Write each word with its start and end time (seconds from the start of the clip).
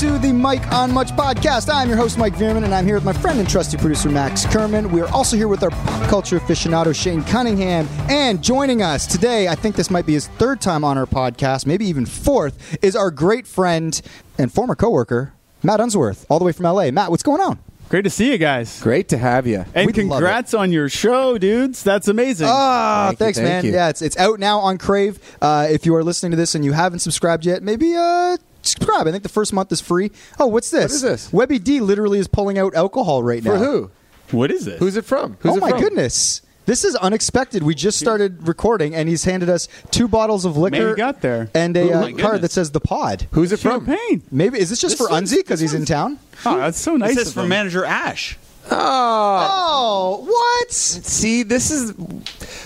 to 0.00 0.18
the 0.18 0.30
Mike 0.30 0.70
on 0.72 0.92
Much 0.92 1.12
podcast. 1.12 1.72
I'm 1.72 1.88
your 1.88 1.96
host, 1.96 2.18
Mike 2.18 2.34
Veerman, 2.34 2.64
and 2.64 2.74
I'm 2.74 2.84
here 2.84 2.96
with 2.96 3.04
my 3.04 3.14
friend 3.14 3.38
and 3.38 3.48
trusty 3.48 3.78
producer, 3.78 4.10
Max 4.10 4.44
Kerman. 4.44 4.92
We 4.92 5.00
are 5.00 5.08
also 5.08 5.38
here 5.38 5.48
with 5.48 5.62
our 5.62 5.70
pop 5.70 6.10
culture 6.10 6.38
aficionado, 6.38 6.94
Shane 6.94 7.24
Cunningham. 7.24 7.88
And 8.10 8.44
joining 8.44 8.82
us 8.82 9.06
today, 9.06 9.48
I 9.48 9.54
think 9.54 9.74
this 9.74 9.90
might 9.90 10.04
be 10.04 10.12
his 10.12 10.28
third 10.28 10.60
time 10.60 10.84
on 10.84 10.98
our 10.98 11.06
podcast, 11.06 11.64
maybe 11.64 11.86
even 11.86 12.04
fourth, 12.04 12.76
is 12.84 12.94
our 12.94 13.10
great 13.10 13.46
friend 13.46 13.98
and 14.36 14.52
former 14.52 14.74
coworker, 14.74 15.32
Matt 15.62 15.80
Unsworth, 15.80 16.26
all 16.28 16.38
the 16.38 16.44
way 16.44 16.52
from 16.52 16.66
LA. 16.66 16.90
Matt, 16.90 17.10
what's 17.10 17.22
going 17.22 17.40
on? 17.40 17.58
Great 17.88 18.02
to 18.02 18.10
see 18.10 18.30
you 18.30 18.36
guys. 18.36 18.82
Great 18.82 19.08
to 19.08 19.16
have 19.16 19.46
you. 19.46 19.64
And 19.74 19.86
We'd 19.86 19.94
congrats 19.94 20.52
on 20.52 20.72
your 20.72 20.90
show, 20.90 21.38
dudes. 21.38 21.82
That's 21.82 22.08
amazing. 22.08 22.48
Ah, 22.50 23.06
Thank 23.06 23.12
you, 23.12 23.24
thanks, 23.24 23.38
thank 23.38 23.48
man. 23.48 23.64
you. 23.64 23.72
Yeah, 23.72 23.88
it's 23.88 24.02
it's 24.02 24.18
out 24.18 24.40
now 24.40 24.58
on 24.58 24.76
Crave. 24.76 25.18
Uh, 25.40 25.68
if 25.70 25.86
you 25.86 25.94
are 25.94 26.04
listening 26.04 26.32
to 26.32 26.36
this 26.36 26.54
and 26.54 26.66
you 26.66 26.72
haven't 26.72 26.98
subscribed 26.98 27.46
yet, 27.46 27.62
maybe 27.62 27.94
uh, 27.96 28.36
subscribe. 28.66 29.06
I 29.06 29.10
think 29.12 29.22
the 29.22 29.28
first 29.28 29.52
month 29.52 29.70
is 29.72 29.80
free. 29.80 30.10
Oh, 30.38 30.46
what's 30.46 30.70
this? 30.70 30.84
What 30.84 30.92
is 30.96 31.02
this? 31.02 31.32
Webby 31.32 31.58
D 31.58 31.80
literally 31.80 32.18
is 32.18 32.28
pulling 32.28 32.58
out 32.58 32.74
alcohol 32.74 33.22
right 33.22 33.42
now. 33.42 33.52
For 33.52 33.58
who? 33.58 33.90
what 34.32 34.50
is 34.50 34.64
this? 34.64 34.78
Who's 34.78 34.96
it 34.96 35.04
from? 35.04 35.36
Who's 35.40 35.52
oh 35.52 35.56
it 35.56 35.60
my 35.60 35.70
from? 35.70 35.80
goodness. 35.80 36.42
This 36.66 36.84
is 36.84 36.96
unexpected. 36.96 37.62
We 37.62 37.76
just 37.76 37.96
started 37.96 38.48
recording, 38.48 38.92
and 38.92 39.08
he's 39.08 39.22
handed 39.22 39.48
us 39.48 39.68
two 39.92 40.08
bottles 40.08 40.44
of 40.44 40.56
liquor 40.56 40.90
you 40.90 40.96
got 40.96 41.20
there. 41.20 41.48
and 41.54 41.76
a 41.76 41.92
Oh, 41.92 42.00
uh, 42.08 42.12
card 42.18 42.40
that 42.40 42.50
says 42.50 42.72
the 42.72 42.80
pod. 42.80 43.28
Who's 43.30 43.52
it 43.52 43.58
from? 43.60 43.86
Champagne. 43.86 44.22
Maybe 44.32 44.58
is 44.58 44.70
this 44.70 44.80
just 44.80 44.98
This 44.98 45.06
for 45.06 45.12
one's- 45.12 45.32
Unzi 45.32 45.36
because 45.36 45.60
he's 45.60 45.74
in 45.74 45.84
town? 45.84 46.18
Oh, 46.44 46.56
that's 46.56 46.80
so 46.80 46.96
nice. 46.96 47.14
This 47.14 47.28
is 47.28 47.36
of 47.36 47.42
from. 47.42 47.48
Manager 47.50 47.84
Ash. 47.84 48.36
Oh, 48.70 49.52
Oh, 49.68 50.24
what? 50.26 50.70
see, 50.72 51.42
this 51.42 51.70
is 51.70 51.92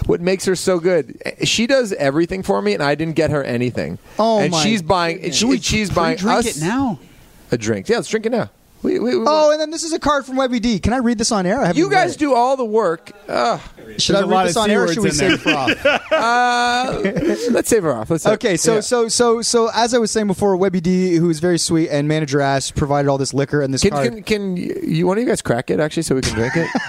what 0.07 0.21
makes 0.21 0.45
her 0.45 0.57
so 0.57 0.79
good. 0.79 1.21
She 1.45 1.67
does 1.67 1.93
everything 1.95 2.43
for 2.43 2.61
me, 2.63 2.75
and 2.75 2.83
I 2.83 2.95
didn't 2.95 3.17
get 3.17 3.31
her 3.31 3.43
anything. 3.45 3.99
Oh, 4.19 4.39
and 4.41 4.51
my 4.53 4.63
she's 4.63 4.83
buying. 4.83 5.17
goodness. 5.19 5.37
She, 5.37 5.59
she's 5.61 5.91
buying 5.91 6.17
Drink 6.17 6.39
us 6.39 6.57
it 6.57 6.61
now. 6.65 6.99
a 7.51 7.59
drink. 7.59 7.89
Yeah, 7.89 7.97
let's 7.97 8.09
drink 8.09 8.27
it 8.27 8.33
now. 8.33 8.51
We, 8.83 8.99
we, 8.99 9.17
we- 9.19 9.25
Oh, 9.27 9.51
and 9.53 9.61
then 9.61 9.71
this 9.71 9.83
is 9.83 9.93
a 9.93 9.99
card 9.99 10.25
from 10.25 10.37
Webby 10.37 10.59
D. 10.61 10.79
Can 10.79 10.93
I 10.93 10.99
read 10.99 11.19
this 11.19 11.31
on 11.33 11.45
air? 11.47 11.61
I 11.61 11.73
you 11.73 11.91
guys 11.91 12.17
do 12.17 12.35
all 12.35 12.57
the 12.57 12.65
work. 12.65 13.13
Ugh. 13.29 13.61
Should 13.99 14.15
There's 14.17 14.23
I 14.25 14.27
a 14.27 14.27
read 14.27 14.47
this 14.49 14.57
on 14.57 14.71
air 14.71 14.85
or 14.85 14.89
should 14.89 15.03
we 15.03 15.09
in 15.11 15.15
save 15.15 15.43
there. 15.45 15.71
it 15.71 15.79
for 15.79 15.91
off? 15.91 16.03
Uh, 16.21 17.01
let's 17.51 17.69
save 17.69 17.83
her 17.83 17.93
off. 17.95 18.11
Let's 18.11 18.25
save- 18.25 18.35
Okay, 18.35 18.57
so 18.57 18.75
yeah. 18.77 18.81
so 18.81 19.09
so 19.09 19.43
so 19.43 19.71
as 19.75 19.95
I 19.95 19.99
was 19.99 20.11
saying 20.11 20.27
before, 20.27 20.57
Webby 20.57 20.81
D, 20.81 21.17
who 21.17 21.31
is 21.31 21.41
very 21.41 21.59
sweet, 21.59 21.89
and 21.89 22.07
manager 22.09 22.41
Ash 22.41 22.73
provided 22.75 23.09
all 23.09 23.19
this 23.19 23.33
liquor 23.35 23.61
and 23.63 23.73
this 23.73 23.83
Can, 23.83 23.91
card. 23.91 24.05
can, 24.09 24.23
can 24.23 24.57
you 24.57 25.07
one 25.07 25.17
of 25.19 25.23
you 25.23 25.29
guys 25.29 25.43
crack 25.43 25.71
it 25.71 25.81
actually 25.81 26.03
so 26.05 26.15
we 26.15 26.21
can 26.23 26.35
drink 26.35 26.55
it? 26.57 26.69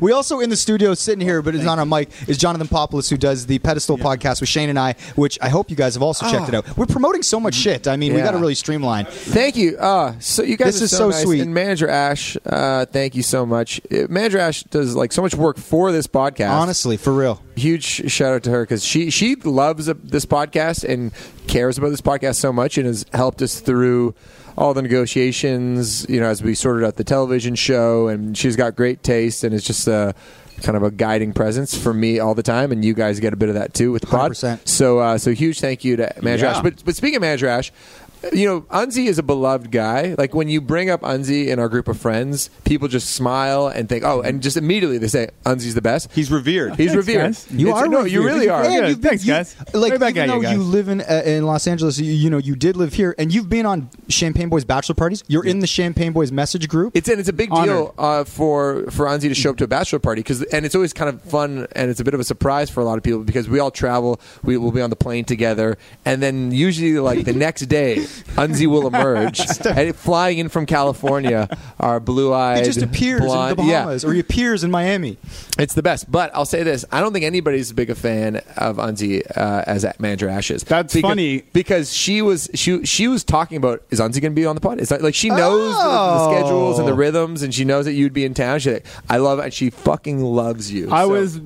We 0.00 0.12
also 0.12 0.38
in 0.38 0.50
the 0.50 0.56
studio 0.56 0.94
sitting 0.94 1.20
here, 1.20 1.42
but 1.42 1.56
it's 1.56 1.64
not 1.64 1.72
on 1.80 1.90
our 1.92 1.98
mic, 1.98 2.10
is 2.28 2.38
Jonathan 2.38 2.68
Popoulos, 2.68 3.10
who 3.10 3.16
does 3.16 3.46
the 3.46 3.58
Pedestal 3.58 3.98
podcast 3.98 4.40
with 4.40 4.48
Shane 4.48 4.68
and 4.68 4.78
I, 4.78 4.92
which 5.16 5.36
I 5.42 5.48
hope 5.48 5.68
you 5.68 5.74
guys 5.74 5.94
have 5.94 6.02
also 6.02 6.30
checked 6.30 6.46
it 6.48 6.54
out. 6.54 6.76
We're 6.76 6.86
promoting 6.86 7.24
so 7.24 7.40
much 7.40 7.54
shit. 7.56 7.88
I 7.88 7.96
mean, 7.96 8.14
we 8.14 8.20
Ah. 8.20 8.24
Got 8.26 8.30
to 8.32 8.38
really 8.38 8.54
streamline. 8.54 9.06
Thank 9.06 9.56
you. 9.56 9.76
Uh, 9.78 10.14
so 10.20 10.44
you 10.44 10.56
guys 10.56 10.74
This 10.74 10.82
are 10.82 10.84
is 10.84 10.90
so, 10.92 10.96
so 10.96 11.08
nice. 11.10 11.22
sweet. 11.24 11.29
And 11.38 11.54
Manager 11.54 11.88
Ash, 11.88 12.36
uh, 12.44 12.86
thank 12.86 13.14
you 13.14 13.22
so 13.22 13.46
much. 13.46 13.80
Uh, 13.92 14.06
Manager 14.08 14.38
Ash 14.38 14.64
does 14.64 14.96
like 14.96 15.12
so 15.12 15.22
much 15.22 15.34
work 15.36 15.58
for 15.58 15.92
this 15.92 16.08
podcast. 16.08 16.50
Honestly, 16.50 16.96
for 16.96 17.12
real. 17.12 17.40
huge 17.54 17.84
shout 18.10 18.32
out 18.32 18.42
to 18.44 18.50
her 18.50 18.62
because 18.64 18.82
she 18.84 19.10
she 19.10 19.36
loves 19.36 19.88
uh, 19.88 19.94
this 20.02 20.26
podcast 20.26 20.82
and 20.82 21.12
cares 21.46 21.78
about 21.78 21.90
this 21.90 22.00
podcast 22.00 22.36
so 22.36 22.52
much 22.52 22.78
and 22.78 22.86
has 22.86 23.04
helped 23.12 23.42
us 23.42 23.60
through 23.60 24.14
all 24.58 24.74
the 24.74 24.82
negotiations. 24.82 26.08
You 26.08 26.20
know, 26.20 26.26
as 26.26 26.42
we 26.42 26.54
sorted 26.54 26.84
out 26.84 26.96
the 26.96 27.04
television 27.04 27.54
show, 27.54 28.08
and 28.08 28.36
she's 28.36 28.56
got 28.56 28.74
great 28.74 29.02
taste 29.02 29.44
and 29.44 29.54
is 29.54 29.62
just 29.64 29.86
a 29.86 30.14
kind 30.62 30.76
of 30.76 30.82
a 30.82 30.90
guiding 30.90 31.32
presence 31.32 31.74
for 31.74 31.94
me 31.94 32.18
all 32.18 32.34
the 32.34 32.42
time. 32.42 32.70
And 32.70 32.84
you 32.84 32.92
guys 32.92 33.18
get 33.18 33.32
a 33.32 33.36
bit 33.36 33.48
of 33.48 33.54
that 33.54 33.72
too 33.72 33.92
with 33.92 34.02
the 34.02 34.08
pod. 34.08 34.32
100%. 34.32 34.68
So 34.68 34.98
uh, 34.98 35.18
so 35.18 35.32
huge 35.32 35.60
thank 35.60 35.84
you 35.84 35.96
to 35.96 36.12
Manager 36.22 36.46
Yeah. 36.46 36.56
Ash. 36.56 36.62
But 36.62 36.84
but 36.84 36.94
speaking 36.96 37.16
of 37.16 37.22
Manager 37.22 37.46
Ash. 37.48 37.72
You 38.32 38.46
know, 38.46 38.60
Unzi 38.62 39.06
is 39.06 39.18
a 39.18 39.22
beloved 39.22 39.70
guy. 39.70 40.14
Like 40.18 40.34
when 40.34 40.48
you 40.48 40.60
bring 40.60 40.90
up 40.90 41.00
Unzi 41.00 41.48
in 41.48 41.58
our 41.58 41.68
group 41.68 41.88
of 41.88 41.98
friends, 41.98 42.50
people 42.64 42.86
just 42.86 43.10
smile 43.14 43.68
and 43.68 43.88
think, 43.88 44.04
"Oh!" 44.04 44.20
and 44.20 44.42
just 44.42 44.56
immediately 44.58 44.98
they 44.98 45.08
say, 45.08 45.28
"Unzi's 45.46 45.74
the 45.74 45.80
best." 45.82 46.10
He's 46.12 46.30
revered. 46.30 46.76
He's 46.76 46.92
Thanks, 46.92 46.94
revered. 47.08 47.22
guys. 47.22 47.46
You 47.50 47.68
It's- 47.68 47.82
are 47.82 47.88
no, 47.88 48.04
you 48.04 48.22
really 48.22 48.48
are. 48.48 48.62
Yeah. 48.64 48.78
And 48.80 48.88
you've 48.88 49.00
been- 49.00 49.08
Thanks, 49.10 49.24
you- 49.24 49.32
guys. 49.32 49.56
Like 49.72 49.92
Right 49.92 50.00
back 50.00 50.16
even 50.16 50.30
at 50.30 50.36
you 50.36 50.42
guys. 50.42 50.52
you 50.52 50.62
live 50.62 50.88
in 50.88 51.00
uh, 51.00 51.22
in 51.24 51.46
Los 51.46 51.66
Angeles, 51.66 51.98
you, 51.98 52.12
you 52.12 52.28
know 52.30 52.38
you 52.38 52.56
did 52.56 52.76
live 52.76 52.92
here, 52.92 53.14
and 53.18 53.32
you've 53.32 53.48
been 53.48 53.64
on 53.66 53.88
Champagne 54.08 54.48
Boys 54.50 54.64
bachelor 54.64 54.94
parties. 54.94 55.24
You're 55.28 55.44
in 55.46 55.60
the 55.60 55.66
Champagne 55.66 56.12
Boys 56.12 56.30
message 56.30 56.68
group. 56.68 56.94
It's 56.94 57.08
and 57.08 57.18
it's 57.20 57.28
a 57.28 57.32
big 57.32 57.50
Honored. 57.50 57.66
deal 57.68 57.94
uh, 57.98 58.24
for 58.24 58.84
for 58.90 59.06
Unzi 59.06 59.28
to 59.28 59.34
show 59.34 59.50
up 59.50 59.56
to 59.56 59.64
a 59.64 59.68
bachelor 59.68 59.98
party 59.98 60.20
because 60.20 60.42
and 60.42 60.66
it's 60.66 60.74
always 60.74 60.92
kind 60.92 61.08
of 61.08 61.22
fun 61.22 61.66
and 61.72 61.90
it's 61.90 62.00
a 62.00 62.04
bit 62.04 62.12
of 62.14 62.20
a 62.20 62.24
surprise 62.24 62.68
for 62.68 62.80
a 62.80 62.84
lot 62.84 62.98
of 62.98 63.02
people 63.02 63.20
because 63.20 63.48
we 63.48 63.58
all 63.58 63.70
travel, 63.70 64.20
we 64.44 64.56
will 64.58 64.72
be 64.72 64.82
on 64.82 64.90
the 64.90 64.96
plane 64.96 65.24
together, 65.24 65.78
and 66.04 66.22
then 66.22 66.52
usually 66.52 66.98
like 66.98 67.24
the 67.24 67.32
next 67.32 67.62
day, 67.62 68.04
Unzi 68.36 68.66
will 68.66 68.86
emerge 68.86 69.40
and 69.66 69.94
flying 69.96 70.38
in 70.38 70.48
from 70.48 70.66
California, 70.66 71.48
our 71.78 72.00
blue 72.00 72.32
eyed. 72.32 72.58
He 72.58 72.64
just 72.64 72.82
appears 72.82 73.20
blonde, 73.22 73.52
in 73.52 73.56
the 73.66 73.72
Bahamas, 73.72 74.04
or 74.04 74.12
he 74.12 74.20
appears 74.20 74.64
in 74.64 74.70
Miami. 74.70 75.18
It's 75.58 75.74
the 75.74 75.82
best. 75.82 76.10
But 76.10 76.30
I'll 76.34 76.44
say 76.46 76.62
this: 76.62 76.84
I 76.92 77.00
don't 77.00 77.12
think 77.12 77.24
anybody's 77.24 77.68
as 77.68 77.72
big 77.72 77.90
a 77.90 77.94
fan 77.94 78.36
of 78.56 78.76
Unzi 78.76 79.22
uh, 79.36 79.64
as 79.66 79.84
manager 79.98 80.28
Ashes. 80.28 80.62
That's 80.64 80.94
because, 80.94 81.08
funny. 81.08 81.42
because 81.52 81.92
she 81.92 82.22
was 82.22 82.48
she 82.54 82.84
she 82.84 83.08
was 83.08 83.24
talking 83.24 83.56
about 83.56 83.82
is 83.90 84.00
Unzi 84.00 84.20
going 84.20 84.32
to 84.32 84.40
be 84.40 84.46
on 84.46 84.54
the 84.54 84.60
pod? 84.60 84.80
Is 84.80 84.88
that 84.90 85.02
like 85.02 85.14
she 85.14 85.28
knows 85.28 85.74
the, 85.76 85.82
the 85.82 85.88
Oh. 85.90 86.32
schedules 86.32 86.78
and 86.78 86.86
the 86.88 86.94
rhythms, 86.94 87.42
and 87.42 87.52
she 87.54 87.64
knows 87.64 87.84
that 87.84 87.92
you'd 87.92 88.12
be 88.12 88.24
in 88.24 88.34
town. 88.34 88.58
She's 88.60 88.74
like, 88.74 88.86
I 89.08 89.16
love 89.18 89.38
it. 89.38 89.44
And 89.46 89.54
she 89.54 89.70
fucking 89.70 90.20
loves 90.22 90.72
you. 90.72 90.90
I 90.90 91.02
So- 91.04 91.08
was 91.08 91.40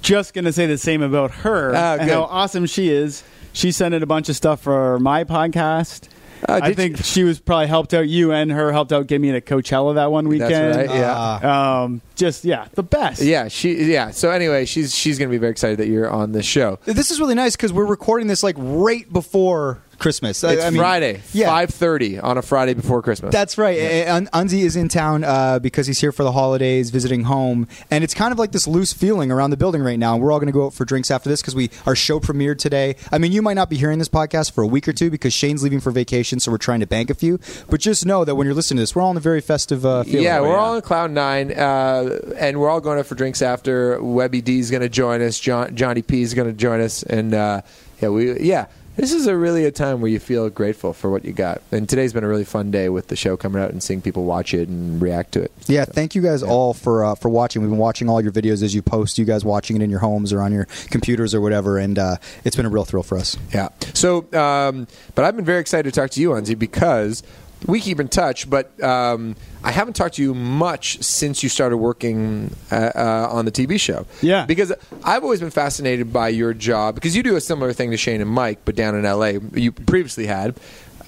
just 0.00 0.34
going 0.34 0.44
to 0.44 0.52
say 0.52 0.66
the 0.66 0.78
same 0.78 1.02
about 1.02 1.30
her 1.32 1.72
Ah, 1.74 1.94
and 1.94 2.02
good. 2.02 2.10
how 2.12 2.22
awesome 2.24 2.66
she 2.66 2.88
is. 2.88 3.22
She 3.54 3.72
sent 3.72 3.94
in 3.94 4.02
a 4.02 4.06
bunch 4.06 4.28
of 4.28 4.36
stuff 4.36 4.60
for 4.60 4.98
my 4.98 5.24
podcast. 5.24 6.08
Oh, 6.46 6.54
I 6.54 6.74
think 6.74 6.98
she? 6.98 7.02
she 7.04 7.24
was 7.24 7.40
probably 7.40 7.68
helped 7.68 7.94
out 7.94 8.06
you 8.06 8.32
and 8.32 8.50
her 8.52 8.70
helped 8.72 8.92
out 8.92 9.06
get 9.06 9.20
me 9.20 9.32
to 9.32 9.40
Coachella 9.40 9.94
that 9.94 10.10
one 10.10 10.28
weekend. 10.28 10.74
That's 10.74 10.88
right. 10.88 10.98
Yeah. 10.98 11.14
Ah. 11.16 11.82
Um, 11.84 12.02
just 12.16 12.44
yeah, 12.44 12.66
the 12.74 12.82
best. 12.82 13.22
yeah, 13.22 13.48
she 13.48 13.84
yeah. 13.90 14.10
So 14.10 14.30
anyway, 14.30 14.66
she's 14.66 14.94
she's 14.94 15.18
going 15.18 15.30
to 15.30 15.32
be 15.32 15.38
very 15.38 15.52
excited 15.52 15.78
that 15.78 15.88
you're 15.88 16.10
on 16.10 16.32
this 16.32 16.44
show. 16.44 16.78
This 16.84 17.10
is 17.10 17.18
really 17.18 17.34
nice 17.34 17.56
because 17.56 17.72
we're 17.72 17.86
recording 17.86 18.26
this 18.26 18.42
like 18.42 18.56
right 18.58 19.10
before 19.10 19.80
Christmas. 20.04 20.44
It's 20.44 20.62
I 20.62 20.68
mean, 20.68 20.80
Friday, 20.80 21.22
yeah. 21.32 21.46
five 21.46 21.70
thirty 21.70 22.18
on 22.18 22.36
a 22.36 22.42
Friday 22.42 22.74
before 22.74 23.00
Christmas. 23.00 23.32
That's 23.32 23.56
right. 23.56 23.78
And 23.78 24.30
Unzi 24.32 24.60
is 24.60 24.76
in 24.76 24.90
town 24.90 25.24
uh, 25.24 25.60
because 25.60 25.86
he's 25.86 25.98
here 25.98 26.12
for 26.12 26.24
the 26.24 26.32
holidays, 26.32 26.90
visiting 26.90 27.22
home, 27.22 27.66
and 27.90 28.04
it's 28.04 28.12
kind 28.12 28.30
of 28.30 28.38
like 28.38 28.52
this 28.52 28.66
loose 28.66 28.92
feeling 28.92 29.32
around 29.32 29.48
the 29.48 29.56
building 29.56 29.80
right 29.80 29.98
now. 29.98 30.12
And 30.12 30.22
we're 30.22 30.30
all 30.30 30.40
going 30.40 30.48
to 30.48 30.52
go 30.52 30.66
out 30.66 30.74
for 30.74 30.84
drinks 30.84 31.10
after 31.10 31.30
this 31.30 31.40
because 31.40 31.54
we 31.54 31.70
our 31.86 31.96
show 31.96 32.20
premiered 32.20 32.58
today. 32.58 32.96
I 33.10 33.16
mean, 33.16 33.32
you 33.32 33.40
might 33.40 33.54
not 33.54 33.70
be 33.70 33.78
hearing 33.78 33.98
this 33.98 34.10
podcast 34.10 34.52
for 34.52 34.62
a 34.62 34.66
week 34.66 34.86
or 34.86 34.92
two 34.92 35.10
because 35.10 35.32
Shane's 35.32 35.62
leaving 35.62 35.80
for 35.80 35.90
vacation, 35.90 36.38
so 36.38 36.52
we're 36.52 36.58
trying 36.58 36.80
to 36.80 36.86
bank 36.86 37.08
a 37.08 37.14
few. 37.14 37.40
But 37.70 37.80
just 37.80 38.04
know 38.04 38.26
that 38.26 38.34
when 38.34 38.46
you're 38.46 38.54
listening 38.54 38.76
to 38.76 38.82
this, 38.82 38.94
we're 38.94 39.00
all 39.00 39.10
in 39.10 39.16
a 39.16 39.20
very 39.20 39.40
festive 39.40 39.86
uh, 39.86 40.02
feeling. 40.02 40.24
Yeah, 40.24 40.34
right 40.34 40.42
we're 40.42 40.48
now. 40.48 40.58
all 40.58 40.74
on 40.74 40.82
cloud 40.82 41.12
nine, 41.12 41.50
uh, 41.50 42.18
and 42.36 42.60
we're 42.60 42.68
all 42.68 42.82
going 42.82 42.98
out 42.98 43.06
for 43.06 43.14
drinks 43.14 43.40
after. 43.40 44.02
Webby 44.02 44.42
D 44.42 44.58
is 44.58 44.70
going 44.70 44.82
to 44.82 44.90
join 44.90 45.22
us. 45.22 45.40
John, 45.40 45.74
Johnny 45.74 46.02
P 46.02 46.20
is 46.20 46.34
going 46.34 46.48
to 46.48 46.54
join 46.54 46.82
us, 46.82 47.02
and 47.04 47.32
uh, 47.32 47.62
yeah, 48.02 48.10
we 48.10 48.38
yeah. 48.38 48.66
This 48.96 49.12
is 49.12 49.26
a 49.26 49.36
really 49.36 49.64
a 49.64 49.72
time 49.72 50.00
where 50.00 50.10
you 50.10 50.20
feel 50.20 50.48
grateful 50.50 50.92
for 50.92 51.10
what 51.10 51.24
you 51.24 51.32
got. 51.32 51.60
And 51.72 51.88
today's 51.88 52.12
been 52.12 52.22
a 52.22 52.28
really 52.28 52.44
fun 52.44 52.70
day 52.70 52.88
with 52.88 53.08
the 53.08 53.16
show 53.16 53.36
coming 53.36 53.60
out 53.60 53.70
and 53.70 53.82
seeing 53.82 54.00
people 54.00 54.24
watch 54.24 54.54
it 54.54 54.68
and 54.68 55.02
react 55.02 55.32
to 55.32 55.42
it. 55.42 55.50
Yeah, 55.66 55.84
thank 55.84 56.14
you 56.14 56.22
guys 56.22 56.44
all 56.44 56.74
for 56.74 57.04
uh, 57.04 57.14
for 57.16 57.28
watching. 57.28 57.62
We've 57.62 57.70
been 57.70 57.78
watching 57.78 58.08
all 58.08 58.20
your 58.20 58.30
videos 58.30 58.62
as 58.62 58.74
you 58.74 58.82
post. 58.82 59.18
You 59.18 59.24
guys 59.24 59.44
watching 59.44 59.76
it 59.76 59.82
in 59.82 59.90
your 59.90 59.98
homes 59.98 60.32
or 60.32 60.40
on 60.40 60.52
your 60.52 60.66
computers 60.90 61.34
or 61.34 61.40
whatever, 61.40 61.76
and 61.76 61.98
uh, 61.98 62.16
it's 62.44 62.54
been 62.54 62.66
a 62.66 62.70
real 62.70 62.84
thrill 62.84 63.02
for 63.02 63.18
us. 63.18 63.36
Yeah. 63.52 63.70
So, 63.94 64.32
um, 64.32 64.86
but 65.16 65.24
I've 65.24 65.34
been 65.34 65.44
very 65.44 65.60
excited 65.60 65.92
to 65.92 66.00
talk 66.00 66.10
to 66.10 66.20
you, 66.20 66.30
Unzi, 66.30 66.56
because 66.56 67.24
we 67.66 67.80
keep 67.80 68.00
in 68.00 68.08
touch. 68.08 68.48
But 68.48 68.82
um, 68.82 69.36
I 69.62 69.70
haven't 69.70 69.94
talked 69.94 70.14
to 70.16 70.22
you 70.22 70.34
much 70.34 71.02
since 71.02 71.42
you 71.42 71.48
started 71.48 71.76
working 71.78 72.54
uh, 72.70 72.74
uh, 72.94 73.28
on 73.30 73.44
the 73.44 73.52
TV 73.52 73.78
show. 73.80 74.06
Yeah. 74.22 74.46
Because 74.46 74.72
I've 75.02 75.22
always 75.22 75.40
been 75.40 75.50
fascinated 75.50 76.12
by 76.12 76.28
your 76.28 76.54
job 76.54 76.94
because 76.94 77.16
you 77.16 77.22
do 77.22 77.36
a 77.36 77.40
similar 77.40 77.72
thing 77.72 77.90
to 77.90 77.96
Shane 77.96 78.20
and 78.20 78.30
Mike, 78.30 78.60
but 78.64 78.74
down 78.76 78.94
in 78.94 79.02
LA. 79.04 79.38
You 79.54 79.72
previously 79.72 80.26
had. 80.26 80.56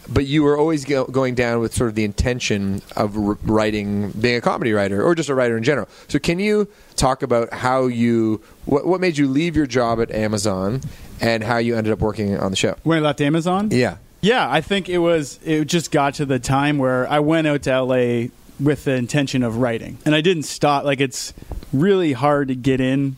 But 0.09 0.25
you 0.25 0.45
were 0.45 0.57
always 0.57 0.85
go- 0.85 1.07
going 1.07 1.35
down 1.35 1.59
with 1.59 1.75
sort 1.75 1.89
of 1.89 1.97
the 1.97 2.05
intention 2.05 2.81
of 2.95 3.17
r- 3.19 3.37
writing, 3.43 4.13
being 4.13 4.37
a 4.37 4.41
comedy 4.41 4.73
writer, 4.73 5.03
or 5.03 5.17
just 5.17 5.29
a 5.29 5.35
writer 5.35 5.57
in 5.57 5.65
general. 5.65 5.89
So, 6.07 6.21
can 6.21 6.39
you 6.39 6.69
talk 6.95 7.25
about 7.25 7.53
how 7.53 7.87
you, 7.89 8.41
what, 8.67 8.87
what 8.87 9.01
made 9.01 9.19
you 9.19 9.27
leave 9.27 9.57
your 9.57 9.67
job 9.67 10.01
at 10.01 10.13
Amazon, 10.13 10.81
and 11.21 11.43
how 11.43 11.57
you 11.57 11.75
ended 11.75 11.93
up 11.93 11.99
working 11.99 12.39
on 12.39 12.53
the 12.53 12.57
show? 12.57 12.77
When 12.85 12.99
I 12.99 13.01
left 13.01 13.21
Amazon. 13.21 13.71
Yeah. 13.73 13.97
Yeah, 14.21 14.51
I 14.51 14.61
think 14.61 14.89
it 14.89 14.99
was. 14.99 15.39
It 15.45 15.67
just 15.67 15.91
got 15.91 16.15
to 16.15 16.27
the 16.27 16.39
time 16.39 16.79
where 16.79 17.09
I 17.09 17.21
went 17.21 17.47
out 17.47 17.63
to 17.63 17.81
LA 17.83 18.29
with 18.59 18.85
the 18.85 18.95
intention 18.95 19.43
of 19.43 19.59
writing, 19.59 19.99
and 20.05 20.15
I 20.15 20.21
didn't 20.21 20.45
stop. 20.45 20.85
Like 20.85 21.01
it's 21.01 21.33
really 21.73 22.13
hard 22.13 22.49
to 22.49 22.55
get 22.55 22.81
in 22.81 23.17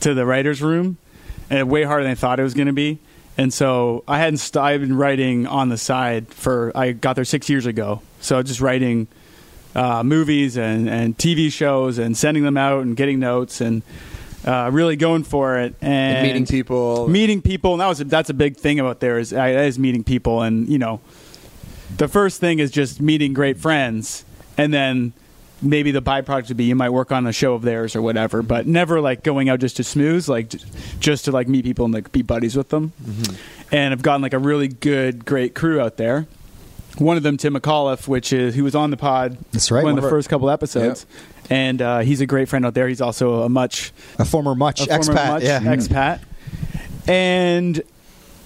to 0.00 0.14
the 0.14 0.26
writers' 0.26 0.62
room, 0.62 0.98
and 1.50 1.70
way 1.70 1.82
harder 1.84 2.04
than 2.04 2.12
I 2.12 2.16
thought 2.16 2.38
it 2.38 2.44
was 2.44 2.54
going 2.54 2.66
to 2.66 2.72
be. 2.72 2.98
And 3.38 3.52
so 3.52 4.04
I 4.06 4.18
hadn't. 4.18 4.38
St- 4.38 4.62
I've 4.62 4.80
been 4.80 4.96
writing 4.96 5.46
on 5.46 5.68
the 5.68 5.78
side 5.78 6.28
for. 6.28 6.72
I 6.74 6.92
got 6.92 7.16
there 7.16 7.24
six 7.24 7.48
years 7.48 7.66
ago, 7.66 8.02
so 8.20 8.42
just 8.42 8.60
writing 8.60 9.08
uh, 9.74 10.02
movies 10.02 10.56
and, 10.56 10.88
and 10.88 11.16
TV 11.18 11.52
shows 11.52 11.98
and 11.98 12.16
sending 12.16 12.42
them 12.44 12.56
out 12.56 12.82
and 12.82 12.96
getting 12.96 13.18
notes 13.18 13.60
and 13.60 13.82
uh, 14.46 14.70
really 14.72 14.96
going 14.96 15.24
for 15.24 15.58
it 15.58 15.74
and, 15.80 16.16
And 16.18 16.26
meeting 16.26 16.46
people. 16.46 17.08
meeting 17.08 17.42
people, 17.42 17.72
and 17.72 17.80
that 17.80 17.88
was 17.88 17.98
that's 17.98 18.30
a 18.30 18.34
big 18.34 18.56
thing 18.56 18.78
about 18.80 19.00
there 19.00 19.18
is 19.18 19.32
uh, 19.32 19.42
is 19.42 19.78
meeting 19.78 20.04
people, 20.04 20.42
and 20.42 20.68
you 20.68 20.78
know, 20.78 21.00
the 21.96 22.08
first 22.08 22.40
thing 22.40 22.58
is 22.58 22.70
just 22.70 23.00
meeting 23.00 23.32
great 23.34 23.58
friends, 23.58 24.24
and 24.56 24.72
then 24.72 25.12
maybe 25.62 25.90
the 25.90 26.02
byproduct 26.02 26.48
would 26.48 26.56
be 26.56 26.64
you 26.64 26.74
might 26.76 26.90
work 26.90 27.10
on 27.10 27.26
a 27.26 27.32
show 27.32 27.54
of 27.54 27.62
theirs 27.62 27.96
or 27.96 28.02
whatever, 28.02 28.42
but 28.42 28.66
never 28.66 29.00
like 29.00 29.22
going 29.22 29.48
out 29.48 29.58
just 29.58 29.76
to 29.78 29.82
smooze, 29.82 30.28
like 30.28 30.50
just 31.00 31.24
to 31.24 31.32
like 31.32 31.48
meet 31.48 31.64
people 31.64 31.84
and 31.86 31.94
like 31.94 32.12
be 32.12 32.22
buddies 32.22 32.54
with 32.56 32.68
them. 32.68 32.92
And 33.72 33.92
I've 33.92 34.02
gotten 34.02 34.20
like 34.22 34.34
a 34.34 34.38
really 34.38 34.68
good, 34.68 35.24
great 35.24 35.54
crew 35.54 35.80
out 35.80 35.96
there. 35.96 36.26
One 36.98 37.16
of 37.16 37.22
them, 37.22 37.36
Tim 37.36 37.54
McAuliffe, 37.54 38.06
which 38.06 38.32
is 38.32 38.54
who 38.54 38.64
was 38.64 38.74
on 38.74 38.90
the 38.90 38.96
pod. 38.96 39.36
That's 39.52 39.70
right, 39.70 39.82
One 39.82 39.92
one 39.94 39.98
of 39.98 40.04
of 40.04 40.04
the 40.04 40.10
first 40.10 40.28
couple 40.28 40.48
episodes, 40.48 41.04
and 41.50 41.80
uh, 41.82 42.00
he's 42.00 42.20
a 42.20 42.26
great 42.26 42.48
friend 42.48 42.64
out 42.66 42.74
there. 42.74 42.88
He's 42.88 43.00
also 43.00 43.42
a 43.42 43.48
much 43.48 43.92
A 44.18 44.24
former 44.24 44.54
much 44.54 44.80
a 44.80 44.86
former 44.86 45.00
expat. 45.20 45.28
much 45.28 45.42
yeah. 45.42 45.60
expat. 45.60 46.20
And 47.08 47.82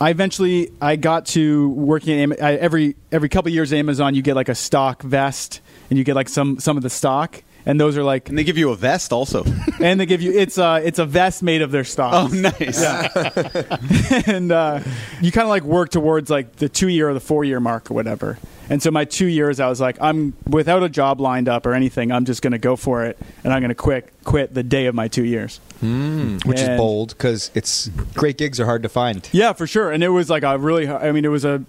I 0.00 0.10
eventually 0.10 0.70
I 0.80 0.96
got 0.96 1.26
to 1.26 1.70
working 1.70 2.14
at 2.14 2.22
Am- 2.22 2.44
I, 2.44 2.54
every 2.56 2.96
every 3.12 3.28
couple 3.28 3.48
of 3.48 3.54
years 3.54 3.72
at 3.72 3.78
Amazon. 3.78 4.14
You 4.14 4.22
get 4.22 4.34
like 4.36 4.48
a 4.48 4.54
stock 4.54 5.02
vest, 5.02 5.60
and 5.88 5.98
you 5.98 6.04
get 6.04 6.14
like 6.14 6.28
some 6.28 6.58
some 6.58 6.76
of 6.76 6.82
the 6.82 6.90
stock, 6.90 7.42
and 7.66 7.78
those 7.80 7.96
are 7.96 8.02
like, 8.02 8.28
And 8.28 8.36
they 8.38 8.44
give 8.44 8.56
you 8.58 8.70
a 8.70 8.76
vest 8.76 9.12
also. 9.12 9.44
and 9.80 10.00
they 10.00 10.06
give 10.06 10.22
you 10.22 10.32
it's 10.38 10.58
uh 10.58 10.80
it's 10.82 10.98
a 10.98 11.06
vest 11.06 11.42
made 11.42 11.62
of 11.62 11.70
their 11.70 11.84
stock. 11.84 12.12
oh, 12.14 12.26
nice. 12.34 12.82
and 14.26 14.52
uh, 14.52 14.80
you 15.20 15.32
kind 15.32 15.44
of 15.44 15.50
like 15.50 15.64
work 15.64 15.90
towards 15.90 16.30
like 16.30 16.56
the 16.56 16.68
two 16.68 16.88
year 16.88 17.10
or 17.10 17.14
the 17.14 17.20
four 17.20 17.44
year 17.44 17.60
mark 17.60 17.90
or 17.90 17.94
whatever. 17.94 18.38
And 18.70 18.80
so 18.80 18.90
my 18.92 19.04
two 19.04 19.26
years, 19.26 19.58
I 19.60 19.68
was 19.68 19.80
like, 19.80 19.98
I'm 20.00 20.32
without 20.48 20.82
a 20.84 20.88
job 20.88 21.20
lined 21.20 21.48
up 21.48 21.66
or 21.66 21.74
anything. 21.74 22.12
I'm 22.12 22.24
just 22.24 22.40
going 22.40 22.52
to 22.52 22.58
go 22.58 22.76
for 22.76 23.04
it, 23.04 23.18
and 23.44 23.52
I'm 23.52 23.60
going 23.60 23.70
to 23.70 23.74
quit 23.74 24.10
quit 24.24 24.54
the 24.54 24.62
day 24.62 24.86
of 24.86 24.94
my 24.94 25.08
two 25.08 25.24
years. 25.24 25.60
Which 25.82 26.60
is 26.60 26.68
bold 26.78 27.08
because 27.10 27.50
it's 27.54 27.88
great 28.14 28.38
gigs 28.38 28.60
are 28.60 28.66
hard 28.66 28.82
to 28.84 28.88
find. 28.88 29.28
Yeah, 29.32 29.52
for 29.54 29.66
sure. 29.66 29.90
And 29.90 30.04
it 30.04 30.08
was 30.10 30.30
like 30.30 30.44
a 30.44 30.56
really, 30.56 30.88
I 30.88 31.10
mean, 31.12 31.24
it 31.24 31.28
was 31.28 31.44
a, 31.44 31.64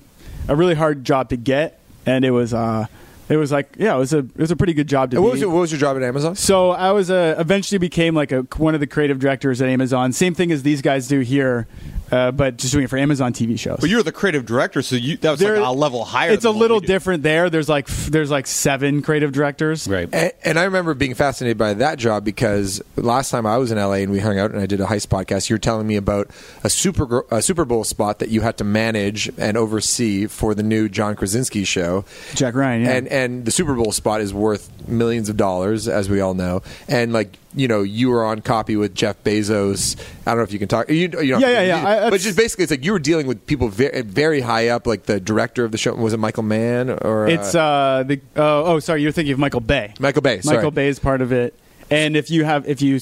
a 0.47 0.55
really 0.55 0.75
hard 0.75 1.03
job 1.03 1.29
to 1.29 1.37
get, 1.37 1.79
and 2.05 2.23
it 2.23 2.31
was, 2.31 2.53
uh, 2.53 2.85
it 3.29 3.37
was 3.37 3.51
like, 3.51 3.73
yeah, 3.79 3.95
it 3.95 3.97
was 3.99 4.13
a, 4.13 4.19
it 4.19 4.37
was 4.37 4.51
a 4.51 4.55
pretty 4.55 4.73
good 4.73 4.87
job 4.87 5.09
to 5.11 5.17
And 5.17 5.23
be. 5.23 5.25
what 5.25 5.31
was 5.31 5.41
your, 5.41 5.49
what 5.49 5.61
was 5.61 5.71
your 5.71 5.79
job 5.79 5.95
at 5.97 6.03
Amazon? 6.03 6.35
so 6.35 6.71
I 6.71 6.91
was 6.91 7.09
uh, 7.09 7.35
eventually 7.39 7.79
became 7.79 8.13
like 8.13 8.31
a 8.31 8.41
one 8.57 8.73
of 8.75 8.79
the 8.81 8.87
creative 8.87 9.17
directors 9.19 9.61
at 9.61 9.69
Amazon. 9.69 10.11
Same 10.13 10.35
thing 10.35 10.51
as 10.51 10.61
these 10.63 10.81
guys 10.81 11.07
do 11.07 11.21
here, 11.21 11.65
uh, 12.11 12.31
but 12.31 12.57
just 12.57 12.73
doing 12.73 12.85
it 12.85 12.89
for 12.89 12.97
Amazon 12.97 13.33
TV 13.33 13.57
shows. 13.57 13.77
But 13.79 13.89
you're 13.89 14.03
the 14.03 14.11
creative 14.11 14.45
director, 14.45 14.81
so 14.81 14.95
you 14.95 15.17
that 15.17 15.31
was 15.31 15.39
There- 15.39 15.57
like 15.59 15.67
a 15.67 15.71
level 15.71 16.03
higher. 16.05 16.31
It's 16.31 16.43
a 16.45 16.49
than 16.49 16.55
what 16.55 16.61
little 16.61 16.79
different 16.79 17.23
there. 17.23 17.49
There's 17.49 17.69
like 17.69 17.89
f- 17.89 18.07
there's 18.07 18.29
like 18.31 18.47
seven 18.47 19.01
creative 19.01 19.31
directors. 19.31 19.87
right? 19.87 20.09
And, 20.13 20.31
and 20.43 20.59
I 20.59 20.63
remember 20.65 20.93
being 20.93 21.13
fascinated 21.13 21.57
by 21.57 21.73
that 21.75 21.97
job 21.97 22.23
because 22.25 22.81
last 22.95 23.29
time 23.31 23.45
I 23.45 23.57
was 23.57 23.71
in 23.71 23.77
LA 23.77 23.93
and 24.03 24.11
we 24.11 24.19
hung 24.19 24.37
out 24.39 24.51
and 24.51 24.59
I 24.59 24.65
did 24.65 24.81
a 24.81 24.85
heist 24.85 25.07
podcast, 25.07 25.49
you 25.49 25.53
were 25.55 25.59
telling 25.59 25.87
me 25.87 25.95
about 25.95 26.29
a 26.63 26.69
super 26.69 27.25
a 27.31 27.41
Super 27.41 27.65
Bowl 27.65 27.83
spot 27.83 28.19
that 28.19 28.29
you 28.29 28.41
had 28.41 28.57
to 28.57 28.63
manage 28.63 29.29
and 29.37 29.57
oversee 29.57 30.27
for 30.27 30.53
the 30.53 30.63
new 30.63 30.89
John 30.89 31.15
Krasinski 31.15 31.63
show. 31.63 32.05
Jack 32.35 32.55
Ryan, 32.55 32.81
yeah. 32.83 32.91
And 32.91 33.07
and 33.07 33.45
the 33.45 33.51
Super 33.51 33.73
Bowl 33.75 33.91
spot 33.91 34.21
is 34.21 34.33
worth 34.33 34.69
millions 34.87 35.29
of 35.29 35.37
dollars, 35.37 35.87
as 35.87 36.09
we 36.09 36.19
all 36.21 36.33
know. 36.33 36.61
And 36.87 37.13
like 37.13 37.37
you 37.55 37.67
know, 37.67 37.81
you 37.81 38.09
were 38.09 38.23
on 38.23 38.41
copy 38.41 38.75
with 38.75 38.95
Jeff 38.95 39.23
Bezos. 39.23 39.99
I 40.25 40.31
don't 40.31 40.37
know 40.37 40.43
if 40.43 40.53
you 40.53 40.59
can 40.59 40.67
talk. 40.67 40.89
You, 40.89 40.95
you 40.95 41.09
Yeah, 41.21 41.39
yeah, 41.39 41.61
yeah. 41.61 42.05
I- 42.05 42.09
but 42.09 42.19
just 42.21 42.37
basically, 42.37 42.63
it's 42.63 42.71
like 42.71 42.85
you 42.85 42.91
were 42.93 42.99
dealing 42.99 43.27
with 43.27 43.45
people 43.45 43.67
very, 43.67 44.01
very 44.01 44.41
high 44.41 44.69
up, 44.69 44.87
like 44.87 45.03
the 45.03 45.19
director 45.19 45.63
of 45.65 45.71
the 45.71 45.77
show. 45.77 45.93
Was 45.93 46.13
it 46.13 46.17
Michael 46.17 46.43
Mann 46.43 46.89
or 46.89 47.27
it's 47.27 47.53
uh 47.55 48.03
the 48.05 48.21
oh 48.35 48.63
oh 48.75 48.79
sorry 48.79 49.01
you're 49.01 49.11
thinking 49.11 49.33
of 49.33 49.39
Michael 49.39 49.59
Bay. 49.61 49.93
Michael 49.99 50.21
Bay? 50.21 50.41
Sorry. 50.41 50.57
Michael 50.57 50.71
Bay 50.71 50.87
is 50.87 50.99
part 50.99 51.21
of 51.21 51.31
it. 51.31 51.53
And 51.89 52.15
if 52.15 52.29
you 52.31 52.45
have 52.45 52.67
if 52.69 52.81
you 52.81 52.99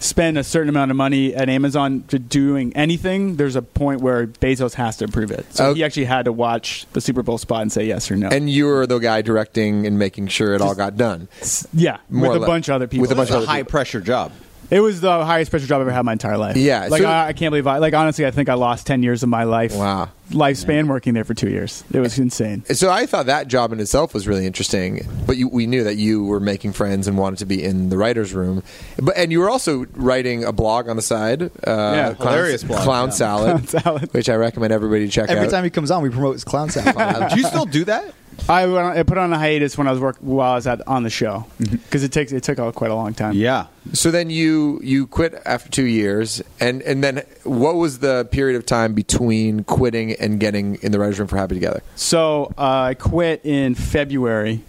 spend 0.00 0.38
a 0.38 0.44
certain 0.44 0.68
amount 0.68 0.90
of 0.90 0.96
money 0.96 1.34
at 1.34 1.48
Amazon 1.48 2.04
to 2.08 2.18
doing 2.18 2.72
anything, 2.76 3.36
there's 3.36 3.56
a 3.56 3.62
point 3.62 4.00
where 4.00 4.26
Bezos 4.26 4.74
has 4.74 4.96
to 4.98 5.04
approve 5.06 5.30
it. 5.30 5.46
So 5.54 5.70
Oh. 5.70 5.74
he 5.74 5.82
actually 5.84 6.04
had 6.06 6.24
to 6.26 6.32
watch 6.32 6.86
the 6.92 7.00
Super 7.00 7.22
Bowl 7.22 7.38
spot 7.38 7.62
and 7.62 7.72
say 7.72 7.84
yes 7.84 8.10
or 8.10 8.16
no. 8.16 8.28
And 8.28 8.48
you 8.48 8.66
were 8.66 8.86
the 8.86 8.98
guy 8.98 9.22
directing 9.22 9.86
and 9.86 9.98
making 9.98 10.28
sure 10.28 10.54
it 10.54 10.60
all 10.60 10.74
got 10.74 10.96
done. 10.96 11.28
yeah, 11.72 11.98
More 12.10 12.32
with 12.34 12.42
a 12.42 12.46
bunch 12.46 12.68
of 12.68 12.74
other 12.76 12.86
people. 12.86 13.02
with 13.02 13.10
a 13.12 13.14
bunch 13.16 13.30
of 13.30 13.42
a 13.42 13.46
high 13.46 13.58
people. 13.58 13.70
pressure 13.70 14.00
job. 14.00 14.32
It 14.70 14.80
was 14.80 15.00
the 15.00 15.24
highest 15.24 15.50
pressure 15.50 15.66
job 15.66 15.76
I've 15.76 15.82
ever 15.88 15.92
had 15.92 16.00
in 16.00 16.06
my 16.06 16.12
entire 16.12 16.36
life. 16.36 16.56
Yeah, 16.56 16.88
like 16.88 17.00
so- 17.02 17.08
I, 17.08 17.28
I 17.28 17.32
can't 17.32 17.50
believe 17.50 17.66
I 17.66 17.78
like 17.78 17.94
honestly 17.94 18.26
I 18.26 18.30
think 18.30 18.48
I 18.48 18.54
lost 18.54 18.86
ten 18.86 19.02
years 19.02 19.22
of 19.22 19.28
my 19.30 19.44
life. 19.44 19.74
Wow. 19.74 20.10
lifespan 20.30 20.88
working 20.88 21.14
there 21.14 21.24
for 21.24 21.32
two 21.32 21.48
years. 21.48 21.84
It 21.90 22.00
was 22.00 22.18
insane. 22.18 22.64
So 22.74 22.90
I 22.90 23.06
thought 23.06 23.26
that 23.26 23.48
job 23.48 23.72
in 23.72 23.80
itself 23.80 24.12
was 24.12 24.28
really 24.28 24.44
interesting, 24.46 25.06
but 25.26 25.38
you, 25.38 25.48
we 25.48 25.66
knew 25.66 25.84
that 25.84 25.96
you 25.96 26.22
were 26.24 26.40
making 26.40 26.74
friends 26.74 27.08
and 27.08 27.16
wanted 27.16 27.38
to 27.38 27.46
be 27.46 27.64
in 27.64 27.88
the 27.88 27.96
writers' 27.96 28.34
room. 28.34 28.62
But 29.00 29.16
and 29.16 29.32
you 29.32 29.40
were 29.40 29.48
also 29.48 29.86
writing 29.94 30.44
a 30.44 30.52
blog 30.52 30.88
on 30.88 30.96
the 30.96 31.02
side. 31.02 31.42
Uh, 31.42 31.48
Yeah. 31.66 32.12
Clown, 32.14 32.32
Hilarious 32.34 32.64
blog, 32.64 32.82
Clown 32.82 33.08
yeah. 33.08 33.14
Salad, 33.14 33.68
Clown 33.68 33.82
Salad. 33.82 34.12
which 34.14 34.28
I 34.28 34.34
recommend 34.34 34.72
everybody 34.74 35.06
to 35.06 35.10
check 35.10 35.30
Every 35.30 35.36
out. 35.38 35.44
Every 35.44 35.50
time 35.52 35.64
he 35.64 35.70
comes 35.70 35.90
on, 35.90 36.02
we 36.02 36.10
promote 36.10 36.34
his 36.34 36.44
clown 36.44 36.68
salad. 36.68 37.30
do 37.34 37.40
you 37.40 37.46
still 37.46 37.64
do 37.64 37.84
that? 37.86 38.12
I, 38.48 38.66
went 38.66 38.96
I 38.96 39.02
put 39.02 39.18
on 39.18 39.32
a 39.32 39.38
hiatus 39.38 39.76
when 39.76 39.86
I 39.88 39.92
was 39.92 40.00
work 40.00 40.16
while 40.20 40.52
I 40.52 40.54
was 40.54 40.66
at, 40.66 40.86
on 40.86 41.02
the 41.02 41.10
show 41.10 41.46
because 41.58 42.02
it 42.02 42.12
takes 42.12 42.32
it 42.32 42.42
took 42.42 42.58
uh, 42.58 42.72
quite 42.72 42.90
a 42.90 42.94
long 42.94 43.14
time. 43.14 43.34
Yeah. 43.34 43.66
so 43.92 44.10
then 44.10 44.30
you 44.30 44.80
you 44.82 45.06
quit 45.06 45.40
after 45.44 45.70
two 45.70 45.84
years, 45.84 46.42
and 46.60 46.82
and 46.82 47.02
then 47.02 47.22
what 47.44 47.76
was 47.76 47.98
the 47.98 48.26
period 48.30 48.56
of 48.56 48.64
time 48.66 48.94
between 48.94 49.64
quitting 49.64 50.12
and 50.12 50.40
getting 50.40 50.76
in 50.76 50.92
the 50.92 50.98
writers' 50.98 51.18
room 51.18 51.28
for 51.28 51.36
Happy 51.36 51.54
Together? 51.54 51.82
So 51.96 52.52
uh, 52.56 52.62
I 52.90 52.94
quit 52.94 53.44
in 53.44 53.74
February, 53.74 54.62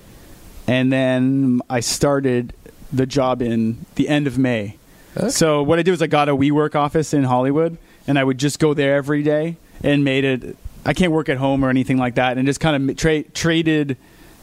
and 0.67 0.91
then 0.91 1.61
I 1.69 1.79
started 1.79 2.53
the 2.91 3.05
job 3.05 3.41
in 3.41 3.85
the 3.95 4.09
end 4.09 4.27
of 4.27 4.37
May. 4.37 4.75
Okay. 5.17 5.29
So 5.29 5.63
what 5.63 5.79
I 5.79 5.83
did 5.83 5.91
was 5.91 6.01
I 6.01 6.07
got 6.07 6.29
a 6.29 6.35
WeWork 6.35 6.75
office 6.75 7.13
in 7.13 7.23
Hollywood, 7.23 7.77
and 8.07 8.17
I 8.19 8.23
would 8.23 8.37
just 8.37 8.59
go 8.59 8.73
there 8.73 8.95
every 8.95 9.23
day 9.23 9.57
and 9.83 10.03
made 10.03 10.23
it. 10.23 10.57
I 10.85 10.93
can't 10.93 11.11
work 11.11 11.29
at 11.29 11.37
home 11.37 11.63
or 11.63 11.69
anything 11.69 11.97
like 11.97 12.15
that, 12.15 12.37
and 12.37 12.47
just 12.47 12.59
kind 12.59 12.89
of 12.89 12.97
tra- 12.97 13.23
traded 13.23 13.97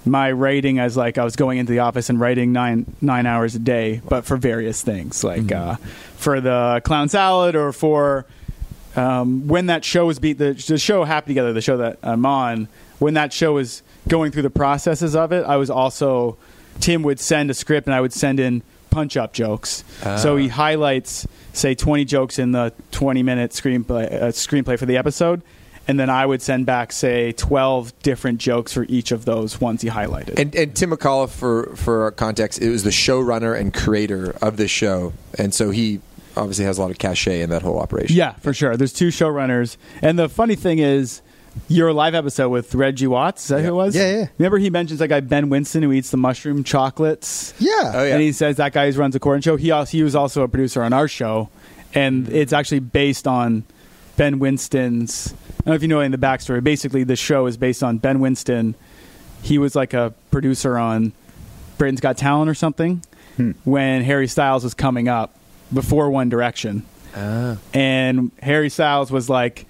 my 0.04 0.30
writing 0.30 0.78
as 0.78 0.96
like 0.96 1.18
I 1.18 1.24
was 1.24 1.36
going 1.36 1.58
into 1.58 1.72
the 1.72 1.80
office 1.80 2.08
and 2.08 2.20
writing 2.20 2.52
nine 2.52 2.86
nine 3.00 3.26
hours 3.26 3.54
a 3.54 3.58
day, 3.58 4.00
but 4.08 4.24
for 4.24 4.36
various 4.36 4.82
things 4.82 5.24
like 5.24 5.50
uh, 5.50 5.76
for 6.16 6.40
the 6.40 6.80
clown 6.84 7.08
salad 7.08 7.56
or 7.56 7.72
for 7.72 8.26
um, 8.94 9.46
when 9.48 9.66
that 9.66 9.84
show 9.84 10.06
was 10.06 10.18
beat 10.18 10.38
the, 10.38 10.52
the 10.52 10.78
show 10.78 11.04
Happy 11.04 11.28
Together, 11.28 11.52
the 11.52 11.60
show 11.60 11.76
that 11.78 11.98
I'm 12.02 12.24
on, 12.24 12.68
when 12.98 13.14
that 13.14 13.32
show 13.32 13.54
was 13.54 13.82
going 14.08 14.30
through 14.32 14.42
the 14.42 14.50
processes 14.50 15.14
of 15.16 15.32
it, 15.32 15.44
I 15.44 15.56
was 15.56 15.68
also 15.70 16.38
Tim 16.80 17.02
would 17.02 17.20
send 17.20 17.50
a 17.50 17.54
script 17.54 17.86
and 17.86 17.94
I 17.94 18.00
would 18.00 18.12
send 18.12 18.40
in 18.40 18.62
punch 18.90 19.16
up 19.16 19.32
jokes. 19.34 19.84
So 20.18 20.36
he 20.36 20.48
highlights 20.48 21.26
say 21.52 21.74
20 21.74 22.04
jokes 22.04 22.38
in 22.38 22.52
the 22.52 22.72
20 22.92 23.22
minute 23.22 23.50
screenplay 23.50 24.12
uh, 24.12 24.26
screenplay 24.28 24.78
for 24.78 24.86
the 24.86 24.96
episode. 24.96 25.42
And 25.88 26.00
then 26.00 26.10
I 26.10 26.26
would 26.26 26.42
send 26.42 26.66
back, 26.66 26.90
say, 26.92 27.32
12 27.32 27.96
different 28.02 28.38
jokes 28.38 28.72
for 28.72 28.84
each 28.88 29.12
of 29.12 29.24
those 29.24 29.60
ones 29.60 29.82
he 29.82 29.88
highlighted. 29.88 30.38
And, 30.38 30.54
and 30.54 30.74
Tim 30.74 30.90
McAuliffe, 30.90 31.30
for 31.30 31.74
for 31.76 32.10
context, 32.12 32.60
it 32.60 32.70
was 32.70 32.82
the 32.82 32.90
showrunner 32.90 33.58
and 33.58 33.72
creator 33.72 34.36
of 34.42 34.56
this 34.56 34.70
show, 34.70 35.12
and 35.38 35.54
so 35.54 35.70
he 35.70 36.00
obviously 36.36 36.64
has 36.64 36.78
a 36.78 36.82
lot 36.82 36.90
of 36.90 36.98
cachet 36.98 37.40
in 37.40 37.50
that 37.50 37.62
whole 37.62 37.78
operation. 37.78 38.16
Yeah, 38.16 38.32
for 38.34 38.52
sure. 38.52 38.76
There's 38.76 38.92
two 38.92 39.08
showrunners, 39.08 39.76
and 40.02 40.18
the 40.18 40.28
funny 40.28 40.56
thing 40.56 40.78
is, 40.78 41.22
your 41.68 41.92
live 41.92 42.14
episode 42.14 42.50
with 42.50 42.74
Reggie 42.74 43.06
Watts. 43.06 43.44
Is 43.44 43.48
that 43.48 43.62
who 43.62 43.68
it 43.68 43.72
was? 43.72 43.96
Yeah, 43.96 44.18
yeah. 44.18 44.26
Remember 44.38 44.58
he 44.58 44.70
mentions 44.70 45.00
that 45.00 45.08
guy 45.08 45.20
Ben 45.20 45.48
Winston 45.48 45.82
who 45.82 45.92
eats 45.92 46.10
the 46.10 46.16
mushroom 46.16 46.64
chocolates. 46.64 47.54
yeah. 47.58 47.92
Oh, 47.94 48.04
yeah. 48.04 48.12
And 48.12 48.22
he 48.22 48.32
says 48.32 48.56
that 48.56 48.72
guy 48.72 48.90
runs 48.90 49.14
the 49.14 49.20
Corden 49.20 49.42
Show. 49.42 49.56
He 49.56 49.70
also, 49.70 49.90
he 49.90 50.02
was 50.02 50.14
also 50.14 50.42
a 50.42 50.48
producer 50.48 50.82
on 50.82 50.92
our 50.92 51.08
show, 51.08 51.48
and 51.94 52.26
mm-hmm. 52.26 52.34
it's 52.34 52.52
actually 52.52 52.80
based 52.80 53.26
on 53.26 53.64
Ben 54.16 54.38
Winston's. 54.38 55.34
I 55.66 55.70
don't 55.70 55.72
know 55.72 55.76
if 55.78 55.82
you 55.82 55.88
know 55.88 55.98
any 55.98 56.14
of 56.14 56.20
the 56.20 56.24
backstory. 56.24 56.62
Basically, 56.62 57.02
the 57.02 57.16
show 57.16 57.46
is 57.46 57.56
based 57.56 57.82
on 57.82 57.98
Ben 57.98 58.20
Winston. 58.20 58.76
He 59.42 59.58
was 59.58 59.74
like 59.74 59.94
a 59.94 60.14
producer 60.30 60.78
on 60.78 61.10
Britain's 61.76 62.00
Got 62.00 62.16
Talent 62.16 62.48
or 62.48 62.54
something 62.54 63.02
hmm. 63.34 63.50
when 63.64 64.04
Harry 64.04 64.28
Styles 64.28 64.62
was 64.62 64.74
coming 64.74 65.08
up 65.08 65.34
before 65.74 66.08
One 66.08 66.28
Direction. 66.28 66.86
Ah. 67.16 67.56
And 67.74 68.30
Harry 68.40 68.70
Styles 68.70 69.10
was 69.10 69.28
like, 69.28 69.66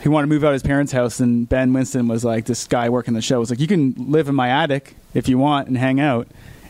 he 0.00 0.08
wanted 0.08 0.28
to 0.28 0.32
move 0.32 0.44
out 0.44 0.50
of 0.50 0.52
his 0.52 0.62
parents' 0.62 0.92
house, 0.92 1.18
and 1.18 1.48
Ben 1.48 1.72
Winston 1.72 2.06
was 2.06 2.24
like, 2.24 2.44
this 2.44 2.68
guy 2.68 2.88
working 2.88 3.14
the 3.14 3.20
show 3.20 3.40
was 3.40 3.50
like, 3.50 3.58
you 3.58 3.66
can 3.66 3.96
live 3.98 4.28
in 4.28 4.36
my 4.36 4.48
attic 4.48 4.94
if 5.12 5.28
you 5.28 5.38
want 5.38 5.66
and 5.66 5.76
hang 5.76 5.98
out, 5.98 6.28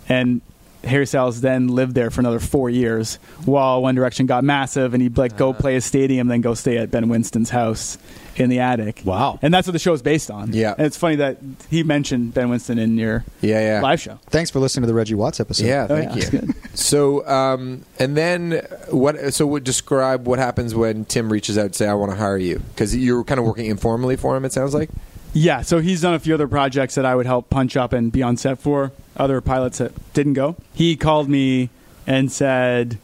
and 0.08 0.40
Harry 0.82 1.06
Styles 1.06 1.42
then 1.42 1.68
lived 1.68 1.94
there 1.94 2.10
for 2.10 2.22
another 2.22 2.40
four 2.40 2.70
years 2.70 3.16
while 3.44 3.82
One 3.82 3.94
Direction 3.94 4.24
got 4.24 4.44
massive, 4.44 4.94
and 4.94 5.02
he'd 5.02 5.18
like 5.18 5.36
go 5.36 5.50
ah. 5.50 5.52
play 5.52 5.76
a 5.76 5.82
stadium, 5.82 6.28
then 6.28 6.40
go 6.40 6.54
stay 6.54 6.78
at 6.78 6.90
Ben 6.90 7.10
Winston's 7.10 7.50
house 7.50 7.98
in 8.36 8.48
the 8.48 8.60
attic. 8.60 9.02
Wow. 9.04 9.38
and 9.42 9.52
that's 9.52 9.66
what 9.66 9.72
the 9.72 9.78
show 9.78 9.92
is 9.92 10.02
based 10.02 10.30
on. 10.30 10.52
Yeah. 10.52 10.74
and 10.76 10.86
it's 10.86 10.96
funny 10.96 11.16
that 11.16 11.38
he 11.68 11.82
mentioned 11.82 12.32
Ben 12.34 12.48
Winston 12.48 12.78
in 12.78 12.96
your 12.96 13.24
Yeah, 13.40 13.60
yeah. 13.60 13.80
live 13.82 14.00
show. 14.00 14.18
Thanks 14.30 14.50
for 14.50 14.58
listening 14.58 14.82
to 14.82 14.86
the 14.86 14.94
Reggie 14.94 15.14
Watts 15.14 15.40
episode. 15.40 15.66
Yeah, 15.66 15.86
Oh, 15.90 15.96
thank 15.96 16.32
yeah, 16.32 16.40
you. 16.40 16.54
So, 16.74 17.26
um, 17.28 17.82
and 17.98 18.16
then 18.16 18.66
what? 18.90 19.34
So, 19.34 19.46
would 19.46 19.64
describe 19.64 20.26
what 20.26 20.38
happens 20.38 20.74
when 20.74 21.04
Tim 21.04 21.30
reaches 21.30 21.58
out 21.58 21.66
and 21.66 21.74
say, 21.74 21.86
"I 21.86 21.94
want 21.94 22.10
to 22.12 22.16
hire 22.16 22.38
you," 22.38 22.60
because 22.70 22.96
you're 22.96 23.24
kind 23.24 23.38
of 23.38 23.44
working 23.44 23.66
informally 23.66 24.16
for 24.16 24.34
him. 24.36 24.44
It 24.46 24.52
sounds 24.52 24.72
like. 24.72 24.88
Yeah, 25.34 25.62
so 25.62 25.78
he's 25.80 26.00
done 26.02 26.12
a 26.14 26.18
few 26.18 26.34
other 26.34 26.48
projects 26.48 26.94
that 26.94 27.06
I 27.06 27.14
would 27.14 27.24
help 27.26 27.48
punch 27.50 27.74
up 27.76 27.92
and 27.94 28.12
be 28.12 28.22
on 28.22 28.36
set 28.36 28.58
for, 28.58 28.92
other 29.16 29.40
pilots 29.40 29.78
that 29.78 29.92
didn't 30.12 30.34
go. 30.34 30.56
He 30.74 30.94
called 30.96 31.28
me 31.28 31.70
and 32.06 32.30
said, 32.30 32.98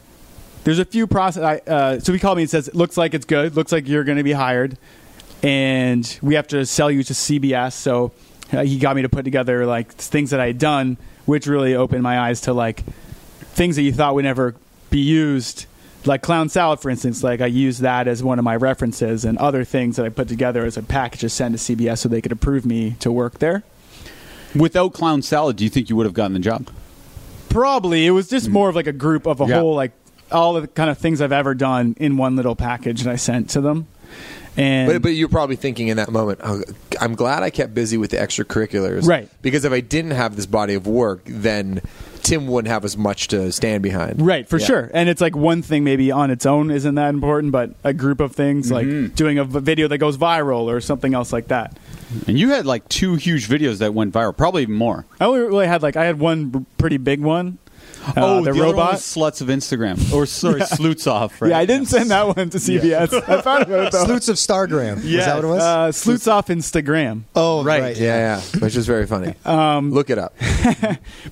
There's 0.63 0.77
a 0.79 0.85
few 0.85 1.07
process. 1.07 1.43
I, 1.43 1.71
uh, 1.71 1.99
so 1.99 2.13
he 2.13 2.19
called 2.19 2.37
me 2.37 2.43
and 2.43 2.49
says, 2.49 2.67
It 2.67 2.75
looks 2.75 2.97
like 2.97 3.13
it's 3.15 3.25
good. 3.25 3.55
Looks 3.55 3.71
like 3.71 3.87
you're 3.87 4.03
going 4.03 4.19
to 4.19 4.23
be 4.23 4.33
hired. 4.33 4.77
And 5.43 6.19
we 6.21 6.35
have 6.35 6.47
to 6.49 6.65
sell 6.65 6.91
you 6.91 7.03
to 7.03 7.13
CBS. 7.13 7.73
So 7.73 8.11
uh, 8.51 8.63
he 8.63 8.77
got 8.77 8.95
me 8.95 9.03
to 9.03 9.09
put 9.09 9.23
together 9.23 9.65
like 9.65 9.91
things 9.93 10.31
that 10.31 10.39
I 10.39 10.47
had 10.47 10.57
done, 10.57 10.97
which 11.25 11.47
really 11.47 11.75
opened 11.75 12.03
my 12.03 12.19
eyes 12.19 12.41
to 12.41 12.53
like 12.53 12.83
things 13.53 13.75
that 13.77 13.83
you 13.83 13.93
thought 13.93 14.15
would 14.15 14.25
never 14.25 14.55
be 14.89 14.99
used. 14.99 15.65
Like 16.05 16.21
clown 16.21 16.47
salad, 16.49 16.79
for 16.79 16.89
instance, 16.89 17.23
like 17.23 17.41
I 17.41 17.45
used 17.47 17.81
that 17.81 18.07
as 18.07 18.23
one 18.23 18.39
of 18.39 18.45
my 18.45 18.55
references, 18.55 19.25
and 19.25 19.37
other 19.37 19.65
things 19.65 19.97
that 19.97 20.05
I 20.05 20.09
put 20.09 20.29
together 20.29 20.65
as 20.65 20.77
a 20.77 20.81
package 20.81 21.19
to 21.21 21.29
send 21.29 21.57
to 21.57 21.75
CBS 21.75 21.99
so 21.99 22.09
they 22.09 22.21
could 22.21 22.31
approve 22.31 22.65
me 22.65 22.95
to 23.01 23.11
work 23.11 23.39
there. 23.39 23.63
Without 24.55 24.93
clown 24.93 25.21
salad, 25.21 25.57
do 25.57 25.65
you 25.65 25.69
think 25.69 25.89
you 25.89 25.95
would 25.97 26.05
have 26.05 26.13
gotten 26.13 26.33
the 26.33 26.39
job? 26.39 26.69
Probably 27.49 28.05
it 28.05 28.11
was 28.11 28.29
just 28.29 28.47
more 28.49 28.69
of 28.69 28.75
like 28.75 28.87
a 28.87 28.93
group 28.93 29.27
of 29.27 29.41
a 29.41 29.45
Yeah. 29.45 29.59
whole 29.59 29.75
like 29.75 29.91
all 30.31 30.53
the 30.53 30.67
kind 30.67 30.89
of 30.89 30.97
things 30.97 31.19
I've 31.21 31.31
ever 31.33 31.53
done 31.53 31.95
in 31.99 32.15
one 32.15 32.35
little 32.37 32.55
package 32.55 33.01
that 33.03 33.11
I 33.11 33.15
sent 33.17 33.49
to 33.51 33.61
them. 33.61 33.87
And 34.57 34.91
But, 34.91 35.01
but 35.03 35.09
you're 35.09 35.29
probably 35.29 35.55
thinking 35.55 35.87
in 35.87 35.97
that 35.97 36.09
moment, 36.11 36.39
oh, 36.43 36.61
I'm 36.99 37.15
glad 37.15 37.43
I 37.43 37.49
kept 37.49 37.73
busy 37.73 37.97
with 37.97 38.11
the 38.11 38.17
extracurriculars. 38.17 39.07
Right. 39.07 39.29
Because 39.41 39.63
if 39.63 39.71
I 39.71 39.79
didn't 39.79 40.11
have 40.11 40.35
this 40.35 40.45
body 40.45 40.73
of 40.73 40.85
work, 40.87 41.21
then 41.25 41.81
Tim 42.23 42.47
wouldn't 42.47 42.69
have 42.71 42.83
as 42.83 42.97
much 42.97 43.29
to 43.29 43.51
stand 43.51 43.83
behind. 43.83 44.21
Right, 44.25 44.47
for 44.49 44.57
Yeah. 44.59 44.65
sure. 44.65 44.91
And 44.93 45.07
it's 45.07 45.21
like 45.21 45.35
one 45.35 45.61
thing 45.61 45.83
maybe 45.83 46.11
on 46.11 46.29
its 46.31 46.45
own 46.45 46.71
isn't 46.71 46.95
that 46.95 47.09
important, 47.09 47.51
but 47.53 47.71
a 47.83 47.93
group 47.93 48.19
of 48.19 48.33
things 48.33 48.69
Mm-hmm. 48.69 49.03
like 49.05 49.15
doing 49.15 49.37
a 49.37 49.45
video 49.45 49.87
that 49.87 49.97
goes 49.99 50.17
viral 50.17 50.63
or 50.63 50.81
something 50.81 51.13
else 51.13 51.31
like 51.31 51.47
that. 51.47 51.77
And 52.27 52.37
you 52.37 52.49
had 52.49 52.65
like 52.65 52.89
two 52.89 53.15
huge 53.15 53.47
videos 53.47 53.77
that 53.77 53.93
went 53.93 54.13
viral, 54.13 54.35
probably 54.35 54.63
even 54.63 54.75
more. 54.75 55.05
I 55.21 55.25
only 55.25 55.39
really 55.41 55.67
had 55.67 55.81
like 55.83 55.95
I 55.95 56.05
had 56.05 56.19
one 56.19 56.65
pretty 56.77 56.97
big 56.97 57.21
one. 57.21 57.59
Uh, 58.09 58.13
oh, 58.17 58.43
the, 58.43 58.51
other 58.51 58.59
one 58.59 58.69
robot. 58.71 58.93
was 58.93 59.01
sluts 59.01 59.41
of 59.41 59.47
Instagram, 59.47 60.13
or 60.13 60.25
sorry, 60.25 60.61
sleuts 60.61 61.07
off. 61.07 61.41
Right? 61.41 61.49
Yeah, 61.51 61.59
I 61.59 61.65
didn't 61.65 61.87
send 61.87 62.11
that 62.11 62.35
one 62.35 62.49
to 62.49 62.57
CBS. 62.57 63.13
I 63.29 63.41
thought 63.41 63.63
about 63.63 63.87
it 63.87 63.91
though. 63.91 64.05
Sleuts 64.05 64.29
of 64.29 64.35
Stargram. 64.37 65.03
Is 65.03 65.25
that 65.25 65.35
what 65.35 65.45
it 65.45 65.47
was? 65.47 65.61
Uh, 65.61 65.91
Sleuts 65.91 66.27
off 66.27 66.47
Instagram. 66.47 67.23
oh, 67.35 67.63
right. 67.63 67.81
right. 67.81 67.97
Yeah, 67.97 68.41
yeah. 68.41 68.59
Which 68.59 68.75
is 68.75 68.85
very 68.85 69.05
funny. 69.05 69.35
Um, 69.49 69.91
Look 69.91 70.09
it 70.09 70.17
up. 70.17 70.35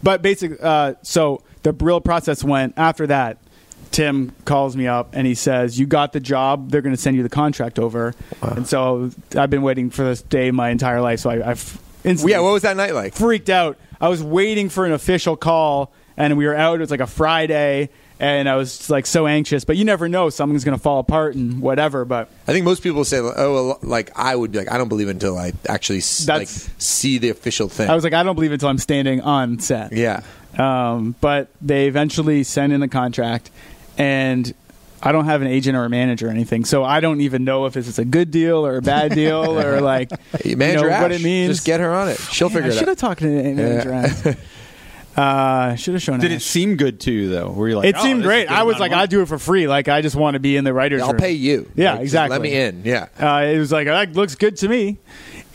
But 0.01 0.22
basically, 0.22 0.57
uh, 0.62 0.96
so 1.01 1.43
the 1.63 1.72
real 1.74 2.01
process 2.01 2.43
went 2.43 2.74
after 2.77 3.07
that. 3.07 3.38
Tim 3.91 4.34
calls 4.46 4.75
me 4.75 4.88
up 4.88 5.10
and 5.13 5.25
he 5.25 5.34
says, 5.36 5.79
"You 5.79 5.86
got 5.86 6.13
the 6.13 6.19
job. 6.19 6.72
They're 6.72 6.81
going 6.81 6.96
to 6.96 7.01
send 7.01 7.15
you 7.15 7.24
the 7.24 7.29
contract 7.29 7.79
over." 7.79 8.13
And 8.41 8.67
so 8.67 9.12
I've 9.36 9.50
been 9.50 9.62
waiting 9.62 9.89
for 9.89 10.03
this 10.03 10.22
day 10.22 10.51
my 10.51 10.69
entire 10.69 11.01
life. 11.01 11.19
So 11.19 11.29
I, 11.29 11.51
I've 11.51 11.79
instantly 12.03 12.34
yeah, 12.34 12.39
what 12.39 12.51
was 12.53 12.63
that 12.63 12.75
night 12.77 12.93
like? 12.93 13.13
freaked 13.13 13.50
out. 13.50 13.77
I 14.00 14.10
was 14.10 14.22
waiting 14.22 14.69
for 14.69 14.86
an 14.86 14.91
official 14.91 15.36
call, 15.36 15.91
and 16.17 16.38
we 16.38 16.45
were 16.47 16.55
out. 16.55 16.75
It 16.75 16.79
was 16.81 16.91
like 16.91 17.00
a 17.00 17.07
Friday, 17.07 17.89
and 18.19 18.50
I 18.50 18.55
was 18.55 18.77
just, 18.77 18.89
like 18.89 19.05
so 19.05 19.27
anxious. 19.27 19.63
But 19.63 19.77
you 19.77 19.86
never 19.86 20.09
know; 20.09 20.29
something's 20.29 20.63
going 20.63 20.77
to 20.77 20.81
fall 20.81 21.00
apart 21.00 21.36
and 21.36 21.62
whatever. 21.62 22.03
But 22.05 22.29
I 22.47 22.51
think 22.53 22.65
most 22.65 22.83
people 22.83 23.05
say, 23.05 23.19
"Oh, 23.19 23.53
well, 23.53 23.79
like 23.83 24.12
I 24.15 24.36
would 24.36 24.51
be 24.51 24.57
like, 24.57 24.71
I 24.71 24.77
don't 24.77 24.89
believe 24.89 25.07
until 25.09 25.38
I 25.38 25.53
actually 25.69 26.00
s- 26.00 26.27
like 26.27 26.47
That's- 26.47 26.69
see 26.77 27.17
the 27.19 27.29
official 27.29 27.69
thing." 27.69 27.89
I 27.89 27.95
was 27.95 28.03
like, 28.03 28.13
I 28.13 28.24
don't 28.24 28.36
believe 28.36 28.51
it 28.51 28.55
until 28.55 28.69
I'm 28.69 28.77
standing 28.79 29.21
on 29.21 29.59
set. 29.59 29.93
yeah, 29.93 30.21
Um, 30.57 31.15
but 31.21 31.50
they 31.62 31.88
eventually 31.88 32.43
send 32.43 32.74
in 32.74 32.79
the 32.81 32.88
contract, 32.88 33.51
and 33.97 34.53
I 35.03 35.12
don't 35.12 35.25
have 35.25 35.43
an 35.43 35.47
agent 35.47 35.77
or 35.77 35.86
a 35.86 35.89
manager 35.89 36.27
or 36.27 36.31
anything, 36.31 36.65
so 36.65 36.83
I 36.83 37.00
don't 37.01 37.21
even 37.21 37.43
know 37.43 37.67
if 37.67 37.74
this 37.74 37.88
is 37.88 38.00
a 38.00 38.05
good 38.05 38.31
deal 38.31 38.65
or 38.65 38.77
a 38.77 38.81
bad 38.81 39.13
deal 39.13 39.59
or 39.59 39.79
like 39.79 40.09
Hey, 40.31 40.50
you 40.50 40.57
manager 40.57 40.89
know, 40.89 41.01
what 41.01 41.12
Ash, 41.12 41.19
it 41.19 41.24
means. 41.24 41.57
Just 41.57 41.67
get 41.67 41.79
her 41.79 41.93
on 41.93 42.09
it. 42.09 42.17
She'll 42.17 42.50
Man, 42.50 42.55
figure 42.63 42.71
I 42.71 42.74
it 42.74 42.77
should 42.79 42.83
out. 42.83 42.88
have 42.89 42.97
talked 42.97 43.19
to 43.21 43.27
manager. 43.53 43.93
Ash. 43.93 44.36
Uh, 45.17 45.75
should 45.75 45.95
have 45.95 46.03
shown. 46.03 46.19
It. 46.19 46.21
Did 46.21 46.31
it 46.31 46.41
seem 46.43 46.75
good 46.75 47.00
to 47.01 47.12
you 47.12 47.29
though? 47.29 47.50
Were 47.50 47.67
you 47.67 47.75
like, 47.77 47.88
It 47.88 47.95
oh, 47.97 48.03
seemed 48.03 48.19
this 48.21 48.25
is 48.25 48.25
a 48.25 48.45
great. 48.45 48.51
I 48.51 48.63
was 48.63 48.79
like, 48.79 48.91
I 48.91 48.97
money? 48.97 49.07
do 49.07 49.21
it 49.21 49.27
for 49.27 49.39
free. 49.39 49.67
Like, 49.67 49.88
I 49.88 50.01
just 50.01 50.15
want 50.15 50.36
to 50.36 50.39
be 50.39 50.55
in 50.57 50.63
the 50.63 50.74
writers' 50.74 51.01
I'll 51.01 51.09
room. 51.13 51.17
pay 51.19 51.31
you. 51.31 51.69
Yeah, 51.75 51.93
Like, 51.93 52.01
exactly. 52.01 52.36
Let 52.38 52.41
me 52.43 52.53
in. 52.55 52.83
Yeah. 52.86 53.07
Uh, 53.19 53.45
it 53.47 53.57
was 53.57 53.71
like 53.71 53.88
that 53.88 54.13
looks 54.13 54.36
good 54.36 54.57
to 54.57 54.67
me, 54.69 54.97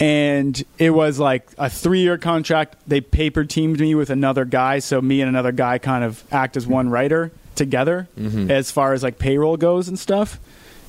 and 0.00 0.62
it 0.78 0.90
was 0.90 1.18
like 1.20 1.46
a 1.58 1.70
three-year 1.70 2.18
contract. 2.18 2.76
They 2.88 3.00
paper 3.00 3.44
teamed 3.44 3.78
me 3.80 3.94
with 3.94 4.10
another 4.10 4.44
guy, 4.44 4.80
so 4.80 5.00
me 5.00 5.20
and 5.20 5.28
another 5.28 5.52
guy 5.52 5.78
kind 5.78 6.02
of 6.02 6.24
act 6.32 6.56
as 6.56 6.66
one 6.66 6.90
writer 6.90 7.30
together 7.54 8.08
Mm-hmm. 8.18 8.50
as 8.50 8.70
far 8.70 8.94
as 8.94 9.02
like 9.02 9.18
payroll 9.18 9.56
goes 9.56 9.86
and 9.88 9.98
stuff. 9.98 10.40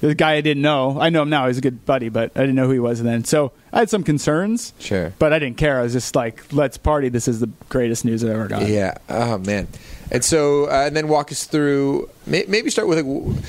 The 0.08 0.16
guy 0.16 0.34
I 0.34 0.42
didn't 0.42 0.62
know, 0.64 1.00
I 1.00 1.10
know 1.10 1.22
him 1.22 1.30
now. 1.30 1.48
He's 1.48 1.58
a 1.58 1.62
good 1.62 1.86
buddy, 1.86 2.10
but 2.10 2.32
I 2.36 2.42
didn't 2.42 2.56
know 2.56 2.66
who 2.66 2.74
he 2.74 2.80
was 2.80 3.02
then. 3.02 3.24
So 3.24 3.54
I 3.72 3.80
had 3.80 3.90
some 3.90 4.04
concerns, 4.04 4.74
Sure. 4.78 5.14
but 5.18 5.32
I 5.32 5.40
didn't 5.40 5.56
care. 5.58 5.80
I 5.80 5.84
was 5.84 5.94
just 5.94 6.14
like, 6.14 6.44
"Let's 6.52 6.78
party! 6.78 7.08
This 7.08 7.28
is 7.30 7.40
the 7.40 7.50
greatest 7.70 8.04
news 8.04 8.22
I've 8.24 8.32
ever 8.32 8.48
got." 8.50 8.68
Yeah. 8.68 8.96
Oh 9.08 9.38
man. 9.38 9.70
And 10.12 10.22
so, 10.24 10.66
uh, 10.66 10.84
and 10.88 10.96
then 10.96 11.08
walk 11.08 11.32
us 11.32 11.46
through. 11.46 12.10
May, 12.28 12.44
maybe 12.50 12.70
start 12.70 12.90
with 12.90 13.06
like. 13.06 13.44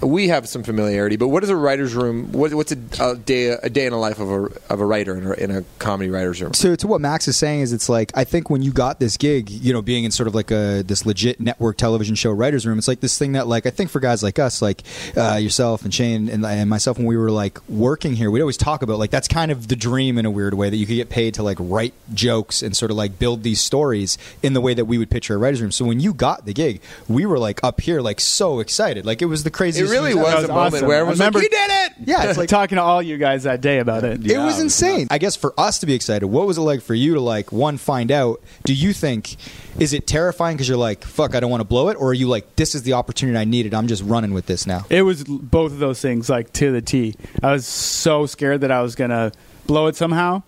We 0.00 0.28
have 0.28 0.48
some 0.48 0.62
familiarity, 0.62 1.16
but 1.16 1.28
what 1.28 1.42
is 1.42 1.50
a 1.50 1.56
writer's 1.56 1.94
room? 1.94 2.32
What, 2.32 2.52
what's 2.54 2.72
a, 2.72 2.78
a 3.00 3.16
day 3.16 3.48
a 3.48 3.70
day 3.70 3.86
in 3.86 3.92
the 3.92 3.98
life 3.98 4.18
of 4.18 4.30
a 4.30 4.72
of 4.72 4.80
a 4.80 4.84
writer 4.84 5.16
in 5.16 5.26
a, 5.26 5.32
in 5.32 5.50
a 5.50 5.64
comedy 5.78 6.10
writer's 6.10 6.40
room? 6.40 6.54
So 6.54 6.76
to 6.76 6.86
what 6.86 7.00
Max 7.00 7.28
is 7.28 7.36
saying 7.36 7.60
is 7.60 7.72
it's 7.72 7.88
like 7.88 8.12
I 8.14 8.24
think 8.24 8.50
when 8.50 8.62
you 8.62 8.72
got 8.72 9.00
this 9.00 9.16
gig, 9.16 9.50
you 9.50 9.72
know, 9.72 9.82
being 9.82 10.04
in 10.04 10.10
sort 10.10 10.26
of 10.26 10.34
like 10.34 10.50
a 10.50 10.82
this 10.82 11.06
legit 11.06 11.40
network 11.40 11.76
television 11.76 12.14
show 12.14 12.30
writers 12.30 12.66
room, 12.66 12.78
it's 12.78 12.88
like 12.88 13.00
this 13.00 13.18
thing 13.18 13.32
that 13.32 13.46
like 13.46 13.66
I 13.66 13.70
think 13.70 13.90
for 13.90 14.00
guys 14.00 14.22
like 14.22 14.38
us, 14.38 14.60
like 14.60 14.82
uh, 15.16 15.36
yourself 15.36 15.84
and 15.84 15.92
Shane 15.92 16.28
and, 16.28 16.44
and 16.44 16.68
myself, 16.68 16.98
when 16.98 17.06
we 17.06 17.16
were 17.16 17.30
like 17.30 17.66
working 17.68 18.14
here, 18.14 18.30
we'd 18.30 18.40
always 18.40 18.56
talk 18.56 18.82
about 18.82 18.98
like 18.98 19.10
that's 19.10 19.28
kind 19.28 19.50
of 19.50 19.68
the 19.68 19.76
dream 19.76 20.18
in 20.18 20.26
a 20.26 20.30
weird 20.30 20.54
way 20.54 20.70
that 20.70 20.76
you 20.76 20.86
could 20.86 20.96
get 20.96 21.08
paid 21.08 21.34
to 21.34 21.42
like 21.42 21.56
write 21.60 21.94
jokes 22.12 22.62
and 22.62 22.76
sort 22.76 22.90
of 22.90 22.96
like 22.96 23.18
build 23.18 23.42
these 23.42 23.60
stories 23.60 24.18
in 24.42 24.52
the 24.52 24.60
way 24.60 24.74
that 24.74 24.84
we 24.84 24.98
would 24.98 25.10
picture 25.10 25.34
a 25.34 25.38
writers 25.38 25.62
room. 25.62 25.72
So 25.72 25.84
when 25.84 26.00
you 26.00 26.12
got 26.12 26.44
the 26.44 26.52
gig, 26.52 26.80
we 27.08 27.26
were 27.26 27.38
like 27.38 27.62
up 27.62 27.80
here 27.80 28.00
like 28.00 28.20
so 28.20 28.60
excited, 28.60 29.06
like 29.06 29.22
it 29.22 29.26
was 29.26 29.44
the 29.44 29.50
craziest. 29.50 29.80
It 29.80 29.85
craziest. 29.88 30.02
really 30.02 30.14
was, 30.14 30.34
was 30.34 30.44
a 30.44 30.48
moment 30.48 30.74
awesome. 30.74 30.86
where 30.88 30.96
I 30.96 31.00
everyone's 31.00 31.18
like, 31.20 31.34
remember- 31.34 31.42
"You 31.42 31.48
did 31.50 31.70
it!" 31.70 31.92
Yeah, 32.08 32.28
it's 32.28 32.38
like 32.42 32.48
talking 32.48 32.76
to 32.76 32.82
all 32.82 33.00
you 33.02 33.16
guys 33.16 33.44
that 33.44 33.60
day 33.60 33.78
about 33.78 34.04
it. 34.04 34.24
it 34.30 34.38
was 34.38 34.56
Yeah. 34.56 34.62
insane. 34.62 35.06
I 35.10 35.18
guess 35.18 35.36
for 35.36 35.54
us 35.58 35.78
to 35.80 35.86
be 35.86 35.94
excited, 35.94 36.26
what 36.26 36.46
was 36.46 36.58
it 36.58 36.62
like 36.62 36.82
for 36.82 36.94
you 36.94 37.14
to 37.14 37.20
like 37.20 37.52
one 37.52 37.78
find 37.78 38.10
out? 38.12 38.40
Do 38.64 38.74
you 38.74 38.92
think 38.92 39.36
is 39.78 39.92
it 39.92 40.06
terrifying 40.06 40.56
because 40.56 40.68
you're 40.68 40.78
like, 40.78 41.04
fuck, 41.04 41.34
I 41.34 41.40
don't 41.40 41.50
want 41.50 41.60
to 41.60 41.66
blow 41.66 41.88
it, 41.88 41.96
or 41.98 42.08
are 42.10 42.14
you 42.14 42.28
like, 42.28 42.56
this 42.56 42.74
is 42.74 42.82
the 42.82 42.94
opportunity 42.94 43.38
I 43.38 43.44
needed? 43.44 43.74
I'm 43.74 43.86
just 43.88 44.02
running 44.02 44.32
with 44.32 44.46
this 44.46 44.66
now. 44.66 44.84
It 44.90 45.02
was 45.02 45.24
both 45.24 45.72
of 45.72 45.78
those 45.78 46.00
things, 46.00 46.28
like 46.30 46.52
to 46.54 46.72
the 46.72 46.80
T. 46.82 47.14
I 47.42 47.52
was 47.52 47.66
so 47.66 48.26
scared 48.26 48.62
that 48.62 48.70
I 48.70 48.80
was 48.82 48.94
gonna 48.94 49.32
blow 49.66 49.86
it 49.88 49.96
somehow, 49.96 50.42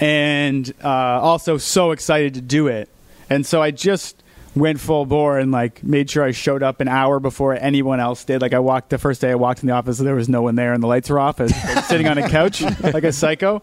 and 0.00 0.72
uh, 0.82 0.88
also 0.88 1.56
so 1.58 1.90
excited 1.92 2.34
to 2.34 2.40
do 2.40 2.66
it. 2.68 2.88
And 3.30 3.46
so 3.46 3.62
I 3.62 3.70
just 3.70 4.22
went 4.56 4.80
full 4.80 5.04
bore 5.06 5.38
and 5.38 5.50
like 5.50 5.82
made 5.82 6.08
sure 6.10 6.22
I 6.22 6.30
showed 6.30 6.62
up 6.62 6.80
an 6.80 6.88
hour 6.88 7.20
before 7.20 7.54
anyone 7.54 8.00
else 8.00 8.24
did. 8.24 8.40
Like 8.40 8.54
I 8.54 8.60
walked 8.60 8.90
the 8.90 8.98
first 8.98 9.20
day 9.20 9.30
I 9.30 9.34
walked 9.34 9.62
in 9.62 9.66
the 9.66 9.74
office, 9.74 9.98
there 9.98 10.14
was 10.14 10.28
no 10.28 10.42
one 10.42 10.54
there, 10.54 10.72
and 10.72 10.82
the 10.82 10.86
lights 10.86 11.10
were 11.10 11.18
off. 11.18 11.40
I 11.40 11.44
was 11.44 11.54
sitting 11.88 12.06
on 12.06 12.18
a 12.18 12.28
couch 12.28 12.62
like 12.82 13.04
a 13.04 13.12
psycho, 13.12 13.62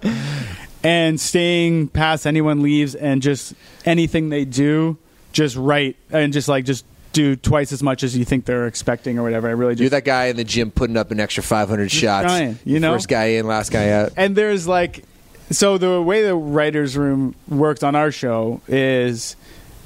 and 0.84 1.20
staying 1.20 1.90
past 1.90 2.26
anyone 2.26 2.62
leaves, 2.62 2.96
and 2.96 3.22
just 3.22 3.54
anything 3.86 4.30
they 4.30 4.46
do, 4.46 4.98
just 5.32 5.56
right 5.56 5.96
and 6.12 6.34
just 6.34 6.48
like 6.48 6.66
just. 6.66 6.86
Do 7.14 7.36
twice 7.36 7.74
as 7.74 7.84
much 7.84 8.04
as 8.04 8.16
you 8.16 8.24
think 8.24 8.46
they're 8.46 8.68
expecting, 8.68 9.20
or 9.20 9.24
whatever. 9.24 9.50
I 9.50 9.52
really 9.52 9.74
just 9.74 9.82
You're 9.82 9.90
that 9.90 10.06
guy 10.06 10.28
in 10.28 10.38
the 10.38 10.46
gym 10.46 10.72
putting 10.72 10.96
up 10.96 11.12
an 11.12 11.20
extra 11.20 11.44
500 11.44 11.92
shots. 11.92 12.24
trying, 12.28 12.58
you 12.64 12.80
know? 12.80 12.94
first 12.94 13.10
guy 13.10 13.26
in, 13.26 13.46
last 13.46 13.70
guy 13.70 13.90
out. 13.90 14.14
and 14.16 14.34
there's 14.34 14.66
like 14.66 15.04
so 15.50 15.78
the 15.78 16.02
way 16.02 16.24
the 16.24 16.36
writers 16.36 16.96
room 16.96 17.36
works 17.50 17.84
on 17.84 17.96
our 17.96 18.14
show 18.14 18.62
is 18.70 19.36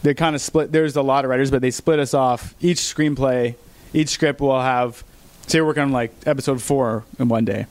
they 0.05 0.13
kind 0.13 0.35
of 0.35 0.41
split 0.41 0.71
there's 0.71 0.95
a 0.95 1.01
lot 1.01 1.25
of 1.25 1.29
writers 1.31 1.49
but 1.51 1.61
they 1.61 1.71
split 1.71 1.99
us 1.99 2.13
off 2.13 2.53
each 2.61 2.77
screenplay 2.77 3.55
each 3.93 4.09
script 4.09 4.39
will 4.39 4.61
have 4.61 5.03
say 5.47 5.59
we're 5.59 5.67
working 5.67 5.83
on 5.83 5.91
like 5.91 6.13
episode 6.25 6.61
four 6.61 7.03
in 7.17 7.27
one 7.27 7.43
day 7.43 7.65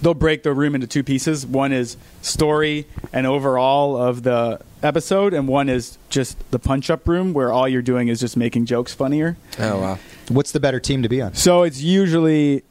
they'll 0.00 0.14
break 0.14 0.42
the 0.44 0.52
room 0.52 0.74
into 0.74 0.86
two 0.86 1.02
pieces 1.02 1.44
one 1.44 1.72
is 1.72 1.96
story 2.22 2.86
and 3.12 3.26
overall 3.26 3.96
of 3.96 4.22
the 4.22 4.60
episode 4.82 5.34
and 5.34 5.48
one 5.48 5.68
is 5.68 5.98
just 6.08 6.38
the 6.52 6.58
punch 6.58 6.88
up 6.88 7.08
room 7.08 7.32
where 7.32 7.52
all 7.52 7.68
you're 7.68 7.82
doing 7.82 8.06
is 8.08 8.20
just 8.20 8.36
making 8.36 8.64
jokes 8.64 8.94
funnier 8.94 9.36
Oh 9.58 9.80
wow. 9.80 9.98
What's 10.28 10.52
the 10.52 10.60
better 10.60 10.80
team 10.80 11.02
to 11.02 11.08
be 11.08 11.20
on? 11.20 11.34
so 11.34 11.64
it's 11.64 11.80
usually 11.80 12.62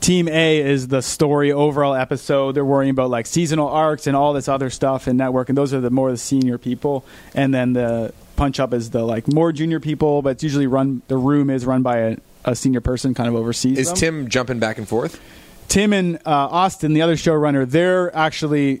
team 0.00 0.28
A 0.28 0.60
is 0.60 0.88
the 0.88 1.02
story 1.02 1.52
overall 1.52 1.94
episode. 1.94 2.52
They're 2.52 2.64
worrying 2.64 2.90
about 2.90 3.10
like 3.10 3.26
seasonal 3.26 3.68
arcs 3.68 4.06
and 4.06 4.16
all 4.16 4.32
this 4.32 4.48
other 4.48 4.70
stuff 4.70 5.06
and 5.06 5.18
network, 5.18 5.48
and 5.48 5.56
those 5.58 5.72
are 5.74 5.80
the 5.80 5.90
more 5.90 6.10
the 6.10 6.16
senior 6.16 6.58
people. 6.58 7.04
And 7.34 7.52
then 7.52 7.74
the 7.74 8.14
punch 8.40 8.58
up 8.58 8.72
is 8.72 8.88
the 8.88 9.04
like 9.04 9.30
more 9.30 9.52
junior 9.52 9.78
people, 9.80 10.22
but 10.22 10.30
it's 10.30 10.42
usually 10.42 10.66
run. 10.66 11.02
The 11.08 11.18
room 11.18 11.50
is 11.50 11.66
run 11.66 11.82
by 11.82 11.98
a, 11.98 12.16
a 12.46 12.56
senior 12.56 12.80
person, 12.80 13.12
kind 13.12 13.28
of 13.28 13.34
oversees. 13.34 13.78
Is 13.78 13.88
them. 13.88 13.96
Tim 13.96 14.28
jumping 14.30 14.58
back 14.58 14.78
and 14.78 14.88
forth? 14.88 15.20
Tim 15.68 15.92
and 15.92 16.16
uh, 16.16 16.48
Austin, 16.48 16.94
the 16.94 17.02
other 17.02 17.16
showrunner, 17.16 17.68
they're 17.68 18.16
actually 18.16 18.80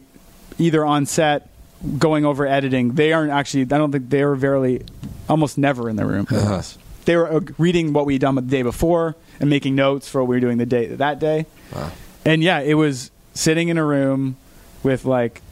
either 0.58 0.82
on 0.82 1.04
set 1.04 1.50
going 1.98 2.24
over 2.24 2.46
editing. 2.46 2.94
They 2.94 3.12
aren't 3.12 3.32
actually. 3.32 3.62
I 3.62 3.76
don't 3.76 3.92
think 3.92 4.08
they 4.08 4.24
were 4.24 4.34
very, 4.34 4.82
almost 5.28 5.58
never 5.58 5.90
in 5.90 5.96
the 5.96 6.06
room. 6.06 6.26
us. 6.30 6.78
They 7.04 7.16
were 7.16 7.30
uh, 7.30 7.40
reading 7.58 7.92
what 7.92 8.06
we'd 8.06 8.22
done 8.22 8.36
the 8.36 8.40
day 8.40 8.62
before 8.62 9.14
and 9.40 9.50
making 9.50 9.74
notes 9.74 10.08
for 10.08 10.22
what 10.22 10.28
we 10.28 10.36
were 10.36 10.40
doing 10.40 10.56
the 10.56 10.66
day 10.66 10.86
that 10.86 11.18
day. 11.18 11.44
Wow. 11.74 11.92
And 12.24 12.42
yeah, 12.42 12.60
it 12.60 12.74
was 12.74 13.10
sitting 13.34 13.68
in 13.68 13.76
a 13.76 13.84
room 13.84 14.36
with 14.82 15.04
like 15.04 15.42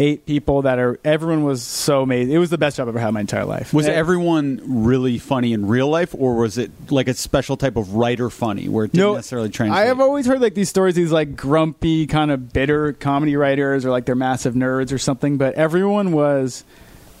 eight 0.00 0.24
people 0.24 0.62
that 0.62 0.78
are 0.78 0.98
everyone 1.04 1.44
was 1.44 1.62
so 1.62 2.02
amazing. 2.02 2.32
It 2.34 2.38
was 2.38 2.48
the 2.50 2.56
best 2.58 2.78
job 2.78 2.84
I've 2.84 2.94
ever 2.94 2.98
had 3.00 3.08
in 3.08 3.14
my 3.14 3.20
entire 3.20 3.44
life. 3.44 3.74
Was 3.74 3.86
And- 3.86 3.94
everyone 3.94 4.60
really 4.64 5.18
funny 5.18 5.52
in 5.52 5.68
real 5.68 5.88
life, 5.88 6.14
or 6.18 6.36
was 6.36 6.56
it 6.58 6.70
like 6.90 7.06
a 7.06 7.14
special 7.14 7.56
type 7.58 7.76
of 7.76 7.94
writer 7.94 8.30
funny 8.30 8.68
where 8.68 8.86
it 8.86 8.92
didn't 8.92 9.14
necessarily 9.14 9.50
translate? 9.50 9.78
I 9.78 9.86
have 9.86 10.00
always 10.00 10.24
heard 10.26 10.40
like 10.40 10.54
these 10.54 10.70
stories, 10.70 10.94
these 10.94 11.12
like 11.12 11.36
grumpy, 11.36 12.06
kind 12.06 12.30
of 12.30 12.52
bitter 12.52 12.94
comedy 12.94 13.36
writers, 13.36 13.84
or 13.84 13.90
like 13.90 14.06
they're 14.06 14.14
massive 14.14 14.54
nerds 14.54 14.90
or 14.90 14.98
something. 14.98 15.36
But 15.36 15.54
everyone 15.54 16.12
was 16.12 16.64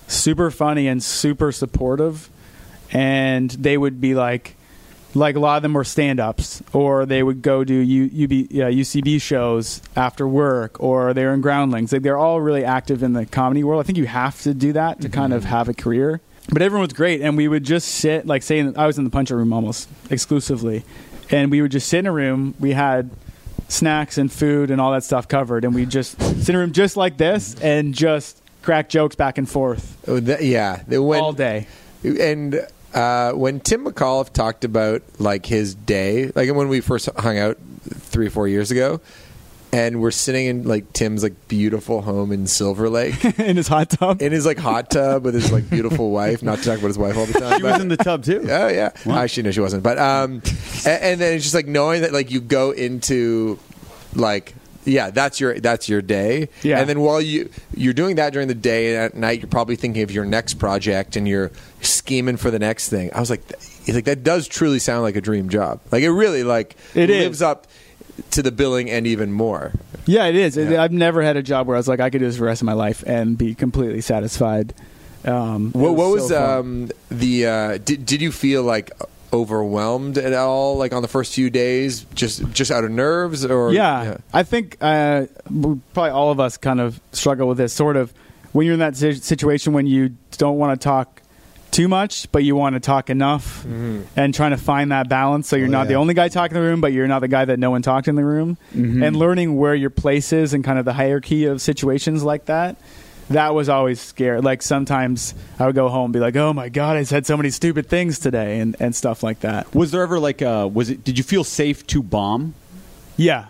super 0.08 0.50
funny 0.50 0.88
and 0.88 1.02
super 1.02 1.52
supportive, 1.52 2.30
and 2.92 3.50
they 3.50 3.76
would 3.76 4.00
be 4.00 4.14
like, 4.14 4.56
like 5.14 5.36
a 5.36 5.40
lot 5.40 5.56
of 5.56 5.62
them 5.62 5.72
were 5.72 5.84
stand-ups, 5.84 6.62
or 6.72 7.06
they 7.06 7.22
would 7.22 7.42
go 7.42 7.64
do 7.64 7.74
U, 7.74 8.24
UB, 8.24 8.32
yeah, 8.50 8.70
UCB 8.70 9.20
shows 9.20 9.82
after 9.96 10.26
work, 10.26 10.80
or 10.80 11.12
they're 11.14 11.34
in 11.34 11.40
Groundlings. 11.40 11.92
Like 11.92 12.02
they're 12.02 12.18
all 12.18 12.40
really 12.40 12.64
active 12.64 13.02
in 13.02 13.12
the 13.12 13.26
comedy 13.26 13.64
world. 13.64 13.80
I 13.80 13.86
think 13.86 13.98
you 13.98 14.06
have 14.06 14.40
to 14.42 14.54
do 14.54 14.72
that 14.74 15.00
to 15.00 15.08
kind 15.08 15.32
of 15.32 15.42
mm-hmm. 15.42 15.50
have 15.50 15.68
a 15.68 15.74
career. 15.74 16.20
But 16.52 16.62
everyone 16.62 16.86
was 16.86 16.92
great, 16.92 17.20
and 17.20 17.36
we 17.36 17.48
would 17.48 17.64
just 17.64 17.88
sit, 17.88 18.26
like, 18.26 18.42
say, 18.42 18.58
in, 18.58 18.76
I 18.76 18.86
was 18.86 18.98
in 18.98 19.04
the 19.04 19.10
puncher 19.10 19.36
room 19.36 19.52
almost 19.52 19.88
exclusively, 20.10 20.84
and 21.30 21.50
we 21.50 21.62
would 21.62 21.70
just 21.70 21.88
sit 21.88 22.00
in 22.00 22.06
a 22.06 22.12
room. 22.12 22.54
We 22.58 22.72
had 22.72 23.10
snacks 23.68 24.18
and 24.18 24.32
food 24.32 24.70
and 24.70 24.80
all 24.80 24.92
that 24.92 25.04
stuff 25.04 25.28
covered, 25.28 25.64
and 25.64 25.74
we 25.74 25.86
just 25.86 26.20
sit 26.20 26.48
in 26.48 26.56
a 26.56 26.58
room 26.58 26.72
just 26.72 26.96
like 26.96 27.18
this 27.18 27.54
and 27.60 27.94
just 27.94 28.40
crack 28.62 28.88
jokes 28.88 29.14
back 29.16 29.38
and 29.38 29.48
forth 29.48 29.96
Oh, 30.08 30.20
that- 30.20 30.42
yeah, 30.44 30.82
when, 30.86 31.20
all 31.20 31.32
day. 31.32 31.66
And 32.02 32.66
uh, 32.94 33.32
when 33.32 33.60
Tim 33.60 33.84
McAuliffe 33.84 34.32
talked 34.32 34.64
about 34.64 35.02
like 35.18 35.46
his 35.46 35.74
day, 35.74 36.30
like 36.34 36.52
when 36.52 36.68
we 36.68 36.80
first 36.80 37.08
hung 37.16 37.38
out 37.38 37.58
three 37.88 38.26
or 38.26 38.30
four 38.30 38.48
years 38.48 38.70
ago, 38.70 39.00
and 39.72 40.00
we're 40.00 40.10
sitting 40.10 40.46
in 40.46 40.64
like 40.64 40.92
Tim's 40.92 41.22
like 41.22 41.48
beautiful 41.48 42.02
home 42.02 42.32
in 42.32 42.46
Silver 42.46 42.88
Lake. 42.88 43.24
in 43.38 43.56
his 43.56 43.68
hot 43.68 43.90
tub. 43.90 44.20
In 44.20 44.32
his 44.32 44.44
like 44.44 44.58
hot 44.58 44.90
tub 44.90 45.24
with 45.24 45.34
his 45.34 45.52
like 45.52 45.68
beautiful 45.70 46.10
wife, 46.12 46.42
not 46.42 46.58
to 46.58 46.64
talk 46.64 46.78
about 46.78 46.88
his 46.88 46.98
wife 46.98 47.16
all 47.16 47.26
the 47.26 47.38
time. 47.38 47.58
She 47.58 47.64
was 47.64 47.80
in 47.80 47.88
the 47.88 47.96
tub 47.96 48.24
too. 48.24 48.40
Oh 48.48 48.68
yeah, 48.68 48.90
actually 49.06 49.44
no, 49.44 49.50
she 49.50 49.60
wasn't. 49.60 49.82
But 49.82 49.98
um, 49.98 50.42
and, 50.84 51.02
and 51.02 51.20
then 51.20 51.34
it's 51.34 51.44
just 51.44 51.54
like 51.54 51.66
knowing 51.66 52.02
that 52.02 52.12
like 52.12 52.30
you 52.30 52.40
go 52.40 52.72
into 52.72 53.58
like 54.14 54.54
yeah, 54.84 55.10
that's 55.10 55.40
your 55.40 55.60
that's 55.60 55.88
your 55.88 56.02
day. 56.02 56.48
Yeah. 56.62 56.80
and 56.80 56.88
then 56.88 57.00
while 57.00 57.20
you 57.20 57.50
you're 57.76 57.92
doing 57.92 58.16
that 58.16 58.32
during 58.32 58.48
the 58.48 58.54
day 58.54 58.94
and 58.94 59.04
at 59.04 59.14
night, 59.14 59.40
you're 59.40 59.48
probably 59.48 59.76
thinking 59.76 60.02
of 60.02 60.10
your 60.10 60.24
next 60.24 60.54
project 60.54 61.16
and 61.16 61.28
you're 61.28 61.50
scheming 61.82 62.36
for 62.36 62.50
the 62.50 62.58
next 62.58 62.88
thing. 62.88 63.10
I 63.14 63.20
was 63.20 63.30
like, 63.30 63.42
like 63.88 64.04
that 64.04 64.22
does 64.24 64.48
truly 64.48 64.78
sound 64.78 65.02
like 65.02 65.16
a 65.16 65.20
dream 65.20 65.48
job. 65.48 65.80
Like 65.90 66.02
it 66.02 66.10
really 66.10 66.44
like 66.44 66.76
it 66.94 67.08
lives 67.08 67.42
up 67.42 67.66
to 68.32 68.42
the 68.42 68.52
billing 68.52 68.90
and 68.90 69.06
even 69.06 69.32
more. 69.32 69.72
Yeah, 70.06 70.26
it 70.26 70.34
is. 70.34 70.56
Yeah. 70.56 70.82
I've 70.82 70.92
never 70.92 71.22
had 71.22 71.36
a 71.36 71.42
job 71.42 71.66
where 71.66 71.76
I 71.76 71.78
was 71.78 71.88
like, 71.88 72.00
I 72.00 72.10
could 72.10 72.18
do 72.20 72.26
this 72.26 72.36
for 72.36 72.40
the 72.40 72.46
rest 72.46 72.62
of 72.62 72.66
my 72.66 72.72
life 72.72 73.04
and 73.06 73.36
be 73.36 73.54
completely 73.54 74.00
satisfied. 74.00 74.74
Um, 75.24 75.72
What, 75.72 75.94
what 75.94 76.10
was 76.10 76.28
so 76.28 76.60
um, 76.60 76.90
the? 77.10 77.46
Uh, 77.46 77.78
did 77.78 78.06
did 78.06 78.22
you 78.22 78.32
feel 78.32 78.62
like 78.62 78.90
overwhelmed 79.32 80.18
at 80.18 80.32
all? 80.34 80.76
Like 80.76 80.92
on 80.92 81.02
the 81.02 81.08
first 81.08 81.34
few 81.34 81.50
days, 81.50 82.04
just 82.14 82.48
just 82.52 82.70
out 82.70 82.84
of 82.84 82.90
nerves, 82.90 83.44
or? 83.44 83.72
Yeah, 83.72 84.18
I 84.32 84.42
think 84.42 84.76
uh, 84.80 85.26
probably 85.94 86.10
all 86.10 86.30
of 86.30 86.40
us 86.40 86.56
kind 86.56 86.80
of 86.80 87.00
struggle 87.12 87.48
with 87.48 87.58
this 87.58 87.72
sort 87.72 87.96
of 87.96 88.12
when 88.52 88.66
you're 88.66 88.74
in 88.74 88.80
that 88.80 88.96
situation 88.96 89.72
when 89.72 89.86
you 89.86 90.16
don't 90.38 90.58
want 90.58 90.80
to 90.80 90.84
talk 90.84 91.22
too 91.70 91.86
much, 91.86 92.30
but 92.32 92.42
you 92.42 92.56
want 92.56 92.74
to 92.74 92.80
talk 92.80 93.10
enough, 93.10 93.64
and 93.64 94.34
trying 94.34 94.50
to 94.50 94.56
find 94.56 94.90
that 94.90 95.08
balance 95.08 95.46
so 95.48 95.54
you're 95.54 95.68
Oh, 95.68 95.70
not 95.70 95.86
the 95.86 95.94
only 95.94 96.14
guy 96.14 96.26
talking 96.28 96.56
in 96.56 96.62
the 96.62 96.68
room, 96.68 96.80
but 96.80 96.92
you're 96.92 97.06
not 97.06 97.20
the 97.20 97.28
guy 97.28 97.44
that 97.44 97.60
no 97.60 97.70
one 97.70 97.80
talked 97.82 98.08
in 98.08 98.16
the 98.16 98.24
room, 98.24 98.58
and 98.74 99.14
learning 99.14 99.56
where 99.56 99.74
your 99.76 99.90
place 99.90 100.32
is 100.32 100.52
and 100.52 100.64
kind 100.64 100.80
of 100.80 100.84
the 100.84 100.92
hierarchy 100.92 101.44
of 101.44 101.60
situations 101.62 102.24
like 102.24 102.46
that. 102.46 102.76
That 103.30 103.54
was 103.54 103.68
always 103.68 104.00
scary. 104.00 104.40
Like 104.40 104.60
sometimes 104.60 105.34
I 105.58 105.66
would 105.66 105.74
go 105.76 105.88
home 105.88 106.06
and 106.06 106.12
be 106.12 106.18
like, 106.18 106.34
"Oh 106.36 106.52
my 106.52 106.68
god, 106.68 106.96
I 106.96 107.04
said 107.04 107.26
so 107.26 107.36
many 107.36 107.50
stupid 107.50 107.88
things 107.88 108.18
today," 108.18 108.58
and, 108.58 108.76
and 108.80 108.94
stuff 108.94 109.22
like 109.22 109.40
that. 109.40 109.72
Was 109.74 109.92
there 109.92 110.02
ever 110.02 110.18
like 110.18 110.42
uh 110.42 110.68
was 110.72 110.90
it 110.90 111.04
did 111.04 111.16
you 111.16 111.22
feel 111.24 111.44
safe 111.44 111.86
to 111.88 112.02
bomb? 112.02 112.54
Yeah, 113.16 113.46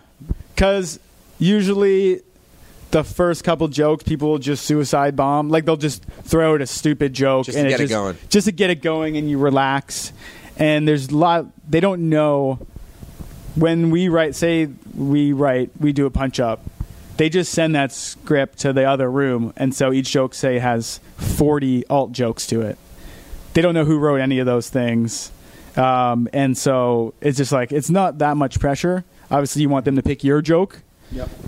because 0.53 0.99
usually 1.39 2.21
the 2.91 3.03
first 3.03 3.43
couple 3.43 3.67
jokes, 3.69 4.03
people 4.03 4.29
will 4.29 4.37
just 4.37 4.65
suicide 4.65 5.15
bomb. 5.15 5.49
Like 5.49 5.65
they'll 5.65 5.77
just 5.77 6.03
throw 6.05 6.53
out 6.53 6.61
a 6.61 6.67
stupid 6.67 7.13
joke 7.13 7.45
Just 7.47 7.57
and 7.57 7.65
to 7.65 7.69
get 7.69 7.79
it 7.79 7.83
just, 7.85 7.91
going. 7.91 8.17
just 8.29 8.45
to 8.45 8.51
get 8.51 8.69
it 8.69 8.81
going, 8.81 9.17
and 9.17 9.29
you 9.29 9.37
relax. 9.39 10.13
And 10.57 10.87
there's 10.87 11.07
a 11.09 11.17
lot. 11.17 11.47
They 11.67 11.79
don't 11.79 12.09
know 12.09 12.59
when 13.55 13.89
we 13.89 14.09
write. 14.09 14.35
Say 14.35 14.67
we 14.95 15.33
write, 15.33 15.71
we 15.79 15.91
do 15.93 16.05
a 16.05 16.11
punch 16.11 16.39
up. 16.39 16.61
They 17.21 17.29
just 17.29 17.51
send 17.51 17.75
that 17.75 17.91
script 17.91 18.57
to 18.61 18.73
the 18.73 18.83
other 18.85 19.07
room, 19.07 19.53
and 19.55 19.75
so 19.75 19.93
each 19.93 20.09
joke 20.09 20.33
say 20.33 20.57
has 20.57 20.99
40 21.17 21.85
alt 21.85 22.13
jokes 22.13 22.47
to 22.47 22.61
it. 22.61 22.79
They 23.53 23.61
don't 23.61 23.75
know 23.75 23.85
who 23.85 23.99
wrote 23.99 24.21
any 24.21 24.39
of 24.39 24.47
those 24.47 24.71
things. 24.71 25.31
Um, 25.77 26.27
and 26.33 26.57
so 26.57 27.13
it's 27.21 27.37
just 27.37 27.51
like 27.51 27.71
it's 27.71 27.91
not 27.91 28.17
that 28.17 28.37
much 28.37 28.59
pressure. 28.59 29.03
Obviously, 29.29 29.61
you 29.61 29.69
want 29.69 29.85
them 29.85 29.97
to 29.97 30.01
pick 30.01 30.23
your 30.23 30.41
joke, 30.41 30.81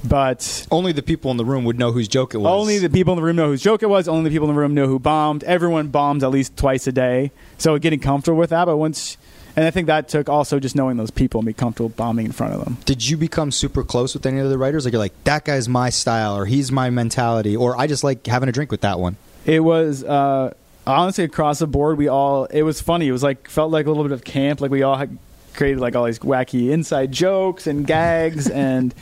but 0.08 0.68
Only 0.70 0.92
the 0.92 1.02
people 1.02 1.32
in 1.32 1.38
the 1.38 1.46
room 1.46 1.66
would 1.66 1.80
know 1.80 1.92
whose 1.92 2.08
joke 2.08 2.36
it 2.36 2.38
was. 2.38 2.52
only 2.52 2.78
the 2.78 2.88
people 2.88 3.14
in 3.14 3.18
the 3.18 3.24
room 3.24 3.38
know 3.38 3.48
whose 3.48 3.64
joke 3.64 3.82
it 3.82 3.90
was. 3.90 4.08
Only 4.08 4.30
the 4.30 4.36
people 4.36 4.48
in 4.48 4.54
the 4.54 4.62
room 4.62 4.76
know 4.76 4.86
who 4.86 5.00
bombed. 5.00 5.44
Everyone 5.44 5.88
bombs 5.88 6.24
at 6.24 6.30
least 6.30 6.56
twice 6.56 6.86
a 6.86 6.92
day, 6.92 7.32
so 7.58 7.80
getting 7.80 8.00
comfortable 8.00 8.38
with 8.38 8.52
that. 8.52 8.66
But 8.66 8.78
once, 8.78 9.18
and 9.56 9.66
I 9.66 9.72
think 9.72 9.88
that 9.88 10.10
took 10.10 10.30
also 10.30 10.60
just 10.60 10.76
knowing 10.76 10.98
those 10.98 11.12
people 11.12 11.40
and 11.40 11.46
be 11.46 11.54
comfortable 11.54 11.90
bombing 11.90 12.26
in 12.26 12.32
front 12.32 12.54
of 12.54 12.64
them. 12.64 12.78
Did 12.86 13.08
you 13.08 13.18
become 13.18 13.52
super 13.52 13.84
close 13.84 14.14
with 14.14 14.26
any 14.26 14.40
of 14.40 14.50
the 14.50 14.58
writers? 14.58 14.86
Like 14.86 14.94
you're 14.94 15.00
like 15.00 15.24
that 15.26 15.46
guy's 15.46 15.70
my 15.70 15.90
style, 15.90 16.36
or 16.36 16.46
he's 16.46 16.72
my 16.72 16.90
mentality, 16.90 17.56
or 17.56 17.78
I 17.78 17.88
just 17.88 18.04
like 18.04 18.26
having 18.26 18.50
a 18.50 18.52
drink 18.52 18.72
with 18.72 18.82
that 18.82 19.00
one. 19.00 19.18
It 19.46 19.60
was 19.60 20.04
uh, 20.04 20.54
honestly 20.88 21.24
across 21.24 21.60
the 21.60 21.68
board. 21.68 21.98
We 21.98 22.08
all 22.08 22.46
it 22.46 22.64
was 22.64 22.82
funny. 22.82 23.08
It 23.08 23.12
was 23.12 23.24
like 23.24 23.48
felt 23.48 23.72
like 23.72 23.86
a 23.86 23.90
little 23.90 24.04
bit 24.04 24.12
of 24.12 24.24
camp. 24.24 24.62
Like 24.62 24.72
we 24.72 24.84
all 24.84 24.96
had 24.96 25.18
created 25.54 25.80
like 25.80 25.96
all 25.96 26.06
these 26.06 26.20
wacky 26.20 26.72
inside 26.72 27.12
jokes 27.12 27.68
and 27.68 27.86
gags, 27.86 28.50
and 28.50 28.94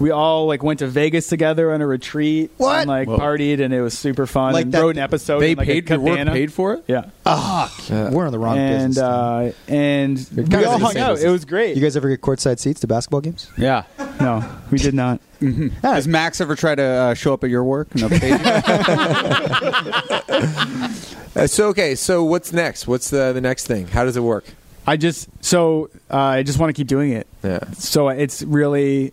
we 0.00 0.10
all 0.10 0.46
like 0.46 0.62
went 0.62 0.78
to 0.80 0.86
Vegas 0.88 1.28
together 1.28 1.72
on 1.72 1.80
a 1.80 1.86
retreat. 1.86 2.50
What? 2.56 2.80
And, 2.80 2.88
like 2.88 3.06
partied, 3.08 3.60
and 3.60 3.72
it 3.74 3.80
was 3.82 3.96
super 3.96 4.26
fun. 4.26 4.52
Like 4.54 4.64
and 4.64 4.72
that- 4.72 4.80
wrote 4.82 4.96
an 4.96 5.02
episode. 5.02 5.40
They 5.40 5.52
in, 5.52 5.58
like, 5.58 5.68
a 5.68 5.72
paid 5.72 5.88
your 5.90 5.98
work 6.00 6.12
cabana. 6.14 6.32
paid 6.32 6.52
for 6.52 6.74
it. 6.74 6.84
Yeah. 6.88 7.04
Ah, 7.26 7.72
We're 7.90 8.26
on 8.26 8.32
the 8.32 8.38
wrong 8.38 8.58
and 8.58 8.88
business. 8.90 8.98
uh, 9.04 9.52
and 9.68 10.16
we 10.34 10.44
kind 10.44 10.64
all 10.66 10.74
in 10.74 10.80
the 10.80 10.84
hung 10.86 10.92
same 10.94 11.02
out. 11.02 11.10
business. 11.12 11.28
It 11.28 11.32
was 11.32 11.44
great. 11.44 11.76
you 11.76 11.82
guys 11.82 11.96
ever 11.96 12.08
get 12.08 12.20
courtside 12.22 12.58
seats 12.58 12.80
to 12.80 12.86
basketball 12.86 13.20
games? 13.20 13.48
Yeah. 13.56 13.84
no, 14.20 14.44
we 14.70 14.78
did 14.78 14.94
not. 14.94 15.20
Has 15.82 16.06
Max 16.08 16.40
ever 16.40 16.54
tried 16.56 16.74
to 16.76 16.82
uh, 16.82 17.14
show 17.14 17.32
up 17.32 17.44
at 17.44 17.50
your 17.50 17.64
work? 17.64 17.94
No, 17.94 18.08
Uh, 21.36 21.46
so 21.46 21.68
okay, 21.68 21.94
so 21.94 22.24
what's 22.24 22.52
next? 22.52 22.88
What's 22.88 23.10
the 23.10 23.32
the 23.32 23.40
next 23.40 23.66
thing? 23.68 23.86
How 23.86 24.04
does 24.04 24.16
it 24.16 24.20
work? 24.22 24.44
I 24.84 24.96
just 24.96 25.28
so 25.44 25.88
uh, 26.10 26.16
I 26.16 26.42
just 26.42 26.58
want 26.58 26.70
to 26.70 26.78
keep 26.78 26.88
doing 26.88 27.12
it. 27.12 27.28
Yeah. 27.44 27.60
So 27.74 28.08
it's 28.08 28.42
really 28.42 29.12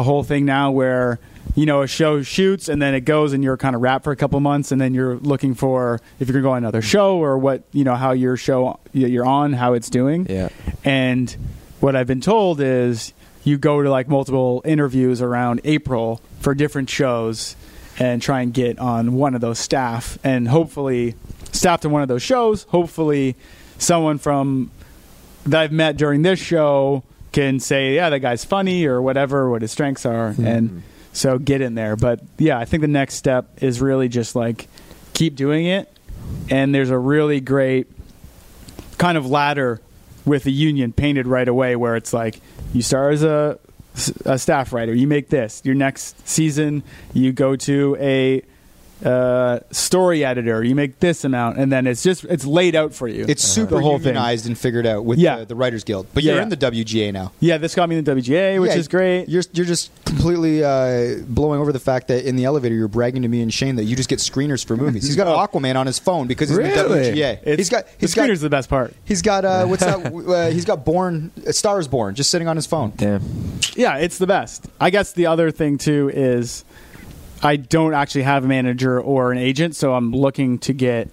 a 0.00 0.02
whole 0.02 0.24
thing 0.24 0.46
now 0.46 0.70
where 0.70 1.18
you 1.54 1.66
know 1.66 1.82
a 1.82 1.86
show 1.86 2.22
shoots 2.22 2.68
and 2.68 2.80
then 2.80 2.94
it 2.94 3.02
goes 3.02 3.32
and 3.32 3.44
you're 3.44 3.56
kind 3.56 3.76
of 3.76 3.82
wrapped 3.82 4.02
for 4.04 4.12
a 4.12 4.16
couple 4.16 4.40
months 4.40 4.72
and 4.72 4.80
then 4.80 4.94
you're 4.94 5.16
looking 5.16 5.54
for 5.54 6.00
if 6.18 6.26
you're 6.28 6.40
going 6.40 6.42
to 6.42 6.48
go 6.48 6.52
on 6.52 6.58
another 6.58 6.82
show 6.82 7.18
or 7.18 7.36
what 7.38 7.62
you 7.72 7.84
know 7.84 7.94
how 7.94 8.12
your 8.12 8.36
show 8.36 8.80
you're 8.92 9.26
on 9.26 9.52
how 9.52 9.74
it's 9.74 9.90
doing. 9.90 10.26
Yeah. 10.28 10.48
And 10.84 11.30
what 11.80 11.94
I've 11.96 12.06
been 12.06 12.20
told 12.22 12.60
is 12.60 13.12
you 13.44 13.58
go 13.58 13.82
to 13.82 13.90
like 13.90 14.08
multiple 14.08 14.62
interviews 14.64 15.20
around 15.20 15.60
April 15.64 16.20
for 16.40 16.54
different 16.54 16.88
shows 16.88 17.56
and 17.98 18.22
try 18.22 18.40
and 18.40 18.54
get 18.54 18.78
on 18.78 19.14
one 19.14 19.34
of 19.34 19.42
those 19.42 19.58
staff 19.58 20.18
and 20.24 20.48
hopefully 20.48 21.14
staff 21.52 21.80
to 21.82 21.88
one 21.90 22.00
of 22.00 22.08
those 22.08 22.22
shows. 22.22 22.62
Hopefully 22.64 23.36
someone 23.76 24.18
from 24.18 24.70
that 25.44 25.60
I've 25.60 25.72
met 25.72 25.96
during 25.96 26.22
this 26.22 26.38
show 26.38 27.02
can 27.32 27.60
say, 27.60 27.94
yeah, 27.94 28.10
that 28.10 28.20
guy's 28.20 28.44
funny 28.44 28.86
or 28.86 29.00
whatever, 29.00 29.50
what 29.50 29.62
his 29.62 29.70
strengths 29.72 30.04
are. 30.04 30.32
Hmm. 30.32 30.46
And 30.46 30.82
so 31.12 31.38
get 31.38 31.60
in 31.60 31.74
there. 31.74 31.96
But 31.96 32.20
yeah, 32.38 32.58
I 32.58 32.64
think 32.64 32.80
the 32.82 32.88
next 32.88 33.14
step 33.14 33.62
is 33.62 33.80
really 33.80 34.08
just 34.08 34.34
like 34.34 34.68
keep 35.14 35.36
doing 35.36 35.66
it. 35.66 35.90
And 36.50 36.74
there's 36.74 36.90
a 36.90 36.98
really 36.98 37.40
great 37.40 37.88
kind 38.98 39.16
of 39.16 39.26
ladder 39.26 39.80
with 40.24 40.44
the 40.44 40.52
union 40.52 40.92
painted 40.92 41.26
right 41.26 41.48
away 41.48 41.76
where 41.76 41.96
it's 41.96 42.12
like 42.12 42.40
you 42.72 42.82
start 42.82 43.14
as 43.14 43.22
a, 43.22 43.58
a 44.24 44.38
staff 44.38 44.72
writer, 44.72 44.94
you 44.94 45.06
make 45.06 45.28
this. 45.28 45.62
Your 45.64 45.74
next 45.74 46.28
season, 46.28 46.82
you 47.12 47.32
go 47.32 47.56
to 47.56 47.96
a 47.98 48.42
uh, 49.04 49.60
story 49.70 50.24
editor, 50.24 50.62
you 50.62 50.74
make 50.74 51.00
this 51.00 51.24
amount, 51.24 51.58
and 51.58 51.70
then 51.72 51.86
it's 51.86 52.02
just 52.02 52.24
it's 52.24 52.44
laid 52.44 52.74
out 52.74 52.92
for 52.94 53.08
you. 53.08 53.24
It's 53.28 53.42
super 53.42 53.76
the 53.76 53.80
whole 53.80 53.98
thing. 53.98 54.08
unionized 54.08 54.46
and 54.46 54.58
figured 54.58 54.86
out 54.86 55.04
with 55.04 55.18
Yeah. 55.18 55.38
the, 55.38 55.46
the 55.46 55.54
Writers 55.54 55.84
Guild. 55.84 56.06
But 56.14 56.22
you're 56.22 56.36
Yeah. 56.36 56.42
in 56.42 56.48
the 56.50 56.56
WGA 56.56 57.12
now. 57.12 57.32
Yeah, 57.40 57.58
this 57.58 57.74
got 57.74 57.88
me 57.88 57.96
in 57.96 58.04
the 58.04 58.10
WGA, 58.14 58.58
which 58.60 58.70
Yeah, 58.72 58.76
is 58.76 58.88
great. 58.88 59.28
You're 59.28 59.42
you're 59.52 59.66
just 59.66 59.90
completely 60.04 60.62
uh, 60.64 61.16
blowing 61.26 61.60
over 61.60 61.72
the 61.72 61.78
fact 61.80 62.08
that 62.08 62.24
in 62.28 62.36
the 62.36 62.44
elevator 62.44 62.74
you're 62.74 62.88
bragging 62.88 63.22
to 63.22 63.28
me 63.28 63.40
and 63.42 63.52
Shane 63.52 63.76
that 63.76 63.84
you 63.84 63.96
just 63.96 64.08
get 64.08 64.18
screeners 64.18 64.64
for 64.64 64.76
movies. 64.76 65.06
He's 65.06 65.16
got 65.16 65.26
Aquaman 65.52 65.76
on 65.76 65.86
his 65.86 65.98
phone 65.98 66.26
because 66.26 66.48
he's 66.48 66.58
in 66.58 66.64
the 66.64 66.70
Really? 66.70 67.12
WGA. 67.12 67.38
It's, 67.44 67.56
he's 67.58 67.68
got 67.70 67.86
the 67.86 67.92
he's 68.00 68.14
got 68.14 68.22
screener's 68.28 68.40
the 68.40 68.50
best 68.50 68.68
part. 68.68 68.94
he's 69.04 69.22
got 69.22 69.44
uh, 69.44 69.64
what's 69.66 69.84
that? 69.84 70.00
Uh, 70.30 70.50
he's 70.50 70.64
got 70.64 70.84
Born 70.84 71.30
uh, 71.46 71.52
Stars 71.52 71.88
Born 71.88 72.14
just 72.14 72.30
sitting 72.30 72.46
on 72.48 72.56
his 72.56 72.66
phone. 72.66 72.92
Damn. 72.96 73.22
Yeah, 73.74 73.96
it's 73.96 74.18
the 74.18 74.26
best. 74.26 74.66
I 74.80 74.90
guess 74.90 75.12
the 75.12 75.26
other 75.26 75.50
thing 75.50 75.78
too 75.78 76.10
is 76.12 76.64
I 77.42 77.56
don't 77.56 77.94
actually 77.94 78.22
have 78.22 78.44
a 78.44 78.48
manager 78.48 79.00
or 79.00 79.32
an 79.32 79.38
agent, 79.38 79.74
so 79.74 79.94
I'm 79.94 80.12
looking 80.12 80.58
to 80.60 80.72
get 80.72 81.08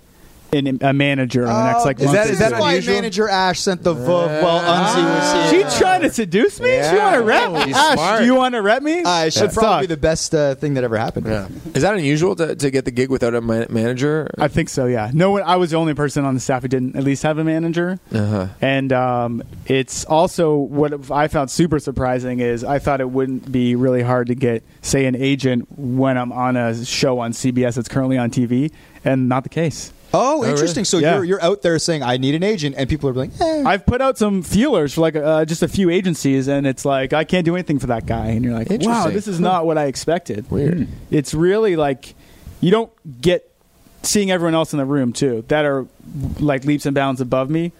an, 0.53 0.77
a 0.81 0.93
manager 0.93 1.45
on 1.47 1.53
the 1.53 1.71
next 1.73 1.86
like 1.86 1.99
Is 1.99 2.05
month 2.05 2.15
that- 2.17 2.27
or 2.27 2.31
is 2.31 2.38
two. 2.38 2.43
that 2.43 2.49
That's 2.51 2.62
why 2.62 2.71
unusual? 2.71 2.95
manager 2.95 3.29
Ash 3.29 3.60
sent 3.60 3.83
the 3.83 3.93
Veuve 3.93 4.41
while 4.43 4.60
Unzi 4.62 5.03
was 5.03 5.51
here. 5.51 5.69
She 5.69 5.77
trying 5.79 6.01
to 6.01 6.10
seduce 6.10 6.60
me? 6.60 6.67
She 6.67 6.73
Yeah. 6.75 7.03
want 7.03 7.15
to 7.15 7.21
rep? 7.23 7.65
She's 7.67 7.75
Ash, 7.75 7.93
smart. 7.95 8.19
do 8.19 8.25
you 8.25 8.36
want 8.36 8.53
to 8.55 8.62
rep 8.62 8.81
me? 8.83 9.01
Uh, 9.03 9.29
she'd 9.29 9.41
Let's 9.41 9.53
probably 9.53 9.69
talk. 9.69 9.81
be 9.81 9.86
the 9.88 9.97
best 9.97 10.33
uh, 10.36 10.55
thing 10.55 10.75
that 10.75 10.83
ever 10.83 10.97
happened. 10.97 11.27
Yeah. 11.27 11.47
Is 11.73 11.81
that 11.83 11.93
unusual 11.95 12.36
to, 12.38 12.55
to 12.55 12.71
get 12.71 12.86
the 12.86 12.91
gig 12.91 13.10
without 13.10 13.33
a 13.36 13.41
ma- 13.41 13.65
manager? 13.69 14.29
I 14.38 14.47
think 14.47 14.69
so. 14.69 14.86
Yeah. 14.86 15.12
No 15.13 15.31
one. 15.31 15.43
I 15.43 15.55
was 15.57 15.71
the 15.71 15.77
only 15.77 15.93
person 15.93 16.23
on 16.25 16.33
the 16.33 16.39
staff 16.39 16.62
who 16.62 16.67
didn't 16.67 16.95
at 16.95 17.03
least 17.03 17.23
have 17.23 17.38
a 17.38 17.43
manager. 17.43 17.99
Uh-huh. 18.13 18.47
And 18.62 18.93
um, 18.93 19.43
it's 19.65 20.05
also 20.05 20.55
what 20.55 21.12
I 21.12 21.27
found 21.27 21.51
super 21.51 21.79
surprising 21.79 22.39
is 22.39 22.63
I 22.63 22.79
thought 22.79 23.01
it 23.01 23.10
wouldn't 23.10 23.51
be 23.51 23.75
really 23.75 24.01
hard 24.01 24.27
to 24.27 24.36
get, 24.36 24.63
say, 24.81 25.05
an 25.05 25.15
agent 25.15 25.67
when 25.77 26.17
I'm 26.17 26.31
on 26.31 26.55
a 26.55 26.86
show 26.86 27.19
on 27.19 27.31
CBS 27.33 27.75
that's 27.75 27.88
currently 27.89 28.17
on 28.17 28.29
TV, 28.31 28.71
and 29.03 29.27
not 29.29 29.43
the 29.43 29.49
case. 29.49 29.91
Oh, 30.13 30.39
really? 30.39 30.52
interesting. 30.52 30.86
So 30.86 30.98
Yeah. 31.00 31.15
you're 31.15 31.24
you're 31.24 31.41
out 31.43 31.62
there 31.62 31.78
saying 31.80 32.02
I 32.04 32.17
need 32.17 32.34
an 32.36 32.43
agent, 32.43 32.76
and 32.78 32.89
people 32.89 33.10
are 33.10 33.13
like, 33.13 33.32
eh. 33.41 33.63
I've 33.65 33.86
put 33.86 34.02
out 34.02 34.17
some 34.17 34.41
feelers 34.41 34.93
for 34.93 35.02
like 35.02 35.15
uh, 35.15 35.46
just 35.46 35.63
a 35.63 35.67
few 35.67 35.89
agencies, 35.89 36.48
and 36.48 36.65
it's 36.65 36.86
like 36.86 37.13
I 37.13 37.24
can't 37.24 37.46
do 37.46 37.56
anything 37.56 37.80
for 37.80 37.88
that 37.88 38.06
guy, 38.06 38.28
and 38.28 38.43
you're 38.46 38.54
like, 38.54 38.70
wow, 38.70 38.76
Interesting. 38.76 39.13
this 39.13 39.28
is 39.28 39.39
not 39.39 39.65
what 39.65 39.78
I 39.78 39.86
expected. 39.86 40.50
Weird. 40.50 40.88
It's 41.12 41.34
really 41.34 41.76
like 41.76 42.15
you 42.62 42.72
don't 42.72 42.91
get 43.22 43.52
seeing 44.04 44.32
everyone 44.32 44.56
else 44.56 44.72
in 44.74 44.78
the 44.80 44.86
room 44.86 45.12
too 45.12 45.43
that 45.50 45.65
are 45.65 45.86
like 46.39 46.63
leaps 46.63 46.86
and 46.86 46.96
bounds 46.96 47.20
above 47.20 47.50
me. 47.50 47.72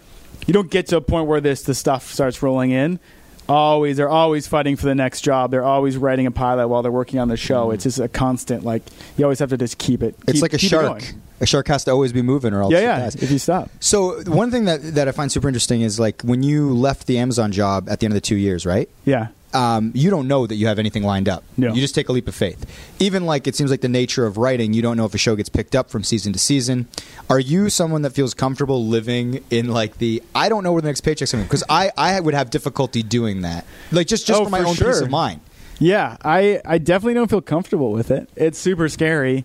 You 0.46 0.52
don't 0.54 0.70
get 0.70 0.86
to 0.88 0.96
a 0.96 1.00
point 1.00 1.26
where 1.26 1.40
this 1.40 1.62
the 1.62 1.74
stuff 1.74 2.12
starts 2.12 2.42
rolling 2.42 2.70
in. 2.70 3.00
Always, 3.48 3.96
they're 3.96 4.10
always 4.10 4.46
fighting 4.46 4.76
for 4.76 4.84
the 4.84 4.94
next 4.94 5.22
job. 5.22 5.50
They're 5.50 5.64
always 5.64 5.96
writing 5.96 6.26
a 6.26 6.30
pilot 6.30 6.68
while 6.68 6.82
they're 6.82 6.92
working 6.92 7.18
on 7.18 7.28
the 7.28 7.36
show. 7.38 7.70
It's 7.70 7.84
just 7.84 7.98
a 7.98 8.06
constant 8.08 8.62
like 8.64 8.82
you 9.16 9.24
always 9.24 9.38
have 9.38 9.48
to 9.50 9.56
just 9.56 9.78
keep 9.78 10.02
it. 10.02 10.14
it's 10.26 10.32
keep- 10.34 10.42
like 10.42 10.52
a 10.52 10.58
keep 10.58 10.66
it 10.66 10.68
shark. 10.70 10.86
going. 11.00 11.22
A 11.40 11.46
shark 11.46 11.68
has 11.68 11.84
to 11.84 11.90
always 11.92 12.12
be 12.12 12.22
moving, 12.22 12.52
or 12.52 12.62
else 12.62 12.72
Yeah, 12.72 12.78
it 12.78 12.82
yeah. 12.82 12.98
dies. 13.00 13.14
If 13.14 13.30
you 13.30 13.38
stop. 13.38 13.70
So 13.80 14.22
one 14.24 14.50
thing 14.50 14.64
that 14.64 14.94
that 14.94 15.08
I 15.08 15.12
find 15.12 15.30
super 15.30 15.48
interesting 15.48 15.82
is 15.82 16.00
like 16.00 16.22
when 16.22 16.42
you 16.42 16.72
left 16.72 17.06
the 17.06 17.18
Amazon 17.18 17.52
job 17.52 17.88
at 17.88 18.00
the 18.00 18.06
end 18.06 18.12
of 18.12 18.16
the 18.16 18.20
two 18.20 18.36
years, 18.36 18.66
right? 18.66 18.88
Yeah. 19.04 19.28
Um, 19.54 19.92
you 19.94 20.10
don't 20.10 20.28
know 20.28 20.46
that 20.46 20.56
you 20.56 20.66
have 20.66 20.78
anything 20.78 21.04
lined 21.04 21.26
up. 21.26 21.42
No. 21.56 21.72
You 21.72 21.80
just 21.80 21.94
take 21.94 22.10
a 22.10 22.12
leap 22.12 22.28
of 22.28 22.34
faith. 22.34 22.66
Even 22.98 23.24
like 23.24 23.46
it 23.46 23.54
seems 23.56 23.70
like 23.70 23.80
the 23.80 23.88
nature 23.88 24.26
of 24.26 24.36
writing, 24.36 24.74
you 24.74 24.82
don't 24.82 24.98
know 24.98 25.06
if 25.06 25.14
a 25.14 25.18
show 25.18 25.36
gets 25.36 25.48
picked 25.48 25.74
up 25.74 25.88
from 25.88 26.04
season 26.04 26.34
to 26.34 26.38
season. 26.38 26.86
Are 27.30 27.40
you 27.40 27.70
someone 27.70 28.02
that 28.02 28.10
feels 28.10 28.34
comfortable 28.34 28.84
living 28.86 29.42
in 29.50 29.68
like 29.68 29.96
the 29.98 30.22
I 30.34 30.50
don't 30.50 30.64
know 30.64 30.72
where 30.72 30.82
the 30.82 30.88
next 30.88 31.00
paycheck's 31.00 31.30
coming? 31.30 31.46
Because 31.46 31.64
I 31.68 31.90
I 31.96 32.20
would 32.20 32.34
have 32.34 32.50
difficulty 32.50 33.02
doing 33.02 33.40
that. 33.42 33.64
Like 33.90 34.06
just 34.06 34.26
just 34.26 34.38
Oh, 34.38 34.44
for 34.44 34.50
my 34.50 34.60
for 34.60 34.66
own 34.66 34.76
peace 34.76 35.00
of 35.00 35.08
mind. 35.10 35.40
Yeah, 35.80 36.16
I, 36.24 36.60
I 36.64 36.78
definitely 36.78 37.14
don't 37.14 37.30
feel 37.30 37.40
comfortable 37.40 37.92
with 37.92 38.10
it. 38.10 38.28
It's 38.34 38.58
super 38.58 38.88
scary. 38.88 39.44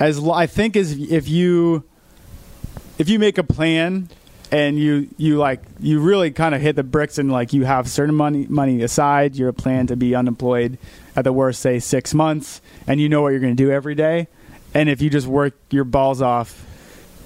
As 0.00 0.18
lo- 0.18 0.34
I 0.34 0.46
think 0.46 0.76
as 0.76 0.92
if 0.92 1.28
you 1.28 1.84
if 2.98 3.08
you 3.08 3.18
make 3.18 3.38
a 3.38 3.44
plan 3.44 4.08
and 4.50 4.78
you 4.78 5.08
you 5.16 5.36
like 5.36 5.62
you 5.78 6.00
really 6.00 6.30
kind 6.30 6.54
of 6.54 6.60
hit 6.60 6.74
the 6.74 6.82
bricks 6.82 7.18
and 7.18 7.30
like 7.30 7.52
you 7.52 7.64
have 7.64 7.88
certain 7.88 8.14
money 8.14 8.46
money 8.48 8.82
aside, 8.82 9.36
your 9.36 9.52
plan 9.52 9.86
to 9.86 9.96
be 9.96 10.14
unemployed 10.14 10.78
at 11.14 11.24
the 11.24 11.32
worst 11.32 11.60
say 11.60 11.78
6 11.78 12.14
months 12.14 12.60
and 12.86 13.00
you 13.00 13.08
know 13.08 13.22
what 13.22 13.28
you're 13.28 13.40
going 13.40 13.56
to 13.56 13.62
do 13.62 13.70
every 13.70 13.94
day 13.94 14.26
and 14.74 14.88
if 14.88 15.02
you 15.02 15.10
just 15.10 15.26
work 15.26 15.54
your 15.70 15.84
balls 15.84 16.22
off 16.22 16.66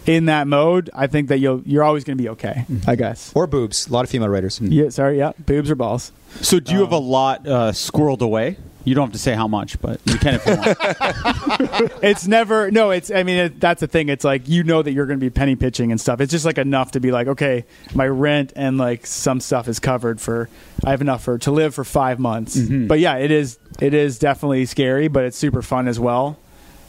in 0.06 0.26
that 0.26 0.46
mode, 0.46 0.90
I 0.94 1.06
think 1.06 1.28
that 1.28 1.38
you'll 1.38 1.62
you're 1.64 1.82
always 1.82 2.04
going 2.04 2.18
to 2.18 2.22
be 2.22 2.28
okay, 2.30 2.66
I 2.86 2.94
guess. 2.94 3.32
Or 3.34 3.46
boobs. 3.46 3.86
A 3.86 3.92
lot 3.92 4.04
of 4.04 4.10
female 4.10 4.28
writers. 4.28 4.60
Yeah, 4.60 4.90
sorry, 4.90 5.18
yeah, 5.18 5.32
boobs 5.38 5.70
or 5.70 5.74
balls. 5.74 6.12
So 6.42 6.60
do 6.60 6.72
you 6.72 6.80
have 6.80 6.92
a 6.92 6.98
lot 6.98 7.46
uh, 7.46 7.72
squirreled 7.72 8.20
away? 8.20 8.58
You 8.84 8.94
don't 8.94 9.06
have 9.06 9.12
to 9.12 9.18
say 9.18 9.34
how 9.34 9.48
much, 9.48 9.80
but 9.80 10.00
you 10.04 10.18
can 10.18 10.34
if 10.34 10.46
you 10.46 10.56
want. 10.56 11.92
it's 12.02 12.26
never 12.26 12.70
no 12.70 12.90
it's 12.90 13.10
i 13.10 13.22
mean 13.22 13.36
it, 13.36 13.60
that's 13.60 13.80
the 13.80 13.86
thing. 13.86 14.08
It's 14.08 14.24
like 14.24 14.48
you 14.48 14.62
know 14.62 14.82
that 14.82 14.92
you're 14.92 15.06
going 15.06 15.18
to 15.18 15.24
be 15.24 15.30
penny 15.30 15.56
pitching 15.56 15.90
and 15.90 16.00
stuff. 16.00 16.20
It's 16.20 16.30
just 16.30 16.44
like 16.44 16.58
enough 16.58 16.92
to 16.92 17.00
be 17.00 17.10
like 17.10 17.26
okay 17.28 17.64
my 17.94 18.06
rent 18.06 18.52
and 18.56 18.78
like 18.78 19.06
some 19.06 19.40
stuff 19.40 19.68
is 19.68 19.78
covered 19.78 20.20
for 20.20 20.48
i 20.84 20.90
have 20.90 21.00
enough 21.00 21.24
for 21.24 21.38
to 21.38 21.50
live 21.50 21.74
for 21.74 21.84
five 21.84 22.18
months. 22.18 22.56
Mm-hmm. 22.56 22.86
But 22.86 23.00
yeah 23.00 23.16
it 23.16 23.30
is 23.30 23.58
it 23.80 23.94
is 23.94 24.18
definitely 24.18 24.66
scary 24.66 25.08
but 25.08 25.24
it's 25.24 25.36
super 25.36 25.62
fun 25.62 25.88
as 25.88 25.98
well 25.98 26.38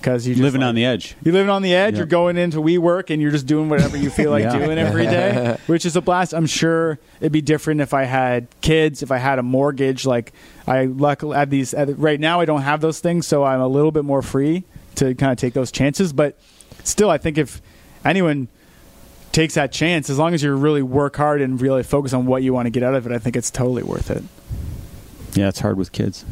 because 0.05 0.27
you 0.27 0.35
just 0.35 0.43
Living 0.43 0.61
like- 0.61 0.67
on 0.69 0.75
the 0.75 0.85
edge. 0.85 1.15
you're 1.23 1.33
living 1.33 1.49
on 1.49 1.63
the 1.63 1.73
edge. 1.73 1.95
Yeah. 1.95 1.97
You're 2.01 2.05
going 2.05 2.37
into 2.37 2.59
WeWork 2.59 3.09
and 3.09 3.19
you're 3.19 3.31
just 3.31 3.47
doing 3.47 3.69
whatever 3.69 3.97
you 3.97 4.11
feel 4.11 4.29
like 4.29 4.43
Yeah. 4.43 4.55
doing 4.59 4.77
every 4.77 5.05
day, 5.07 5.57
which 5.65 5.83
is 5.83 5.95
a 5.95 6.01
blast. 6.01 6.31
I'm 6.31 6.45
sure 6.45 6.99
it'd 7.19 7.31
be 7.31 7.41
different 7.41 7.81
if 7.81 7.91
I 7.91 8.03
had 8.03 8.47
kids, 8.61 9.01
if 9.01 9.11
I 9.11 9.17
had 9.17 9.39
a 9.39 9.43
mortgage. 9.43 10.05
Like 10.05 10.31
I 10.67 10.85
luckily 10.85 11.35
at 11.35 11.49
these 11.49 11.73
at, 11.73 11.97
right 11.97 12.19
now, 12.19 12.39
I 12.39 12.45
don't 12.45 12.61
have 12.61 12.81
those 12.81 12.99
things, 12.99 13.25
so 13.25 13.43
I'm 13.43 13.59
a 13.61 13.67
little 13.67 13.91
bit 13.91 14.05
more 14.05 14.21
free 14.21 14.63
to 14.95 15.15
kind 15.15 15.31
of 15.31 15.39
take 15.39 15.53
those 15.55 15.71
chances. 15.71 16.13
But 16.13 16.37
still, 16.83 17.09
I 17.09 17.17
think 17.17 17.39
if 17.39 17.59
anyone 18.05 18.47
takes 19.31 19.55
that 19.55 19.71
chance, 19.71 20.07
as 20.11 20.19
long 20.19 20.35
as 20.35 20.43
you 20.43 20.53
really 20.53 20.83
work 20.83 21.15
hard 21.15 21.41
and 21.41 21.59
really 21.59 21.81
focus 21.81 22.13
on 22.13 22.27
what 22.27 22.43
you 22.43 22.53
want 22.53 22.67
to 22.67 22.69
get 22.69 22.83
out 22.83 22.93
of 22.93 23.07
it, 23.07 23.11
I 23.11 23.17
think 23.17 23.35
it's 23.35 23.49
totally 23.49 23.81
worth 23.81 24.11
it. 24.11 24.23
Yeah, 25.33 25.47
it's 25.49 25.61
hard 25.61 25.77
with 25.77 25.91
kids. 25.91 26.23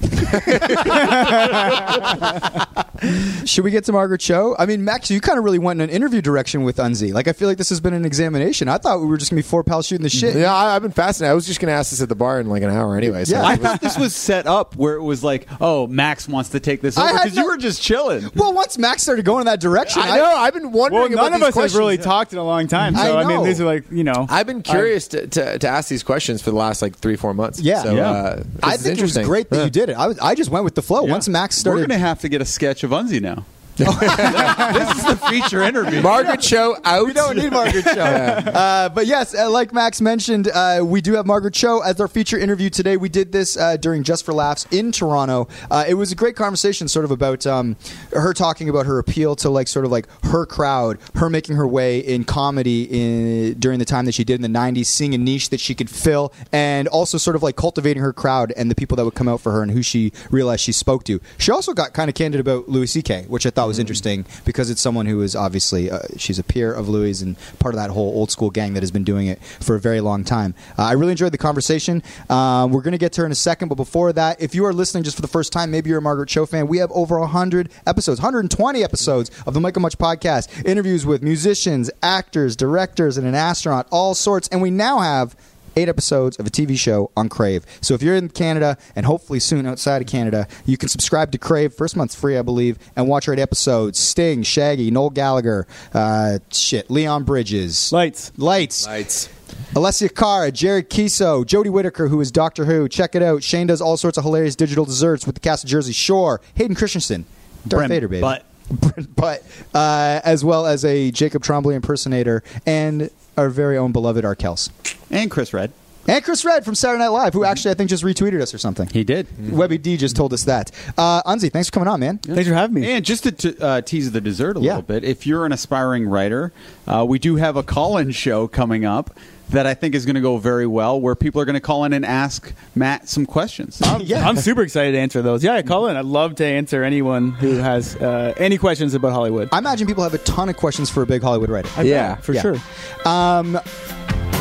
Should 3.46 3.64
we 3.64 3.70
get 3.70 3.84
to 3.84 3.92
Margaret 3.92 4.18
Cho? 4.20 4.54
I 4.58 4.66
mean, 4.66 4.84
Max, 4.84 5.10
you 5.10 5.20
kind 5.20 5.38
of 5.38 5.44
really 5.44 5.58
went 5.58 5.80
in 5.80 5.88
an 5.88 5.94
interview 5.94 6.20
direction 6.20 6.62
with 6.64 6.76
Unzi. 6.76 7.12
Like, 7.12 7.28
I 7.28 7.32
feel 7.32 7.48
like 7.48 7.58
this 7.58 7.70
has 7.70 7.80
been 7.80 7.94
an 7.94 8.04
examination. 8.04 8.68
I 8.68 8.78
thought 8.78 9.00
we 9.00 9.06
were 9.06 9.16
just 9.16 9.30
gonna 9.30 9.38
be 9.38 9.42
four 9.48 9.64
pals 9.64 9.86
shooting 9.86 10.02
the 10.02 10.10
shit. 10.10 10.36
Yeah, 10.36 10.54
I, 10.54 10.76
I've 10.76 10.82
been 10.82 10.90
fascinated. 10.92 11.30
I 11.30 11.34
was 11.34 11.46
just 11.46 11.60
going 11.60 11.68
to 11.68 11.72
ask 11.74 11.90
this 11.90 12.02
at 12.02 12.08
the 12.08 12.14
bar 12.14 12.40
in 12.40 12.48
like 12.48 12.62
an 12.62 12.70
hour 12.70 12.96
anyway. 12.96 13.24
So 13.24 13.36
Yeah. 13.36 13.44
I 13.46 13.56
thought 13.56 13.80
this 13.80 13.98
was 13.98 14.14
set 14.14 14.46
up 14.46 14.76
where 14.76 14.94
it 14.96 15.02
was 15.02 15.24
like, 15.24 15.48
oh, 15.60 15.86
Max 15.86 16.28
wants 16.28 16.50
to 16.50 16.60
take 16.60 16.80
this 16.82 16.96
I 16.98 17.04
over 17.08 17.12
had 17.18 17.24
because 17.24 17.36
no- 17.36 17.42
you 17.42 17.48
were 17.48 17.56
just 17.56 17.82
chilling. 17.82 18.30
Well, 18.34 18.52
once 18.52 18.78
Max 18.78 19.02
started 19.02 19.24
going 19.24 19.40
in 19.40 19.46
that 19.46 19.60
direction, 19.60 20.02
I 20.02 20.16
know. 20.16 20.24
I've 20.36 20.54
been 20.54 20.72
wondering 20.72 21.12
Well, 21.12 21.26
about 21.26 21.32
none 21.32 21.34
of 21.34 21.40
these 21.40 21.48
us 21.48 21.52
questions. 21.54 21.72
have 21.72 21.78
really 21.78 21.98
talked 21.98 22.32
in 22.32 22.38
a 22.38 22.44
long 22.44 22.68
time, 22.68 22.94
so 22.94 23.16
I 23.18 23.22
I, 23.22 23.26
mean, 23.26 23.44
these 23.44 23.60
are 23.60 23.64
like 23.64 23.84
you 23.90 24.04
know. 24.04 24.26
I've 24.28 24.46
been 24.46 24.62
curious 24.62 25.08
to, 25.08 25.26
to, 25.26 25.58
to 25.58 25.68
ask 25.68 25.88
these 25.88 26.02
questions 26.02 26.42
for 26.42 26.50
the 26.50 26.56
last 26.56 26.82
like 26.82 26.96
three, 26.96 27.16
four 27.16 27.34
months. 27.34 27.60
Yeah. 27.60 27.82
So, 27.82 27.94
Yeah. 27.94 28.10
Uh, 28.10 28.42
I 28.62 28.76
think 28.76 28.98
it 28.98 29.02
was 29.02 29.16
great 29.18 29.50
that 29.50 29.56
Yeah. 29.56 29.64
you 29.64 29.70
did 29.70 29.89
it. 29.90 29.96
I 29.96 30.06
was, 30.06 30.18
I 30.18 30.34
just 30.34 30.50
went 30.50 30.64
with 30.64 30.74
the 30.74 30.82
flow. 30.82 31.06
Yeah. 31.06 31.12
Once 31.12 31.28
Max 31.28 31.56
started, 31.56 31.80
We're 31.80 31.86
going 31.86 32.00
to 32.00 32.06
have 32.06 32.20
to 32.20 32.28
get 32.28 32.40
a 32.40 32.44
sketch 32.44 32.82
of 32.84 32.90
Unzi 32.90 33.20
now. 33.20 33.44
this 34.72 34.96
is 34.96 35.04
the 35.04 35.20
feature 35.28 35.62
interview. 35.62 36.02
Margaret 36.02 36.40
Cho 36.40 36.76
out. 36.84 37.06
we 37.06 37.12
don't 37.12 37.36
need 37.36 37.52
Margaret 37.52 37.84
Cho. 37.84 37.90
uh, 38.00 38.88
but 38.88 39.06
yes, 39.06 39.34
uh, 39.34 39.50
like 39.50 39.72
Max 39.72 40.00
mentioned, 40.00 40.48
uh, 40.48 40.80
we 40.84 41.00
do 41.00 41.14
have 41.14 41.26
Margaret 41.26 41.54
Cho 41.54 41.80
as 41.80 42.00
our 42.00 42.08
feature 42.08 42.38
interview 42.38 42.70
today. 42.70 42.96
We 42.96 43.08
did 43.08 43.32
this 43.32 43.56
uh, 43.56 43.76
during 43.76 44.02
Just 44.02 44.24
for 44.24 44.32
Laughs 44.32 44.66
in 44.70 44.92
Toronto. 44.92 45.48
Uh, 45.70 45.84
it 45.88 45.94
was 45.94 46.12
a 46.12 46.14
great 46.14 46.36
conversation, 46.36 46.88
sort 46.88 47.04
of 47.04 47.10
about 47.10 47.46
um, 47.46 47.76
her 48.12 48.34
talking 48.34 48.68
about 48.68 48.86
her 48.86 48.98
appeal 48.98 49.36
to 49.36 49.50
like 49.50 49.68
sort 49.68 49.84
of 49.84 49.90
like 49.90 50.06
her 50.24 50.46
crowd, 50.46 50.98
her 51.14 51.30
making 51.30 51.56
her 51.56 51.66
way 51.66 51.98
in 52.00 52.24
comedy 52.24 52.82
in 52.84 53.54
during 53.58 53.78
the 53.78 53.84
time 53.84 54.06
that 54.06 54.12
she 54.12 54.24
did 54.24 54.34
in 54.34 54.52
the 54.52 54.58
'90s, 54.58 54.86
seeing 54.86 55.14
a 55.14 55.18
niche 55.18 55.50
that 55.50 55.60
she 55.60 55.74
could 55.74 55.90
fill, 55.90 56.32
and 56.52 56.88
also 56.88 57.18
sort 57.18 57.36
of 57.36 57.42
like 57.42 57.56
cultivating 57.56 58.02
her 58.02 58.12
crowd 58.12 58.52
and 58.56 58.70
the 58.70 58.74
people 58.74 58.96
that 58.96 59.04
would 59.04 59.14
come 59.14 59.28
out 59.28 59.40
for 59.40 59.52
her 59.52 59.62
and 59.62 59.70
who 59.70 59.82
she 59.82 60.12
realized 60.30 60.62
she 60.62 60.72
spoke 60.72 61.04
to. 61.04 61.20
She 61.38 61.50
also 61.50 61.72
got 61.72 61.94
kind 61.94 62.08
of 62.08 62.14
candid 62.14 62.40
about 62.40 62.68
Louis 62.68 62.86
C.K., 62.86 63.24
which 63.28 63.46
I 63.46 63.50
thought 63.50 63.68
was 63.70 63.78
interesting 63.78 64.26
because 64.44 64.68
it's 64.68 64.80
someone 64.80 65.06
who 65.06 65.22
is 65.22 65.36
obviously 65.36 65.88
uh, 65.90 66.00
she's 66.16 66.40
a 66.40 66.42
peer 66.42 66.72
of 66.72 66.88
Louis 66.88 67.22
and 67.22 67.36
part 67.60 67.72
of 67.72 67.80
that 67.80 67.90
whole 67.90 68.12
old 68.16 68.32
school 68.32 68.50
gang 68.50 68.74
that 68.74 68.82
has 68.82 68.90
been 68.90 69.04
doing 69.04 69.28
it 69.28 69.40
for 69.60 69.76
a 69.76 69.80
very 69.80 70.00
long 70.00 70.24
time. 70.24 70.54
Uh, 70.76 70.82
I 70.82 70.92
really 70.92 71.12
enjoyed 71.12 71.32
the 71.32 71.38
conversation. 71.38 72.02
Um, 72.28 72.72
we're 72.72 72.82
going 72.82 72.92
to 72.92 72.98
get 72.98 73.12
to 73.12 73.20
her 73.20 73.26
in 73.26 73.30
a 73.30 73.36
second, 73.36 73.68
but 73.68 73.76
before 73.76 74.12
that, 74.12 74.42
if 74.42 74.56
you 74.56 74.64
are 74.66 74.72
listening 74.72 75.04
just 75.04 75.14
for 75.14 75.22
the 75.22 75.28
first 75.28 75.52
time, 75.52 75.70
maybe 75.70 75.88
you're 75.88 76.00
a 76.00 76.02
Margaret 76.02 76.28
Cho 76.28 76.46
fan, 76.46 76.66
we 76.66 76.78
have 76.78 76.90
over 76.90 77.20
100 77.20 77.70
episodes, 77.86 78.18
120 78.18 78.82
episodes 78.82 79.30
of 79.46 79.54
the 79.54 79.60
Mike 79.60 79.76
on 79.76 79.82
Much 79.82 79.96
podcast, 79.98 80.66
interviews 80.66 81.06
with 81.06 81.22
musicians, 81.22 81.92
actors, 82.02 82.56
directors, 82.56 83.16
and 83.16 83.24
an 83.24 83.36
astronaut, 83.36 83.86
all 83.92 84.16
sorts, 84.16 84.48
and 84.48 84.60
we 84.60 84.70
now 84.70 84.98
have 84.98 85.36
eight 85.76 85.88
episodes 85.88 86.38
of 86.38 86.46
a 86.46 86.50
TV 86.50 86.78
show 86.78 87.10
on 87.16 87.28
Crave. 87.28 87.64
So 87.80 87.94
if 87.94 88.02
you're 88.02 88.14
in 88.14 88.28
Canada 88.28 88.76
and 88.96 89.06
hopefully 89.06 89.40
soon 89.40 89.66
outside 89.66 90.02
of 90.02 90.08
Canada, 90.08 90.46
you 90.64 90.76
can 90.76 90.88
subscribe 90.88 91.32
to 91.32 91.38
Crave. 91.38 91.74
First 91.74 91.96
month's 91.96 92.14
free, 92.14 92.36
I 92.36 92.42
believe, 92.42 92.78
and 92.96 93.08
watch 93.08 93.28
our 93.28 93.34
eight 93.34 93.40
episodes. 93.40 93.98
Sting, 93.98 94.42
Shaggy, 94.42 94.90
Noel 94.90 95.10
Gallagher, 95.10 95.66
uh, 95.94 96.38
shit, 96.52 96.90
Leon 96.90 97.24
Bridges, 97.24 97.92
Lights. 97.92 98.32
Lights, 98.36 98.86
Lights. 98.86 99.28
Alessia 99.74 100.14
Cara, 100.14 100.50
Jared 100.50 100.90
Keeso, 100.90 101.44
Jodie 101.44 101.70
Whittaker, 101.70 102.08
who 102.08 102.20
is 102.20 102.30
Doctor 102.30 102.64
Who. 102.64 102.88
Check 102.88 103.14
it 103.14 103.22
out. 103.22 103.42
Shane 103.42 103.66
does 103.66 103.80
all 103.80 103.96
sorts 103.96 104.18
of 104.18 104.24
hilarious 104.24 104.56
digital 104.56 104.84
desserts 104.84 105.26
with 105.26 105.34
the 105.36 105.40
cast 105.40 105.64
of 105.64 105.70
Jersey 105.70 105.92
Shore. 105.92 106.40
Hayden 106.54 106.74
Christensen, 106.74 107.24
Darth 107.66 107.80
Brent 107.80 107.90
Vader, 107.90 108.08
baby. 108.08 108.20
Butt. 108.20 108.44
Brent 108.70 109.16
Butt, 109.16 109.42
uh, 109.74 110.20
as 110.24 110.44
well 110.44 110.66
as 110.66 110.84
a 110.84 111.10
Jacob 111.10 111.42
Tremblay 111.42 111.74
impersonator 111.74 112.42
and 112.66 113.10
our 113.36 113.48
very 113.48 113.76
own 113.76 113.92
beloved 113.92 114.24
Arkells. 114.24 114.70
And 115.10 115.30
Chris 115.30 115.52
Redd. 115.52 115.72
And 116.08 116.24
Chris 116.24 116.44
Redd 116.46 116.64
from 116.64 116.74
Saturday 116.74 117.00
Night 117.04 117.08
Live, 117.08 117.34
who 117.34 117.44
actually 117.44 117.72
I 117.72 117.74
think 117.74 117.90
just 117.90 118.02
retweeted 118.02 118.40
us 118.40 118.54
or 118.54 118.58
something. 118.58 118.88
He 118.88 119.04
did. 119.04 119.26
Webby 119.52 119.76
D 119.76 119.96
just 119.98 120.16
told 120.16 120.32
us 120.32 120.44
that. 120.44 120.70
Uh, 120.96 121.22
Unzi, 121.24 121.52
thanks 121.52 121.68
for 121.68 121.72
coming 121.74 121.88
on, 121.88 122.00
man. 122.00 122.18
Thanks 122.18 122.48
for 122.48 122.54
having 122.54 122.80
me. 122.80 122.90
And 122.90 123.04
just 123.04 123.24
to 123.24 123.32
t- 123.32 123.54
uh, 123.60 123.82
tease 123.82 124.10
the 124.10 124.20
dessert 124.20 124.56
a 124.56 124.60
Yeah. 124.60 124.76
little 124.76 124.82
bit, 124.82 125.04
if 125.04 125.26
you're 125.26 125.44
an 125.44 125.52
aspiring 125.52 126.06
writer, 126.06 126.52
uh, 126.86 127.04
we 127.06 127.18
do 127.18 127.36
have 127.36 127.56
a 127.56 127.62
call-in 127.62 128.12
show 128.12 128.48
coming 128.48 128.84
up 128.86 129.10
that 129.50 129.66
I 129.66 129.74
think 129.74 129.94
is 129.96 130.06
going 130.06 130.14
to 130.14 130.20
go 130.22 130.38
very 130.38 130.66
well, 130.66 130.98
where 131.00 131.14
people 131.16 131.40
are 131.40 131.44
going 131.44 131.54
to 131.54 131.60
call 131.60 131.84
in 131.84 131.92
and 131.92 132.06
ask 132.06 132.52
Matt 132.74 133.08
some 133.08 133.26
questions. 133.26 133.82
yeah. 134.00 134.26
I'm 134.26 134.36
super 134.36 134.62
excited 134.62 134.92
to 134.92 134.98
answer 134.98 135.22
those. 135.22 135.44
Yeah, 135.44 135.60
call 135.62 135.88
in. 135.88 135.96
I'd 135.96 136.04
love 136.04 136.36
to 136.36 136.46
answer 136.46 136.82
anyone 136.82 137.32
who 137.32 137.56
has 137.56 137.94
uh, 137.96 138.32
any 138.38 138.58
questions 138.58 138.94
about 138.94 139.12
Hollywood. 139.12 139.48
I 139.52 139.58
imagine 139.58 139.86
people 139.86 140.04
have 140.04 140.14
a 140.14 140.18
ton 140.18 140.48
of 140.48 140.56
questions 140.56 140.88
for 140.88 141.02
a 141.02 141.06
big 141.06 141.20
Hollywood 141.22 141.50
writer. 141.50 141.68
I 141.76 141.82
Yeah. 141.82 142.14
bet, 142.14 142.24
for 142.24 142.32
Yeah. 142.32 142.40
sure. 142.42 142.56
Um, 143.04 143.58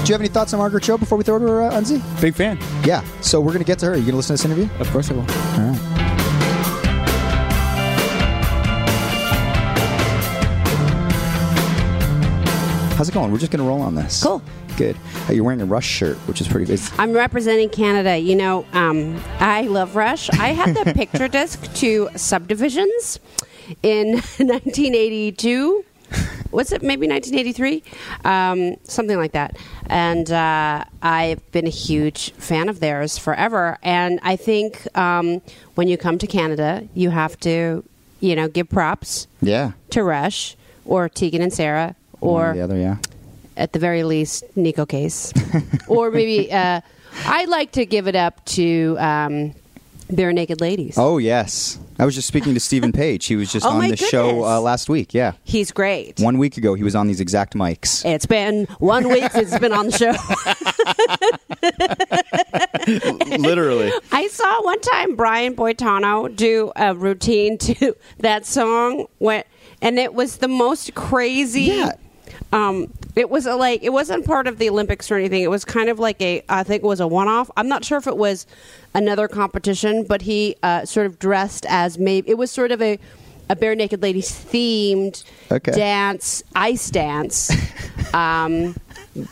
do 0.04 0.10
you 0.12 0.14
have 0.14 0.22
any 0.22 0.30
thoughts 0.30 0.54
on 0.54 0.60
Margaret 0.60 0.84
Cho 0.84 0.98
before 0.98 1.18
we 1.18 1.24
throw 1.24 1.38
to 1.40 1.46
her, 1.48 1.62
uh, 1.64 1.72
Unzi? 1.72 2.02
Big 2.22 2.34
fan. 2.34 2.58
Yeah. 2.84 3.04
So 3.22 3.40
we're 3.40 3.52
going 3.52 3.60
to 3.60 3.66
get 3.68 3.80
to 3.80 3.86
her. 3.88 3.92
You 3.94 4.02
going 4.02 4.12
to 4.12 4.18
listen 4.18 4.36
to 4.38 4.42
this 4.44 4.46
interview? 4.52 4.70
Of 4.80 4.90
course 4.92 5.12
I 5.12 5.14
will. 5.14 5.22
All 5.22 5.72
right. 5.72 6.06
How's 12.98 13.08
it 13.08 13.14
going? 13.14 13.32
We're 13.32 13.38
just 13.38 13.50
going 13.52 13.64
to 13.64 13.68
roll 13.68 13.82
on 13.82 13.96
this. 13.96 14.22
Cool. 14.22 14.42
Good. 14.76 14.98
Uh, 15.30 15.32
you're 15.32 15.46
wearing 15.46 15.62
a 15.62 15.66
Rush 15.66 15.86
shirt, 15.88 16.18
which 16.28 16.42
is 16.42 16.50
pretty. 16.50 16.66
good. 16.66 16.82
I'm 16.98 17.14
representing 17.14 17.70
Canada. 17.70 18.18
You 18.18 18.36
know, 18.36 18.66
um, 18.74 19.22
I 19.40 19.62
love 19.62 19.96
Rush. 19.96 20.30
I 20.32 20.50
had 20.50 20.76
the 20.76 20.94
picture 20.96 21.30
disc 21.30 21.74
to 21.76 22.10
Subdivisions 22.18 23.20
in 23.84 24.08
1982. 24.14 25.86
Was 26.52 26.72
it 26.72 26.82
maybe 26.82 27.08
1983? 27.08 27.84
Um, 28.26 28.76
something 28.84 29.18
like 29.18 29.34
that. 29.34 29.58
And 29.88 30.32
uh, 30.32 30.84
I've 31.02 31.52
been 31.52 31.68
a 31.68 31.72
huge 31.72 32.32
fan 32.34 32.70
of 32.70 32.80
theirs 32.80 33.18
forever. 33.18 33.78
And 33.84 34.20
I 34.24 34.36
think 34.36 34.88
um, 34.98 35.42
when 35.76 35.88
you 35.88 35.98
come 35.98 36.18
to 36.18 36.28
Canada, 36.28 36.88
you 36.94 37.12
have 37.12 37.40
to, 37.42 37.84
you 38.20 38.36
know, 38.36 38.48
give 38.48 38.70
props 38.70 39.28
yeah. 39.42 39.74
to 39.92 40.04
Rush 40.04 40.56
or 40.86 41.08
Tegan 41.08 41.42
and 41.42 41.54
Sara 41.54 41.96
One 42.20 42.50
or 42.50 42.54
the 42.54 42.62
other, 42.62 42.78
yeah. 42.78 42.98
at 43.56 43.74
the 43.74 43.80
very 43.80 44.04
least, 44.04 44.44
Neko 44.56 44.88
Case, 44.88 45.32
or 45.88 46.10
maybe 46.10 46.52
uh, 46.52 46.82
I 47.26 47.46
like 47.46 47.74
to 47.74 47.86
give 47.86 48.08
it 48.08 48.16
up 48.16 48.44
to 48.46 48.98
um, 49.00 49.54
Barenaked 50.10 50.60
Ladies. 50.60 50.98
Oh 50.98 51.18
yes, 51.20 51.78
I 52.00 52.06
was 52.06 52.16
just 52.16 52.28
speaking 52.28 52.54
to 52.56 52.60
Steven 52.60 52.92
Page. 52.94 53.26
He 53.28 53.36
was 53.36 53.52
just 53.52 53.66
Oh, 53.66 53.70
on 53.70 53.88
the 53.90 53.96
show 53.98 54.44
uh, 54.44 54.60
last 54.60 54.90
week. 54.90 55.14
Yeah, 55.14 55.34
He's 55.44 55.72
great. 55.72 56.20
one 56.20 56.38
week 56.38 56.58
ago 56.58 56.74
he 56.74 56.84
was 56.84 56.96
on 56.96 57.08
these 57.08 57.20
exact 57.20 57.54
mics. 57.54 58.04
It's 58.06 58.26
been 58.26 58.66
one 58.80 59.08
week 59.08 59.32
since 59.32 59.52
it's 59.52 59.60
been 59.60 59.72
on 59.74 59.88
the 59.88 59.92
show. 59.98 60.14
Literally. 63.40 63.92
I 64.12 64.28
saw 64.28 64.64
one 64.64 64.80
time 64.82 65.16
Brian 65.16 65.56
Boitano 65.56 66.36
do 66.36 66.72
a 66.76 66.94
routine 66.96 67.58
to 67.60 67.96
that 68.20 68.46
song, 68.46 69.06
when, 69.20 69.44
and 69.82 70.00
it 70.00 70.14
was 70.14 70.38
the 70.38 70.48
most 70.48 70.96
crazy. 70.96 71.64
Yeah. 71.64 71.92
Um, 72.52 72.92
it 73.16 73.30
was 73.30 73.46
a, 73.46 73.56
like 73.56 73.84
it 73.84 73.92
wasn't 73.92 74.26
part 74.26 74.48
of 74.48 74.58
the 74.58 74.70
Olympics 74.70 75.12
or 75.12 75.16
anything. 75.16 75.44
It 75.44 75.50
was 75.52 75.64
kind 75.66 75.90
of 75.90 76.00
like 76.00 76.20
a 76.22 76.42
I 76.50 76.64
think 76.64 76.84
it 76.84 76.88
was 76.88 77.00
a 77.00 77.08
one 77.08 77.28
off. 77.28 77.52
I'm 77.56 77.68
not 77.68 77.86
sure 77.86 77.98
if 77.98 78.08
it 78.08 78.18
was 78.18 78.48
another 78.96 79.28
competition, 79.28 80.04
but 80.04 80.24
he 80.24 80.56
uh, 80.64 80.86
sort 80.86 81.06
of 81.06 81.20
dressed 81.20 81.66
as 81.70 82.00
maybe 82.00 82.30
it 82.32 82.38
was 82.38 82.50
sort 82.52 82.72
of 82.72 82.82
a 82.82 82.98
a 83.52 83.56
Barenaked 83.56 84.02
Ladies 84.02 84.30
themed 84.32 85.24
Okay. 85.52 85.72
dance, 85.72 86.44
ice 86.56 86.90
dance. 86.92 87.52
um, 88.14 88.76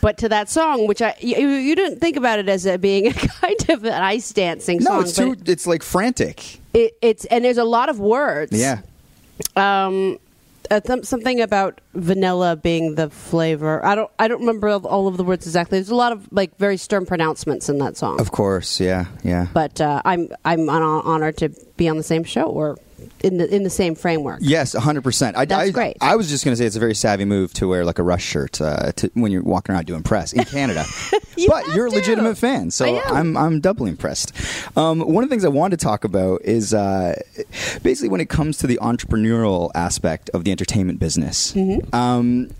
but 0.00 0.18
to 0.18 0.28
that 0.28 0.48
song, 0.48 0.86
which 0.86 1.00
I 1.02 1.14
you, 1.20 1.36
you 1.48 1.74
didn't 1.76 1.98
think 2.00 2.16
about 2.16 2.38
it 2.38 2.48
as 2.48 2.66
a, 2.66 2.78
being 2.78 3.06
a 3.08 3.12
kind 3.40 3.68
of 3.70 3.84
an 3.84 3.92
ice 4.02 4.32
dancing 4.32 4.78
No, 4.78 5.02
song. 5.02 5.02
it's 5.02 5.16
too. 5.16 5.36
It's 5.52 5.66
like 5.66 5.82
frantic. 5.82 6.58
it, 6.74 6.96
it's 7.02 7.24
and 7.26 7.44
there's 7.44 7.58
a 7.58 7.64
lot 7.64 7.88
of 7.88 7.98
words. 8.00 8.52
Yeah. 8.52 8.80
Um, 9.56 10.18
uh, 10.70 10.80
th- 10.80 11.04
something 11.04 11.40
about 11.40 11.80
vanilla 11.94 12.56
being 12.56 12.94
the 12.94 13.10
flavor. 13.10 13.84
I 13.84 13.94
don't. 13.94 14.10
I 14.18 14.28
don't 14.28 14.40
remember 14.40 14.68
all 14.68 15.08
of 15.08 15.16
the 15.16 15.24
words 15.24 15.46
exactly. 15.46 15.78
There's 15.78 15.90
a 15.90 15.94
lot 15.94 16.12
of 16.12 16.28
like 16.32 16.56
very 16.58 16.76
stern 16.76 17.06
pronouncements 17.06 17.68
in 17.68 17.78
that 17.78 17.96
song. 17.96 18.20
Of 18.20 18.32
course. 18.32 18.80
Yeah. 18.80 19.06
Yeah. 19.22 19.46
But 19.52 19.80
uh, 19.80 20.02
I'm 20.04 20.28
I'm 20.44 20.68
hon- 20.68 21.02
honored 21.04 21.36
to 21.38 21.50
be 21.76 21.88
on 21.88 21.96
the 21.96 22.02
same 22.02 22.24
show 22.24 22.44
or 22.44 22.76
in 23.22 23.38
the 23.38 23.54
in 23.54 23.62
the 23.62 23.70
same 23.70 23.94
framework. 23.94 24.38
Yes, 24.42 24.74
hundred 24.74 25.02
percent. 25.02 25.36
I, 25.36 25.44
That's 25.44 25.68
I, 25.68 25.70
great. 25.70 25.96
I 26.00 26.16
was 26.16 26.28
just 26.28 26.44
going 26.44 26.52
to 26.52 26.56
say 26.56 26.66
it's 26.66 26.76
a 26.76 26.80
very 26.80 26.94
savvy 26.94 27.24
move 27.24 27.52
to 27.54 27.68
wear 27.68 27.84
like 27.84 27.98
a 27.98 28.02
Rush 28.02 28.24
shirt 28.24 28.60
uh, 28.60 28.92
to, 28.92 29.10
when 29.14 29.32
you're 29.32 29.42
walking 29.42 29.74
around 29.74 29.86
doing 29.86 30.02
press 30.02 30.32
in 30.32 30.44
Canada. 30.44 30.84
You 31.38 31.48
but 31.48 31.68
you're 31.68 31.86
a 31.86 31.90
legitimate 31.90 32.36
fan, 32.36 32.72
so. 32.72 33.00
I'm 33.00 33.36
I'm 33.36 33.60
doubly 33.60 33.90
impressed. 33.90 34.32
Um, 34.76 34.98
one 35.00 35.22
of 35.22 35.30
the 35.30 35.32
things 35.32 35.44
I 35.44 35.48
wanted 35.48 35.78
to 35.78 35.84
talk 35.84 36.02
about 36.02 36.42
is 36.42 36.74
uh, 36.74 37.14
basically 37.84 38.08
when 38.08 38.20
it 38.20 38.28
comes 38.28 38.58
to 38.58 38.66
the 38.66 38.76
entrepreneurial 38.82 39.70
aspect 39.74 40.30
of 40.30 40.42
the 40.42 40.50
entertainment 40.50 40.98
business. 40.98 41.52
Mm-hmm. 41.52 41.94
Um, 41.94 42.50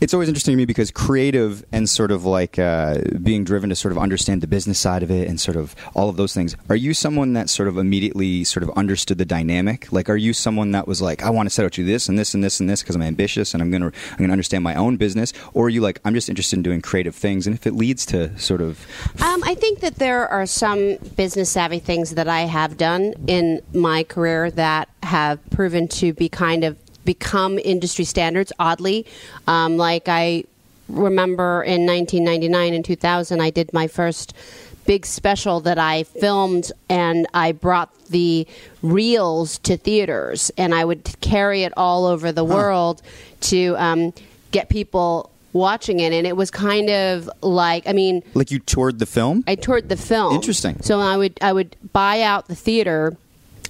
it's 0.00 0.12
always 0.12 0.28
interesting 0.28 0.52
to 0.52 0.56
me 0.56 0.64
because 0.64 0.90
creative 0.90 1.64
and 1.72 1.88
sort 1.88 2.10
of 2.10 2.24
like 2.24 2.58
uh, 2.58 2.98
being 3.22 3.44
driven 3.44 3.70
to 3.70 3.76
sort 3.76 3.92
of 3.92 3.98
understand 3.98 4.42
the 4.42 4.46
business 4.46 4.78
side 4.78 5.02
of 5.02 5.10
it 5.10 5.28
and 5.28 5.40
sort 5.40 5.56
of 5.56 5.74
all 5.94 6.08
of 6.08 6.16
those 6.16 6.34
things. 6.34 6.54
Are 6.68 6.76
you 6.76 6.92
someone 6.92 7.32
that 7.32 7.48
sort 7.48 7.68
of 7.68 7.78
immediately 7.78 8.44
sort 8.44 8.62
of 8.62 8.70
understood 8.70 9.18
the 9.18 9.24
dynamic? 9.24 9.90
Like, 9.92 10.10
are 10.10 10.16
you 10.16 10.32
someone 10.32 10.72
that 10.72 10.86
was 10.86 11.00
like, 11.00 11.22
I 11.22 11.30
want 11.30 11.48
to 11.48 11.50
set 11.54 11.64
out 11.64 11.72
to 11.72 11.82
do 11.82 11.86
this 11.86 12.08
and 12.08 12.18
this 12.18 12.34
and 12.34 12.44
this 12.44 12.60
and 12.60 12.68
this 12.68 12.82
because 12.82 12.94
I'm 12.94 13.02
ambitious 13.02 13.54
and 13.54 13.62
I'm 13.62 13.70
gonna 13.70 13.86
I'm 13.86 14.18
gonna 14.18 14.32
understand 14.32 14.62
my 14.64 14.74
own 14.74 14.96
business? 14.96 15.32
Or 15.54 15.66
are 15.66 15.70
you 15.70 15.80
like, 15.80 16.00
I'm 16.04 16.14
just 16.14 16.28
interested 16.28 16.56
in 16.56 16.62
doing 16.62 16.82
creative 16.82 17.14
things 17.14 17.46
and 17.46 17.56
if 17.56 17.66
it 17.66 17.72
leads 17.74 18.04
to 18.06 18.36
sort 18.38 18.60
of 18.60 18.86
Um, 19.22 19.42
I 19.44 19.54
think 19.54 19.80
that 19.80 19.96
there 19.96 20.28
are 20.28 20.46
some 20.46 20.96
business 21.16 21.50
savvy 21.50 21.78
things 21.78 22.14
that 22.14 22.28
I 22.28 22.40
have 22.42 22.76
done 22.76 23.14
in 23.26 23.62
my 23.72 24.04
career 24.04 24.50
that 24.52 24.88
have 25.02 25.38
proven 25.50 25.88
to 25.88 26.12
be 26.12 26.28
kind 26.28 26.64
of 26.64 26.76
become 27.06 27.58
industry 27.58 28.04
standards. 28.04 28.52
Oddly, 28.58 29.06
um, 29.46 29.78
like 29.78 30.08
I 30.08 30.44
remember 30.88 31.62
in 31.62 31.86
1999 31.86 32.74
and 32.74 32.84
2000, 32.84 33.40
I 33.40 33.50
did 33.50 33.72
my 33.72 33.88
first 33.88 34.34
big 34.84 35.04
special 35.04 35.60
that 35.60 35.78
I 35.78 36.04
filmed 36.04 36.70
and 36.88 37.26
I 37.34 37.52
brought 37.52 37.92
the 38.06 38.46
reels 38.82 39.58
to 39.58 39.76
theaters 39.76 40.50
and 40.56 40.74
I 40.74 40.84
would 40.84 41.20
carry 41.20 41.64
it 41.64 41.72
all 41.76 42.06
over 42.06 42.30
the 42.30 42.44
world 42.44 43.02
to 43.40 43.74
um, 43.78 44.12
get 44.52 44.68
people 44.68 45.30
watching 45.52 46.00
it 46.00 46.12
and 46.12 46.26
it 46.26 46.36
was 46.36 46.50
kind 46.50 46.90
of 46.90 47.30
like 47.40 47.88
I 47.88 47.92
mean 47.94 48.22
like 48.34 48.50
you 48.50 48.58
toured 48.58 48.98
the 48.98 49.06
film? 49.06 49.42
I 49.46 49.54
toured 49.54 49.88
the 49.88 49.96
film. 49.96 50.34
Interesting. 50.34 50.80
So 50.82 51.00
I 51.00 51.16
would 51.16 51.38
I 51.40 51.52
would 51.52 51.76
buy 51.92 52.20
out 52.22 52.46
the 52.46 52.54
theater, 52.54 53.16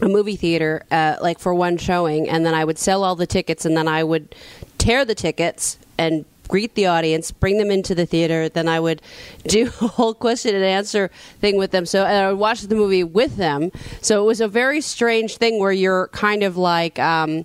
a 0.01 0.09
movie 0.09 0.37
theater, 0.37 0.83
uh, 0.91 1.17
like 1.21 1.39
for 1.39 1.55
one 1.55 1.77
showing, 1.77 2.29
and 2.29 2.45
then 2.45 2.55
I 2.55 2.65
would 2.65 2.79
sell 2.79 3.05
all 3.05 3.17
the 3.17 3.27
tickets, 3.27 3.65
and 3.65 3.77
then 3.77 3.89
I 3.89 4.05
would 4.05 4.35
tear 4.79 5.05
the 5.05 5.15
tickets 5.15 5.79
and 5.99 6.25
greet 6.49 6.75
the 6.75 6.87
audience, 6.87 7.31
bring 7.31 7.59
them 7.59 7.71
into 7.71 7.95
the 7.95 8.07
theater. 8.07 8.49
Then 8.49 8.69
I 8.69 8.81
would 8.81 9.03
do 9.47 9.67
a 9.67 9.89
whole 9.89 10.15
question 10.15 10.55
and 10.55 10.65
answer 10.65 11.11
thing 11.41 11.57
with 11.57 11.71
them. 11.71 11.87
So 11.87 12.05
I 12.05 12.29
would 12.29 12.39
watch 12.39 12.63
the 12.63 12.75
movie 12.75 13.05
with 13.05 13.37
them. 13.37 13.71
So 14.01 14.23
it 14.23 14.27
was 14.27 14.41
a 14.41 14.49
very 14.49 14.81
strange 14.81 15.37
thing 15.37 15.59
where 15.59 15.73
you're 15.73 16.09
kind 16.09 16.43
of 16.43 16.57
like. 16.57 16.99
Um, 16.99 17.45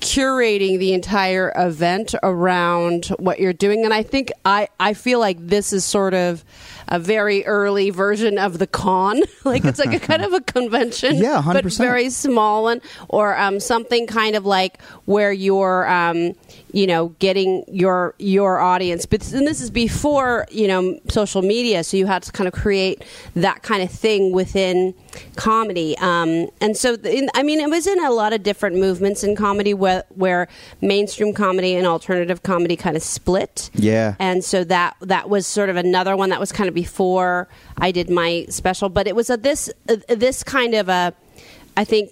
curating 0.00 0.78
the 0.78 0.92
entire 0.92 1.52
event 1.56 2.14
around 2.22 3.06
what 3.18 3.40
you're 3.40 3.52
doing 3.52 3.84
and 3.84 3.92
i 3.92 4.00
think 4.00 4.30
i 4.44 4.68
i 4.78 4.94
feel 4.94 5.18
like 5.18 5.36
this 5.44 5.72
is 5.72 5.84
sort 5.84 6.14
of 6.14 6.44
a 6.90 6.98
very 6.98 7.44
early 7.46 7.90
version 7.90 8.38
of 8.38 8.58
the 8.58 8.66
con 8.66 9.20
like 9.44 9.64
it's 9.64 9.78
like 9.78 9.92
a 9.94 10.00
kind 10.00 10.22
of 10.24 10.32
a 10.32 10.40
convention 10.40 11.16
Yeah, 11.28 11.42
but 11.44 11.64
100%. 11.64 11.78
very 11.78 12.10
small 12.10 12.62
one 12.64 12.80
or 13.08 13.36
um, 13.36 13.60
something 13.60 14.06
kind 14.06 14.34
of 14.36 14.46
like 14.46 14.80
where 15.04 15.32
you're 15.32 15.86
um, 15.88 16.34
you 16.72 16.86
know 16.86 17.08
getting 17.18 17.64
your 17.68 18.14
your 18.18 18.58
audience 18.60 19.06
but 19.06 19.30
and 19.32 19.46
this 19.46 19.60
is 19.60 19.70
before 19.70 20.46
you 20.50 20.66
know 20.68 20.98
social 21.08 21.42
media 21.42 21.84
so 21.84 21.96
you 21.96 22.06
had 22.06 22.22
to 22.22 22.32
kind 22.32 22.46
of 22.48 22.54
create 22.54 23.02
that 23.34 23.62
kind 23.62 23.82
of 23.82 23.90
thing 23.90 24.32
within 24.32 24.94
comedy 25.36 25.96
um, 25.98 26.48
and 26.60 26.76
so 26.76 26.94
in, 27.04 27.28
i 27.34 27.42
mean 27.42 27.60
it 27.60 27.68
was 27.70 27.86
in 27.86 28.02
a 28.04 28.10
lot 28.10 28.32
of 28.32 28.42
different 28.42 28.76
movements 28.76 29.22
in 29.24 29.34
comedy 29.36 29.74
where, 29.74 30.04
where 30.14 30.48
mainstream 30.80 31.32
comedy 31.34 31.74
and 31.74 31.86
alternative 31.86 32.42
comedy 32.42 32.76
kind 32.76 32.96
of 32.96 33.02
split 33.02 33.70
Yeah. 33.74 34.14
and 34.18 34.44
so 34.44 34.64
that 34.64 34.96
that 35.00 35.28
was 35.28 35.46
sort 35.46 35.68
of 35.70 35.76
another 35.76 36.16
one 36.16 36.30
that 36.30 36.40
was 36.40 36.52
kind 36.52 36.68
of 36.68 36.74
before 36.82 37.48
I 37.86 37.88
did 37.98 38.08
my 38.08 38.46
special, 38.60 38.88
but 38.88 39.04
it 39.10 39.14
was 39.20 39.28
a 39.30 39.36
this 39.36 39.62
this 40.26 40.38
kind 40.44 40.74
of 40.74 40.88
a 40.88 41.02
I 41.76 41.84
think 41.84 42.08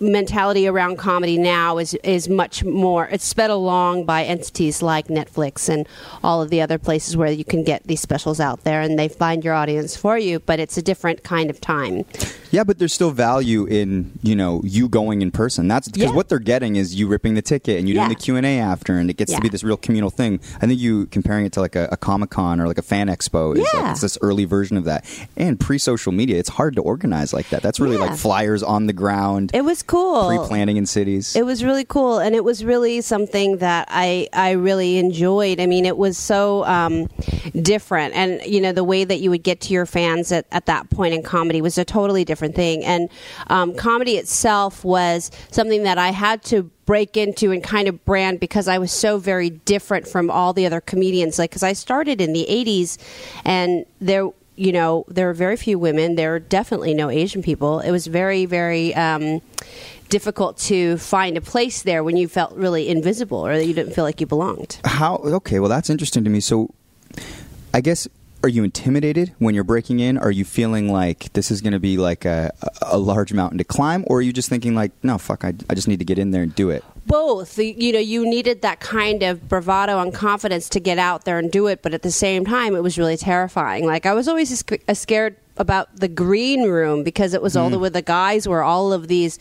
mentality 0.00 0.66
around 0.66 0.96
comedy 0.96 1.38
now 1.38 1.78
is 1.78 1.94
is 2.02 2.28
much 2.28 2.64
more 2.64 3.06
it's 3.08 3.24
sped 3.24 3.50
along 3.50 4.04
by 4.04 4.24
entities 4.24 4.82
like 4.82 5.06
Netflix 5.08 5.68
and 5.68 5.86
all 6.22 6.42
of 6.42 6.50
the 6.50 6.60
other 6.60 6.78
places 6.78 7.16
where 7.16 7.30
you 7.30 7.44
can 7.44 7.62
get 7.64 7.82
these 7.86 8.00
specials 8.00 8.40
out 8.40 8.64
there 8.64 8.80
and 8.80 8.98
they 8.98 9.08
find 9.08 9.44
your 9.44 9.54
audience 9.54 9.96
for 9.96 10.18
you 10.18 10.40
but 10.40 10.58
it's 10.58 10.76
a 10.76 10.82
different 10.82 11.22
kind 11.22 11.48
of 11.50 11.60
time 11.60 12.04
Yeah, 12.50 12.62
but 12.64 12.78
there's 12.78 12.92
still 12.92 13.10
value 13.10 13.64
in 13.66 14.12
you 14.22 14.36
know 14.36 14.60
you 14.64 14.88
going 14.88 15.22
in 15.22 15.30
person. 15.32 15.66
That's 15.68 15.88
because 15.88 16.10
Yeah. 16.10 16.14
what 16.16 16.28
they're 16.28 16.38
getting 16.38 16.76
is 16.76 16.94
you 16.94 17.08
ripping 17.08 17.34
the 17.34 17.42
ticket 17.42 17.78
and 17.80 17.88
you 17.88 17.94
doing 17.94 18.04
Yeah. 18.04 18.08
the 18.10 18.14
Q 18.14 18.36
and 18.36 18.46
A 18.46 18.58
after, 18.60 18.94
and 18.96 19.10
it 19.10 19.16
gets 19.16 19.32
to 19.34 19.40
be 19.40 19.48
this 19.48 19.64
real 19.64 19.76
communal 19.76 20.10
thing. 20.10 20.38
I 20.62 20.66
think 20.66 20.78
you 20.78 21.06
comparing 21.06 21.46
it 21.46 21.52
to 21.54 21.60
like 21.60 21.74
a, 21.74 21.88
a 21.90 21.96
Comic 21.96 22.30
Con 22.30 22.60
or 22.60 22.68
like 22.68 22.78
a 22.78 22.82
fan 22.82 23.08
expo 23.08 23.56
is 23.56 23.66
Yeah. 23.74 23.80
like 23.80 23.90
it's 23.92 24.00
this 24.02 24.16
early 24.22 24.44
version 24.44 24.76
of 24.76 24.84
that. 24.84 25.04
And 25.36 25.58
pre 25.58 25.78
social 25.78 26.12
media, 26.12 26.38
it's 26.38 26.48
hard 26.50 26.76
to 26.76 26.82
organize 26.82 27.32
like 27.32 27.48
that. 27.50 27.60
That's 27.62 27.80
really 27.80 27.96
Yeah. 27.96 28.02
like 28.06 28.16
flyers 28.18 28.62
on 28.62 28.86
the 28.86 28.92
ground, 28.92 29.50
it 29.52 29.64
was 29.64 29.82
cool 29.86 30.28
pre 30.28 30.38
planning 30.48 30.76
in 30.76 30.86
cities. 30.86 31.36
It 31.36 31.44
was 31.44 31.64
really 31.64 31.84
cool, 31.84 32.18
and 32.18 32.34
it 32.34 32.44
was 32.44 32.64
really 32.64 33.00
something 33.00 33.58
that 33.58 33.88
I 33.90 34.28
I 34.32 34.52
really 34.52 34.98
enjoyed. 34.98 35.60
I 35.60 35.66
mean, 35.66 35.84
it 35.84 35.96
was 35.96 36.18
so 36.18 36.64
um, 36.64 37.08
different, 37.60 38.14
and 38.14 38.42
you 38.44 38.60
know 38.60 38.72
the 38.72 38.84
way 38.84 39.04
that 39.04 39.20
you 39.20 39.30
would 39.30 39.42
get 39.42 39.60
to 39.62 39.72
your 39.72 39.86
fans 39.86 40.32
at, 40.32 40.46
at 40.50 40.66
that 40.66 40.90
point 40.90 41.14
in 41.14 41.22
comedy 41.22 41.60
was 41.60 41.78
a 41.78 41.84
totally 41.84 42.24
different 42.24 42.54
thing. 42.54 42.84
And 42.84 43.08
um, 43.48 43.74
comedy 43.74 44.16
itself 44.16 44.84
was 44.84 45.30
something 45.50 45.84
that 45.84 45.98
I 45.98 46.08
had 46.10 46.42
to 46.44 46.64
break 46.86 47.16
into 47.16 47.50
and 47.50 47.62
kind 47.62 47.88
of 47.88 48.04
brand 48.04 48.40
because 48.40 48.68
I 48.68 48.78
was 48.78 48.92
so 48.92 49.18
very 49.18 49.50
different 49.50 50.06
from 50.06 50.30
all 50.30 50.52
the 50.52 50.66
other 50.66 50.80
comedians. 50.80 51.38
Like, 51.38 51.50
because 51.50 51.62
I 51.62 51.72
started 51.72 52.20
in 52.20 52.32
the 52.32 52.46
'80s, 52.48 52.98
and 53.44 53.86
there 54.00 54.30
you 54.56 54.72
know, 54.72 55.04
there 55.08 55.26
were 55.26 55.34
very 55.34 55.56
few 55.56 55.78
women. 55.78 56.14
There 56.14 56.30
were 56.30 56.38
definitely 56.38 56.94
no 56.94 57.10
Asian 57.10 57.42
people. 57.42 57.80
It 57.80 57.90
was 57.90 58.06
very, 58.06 58.46
very 58.46 58.94
um, 58.94 59.40
difficult 60.08 60.58
to 60.58 60.96
find 60.98 61.36
a 61.36 61.40
place 61.40 61.82
there 61.82 62.04
when 62.04 62.16
you 62.16 62.28
felt 62.28 62.54
really 62.54 62.88
invisible 62.88 63.44
or 63.44 63.56
that 63.56 63.66
you 63.66 63.74
didn't 63.74 63.94
feel 63.94 64.04
like 64.04 64.20
you 64.20 64.26
belonged. 64.26 64.78
How? 64.84 65.16
Okay, 65.16 65.58
well 65.58 65.68
that's 65.68 65.90
interesting 65.90 66.24
to 66.24 66.30
me. 66.30 66.40
So, 66.40 66.70
I 67.72 67.80
guess 67.80 68.06
are 68.44 68.48
you 68.48 68.62
intimidated 68.62 69.34
when 69.38 69.54
you're 69.54 69.64
breaking 69.64 70.00
in? 70.00 70.18
Are 70.18 70.30
you 70.30 70.44
feeling 70.44 70.92
like 70.92 71.32
this 71.32 71.50
is 71.50 71.62
going 71.62 71.72
to 71.72 71.80
be 71.80 71.96
like 71.96 72.26
a, 72.26 72.52
a 72.82 72.98
large 72.98 73.32
mountain 73.32 73.56
to 73.56 73.64
climb, 73.64 74.04
or 74.06 74.18
are 74.18 74.20
you 74.20 74.34
just 74.34 74.50
thinking 74.50 74.74
like, 74.74 74.92
no, 75.02 75.16
fuck, 75.16 75.46
I, 75.46 75.54
I 75.70 75.74
just 75.74 75.88
need 75.88 75.98
to 76.00 76.04
get 76.04 76.18
in 76.18 76.30
there 76.30 76.42
and 76.42 76.54
do 76.54 76.68
it? 76.68 76.84
Both. 77.06 77.58
You 77.58 77.94
know, 77.94 77.98
you 77.98 78.28
needed 78.28 78.60
that 78.60 78.80
kind 78.80 79.22
of 79.22 79.48
bravado 79.48 79.98
and 79.98 80.12
confidence 80.12 80.68
to 80.70 80.80
get 80.80 80.98
out 80.98 81.24
there 81.24 81.38
and 81.38 81.50
do 81.50 81.68
it, 81.68 81.80
but 81.80 81.94
at 81.94 82.02
the 82.02 82.10
same 82.10 82.44
time, 82.44 82.76
it 82.76 82.82
was 82.82 82.98
really 82.98 83.16
terrifying. 83.16 83.86
Like, 83.86 84.04
I 84.04 84.12
was 84.12 84.28
always 84.28 84.62
uh, 84.70 84.92
scared 84.92 85.36
about 85.56 85.96
the 85.96 86.08
green 86.08 86.68
room 86.68 87.02
because 87.02 87.32
it 87.32 87.40
was 87.40 87.56
all 87.56 87.70
the 87.70 87.78
where 87.78 87.88
the 87.88 88.02
guys 88.02 88.46
were 88.46 88.62
all 88.62 88.92
of 88.92 89.08
these, 89.08 89.38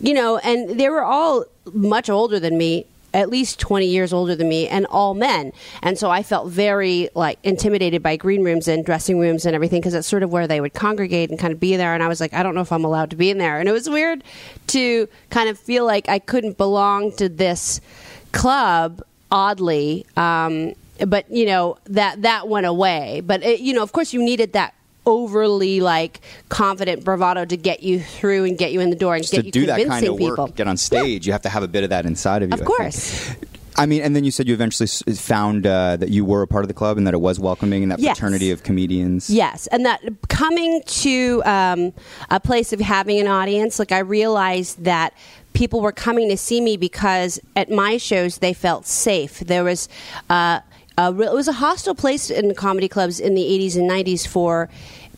you 0.00 0.14
know, 0.14 0.38
and 0.38 0.80
they 0.80 0.88
were 0.88 1.04
all 1.04 1.44
much 1.72 2.10
older 2.10 2.40
than 2.40 2.58
me. 2.58 2.86
At 3.14 3.28
least 3.28 3.58
20 3.60 3.86
years 3.86 4.12
older 4.12 4.34
than 4.34 4.48
me, 4.48 4.68
and 4.68 4.86
all 4.86 5.14
men. 5.14 5.52
And 5.82 5.98
so 5.98 6.10
I 6.10 6.22
felt 6.22 6.48
very 6.48 7.08
like 7.14 7.38
intimidated 7.42 8.02
by 8.02 8.16
green 8.16 8.42
rooms 8.42 8.68
and 8.68 8.84
dressing 8.84 9.18
rooms 9.18 9.44
and 9.46 9.54
everything 9.54 9.80
because 9.80 9.92
that's 9.92 10.06
sort 10.06 10.22
of 10.22 10.30
where 10.30 10.46
they 10.46 10.60
would 10.60 10.74
congregate 10.74 11.30
and 11.30 11.38
kind 11.38 11.52
of 11.52 11.60
be 11.60 11.76
there. 11.76 11.94
And 11.94 12.02
I 12.02 12.08
was 12.08 12.20
like, 12.20 12.34
I 12.34 12.42
don't 12.42 12.54
know 12.54 12.60
if 12.60 12.72
I'm 12.72 12.84
allowed 12.84 13.10
to 13.10 13.16
be 13.16 13.30
in 13.30 13.38
there. 13.38 13.58
And 13.58 13.68
it 13.68 13.72
was 13.72 13.88
weird 13.88 14.24
to 14.68 15.08
kind 15.30 15.48
of 15.48 15.58
feel 15.58 15.84
like 15.84 16.08
I 16.08 16.18
couldn't 16.18 16.56
belong 16.56 17.12
to 17.16 17.28
this 17.28 17.80
club, 18.32 19.02
oddly. 19.30 20.06
Um, 20.16 20.74
but 21.06 21.30
you 21.30 21.46
know 21.46 21.78
that 21.84 22.22
that 22.22 22.48
went 22.48 22.66
away. 22.66 23.22
But 23.24 23.42
it, 23.42 23.60
you 23.60 23.74
know, 23.74 23.82
of 23.82 23.92
course, 23.92 24.12
you 24.12 24.22
needed 24.22 24.52
that 24.52 24.74
overly 25.06 25.80
like 25.80 26.20
confident 26.48 27.04
bravado 27.04 27.44
to 27.44 27.56
get 27.56 27.82
you 27.82 28.00
through 28.00 28.44
and 28.44 28.56
get 28.56 28.72
you 28.72 28.80
in 28.80 28.90
the 28.90 28.96
door 28.96 29.14
and 29.14 29.22
Just 29.24 29.32
get 29.32 29.40
to 29.42 29.46
you 29.46 29.52
do 29.52 29.66
that 29.66 29.86
kind 29.86 30.06
of 30.06 30.14
work, 30.18 30.32
people. 30.36 30.46
get 30.48 30.68
on 30.68 30.76
stage, 30.76 31.26
you 31.26 31.32
have 31.32 31.42
to 31.42 31.48
have 31.48 31.62
a 31.62 31.68
bit 31.68 31.84
of 31.84 31.90
that 31.90 32.06
inside 32.06 32.42
of 32.42 32.50
you. 32.50 32.54
Of 32.54 32.60
I 32.62 32.64
think. 32.64 32.76
course. 32.76 33.30
I 33.74 33.86
mean, 33.86 34.02
and 34.02 34.14
then 34.14 34.22
you 34.22 34.30
said 34.30 34.46
you 34.46 34.52
eventually 34.52 34.86
found 35.16 35.66
uh, 35.66 35.96
that 35.96 36.10
you 36.10 36.26
were 36.26 36.42
a 36.42 36.46
part 36.46 36.62
of 36.62 36.68
the 36.68 36.74
club 36.74 36.98
and 36.98 37.06
that 37.06 37.14
it 37.14 37.20
was 37.22 37.40
welcoming 37.40 37.82
and 37.82 37.90
that 37.90 38.00
Yes. 38.00 38.18
fraternity 38.18 38.50
of 38.50 38.62
comedians. 38.62 39.30
Yes, 39.30 39.66
and 39.68 39.86
that 39.86 40.02
coming 40.28 40.82
to 40.84 41.42
um, 41.46 41.92
a 42.30 42.38
place 42.38 42.74
of 42.74 42.80
having 42.80 43.18
an 43.18 43.28
audience, 43.28 43.78
like 43.78 43.90
I 43.90 44.00
realized 44.00 44.84
that 44.84 45.14
people 45.54 45.80
were 45.80 45.90
coming 45.92 46.28
to 46.28 46.36
see 46.36 46.60
me 46.60 46.76
because 46.76 47.40
at 47.56 47.70
my 47.70 47.96
shows 47.96 48.38
they 48.38 48.52
felt 48.52 48.86
safe. 48.86 49.40
There 49.40 49.64
was. 49.64 49.88
Uh, 50.28 50.60
a 50.98 51.12
real, 51.12 51.32
it 51.32 51.34
was 51.34 51.48
a 51.48 51.52
hostile 51.52 51.94
place 51.94 52.30
in 52.30 52.54
comedy 52.54 52.88
clubs 52.88 53.20
in 53.20 53.34
the 53.34 53.42
80s 53.42 53.76
and 53.76 53.90
90s 53.90 54.26
for 54.26 54.68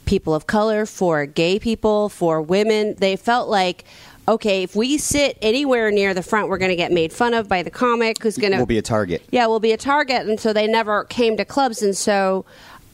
people 0.04 0.34
of 0.34 0.46
color, 0.46 0.86
for 0.86 1.26
gay 1.26 1.58
people, 1.58 2.08
for 2.08 2.40
women. 2.42 2.94
They 2.98 3.16
felt 3.16 3.48
like, 3.48 3.84
okay, 4.28 4.62
if 4.62 4.76
we 4.76 4.98
sit 4.98 5.38
anywhere 5.42 5.90
near 5.90 6.14
the 6.14 6.22
front, 6.22 6.48
we're 6.48 6.58
going 6.58 6.70
to 6.70 6.76
get 6.76 6.92
made 6.92 7.12
fun 7.12 7.34
of 7.34 7.48
by 7.48 7.62
the 7.62 7.70
comic 7.70 8.22
who's 8.22 8.36
going 8.38 8.52
to 8.52 8.58
Will 8.58 8.66
be 8.66 8.78
a 8.78 8.82
target. 8.82 9.22
yeah, 9.30 9.46
we'll 9.46 9.60
be 9.60 9.72
a 9.72 9.76
target, 9.76 10.26
and 10.26 10.38
so 10.38 10.52
they 10.52 10.66
never 10.66 11.04
came 11.04 11.36
to 11.36 11.44
clubs. 11.44 11.82
And 11.82 11.96
so 11.96 12.44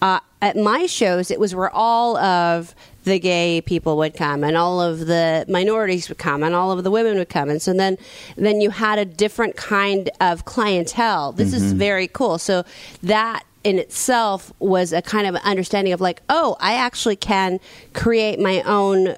uh, 0.02 0.20
at 0.40 0.56
my 0.56 0.86
shows, 0.86 1.30
it 1.30 1.38
was 1.38 1.54
where 1.54 1.70
all 1.70 2.16
of 2.16 2.74
the 3.11 3.18
gay 3.18 3.61
people 3.61 3.96
would 3.99 4.14
come, 4.14 4.42
and 4.49 4.57
all 4.57 4.81
of 4.81 5.07
the 5.07 5.44
minorities 5.49 6.09
would 6.09 6.18
come, 6.18 6.42
and 6.42 6.55
all 6.55 6.70
of 6.73 6.83
the 6.85 6.90
women 6.90 7.18
would 7.18 7.29
come, 7.29 7.49
and 7.53 7.61
so 7.61 7.73
then 7.73 7.99
then 8.37 8.61
you 8.61 8.70
had 8.70 8.99
a 8.99 9.05
different 9.05 9.57
kind 9.57 10.11
of 10.20 10.44
clientele. 10.44 11.33
This 11.33 11.53
is 11.53 11.73
very 11.73 12.09
cool. 12.09 12.38
So 12.38 12.64
that. 13.03 13.44
In 13.62 13.79
itself 13.79 14.55
was 14.59 14.94
a 14.94 15.03
kind 15.03 15.27
of 15.27 15.35
understanding 15.44 15.92
of 15.92 16.01
like, 16.01 16.23
oh, 16.31 16.57
I 16.61 16.73
actually 16.87 17.16
can 17.16 17.61
create 17.92 18.40
my 18.40 18.62
own 18.62 19.16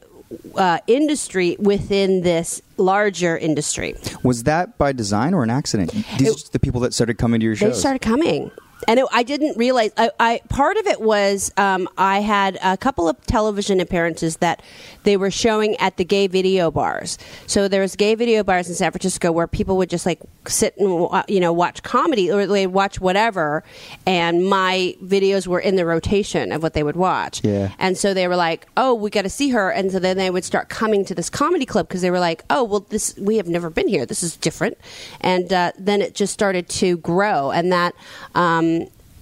uh, 0.56 0.78
industry 0.88 1.54
within 1.60 2.22
this 2.22 2.60
larger 2.76 3.38
industry. 3.38 3.94
Was 4.24 4.42
that 4.42 4.76
by 4.78 4.90
design 4.90 5.32
or 5.32 5.44
an 5.44 5.50
accident? 5.50 5.92
These 6.18 6.48
are 6.48 6.50
the 6.50 6.58
people 6.58 6.80
that 6.80 6.92
started 6.92 7.18
coming 7.18 7.38
to 7.38 7.46
your 7.46 7.54
show. 7.54 7.68
They 7.68 7.74
started 7.74 8.02
coming. 8.02 8.50
And 8.88 8.98
it, 8.98 9.06
I 9.12 9.22
didn't 9.22 9.56
realize. 9.56 9.92
I, 9.96 10.10
I 10.18 10.40
part 10.48 10.76
of 10.76 10.86
it 10.86 11.00
was 11.00 11.52
um, 11.56 11.88
I 11.96 12.20
had 12.20 12.58
a 12.62 12.76
couple 12.76 13.08
of 13.08 13.20
television 13.26 13.80
appearances 13.80 14.38
that 14.38 14.62
they 15.04 15.16
were 15.16 15.30
showing 15.30 15.76
at 15.76 15.96
the 15.96 16.04
gay 16.04 16.26
video 16.26 16.70
bars. 16.70 17.18
So 17.46 17.68
there 17.68 17.80
was 17.80 17.96
gay 17.96 18.14
video 18.14 18.42
bars 18.42 18.68
in 18.68 18.74
San 18.74 18.90
Francisco 18.90 19.32
where 19.32 19.46
people 19.46 19.76
would 19.76 19.90
just 19.90 20.06
like 20.06 20.20
sit 20.46 20.76
and 20.78 21.24
you 21.28 21.40
know 21.40 21.52
watch 21.52 21.82
comedy 21.82 22.30
or 22.30 22.46
they'd 22.46 22.66
watch 22.68 23.00
whatever, 23.00 23.62
and 24.06 24.48
my 24.48 24.96
videos 25.02 25.46
were 25.46 25.60
in 25.60 25.76
the 25.76 25.86
rotation 25.86 26.52
of 26.52 26.62
what 26.62 26.74
they 26.74 26.82
would 26.82 26.96
watch. 26.96 27.44
Yeah. 27.44 27.72
And 27.78 27.96
so 27.96 28.14
they 28.14 28.28
were 28.28 28.36
like, 28.36 28.66
"Oh, 28.76 28.94
we 28.94 29.10
got 29.10 29.22
to 29.22 29.30
see 29.30 29.50
her," 29.50 29.70
and 29.70 29.92
so 29.92 29.98
then 29.98 30.16
they 30.16 30.30
would 30.30 30.44
start 30.44 30.68
coming 30.68 31.04
to 31.06 31.14
this 31.14 31.30
comedy 31.30 31.66
club 31.66 31.88
because 31.88 32.02
they 32.02 32.10
were 32.10 32.20
like, 32.20 32.44
"Oh, 32.50 32.64
well, 32.64 32.80
this 32.88 33.14
we 33.18 33.36
have 33.36 33.48
never 33.48 33.70
been 33.70 33.88
here. 33.88 34.06
This 34.06 34.22
is 34.22 34.36
different." 34.36 34.76
And 35.20 35.52
uh, 35.52 35.72
then 35.78 36.02
it 36.02 36.14
just 36.14 36.32
started 36.32 36.68
to 36.70 36.96
grow, 36.98 37.50
and 37.50 37.72
that 37.72 37.94
um, 38.34 38.71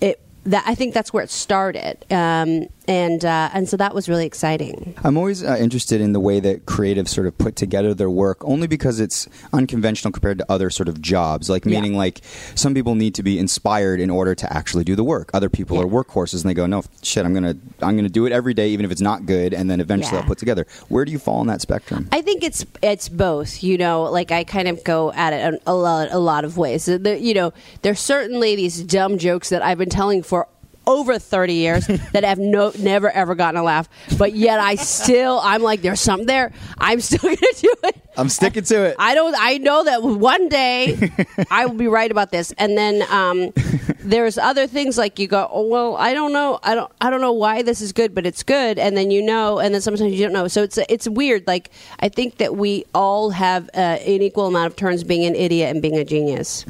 it 0.00 0.20
that 0.44 0.64
I 0.66 0.74
think 0.74 0.94
that's 0.94 1.12
where 1.12 1.22
it 1.22 1.30
started, 1.30 1.96
um, 2.10 2.66
and 2.90 3.24
uh, 3.24 3.48
and 3.54 3.68
so 3.68 3.76
that 3.76 3.94
was 3.94 4.08
really 4.08 4.26
exciting. 4.26 4.94
I'm 5.04 5.16
always 5.16 5.44
uh, 5.44 5.56
interested 5.60 6.00
in 6.00 6.12
the 6.12 6.18
way 6.18 6.40
that 6.40 6.66
creatives 6.66 7.08
sort 7.08 7.28
of 7.28 7.38
put 7.38 7.54
together 7.54 7.94
their 7.94 8.10
work, 8.10 8.44
only 8.44 8.66
because 8.66 8.98
it's 8.98 9.28
unconventional 9.52 10.10
compared 10.10 10.38
to 10.38 10.46
other 10.50 10.70
sort 10.70 10.88
of 10.88 11.00
jobs. 11.00 11.48
Like, 11.48 11.64
Yeah. 11.64 11.80
meaning, 11.80 11.96
like, 11.96 12.20
some 12.56 12.74
people 12.74 12.96
need 12.96 13.14
to 13.14 13.22
be 13.22 13.38
inspired 13.38 14.00
in 14.00 14.10
order 14.10 14.34
to 14.34 14.52
actually 14.52 14.82
do 14.82 14.96
the 14.96 15.04
work. 15.04 15.30
Other 15.32 15.48
people 15.48 15.76
Yeah. 15.76 15.84
are 15.84 15.86
workhorses, 15.86 16.42
and 16.42 16.50
they 16.50 16.54
go, 16.54 16.66
"No, 16.66 16.82
shit, 17.02 17.24
I'm 17.24 17.32
gonna, 17.32 17.54
I'm 17.80 17.94
gonna 17.96 18.08
do 18.08 18.26
it 18.26 18.32
every 18.32 18.54
day, 18.54 18.70
even 18.70 18.84
if 18.84 18.90
it's 18.90 19.00
not 19.00 19.24
good, 19.24 19.54
and 19.54 19.70
then 19.70 19.80
eventually 19.80 20.14
Yeah. 20.16 20.22
I'll 20.22 20.26
put 20.26 20.38
together." 20.38 20.66
Where 20.88 21.04
do 21.04 21.12
you 21.12 21.20
fall 21.20 21.38
on 21.38 21.46
that 21.46 21.60
spectrum? 21.60 22.08
I 22.10 22.22
think 22.22 22.42
it's 22.42 22.64
it's 22.82 23.08
both. 23.08 23.62
You 23.62 23.78
know, 23.78 24.02
like 24.04 24.32
I 24.32 24.42
kind 24.42 24.66
of 24.66 24.82
go 24.82 25.12
at 25.12 25.32
it 25.32 25.44
in 25.54 25.60
a 25.66 25.74
lot 25.74 26.08
a 26.10 26.18
lot 26.18 26.44
of 26.44 26.56
ways. 26.56 26.86
The, 26.86 27.18
you 27.20 27.34
know, 27.34 27.52
there's 27.82 28.00
certainly 28.00 28.56
these 28.56 28.82
dumb 28.82 29.16
jokes 29.18 29.48
that 29.50 29.62
I've 29.62 29.78
been 29.78 29.90
telling 29.90 30.22
for 30.24 30.48
over 30.90 31.18
30 31.18 31.54
years 31.54 31.86
that 32.12 32.24
have 32.24 32.38
no 32.38 32.72
never 32.78 33.10
ever 33.10 33.34
gotten 33.34 33.60
a 33.60 33.62
laugh 33.62 33.88
but 34.18 34.34
yet 34.34 34.58
i 34.58 34.74
still 34.74 35.40
i'm 35.44 35.62
like 35.62 35.82
there's 35.82 36.00
something 36.00 36.26
there 36.26 36.52
i'm 36.78 37.00
still 37.00 37.18
gonna 37.22 37.36
do 37.56 37.72
it 37.84 37.96
I'm 38.16 38.28
sticking 38.28 38.64
to 38.64 38.84
it. 38.84 38.96
I 38.98 39.14
don't. 39.14 39.34
I 39.38 39.58
know 39.58 39.84
that 39.84 40.02
one 40.02 40.48
day 40.48 41.10
I 41.50 41.66
will 41.66 41.74
be 41.74 41.86
right 41.86 42.10
about 42.10 42.30
this, 42.30 42.52
and 42.58 42.76
then 42.76 43.02
um, 43.10 43.52
there's 44.00 44.36
other 44.36 44.66
things 44.66 44.98
like 44.98 45.18
you 45.18 45.28
go, 45.28 45.48
oh, 45.50 45.66
well, 45.66 45.96
I 45.96 46.12
don't 46.12 46.32
know, 46.32 46.58
I 46.62 46.74
don't, 46.74 46.90
I 47.00 47.08
don't 47.08 47.20
know 47.20 47.32
why 47.32 47.62
this 47.62 47.80
is 47.80 47.92
good, 47.92 48.14
but 48.14 48.26
it's 48.26 48.42
good, 48.42 48.78
and 48.78 48.96
then 48.96 49.10
you 49.10 49.22
know, 49.22 49.58
and 49.58 49.72
then 49.72 49.80
sometimes 49.80 50.12
you 50.12 50.22
don't 50.22 50.32
know. 50.32 50.48
So 50.48 50.62
it's 50.62 50.78
it's 50.88 51.08
weird. 51.08 51.46
Like 51.46 51.70
I 52.00 52.08
think 52.08 52.38
that 52.38 52.56
we 52.56 52.84
all 52.94 53.30
have 53.30 53.70
uh, 53.74 53.78
an 53.78 54.22
equal 54.22 54.46
amount 54.46 54.66
of 54.66 54.76
turns 54.76 55.04
being 55.04 55.24
an 55.24 55.36
idiot 55.36 55.70
and 55.70 55.80
being 55.80 55.96
a 55.96 56.04
genius. 56.04 56.66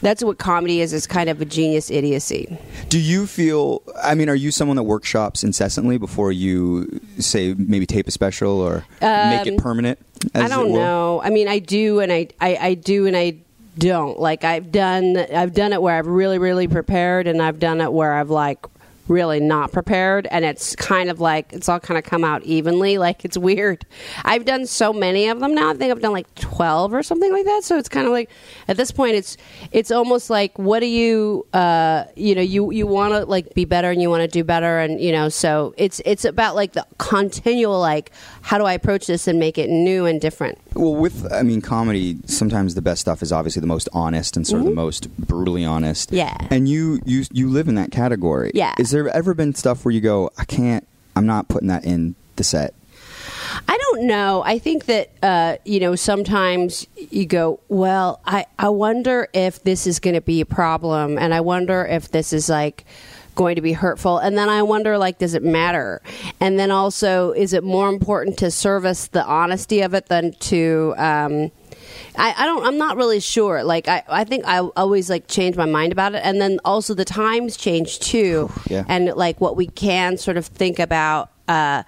That's 0.00 0.24
what 0.24 0.38
comedy 0.38 0.80
is. 0.80 0.92
Is 0.92 1.06
kind 1.06 1.28
of 1.28 1.40
a 1.40 1.44
genius 1.44 1.90
idiocy. 1.90 2.56
Do 2.88 2.98
you 2.98 3.26
feel? 3.26 3.82
I 4.02 4.14
mean, 4.14 4.28
are 4.28 4.34
you 4.34 4.50
someone 4.50 4.76
that 4.76 4.84
workshops 4.84 5.44
incessantly 5.44 5.98
before 5.98 6.32
you 6.32 7.00
say 7.18 7.54
maybe 7.54 7.86
tape 7.86 8.08
a 8.08 8.10
special 8.10 8.60
or 8.60 8.84
make 9.00 9.46
it 9.46 9.58
permanent? 9.58 9.98
Um, 10.34 10.44
I 10.44 10.48
don't 10.48 10.72
know. 10.72 11.20
I 11.22 11.30
mean, 11.30 11.48
I 11.48 11.58
do, 11.58 12.00
and 12.00 12.12
I, 12.12 12.28
I, 12.40 12.56
I 12.56 12.74
do, 12.74 13.06
and 13.06 13.16
I 13.16 13.38
don't. 13.78 14.18
Like 14.18 14.44
I've 14.44 14.70
done, 14.70 15.16
I've 15.16 15.54
done 15.54 15.72
it 15.72 15.80
where 15.80 15.96
I've 15.96 16.06
really, 16.06 16.38
really 16.38 16.68
prepared, 16.68 17.26
and 17.26 17.40
I've 17.40 17.58
done 17.58 17.80
it 17.80 17.92
where 17.92 18.14
I've 18.14 18.30
like 18.30 18.64
really 19.10 19.40
not 19.40 19.72
prepared 19.72 20.26
and 20.30 20.44
it's 20.44 20.74
kind 20.76 21.10
of 21.10 21.20
like 21.20 21.52
it's 21.52 21.68
all 21.68 21.80
kind 21.80 21.98
of 21.98 22.04
come 22.04 22.24
out 22.24 22.42
evenly 22.44 22.96
like 22.96 23.24
it's 23.24 23.36
weird. 23.36 23.84
I've 24.24 24.44
done 24.44 24.66
so 24.66 24.92
many 24.92 25.28
of 25.28 25.40
them 25.40 25.54
now 25.54 25.70
i 25.70 25.74
think 25.74 25.90
i've 25.90 26.00
done 26.00 26.12
like 26.12 26.32
12 26.36 26.94
or 26.94 27.02
something 27.02 27.32
like 27.32 27.44
that 27.44 27.64
so 27.64 27.76
it's 27.76 27.88
kind 27.88 28.06
of 28.06 28.12
like 28.12 28.30
at 28.68 28.76
this 28.76 28.90
point 28.90 29.14
it's 29.14 29.36
it's 29.72 29.90
almost 29.90 30.30
like 30.30 30.58
what 30.58 30.80
do 30.80 30.86
you 30.86 31.46
uh 31.52 32.04
you 32.16 32.34
know 32.34 32.40
you 32.40 32.70
you 32.70 32.86
want 32.86 33.12
to 33.12 33.24
like 33.24 33.52
be 33.54 33.64
better 33.64 33.90
and 33.90 34.00
you 34.00 34.08
want 34.08 34.22
to 34.22 34.28
do 34.28 34.44
better 34.44 34.78
and 34.78 35.00
you 35.00 35.12
know 35.12 35.28
so 35.28 35.74
it's 35.76 36.00
it's 36.04 36.24
about 36.24 36.54
like 36.54 36.72
the 36.72 36.86
continual 36.98 37.80
like 37.80 38.12
how 38.42 38.58
do 38.58 38.64
i 38.64 38.72
approach 38.72 39.06
this 39.06 39.26
and 39.28 39.38
make 39.38 39.58
it 39.58 39.68
new 39.70 40.06
and 40.06 40.20
different 40.20 40.58
Well, 40.74 40.94
with 40.94 41.30
I 41.32 41.42
mean, 41.42 41.60
comedy. 41.60 42.16
Sometimes 42.26 42.74
the 42.74 42.82
best 42.82 43.00
stuff 43.00 43.22
is 43.22 43.32
obviously 43.32 43.60
the 43.60 43.66
most 43.66 43.88
honest 43.92 44.36
and 44.36 44.46
sort 44.46 44.60
of 44.60 44.66
the 44.66 44.74
most 44.74 45.08
brutally 45.18 45.64
honest. 45.64 46.08
Mm-hmm. 46.08 46.16
Yeah. 46.16 46.36
And 46.50 46.68
you 46.68 47.00
you 47.04 47.24
you 47.32 47.48
live 47.48 47.68
in 47.68 47.74
that 47.74 47.90
category. 47.90 48.50
Yeah. 48.54 48.74
Is 48.78 48.90
there 48.90 49.08
ever 49.08 49.34
been 49.34 49.54
stuff 49.54 49.84
where 49.84 49.92
you 49.92 50.00
go, 50.00 50.30
I 50.38 50.44
can't, 50.44 50.86
I'm 51.16 51.26
not 51.26 51.48
putting 51.48 51.68
that 51.68 51.84
in 51.84 52.14
the 52.36 52.44
set? 52.44 52.74
I 53.68 53.76
don't 53.76 54.06
know. 54.06 54.42
I 54.44 54.58
think 54.58 54.86
that 54.86 55.10
uh, 55.22 55.56
you 55.64 55.80
know 55.80 55.94
sometimes 55.96 56.86
you 57.10 57.26
go, 57.26 57.60
well, 57.68 58.20
I 58.24 58.46
I 58.58 58.68
wonder 58.70 59.28
if 59.32 59.62
this 59.64 59.86
is 59.86 59.98
going 59.98 60.14
to 60.14 60.20
be 60.20 60.40
a 60.40 60.46
problem, 60.46 61.18
and 61.18 61.34
I 61.34 61.40
wonder 61.40 61.84
if 61.84 62.10
this 62.10 62.32
is 62.32 62.48
like 62.48 62.84
going 63.34 63.56
to 63.56 63.62
be 63.62 63.72
hurtful, 63.72 64.18
and 64.18 64.36
then 64.36 64.48
I 64.48 64.62
wonder 64.62 64.98
like, 64.98 65.18
does 65.18 65.34
it 65.34 65.42
matter? 65.42 66.02
And 66.40 66.58
then 66.58 66.70
also, 66.70 67.32
is 67.32 67.52
it 67.52 67.64
more 67.64 67.88
important 67.88 68.38
to 68.38 68.50
service 68.50 69.08
the 69.08 69.24
honesty 69.24 69.80
of 69.80 69.94
it 69.94 70.06
than 70.06 70.32
to 70.34 70.94
um, 70.96 71.50
I, 72.16 72.34
I 72.36 72.44
don't. 72.46 72.64
I'm 72.66 72.78
not 72.78 72.96
really 72.96 73.20
sure. 73.20 73.62
Like 73.64 73.88
I, 73.88 74.02
I 74.08 74.24
think 74.24 74.44
I 74.46 74.58
always 74.58 75.08
like 75.08 75.28
change 75.28 75.56
my 75.56 75.64
mind 75.66 75.92
about 75.92 76.14
it, 76.14 76.22
and 76.24 76.40
then 76.40 76.58
also 76.64 76.94
the 76.94 77.04
times 77.04 77.56
change 77.56 77.98
too, 78.00 78.50
Yeah. 78.68 78.84
and 78.88 79.06
like 79.14 79.40
what 79.40 79.56
we 79.56 79.66
can 79.66 80.16
sort 80.18 80.36
of 80.36 80.46
think 80.46 80.78
about. 80.78 81.30
Uh, 81.48 81.82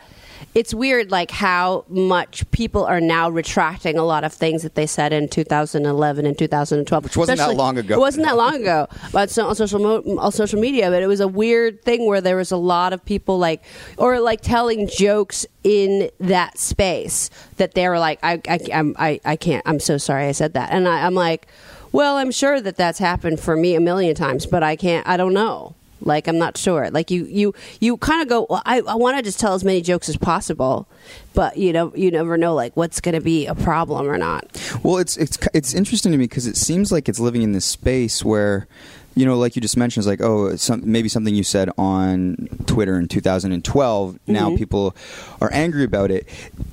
it's 0.54 0.74
weird, 0.74 1.10
like 1.10 1.30
how 1.30 1.84
much 1.88 2.48
people 2.50 2.84
are 2.84 3.00
now 3.00 3.30
retracting 3.30 3.98
a 3.98 4.04
lot 4.04 4.24
of 4.24 4.32
things 4.32 4.62
that 4.62 4.74
they 4.74 4.86
said 4.86 5.12
in 5.12 5.28
2011 5.28 6.26
and 6.26 6.38
2012, 6.38 7.04
Which 7.04 7.16
wasn't 7.16 7.38
that 7.38 7.54
long 7.54 7.78
ago. 7.78 7.94
It 7.94 7.98
wasn't 7.98 8.26
that 8.26 8.36
long 8.36 8.56
ago, 8.56 8.88
but 9.12 9.30
so, 9.30 9.48
on 9.48 9.54
social 9.54 9.78
mo- 9.78 10.18
on 10.18 10.32
social 10.32 10.60
media. 10.60 10.90
But 10.90 11.02
it 11.02 11.06
was 11.06 11.20
a 11.20 11.28
weird 11.28 11.82
thing 11.82 12.06
where 12.06 12.20
there 12.20 12.36
was 12.36 12.52
a 12.52 12.56
lot 12.56 12.92
of 12.92 13.04
people 13.04 13.38
like, 13.38 13.62
or 13.96 14.20
like 14.20 14.40
telling 14.40 14.88
jokes 14.88 15.46
in 15.64 16.10
that 16.20 16.58
space 16.58 17.30
that 17.56 17.74
they 17.74 17.88
were 17.88 17.98
like, 17.98 18.18
I, 18.22 18.40
I, 18.48 18.58
I'm, 18.72 18.94
I, 18.98 19.20
I 19.24 19.36
can't. 19.36 19.62
I'm 19.66 19.80
so 19.80 19.98
sorry 19.98 20.26
I 20.26 20.32
said 20.32 20.54
that, 20.54 20.70
and 20.70 20.88
I, 20.88 21.06
I'm 21.06 21.14
like, 21.14 21.48
well, 21.92 22.16
I'm 22.16 22.30
sure 22.30 22.60
that 22.60 22.76
that's 22.76 22.98
happened 22.98 23.38
for 23.38 23.56
me 23.56 23.74
a 23.74 23.80
million 23.80 24.14
times, 24.14 24.46
but 24.46 24.62
I 24.62 24.76
can't. 24.76 25.06
I 25.06 25.16
don't 25.16 25.34
know. 25.34 25.74
Like 26.04 26.28
I'm 26.28 26.38
not 26.38 26.56
sure. 26.56 26.90
Like 26.90 27.10
you, 27.10 27.24
you, 27.26 27.54
you 27.80 27.96
kind 27.96 28.22
of 28.22 28.28
go. 28.28 28.46
Well, 28.50 28.62
I, 28.66 28.80
I 28.80 28.94
want 28.96 29.16
to 29.16 29.22
just 29.22 29.38
tell 29.40 29.54
as 29.54 29.64
many 29.64 29.80
jokes 29.80 30.08
as 30.08 30.16
possible, 30.16 30.86
but 31.34 31.56
you 31.56 31.72
know, 31.72 31.92
you 31.94 32.10
never 32.10 32.36
know 32.36 32.54
like 32.54 32.76
what's 32.76 33.00
going 33.00 33.14
to 33.14 33.20
be 33.20 33.46
a 33.46 33.54
problem 33.54 34.06
or 34.08 34.18
not. 34.18 34.44
Well, 34.82 34.98
it's 34.98 35.16
it's 35.16 35.38
it's 35.54 35.74
interesting 35.74 36.12
to 36.12 36.18
me 36.18 36.24
because 36.24 36.46
it 36.46 36.56
seems 36.56 36.90
like 36.92 37.08
it's 37.08 37.20
living 37.20 37.42
in 37.42 37.52
this 37.52 37.64
space 37.64 38.24
where, 38.24 38.66
you 39.14 39.24
know, 39.26 39.36
like 39.38 39.54
you 39.56 39.62
just 39.62 39.76
mentioned, 39.76 40.02
it's 40.02 40.08
like 40.08 40.20
oh, 40.20 40.56
some, 40.56 40.82
maybe 40.84 41.08
something 41.08 41.34
you 41.34 41.44
said 41.44 41.70
on 41.78 42.48
Twitter 42.66 42.98
in 42.98 43.08
2012. 43.08 44.18
Now 44.26 44.48
Mm-hmm. 44.48 44.56
people 44.56 44.96
are 45.40 45.50
angry 45.52 45.84
about 45.84 46.10
it. 46.10 46.26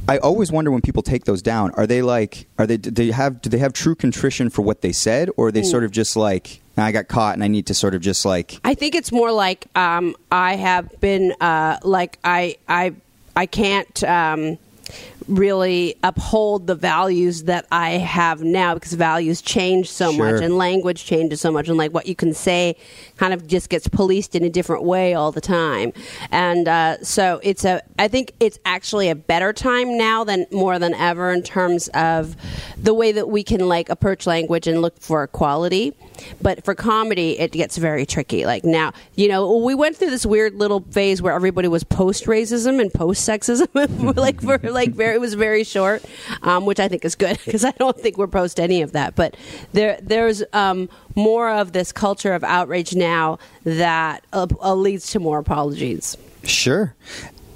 I 0.09 0.17
always 0.17 0.51
wonder 0.51 0.71
when 0.71 0.81
people 0.81 1.03
take 1.03 1.25
those 1.25 1.41
down. 1.41 1.71
Are 1.75 1.85
they 1.85 2.01
like? 2.01 2.47
Are 2.57 2.65
they? 2.65 2.77
Do 2.77 2.89
they 2.89 3.11
have? 3.11 3.41
Do 3.41 3.49
they 3.49 3.59
have 3.59 3.73
true 3.73 3.93
contrition 3.93 4.49
for 4.49 4.63
what 4.63 4.81
they 4.81 4.91
said, 4.91 5.29
or 5.37 5.47
are 5.47 5.51
they 5.51 5.61
sort 5.61 5.83
of 5.83 5.91
just 5.91 6.15
like? 6.15 6.61
I 6.77 6.91
got 6.91 7.09
caught, 7.09 7.33
and 7.33 7.43
I 7.43 7.47
need 7.47 7.67
to 7.67 7.73
sort 7.73 7.93
of 7.93 8.01
just 8.01 8.25
like. 8.25 8.59
I 8.63 8.73
think 8.73 8.95
it's 8.95 9.11
more 9.11 9.31
like 9.31 9.67
um, 9.75 10.15
I 10.31 10.55
have 10.55 10.99
been 10.99 11.33
uh, 11.39 11.77
like 11.83 12.17
I 12.23 12.57
I 12.67 12.93
I 13.35 13.45
can't 13.45 14.03
um, 14.03 14.57
really 15.27 15.95
uphold 16.03 16.65
the 16.67 16.75
values 16.75 17.43
that 17.43 17.65
I 17.71 17.91
have 17.91 18.41
now 18.41 18.73
because 18.73 18.93
values 18.93 19.41
change 19.41 19.89
so 19.91 20.11
Sure. 20.11 20.31
much 20.31 20.41
and 20.41 20.57
language 20.57 21.05
changes 21.05 21.39
so 21.41 21.51
much 21.51 21.67
and 21.67 21.77
like 21.77 21.93
what 21.93 22.07
you 22.07 22.15
can 22.15 22.33
say 22.33 22.75
kind 23.17 23.33
of 23.33 23.45
just 23.45 23.69
gets 23.69 23.87
policed 23.87 24.33
in 24.35 24.43
a 24.43 24.49
different 24.49 24.83
way 24.83 25.13
all 25.13 25.31
the 25.31 25.41
time 25.41 25.93
and 26.31 26.67
uh, 26.67 26.97
so 27.03 27.39
it's 27.43 27.63
a 27.63 27.81
I 27.99 28.07
think 28.07 28.33
it's 28.39 28.57
actually 28.65 29.09
a 29.09 29.15
better 29.15 29.53
time 29.53 29.97
now 29.97 30.23
than 30.23 30.47
more 30.51 30.79
than 30.79 30.93
ever 30.95 31.31
in 31.31 31.43
terms 31.43 31.89
of 31.89 32.35
the 32.77 32.93
way 32.93 33.11
that 33.11 33.29
we 33.29 33.43
can 33.43 33.67
like 33.67 33.89
approach 33.89 34.25
language 34.25 34.65
and 34.67 34.81
look 34.81 34.99
for 34.99 35.23
equality 35.23 35.93
but 36.41 36.63
for 36.63 36.75
comedy 36.75 37.39
it 37.39 37.51
gets 37.51 37.77
very 37.77 38.05
tricky 38.05 38.45
like 38.45 38.63
now 38.63 38.91
you 39.15 39.27
know 39.27 39.57
we 39.57 39.75
went 39.75 39.95
through 39.95 40.09
this 40.09 40.25
weird 40.25 40.55
little 40.55 40.81
phase 40.91 41.21
where 41.21 41.33
everybody 41.33 41.67
was 41.67 41.83
post 41.83 42.25
racism 42.25 42.81
and 42.81 42.93
post 42.93 43.27
sexism 43.27 44.15
like 44.15 44.41
for 44.41 44.57
like 44.69 44.91
very 44.91 45.15
it 45.15 45.19
was 45.19 45.33
very 45.33 45.63
short 45.63 46.03
um, 46.43 46.65
which 46.65 46.79
i 46.79 46.87
think 46.87 47.03
is 47.03 47.15
good 47.15 47.37
because 47.45 47.65
i 47.65 47.71
don't 47.71 47.99
think 47.99 48.17
we're 48.17 48.27
post 48.27 48.59
any 48.59 48.81
of 48.81 48.91
that 48.91 49.15
but 49.15 49.35
there 49.73 49.99
there's 50.01 50.43
um, 50.53 50.89
more 51.15 51.49
of 51.49 51.71
this 51.73 51.91
culture 51.91 52.33
of 52.33 52.43
outrage 52.43 52.95
now 52.95 53.37
that 53.63 54.23
uh, 54.33 54.47
uh, 54.61 54.73
leads 54.73 55.11
to 55.11 55.19
more 55.19 55.39
apologies 55.39 56.15
Sure. 56.43 56.95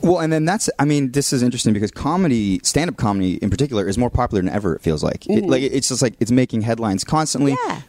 Well, 0.01 0.20
and 0.20 0.34
then 0.34 0.43
that's, 0.43 0.70
I 0.80 0.86
mean, 0.86 1.11
this 1.11 1.32
is 1.32 1.41
interesting 1.41 1.74
because 1.74 1.91
comedy, 1.91 2.59
stand 2.64 2.89
up 2.89 2.97
comedy 2.97 3.36
in 3.36 3.49
particular, 3.49 3.88
is 3.88 3.97
more 3.97 4.09
popular 4.09 4.41
than 4.41 4.51
ever, 4.51 4.76
it 4.76 4.82
feels 4.82 5.01
like. 5.01 5.26
It, 5.30 5.45
like 5.45 5.64
It's 5.64 5.88
just 5.88 6.01
like 6.01 6.16
it's 6.20 6.32
making 6.32 6.61
headlines 6.61 7.03
constantly. 7.03 7.53
Mm-hmm. 7.53 7.70
Yeah. 7.70 7.82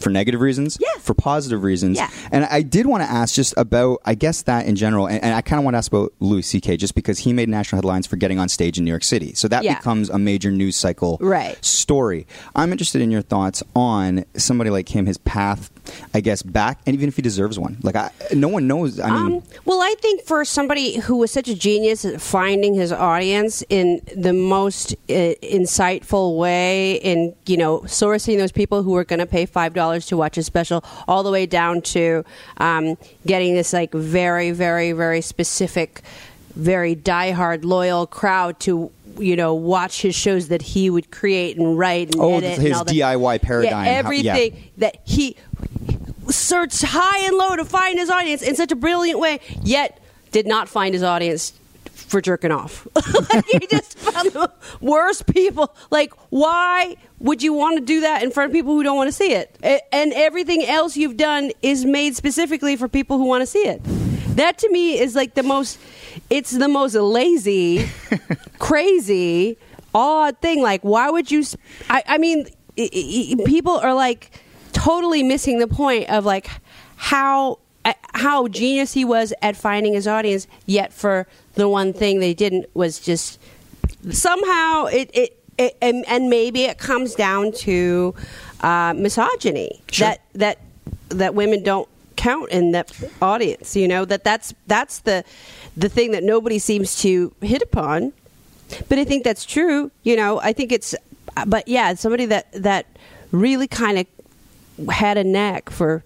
For 0.00 0.10
negative 0.10 0.40
reasons, 0.40 0.78
Yeah. 0.80 0.88
for 1.00 1.14
positive 1.14 1.62
reasons, 1.62 1.96
Yeah. 1.98 2.08
and 2.30 2.44
I 2.44 2.62
did 2.62 2.86
want 2.86 3.02
to 3.02 3.10
ask 3.10 3.34
just 3.34 3.54
about, 3.56 3.98
I 4.04 4.14
guess 4.14 4.42
that 4.42 4.66
in 4.66 4.76
general, 4.76 5.06
and, 5.06 5.22
and 5.22 5.34
I 5.34 5.40
kind 5.42 5.58
of 5.58 5.64
want 5.64 5.74
to 5.74 5.78
ask 5.78 5.92
about 5.92 6.12
Louis 6.20 6.42
C.K. 6.42 6.76
just 6.76 6.94
because 6.94 7.18
he 7.18 7.32
made 7.32 7.48
national 7.48 7.78
headlines 7.78 8.06
for 8.06 8.16
getting 8.16 8.38
on 8.38 8.48
stage 8.48 8.78
in 8.78 8.84
New 8.84 8.90
York 8.90 9.04
City, 9.04 9.34
so 9.34 9.48
that 9.48 9.64
Yeah. 9.64 9.76
becomes 9.78 10.08
a 10.10 10.18
major 10.18 10.50
news 10.50 10.76
cycle 10.76 11.18
Right. 11.20 11.56
story. 11.64 12.26
I'm 12.54 12.70
interested 12.72 13.02
in 13.02 13.10
your 13.10 13.22
thoughts 13.22 13.62
on 13.74 14.24
somebody 14.36 14.70
like 14.70 14.88
him, 14.94 15.06
his 15.06 15.18
path, 15.18 15.70
I 16.14 16.20
guess, 16.20 16.42
back, 16.42 16.78
and 16.86 16.94
even 16.94 17.08
if 17.08 17.16
he 17.16 17.22
deserves 17.22 17.58
one. 17.58 17.76
Like, 17.82 17.96
I, 17.96 18.10
no 18.34 18.48
one 18.48 18.66
knows. 18.66 19.00
I 19.00 19.10
mean, 19.10 19.36
Um, 19.38 19.42
well, 19.64 19.80
I 19.80 19.94
think 20.00 20.22
for 20.22 20.44
somebody 20.44 20.98
who 21.00 21.16
was 21.16 21.30
such 21.30 21.48
a 21.48 21.54
genius 21.54 22.04
at 22.04 22.20
finding 22.20 22.74
his 22.74 22.92
audience 22.92 23.64
in 23.68 24.00
the 24.16 24.32
most 24.32 24.92
uh, 25.08 25.34
insightful 25.42 26.36
way, 26.36 26.94
in 26.96 27.34
you 27.46 27.56
know 27.56 27.80
sourcing 27.80 28.38
those 28.38 28.52
people 28.52 28.82
who 28.82 28.92
were 28.92 29.04
going 29.04 29.18
to 29.20 29.26
pay 29.26 29.46
five 29.46 29.74
dollars 29.74 30.06
to 30.06 30.16
watch 30.16 30.38
a 30.38 30.42
special, 30.42 30.84
all 31.08 31.22
the 31.22 31.30
way 31.30 31.46
down 31.46 31.82
to 31.82 32.24
um, 32.58 32.96
getting 33.26 33.54
this 33.54 33.72
like 33.72 33.92
very, 33.92 34.50
very, 34.52 34.92
very 34.92 35.20
specific, 35.20 36.02
very 36.54 36.94
diehard 36.94 37.64
loyal 37.64 38.06
crowd 38.06 38.60
to. 38.60 38.90
You 39.18 39.36
know, 39.36 39.54
watch 39.54 40.02
his 40.02 40.14
shows 40.14 40.48
that 40.48 40.62
he 40.62 40.90
would 40.90 41.10
create 41.10 41.56
and 41.56 41.78
write 41.78 42.14
and 42.14 42.20
Oh, 42.22 42.36
edit. 42.38 42.50
his 42.58 42.64
and 42.66 42.74
all 42.74 42.84
that. 42.84 42.94
DIY 42.94 43.38
paradigm, 43.42 43.84
Yeah, 43.84 43.92
how- 43.92 43.98
everything 43.98 44.54
yeah. 44.54 44.60
that 44.78 44.96
he 45.04 45.36
searched 46.28 46.82
high 46.82 47.18
and 47.26 47.36
low 47.36 47.56
to 47.56 47.64
find 47.64 47.98
his 47.98 48.10
audience 48.10 48.42
in 48.42 48.56
such 48.56 48.72
a 48.72 48.76
brilliant 48.76 49.18
way, 49.18 49.40
yet 49.62 49.98
did 50.30 50.46
not 50.46 50.68
find 50.68 50.94
his 50.94 51.02
audience 51.02 51.52
for 51.92 52.20
jerking 52.20 52.50
off. 52.52 52.86
like, 53.34 53.44
he 53.46 53.66
just 53.66 53.98
found 53.98 54.30
the 54.32 54.50
worst 54.80 55.26
people. 55.26 55.74
Like, 55.90 56.12
why 56.30 56.96
would 57.20 57.42
you 57.42 57.52
want 57.52 57.78
to 57.78 57.84
do 57.84 58.00
that 58.02 58.22
in 58.22 58.30
front 58.30 58.50
of 58.50 58.54
people 58.54 58.72
who 58.74 58.82
don't 58.82 58.96
want 58.96 59.08
to 59.08 59.12
see 59.12 59.32
it? 59.32 59.56
And 59.92 60.12
everything 60.12 60.64
else 60.64 60.96
you've 60.96 61.16
done 61.16 61.52
is 61.62 61.84
made 61.84 62.16
specifically 62.16 62.76
for 62.76 62.88
people 62.88 63.18
who 63.18 63.24
want 63.24 63.42
to 63.42 63.46
see 63.46 63.66
it. 63.66 63.80
That 64.36 64.58
to 64.58 64.68
me 64.70 64.98
is 64.98 65.14
like 65.14 65.34
the 65.34 65.42
most. 65.42 65.78
It's 66.32 66.50
the 66.52 66.66
most 66.66 66.94
lazy, 66.94 67.90
crazy, 68.58 69.58
odd 69.94 70.38
thing. 70.38 70.62
Like, 70.62 70.80
why 70.80 71.10
would 71.10 71.30
you? 71.30 71.44
I 71.90 72.16
mean, 72.16 72.46
i 72.78 72.88
i 72.94 73.34
people 73.44 73.76
are 73.76 73.92
like 73.92 74.30
totally 74.72 75.22
missing 75.22 75.58
the 75.58 75.66
point 75.66 76.08
of 76.08 76.24
like 76.24 76.48
how 76.96 77.58
how 78.14 78.48
genius 78.48 78.94
he 78.94 79.04
was 79.04 79.34
at 79.42 79.56
finding 79.56 79.92
his 79.92 80.08
audience. 80.08 80.46
Yet 80.64 80.94
for 80.94 81.26
the 81.52 81.68
one 81.68 81.92
thing 81.92 82.20
they 82.20 82.32
didn't 82.32 82.64
was 82.74 82.98
just 82.98 83.38
somehow 84.10 84.86
it 84.86 85.10
it. 85.12 85.38
it 85.58 85.76
and, 85.82 86.02
and 86.08 86.30
maybe 86.30 86.62
it 86.64 86.78
comes 86.78 87.14
down 87.14 87.52
to 87.52 88.14
uh, 88.62 88.94
misogyny 88.96 89.82
that 89.98 90.22
that 90.32 90.56
that 91.10 91.34
women 91.34 91.62
don't 91.62 91.90
count 92.16 92.50
in 92.50 92.72
that 92.72 92.90
audience. 93.20 93.76
You 93.76 93.88
know 93.88 94.04
that 94.06 94.24
that's 94.24 94.54
that's 94.66 95.00
the 95.00 95.24
the 95.76 95.88
thing 95.88 96.12
that 96.12 96.22
nobody 96.22 96.58
seems 96.58 97.00
to 97.02 97.34
hit 97.40 97.62
upon. 97.62 98.12
But 98.88 98.98
I 98.98 99.04
think 99.04 99.24
that's 99.24 99.44
true. 99.44 99.90
You 100.02 100.16
know, 100.16 100.40
I 100.40 100.52
think 100.52 100.72
it's. 100.72 100.94
But 101.46 101.68
yeah, 101.68 101.94
somebody 101.94 102.26
that 102.26 102.50
that 102.52 102.86
really 103.30 103.66
kind 103.66 103.98
of 103.98 104.90
had 104.90 105.16
a 105.18 105.24
knack 105.24 105.70
for 105.70 106.02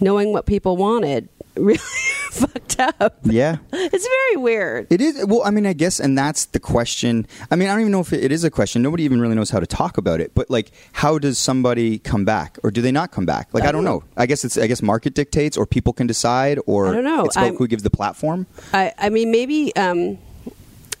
knowing 0.00 0.32
what 0.32 0.46
people 0.46 0.76
wanted. 0.76 1.28
Really, 1.54 1.78
fucked 2.30 2.80
up. 2.80 3.18
Yeah. 3.24 3.58
It's 3.72 4.06
very 4.08 4.36
weird. 4.42 4.86
It 4.90 5.00
is 5.00 5.26
well. 5.26 5.42
I 5.44 5.50
mean, 5.50 5.66
I 5.66 5.74
guess, 5.74 6.00
and 6.00 6.16
that's 6.16 6.46
the 6.46 6.60
question. 6.60 7.26
I 7.50 7.56
mean, 7.56 7.68
I 7.68 7.72
don't 7.72 7.80
even 7.82 7.92
know 7.92 8.00
if 8.00 8.12
it, 8.12 8.32
is 8.32 8.42
a 8.44 8.50
question. 8.50 8.80
Nobody 8.80 9.02
even 9.04 9.20
really 9.20 9.34
knows 9.34 9.50
how 9.50 9.60
to 9.60 9.66
talk 9.66 9.98
about 9.98 10.20
it. 10.20 10.34
But 10.34 10.48
like, 10.48 10.70
how 10.92 11.18
does 11.18 11.38
somebody 11.38 11.98
come 11.98 12.24
back, 12.24 12.58
or 12.62 12.70
do 12.70 12.80
they 12.80 12.92
not 12.92 13.12
come 13.12 13.26
back? 13.26 13.48
Like, 13.52 13.64
I 13.64 13.72
don't 13.72 13.84
know. 13.84 14.02
I 14.16 14.24
guess 14.26 14.44
it's. 14.44 14.56
I 14.56 14.66
guess 14.66 14.80
market 14.80 15.14
dictates, 15.14 15.56
or 15.58 15.66
people 15.66 15.92
can 15.92 16.06
decide, 16.06 16.58
or 16.66 16.88
I 16.88 16.92
don't 16.92 17.04
know. 17.04 17.24
It's 17.26 17.36
about 17.36 17.44
I'm- 17.44 17.56
who 17.56 17.66
gives 17.68 17.82
the 17.82 17.90
platform. 17.90 18.46
I, 18.72 18.92
I 18.96 19.10
mean, 19.10 19.30
maybe 19.30 19.74
um, 19.76 20.16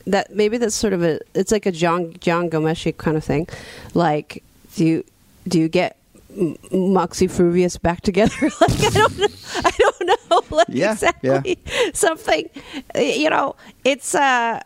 that 0.06 0.34
maybe 0.34 0.58
that's 0.58 0.74
sort 0.74 0.92
of 0.92 1.02
a 1.02 1.18
it's 1.34 1.50
like 1.52 1.64
a 1.64 1.72
John 1.72 2.14
John 2.20 2.50
Ghomeshi 2.50 2.94
kind 2.96 3.16
of 3.16 3.24
thing. 3.24 3.48
Like, 3.94 4.42
do 4.74 4.84
you 4.84 5.04
do 5.48 5.58
you 5.58 5.68
get 5.68 5.96
Moxy 6.72 7.28
Früvous 7.28 7.80
back 7.80 8.00
together? 8.00 8.34
like, 8.60 8.84
I 8.84 8.90
don't 8.90 9.18
know. 9.18 9.26
I 9.64 9.70
don't 9.78 10.06
know. 10.06 10.16
Like 10.50 10.66
Yeah, 10.68 10.92
exactly 10.92 11.58
something. 11.94 12.48
uh, 12.94 12.98
You 13.00 13.30
know, 13.30 13.56
it's. 13.84 14.14
uh 14.14 14.60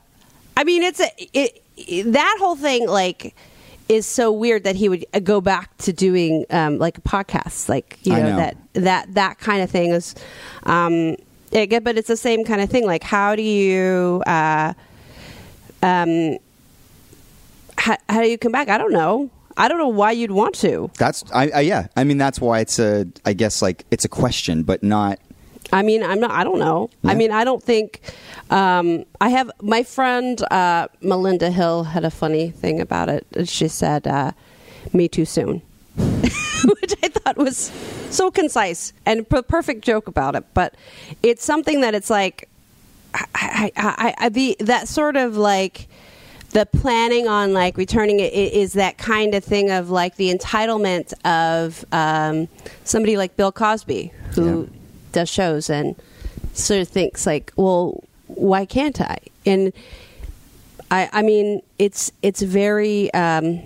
I 0.57 0.65
mean, 0.65 0.83
it's 0.83 1.01
a 1.01 1.11
it, 1.33 1.63
it- 1.77 2.13
that 2.13 2.37
whole 2.41 2.57
thing 2.57 2.87
like 2.89 3.35
is 3.89 4.07
so 4.07 4.33
weird 4.33 4.65
that 4.65 4.75
he 4.75 4.89
would 4.89 5.05
go 5.23 5.41
back 5.41 5.77
to 5.79 5.93
doing 5.93 6.45
um, 6.51 6.79
like 6.79 7.03
podcasts, 7.05 7.69
like 7.69 7.99
you 8.03 8.13
know, 8.13 8.31
know. 8.31 8.37
that 8.37 8.57
that 8.75 9.15
that 9.15 9.39
kind 9.39 9.63
of 9.63 9.71
thing 9.71 9.91
is. 9.93 10.15
Um, 10.65 11.17
it, 11.53 11.67
get- 11.69 11.85
but 11.85 11.97
it's 11.99 12.09
the 12.09 12.17
same 12.17 12.45
kind 12.45 12.61
of 12.61 12.69
thing. 12.71 12.85
Like, 12.87 13.05
how 13.05 13.37
do 13.37 13.43
you, 13.43 14.23
uh, 14.27 14.73
um, 15.83 16.39
how, 17.79 17.97
how 18.09 18.23
do 18.23 18.29
you 18.29 18.39
come 18.39 18.51
back? 18.53 18.69
I 18.69 18.79
don't 18.79 18.93
know. 18.93 19.31
I 19.57 19.69
don't 19.69 19.79
know 19.79 19.89
why 19.89 20.13
you'd 20.13 20.31
want 20.31 20.55
to. 20.57 20.91
That's. 20.99 21.25
I, 21.33 21.49
I. 21.51 21.61
Yeah. 21.61 21.89
I 21.97 22.05
mean, 22.05 22.19
that's 22.19 22.41
why 22.41 22.61
it's 22.61 22.79
a. 22.79 23.07
I 23.25 23.33
guess 23.33 23.63
like 23.63 23.85
it's 23.91 24.05
a 24.05 24.09
question, 24.09 24.63
but 24.63 24.83
not. 24.83 25.19
I 25.73 25.83
mean, 25.83 26.03
I'm 26.03 26.21
not. 26.21 26.31
I 26.31 26.45
don't 26.45 26.59
know. 26.59 26.91
I 27.05 27.15
mean, 27.15 27.33
I 27.33 27.45
don't 27.45 27.63
think. 27.63 28.01
Um, 28.51 29.05
I 29.21 29.31
have 29.31 29.51
my 29.61 29.83
friend 29.83 30.41
uh, 30.53 30.89
Melinda 31.01 31.51
Hill 31.51 31.85
had 31.85 32.05
a 32.05 32.11
funny 32.11 32.51
thing 32.51 32.81
about 32.81 33.09
it. 33.09 33.27
She 33.49 33.69
said, 33.69 34.07
uh, 34.07 34.33
"Me 34.93 35.09
too 35.09 35.25
soon," 35.25 35.63
which 35.97 36.95
I 37.03 37.09
thought 37.09 37.37
was 37.37 37.73
so 38.11 38.31
concise 38.31 38.93
and 39.05 39.27
a 39.31 39.43
perfect 39.43 39.85
joke 39.85 40.07
about 40.07 40.37
it. 40.37 40.45
But 40.55 40.75
it's 41.23 41.45
something 41.45 41.81
that 41.81 41.95
it's 41.95 42.11
like, 42.11 42.49
I, 43.15 43.25
I, 43.35 43.73
I, 43.77 44.15
I 44.19 44.29
the 44.29 44.57
that 44.61 44.87
sort 44.89 45.17
of 45.17 45.37
like 45.37 45.89
the 46.57 46.65
planning 46.65 47.29
on 47.29 47.53
like 47.53 47.77
returning 47.77 48.19
it 48.19 48.33
is 48.33 48.73
that 48.73 48.97
kind 48.97 49.35
of 49.35 49.45
thing 49.45 49.71
of 49.71 49.91
like 49.91 50.17
the 50.17 50.33
entitlement 50.35 51.13
of 51.27 51.85
um, 51.93 52.49
somebody 52.83 53.19
like 53.19 53.37
Bill 53.37 53.53
Cosby 53.53 54.11
who 54.35 54.63
Yeah. 54.63 54.67
does 55.13 55.29
shows 55.29 55.69
and 55.69 55.95
sort 56.55 56.81
of 56.81 56.89
thinks 56.89 57.27
like, 57.27 57.53
well, 57.57 58.03
why 58.29 58.65
can't 58.65 58.99
I? 59.03 59.19
And 59.45 59.75
I, 60.91 61.11
I 61.13 61.21
mean, 61.21 61.61
it's 61.79 62.11
it's 62.23 62.41
very. 62.41 63.13
Um, 63.13 63.61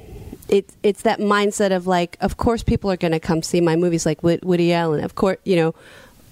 it, 0.49 0.69
it's 0.83 1.03
that 1.03 1.21
mindset 1.21 1.71
of 1.71 1.87
like, 1.87 2.17
of 2.21 2.39
course, 2.39 2.65
people 2.65 2.91
are 2.91 2.97
going 2.97 3.13
to 3.13 3.21
come 3.21 3.41
see 3.41 3.61
my 3.61 3.77
movies, 3.77 4.05
like 4.05 4.21
Woody 4.25 4.73
Allen. 4.73 5.05
Of 5.05 5.15
course, 5.15 5.39
you 5.45 5.55
know, 5.55 5.77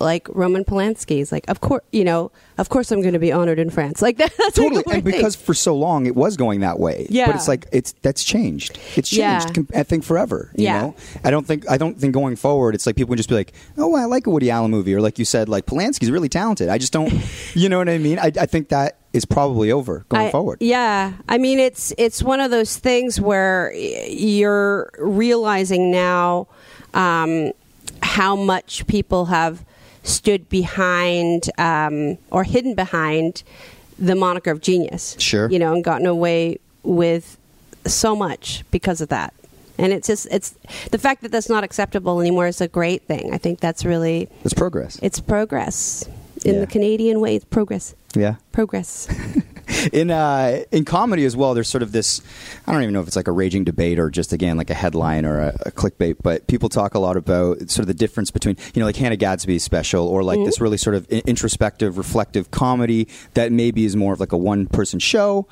like 0.00 0.28
Roman 0.30 0.64
Polanski 0.64 1.20
is 1.20 1.32
like, 1.32 1.48
of 1.48 1.60
course, 1.60 1.82
you 1.92 2.04
know, 2.04 2.30
of 2.56 2.68
course, 2.68 2.90
I'm 2.92 3.00
going 3.00 3.14
to 3.14 3.18
be 3.18 3.32
honored 3.32 3.58
in 3.58 3.70
France. 3.70 4.00
Like 4.00 4.16
that, 4.18 4.32
that's 4.38 4.54
Totally, 4.56 4.82
like 4.86 4.94
and 4.96 5.04
thing. 5.04 5.12
because 5.12 5.34
for 5.36 5.54
so 5.54 5.74
long 5.76 6.06
it 6.06 6.14
was 6.14 6.36
going 6.36 6.60
that 6.60 6.78
way. 6.78 7.06
Yeah. 7.10 7.26
but 7.26 7.34
it's 7.36 7.48
like 7.48 7.66
it's 7.72 7.92
that's 8.02 8.22
changed. 8.24 8.78
It's 8.96 9.10
changed. 9.10 9.54
com- 9.54 9.68
I 9.74 9.82
think 9.82 10.04
forever. 10.04 10.50
You 10.54 10.64
Yeah. 10.64 10.80
know, 10.82 10.94
I 11.24 11.30
don't 11.30 11.46
think 11.46 11.68
I 11.70 11.76
don't 11.78 11.98
think 11.98 12.14
going 12.14 12.36
forward 12.36 12.74
it's 12.74 12.86
like 12.86 12.96
people 12.96 13.10
can 13.12 13.16
just 13.16 13.28
be 13.28 13.34
like, 13.34 13.52
oh, 13.76 13.94
I 13.96 14.04
like 14.04 14.26
a 14.26 14.30
Woody 14.30 14.50
Allen 14.50 14.70
movie, 14.70 14.94
or 14.94 15.00
like 15.00 15.18
you 15.18 15.24
said, 15.24 15.48
like 15.48 15.66
Polanski's 15.66 16.10
really 16.10 16.28
talented. 16.28 16.68
I 16.68 16.78
just 16.78 16.92
don't. 16.92 17.12
you 17.54 17.68
know 17.68 17.78
what 17.78 17.88
I 17.88 17.98
mean? 17.98 18.18
I, 18.18 18.26
I 18.38 18.46
think 18.46 18.68
that 18.68 18.96
is 19.12 19.24
probably 19.24 19.72
over 19.72 20.04
going 20.10 20.26
I- 20.26 20.30
forward. 20.30 20.58
Yeah, 20.60 21.12
I 21.28 21.38
mean 21.38 21.58
it's 21.58 21.92
it's 21.98 22.22
one 22.22 22.40
of 22.40 22.50
those 22.50 22.76
things 22.76 23.20
where 23.20 23.72
you're 23.74 24.90
realizing 24.98 25.90
now 25.90 26.46
um, 26.94 27.52
how 28.02 28.36
much 28.36 28.86
people 28.86 29.26
have 29.26 29.64
stood 30.08 30.48
behind 30.48 31.50
um, 31.58 32.18
or 32.30 32.44
hidden 32.44 32.74
behind 32.74 33.42
the 33.98 34.14
moniker 34.14 34.50
of 34.50 34.60
genius. 34.60 35.16
Sure. 35.18 35.50
you 35.50 35.58
know, 35.58 35.72
and 35.74 35.84
gotten 35.84 36.06
away 36.06 36.58
with 36.82 37.36
so 37.86 38.14
much 38.16 38.64
because 38.70 39.00
of 39.00 39.08
that. 39.08 39.32
And 39.80 39.92
it's 39.92 40.08
just 40.08 40.26
it's 40.30 40.54
the 40.90 40.98
fact 40.98 41.22
that 41.22 41.30
that's 41.30 41.48
not 41.48 41.62
acceptable 41.62 42.20
anymore 42.20 42.48
is 42.48 42.60
a 42.60 42.66
great 42.68 43.02
thing. 43.02 43.32
I 43.32 43.38
think 43.38 43.60
that's 43.60 43.84
really 43.84 44.28
It's 44.44 44.54
progress. 44.54 44.98
it's 45.02 45.20
progress 45.20 46.08
in 46.44 46.54
Yeah. 46.54 46.60
the 46.62 46.66
Canadian 46.66 47.20
way. 47.20 47.36
It's 47.36 47.44
progress, 47.44 47.94
Yeah. 48.14 48.36
progress. 48.52 49.06
in 49.92 50.10
uh, 50.10 50.64
in 50.72 50.84
comedy 50.84 51.24
as 51.24 51.36
well, 51.36 51.54
there's 51.54 51.68
sort 51.68 51.82
of 51.82 51.92
this. 51.92 52.20
I 52.66 52.72
don't 52.72 52.82
even 52.82 52.94
know 52.94 53.00
if 53.00 53.06
it's 53.06 53.16
like 53.16 53.28
a 53.28 53.32
raging 53.32 53.64
debate 53.64 53.98
or 53.98 54.10
just 54.10 54.32
again 54.32 54.56
like 54.56 54.70
a 54.70 54.74
headline 54.74 55.24
or 55.24 55.40
a, 55.40 55.56
a 55.66 55.70
clickbait, 55.70 56.16
but 56.22 56.46
people 56.46 56.68
talk 56.68 56.94
a 56.94 56.98
lot 56.98 57.16
about 57.16 57.70
sort 57.70 57.80
of 57.80 57.86
the 57.86 57.94
difference 57.94 58.30
between 58.30 58.56
you 58.74 58.80
know 58.80 58.86
like 58.86 58.96
Hannah 58.96 59.16
Gadsby's 59.16 59.62
special 59.62 60.06
or 60.06 60.22
like 60.22 60.38
this 60.44 60.60
really 60.60 60.78
sort 60.78 60.96
of 60.96 61.08
introspective, 61.08 61.98
reflective 61.98 62.50
comedy 62.50 63.08
that 63.34 63.52
maybe 63.52 63.84
is 63.84 63.96
more 63.96 64.12
of 64.12 64.20
like 64.20 64.32
a 64.32 64.38
one 64.38 64.66
person 64.66 64.98
show. 64.98 65.46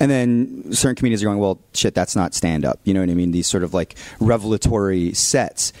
And 0.00 0.10
then 0.10 0.72
certain 0.72 0.96
comedians 0.96 1.22
are 1.22 1.26
going, 1.26 1.38
well, 1.38 1.60
shit, 1.74 1.94
that's 1.94 2.16
not 2.16 2.34
stand 2.34 2.64
up. 2.64 2.80
You 2.82 2.92
know 2.92 3.00
what 3.00 3.10
I 3.10 3.14
mean? 3.14 3.30
These 3.30 3.46
sort 3.46 3.62
of 3.62 3.72
like 3.72 3.94
revelatory 4.18 5.12
sets. 5.14 5.72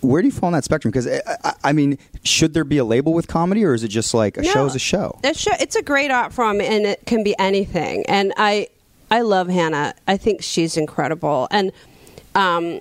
Where 0.00 0.22
do 0.22 0.28
you 0.28 0.32
fall 0.32 0.48
on 0.48 0.52
that 0.54 0.64
spectrum? 0.64 0.90
Because 0.90 1.06
I, 1.06 1.20
I, 1.44 1.54
I 1.64 1.72
mean, 1.72 1.98
should 2.22 2.54
there 2.54 2.64
be 2.64 2.78
a 2.78 2.84
label 2.84 3.12
with 3.12 3.28
comedy, 3.28 3.64
or 3.64 3.74
is 3.74 3.84
it 3.84 3.88
just 3.88 4.14
like 4.14 4.36
a 4.36 4.42
No. 4.42 4.50
show's 4.50 4.74
a 4.74 4.78
show? 4.78 5.18
A 5.24 5.34
show, 5.34 5.52
it's 5.60 5.76
a 5.76 5.82
great 5.82 6.10
art 6.10 6.32
form, 6.32 6.60
and 6.60 6.86
it 6.86 7.04
can 7.06 7.22
be 7.22 7.38
anything. 7.38 8.04
And 8.06 8.32
I, 8.36 8.68
I 9.10 9.20
love 9.20 9.48
Hannah. 9.48 9.94
I 10.08 10.16
think 10.16 10.42
she's 10.42 10.76
incredible. 10.76 11.48
And 11.50 11.72
um, 12.34 12.80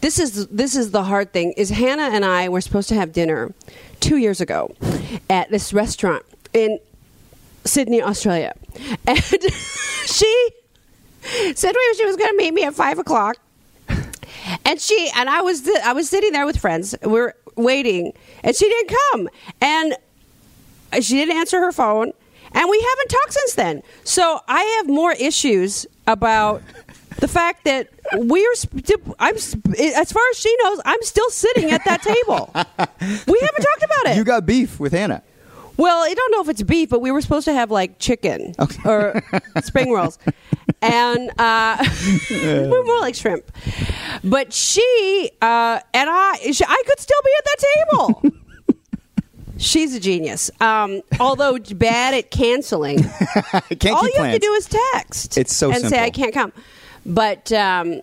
this 0.00 0.18
is 0.18 0.46
this 0.48 0.76
is 0.76 0.90
the 0.92 1.02
hard 1.04 1.32
thing. 1.32 1.52
Is 1.56 1.70
Hannah 1.70 2.10
and 2.12 2.24
I 2.24 2.48
were 2.48 2.60
supposed 2.60 2.88
to 2.90 2.94
have 2.94 3.12
dinner 3.12 3.52
two 4.00 4.18
years 4.18 4.40
ago 4.40 4.74
at 5.28 5.50
this 5.50 5.72
restaurant 5.72 6.24
in 6.52 6.78
Sydney, 7.64 8.02
Australia, 8.02 8.54
and 9.06 9.18
she 10.06 10.48
said 11.54 11.74
she 11.96 12.04
was 12.04 12.16
going 12.16 12.30
to 12.30 12.36
meet 12.36 12.54
me 12.54 12.62
at 12.64 12.74
five 12.74 12.98
o'clock. 12.98 13.36
And 14.66 14.80
she 14.80 15.10
and 15.14 15.30
I 15.30 15.42
was 15.42 15.66
I 15.84 15.92
was 15.92 16.10
sitting 16.10 16.32
there 16.32 16.44
with 16.44 16.58
friends. 16.58 16.94
We're 17.02 17.34
waiting, 17.54 18.12
and 18.42 18.54
she 18.54 18.68
didn't 18.68 18.96
come. 19.12 19.28
And 19.60 19.94
she 21.00 21.14
didn't 21.14 21.36
answer 21.36 21.60
her 21.60 21.70
phone, 21.70 22.12
and 22.52 22.68
we 22.68 22.80
haven't 22.80 23.08
talked 23.08 23.32
since 23.32 23.54
then. 23.54 23.82
So 24.02 24.40
I 24.48 24.62
have 24.78 24.88
more 24.88 25.12
issues 25.12 25.86
about 26.08 26.62
the 27.18 27.28
fact 27.28 27.64
that 27.64 27.90
we're. 28.14 28.54
I'm 29.20 29.36
as 29.36 30.12
far 30.12 30.22
as 30.30 30.38
she 30.38 30.56
knows, 30.62 30.80
I'm 30.84 31.02
still 31.02 31.30
sitting 31.30 31.70
at 31.70 31.84
that 31.84 32.02
table. 32.02 32.50
we 32.54 33.40
haven't 33.40 33.64
talked 33.64 33.84
about 33.84 34.06
it. 34.12 34.16
You 34.16 34.24
got 34.24 34.46
beef 34.46 34.80
with 34.80 34.92
Hannah. 34.92 35.22
Well, 35.76 35.98
I 36.02 36.14
don't 36.14 36.30
know 36.32 36.40
if 36.40 36.48
it's 36.48 36.62
beef, 36.62 36.88
but 36.88 37.00
we 37.00 37.10
were 37.10 37.20
supposed 37.20 37.44
to 37.46 37.52
have 37.52 37.70
like 37.70 37.98
chicken 37.98 38.54
Okay. 38.58 38.82
or 38.88 39.22
spring 39.62 39.92
rolls, 39.92 40.18
and 40.82 41.30
uh, 41.38 41.76
we're 42.30 42.84
more 42.84 43.00
like 43.00 43.14
shrimp. 43.14 43.50
But 44.24 44.52
she 44.52 45.30
uh, 45.42 45.80
and 45.92 46.10
I, 46.10 46.36
she, 46.52 46.64
I 46.66 46.82
could 46.86 47.00
still 47.00 47.20
be 47.24 47.30
at 47.38 47.44
that 47.44 47.74
table. 47.74 48.22
She's 49.58 49.94
a 49.94 50.00
genius. 50.00 50.50
Um, 50.60 51.00
although 51.18 51.58
bad 51.58 52.12
at 52.14 52.30
canceling, 52.30 53.02
Can't 53.02 53.86
all 53.86 54.06
you 54.06 54.22
have 54.22 54.32
to 54.34 54.38
do 54.38 54.52
is 54.52 54.66
text. 54.66 55.38
It's 55.38 55.56
so 55.56 55.70
and 55.70 55.80
say. 55.80 56.02
I 56.02 56.10
can't 56.10 56.34
come. 56.34 56.52
But 57.06 57.50
um, 57.52 58.00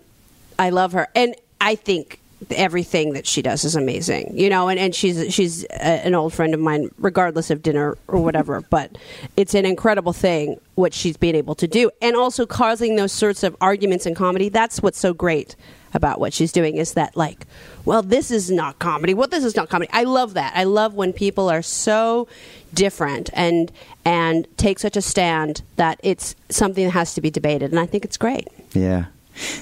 I 0.58 0.70
love 0.70 0.92
her, 0.92 1.08
and 1.14 1.34
I 1.60 1.74
think 1.76 2.18
everything 2.52 3.12
that 3.14 3.26
she 3.26 3.42
does 3.42 3.64
is 3.64 3.76
amazing. 3.76 4.32
You 4.36 4.48
know, 4.50 4.68
and, 4.68 4.78
and 4.78 4.94
she's 4.94 5.32
she's 5.34 5.64
a, 5.64 6.06
an 6.06 6.14
old 6.14 6.32
friend 6.32 6.54
of 6.54 6.60
mine, 6.60 6.90
regardless 6.98 7.50
of 7.50 7.62
dinner 7.62 7.96
or 8.08 8.20
whatever. 8.22 8.60
but 8.70 8.96
it's 9.36 9.54
an 9.54 9.66
incredible 9.66 10.12
thing 10.12 10.58
what 10.74 10.92
she's 10.92 11.16
been 11.16 11.34
able 11.36 11.54
to 11.54 11.68
do, 11.68 11.90
and 12.02 12.16
also 12.16 12.46
causing 12.46 12.96
those 12.96 13.12
sorts 13.12 13.42
of 13.42 13.56
arguments 13.60 14.06
in 14.06 14.14
comedy. 14.14 14.48
That's 14.48 14.82
what's 14.82 14.98
so 14.98 15.14
great 15.14 15.54
about 15.92 16.18
what 16.18 16.32
she's 16.34 16.50
doing 16.50 16.76
is 16.76 16.94
that 16.94 17.16
like 17.16 17.46
well 17.84 18.02
this 18.02 18.32
is 18.32 18.50
not 18.50 18.80
comedy 18.80 19.14
well 19.14 19.28
this 19.28 19.44
is 19.44 19.54
not 19.54 19.68
comedy 19.68 19.88
i 19.92 20.02
love 20.02 20.34
that 20.34 20.52
i 20.56 20.64
love 20.64 20.94
when 20.94 21.12
people 21.12 21.48
are 21.48 21.62
so 21.62 22.26
different 22.74 23.30
and 23.32 23.70
and 24.04 24.48
take 24.56 24.80
such 24.80 24.96
a 24.96 25.00
stand 25.00 25.62
that 25.76 26.00
it's 26.02 26.34
something 26.50 26.82
that 26.86 26.90
has 26.90 27.14
to 27.14 27.20
be 27.20 27.30
debated 27.30 27.70
and 27.70 27.78
i 27.78 27.86
think 27.86 28.04
it's 28.04 28.16
great 28.16 28.48
Yeah. 28.72 29.04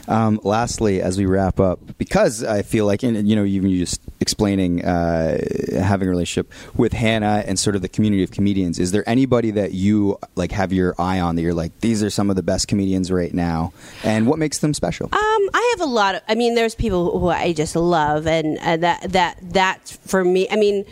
Um, 0.09 0.41
lastly, 0.43 1.01
as 1.01 1.17
we 1.17 1.27
wrap 1.27 1.61
up, 1.61 1.81
because 1.99 2.45
I 2.45 2.63
feel 2.63 2.87
like, 2.87 3.03
and 3.03 3.29
you 3.29 3.37
know, 3.37 3.45
even 3.45 3.71
you 3.71 3.79
just 3.79 4.01
explaining 4.21 4.85
uh, 4.85 5.39
having 5.73 6.09
a 6.09 6.11
relationship 6.11 6.53
with 6.77 6.93
Hannah 6.93 7.45
and 7.47 7.59
sort 7.59 7.77
of 7.77 7.83
the 7.83 7.89
community 7.89 8.23
of 8.23 8.31
comedians, 8.31 8.79
is 8.79 8.93
there 8.93 9.09
anybody 9.09 9.51
that 9.53 9.73
you 9.73 10.19
like 10.35 10.53
have 10.53 10.73
your 10.73 10.95
eye 10.99 11.21
on 11.21 11.37
that 11.37 11.43
you're 11.43 11.55
like, 11.55 11.79
these 11.81 12.03
are 12.03 12.11
some 12.11 12.31
of 12.31 12.37
the 12.37 12.43
best 12.43 12.69
comedians 12.69 13.11
right 13.11 13.33
now, 13.33 13.73
and 14.05 14.27
what 14.27 14.39
makes 14.39 14.59
them 14.59 14.75
special? 14.75 15.07
Um, 15.07 15.11
I 15.55 15.75
have 15.77 15.89
a 15.89 15.91
lot 15.91 16.15
of. 16.17 16.23
I 16.29 16.35
mean, 16.35 16.55
there's 16.55 16.75
people 16.75 17.19
who 17.19 17.29
I 17.29 17.53
just 17.53 17.77
love, 17.77 18.27
and 18.27 18.59
uh, 18.59 18.77
that 18.79 19.13
that 19.13 19.39
that 19.53 19.99
for 20.07 20.25
me. 20.25 20.49
I 20.51 20.57
mean, 20.57 20.85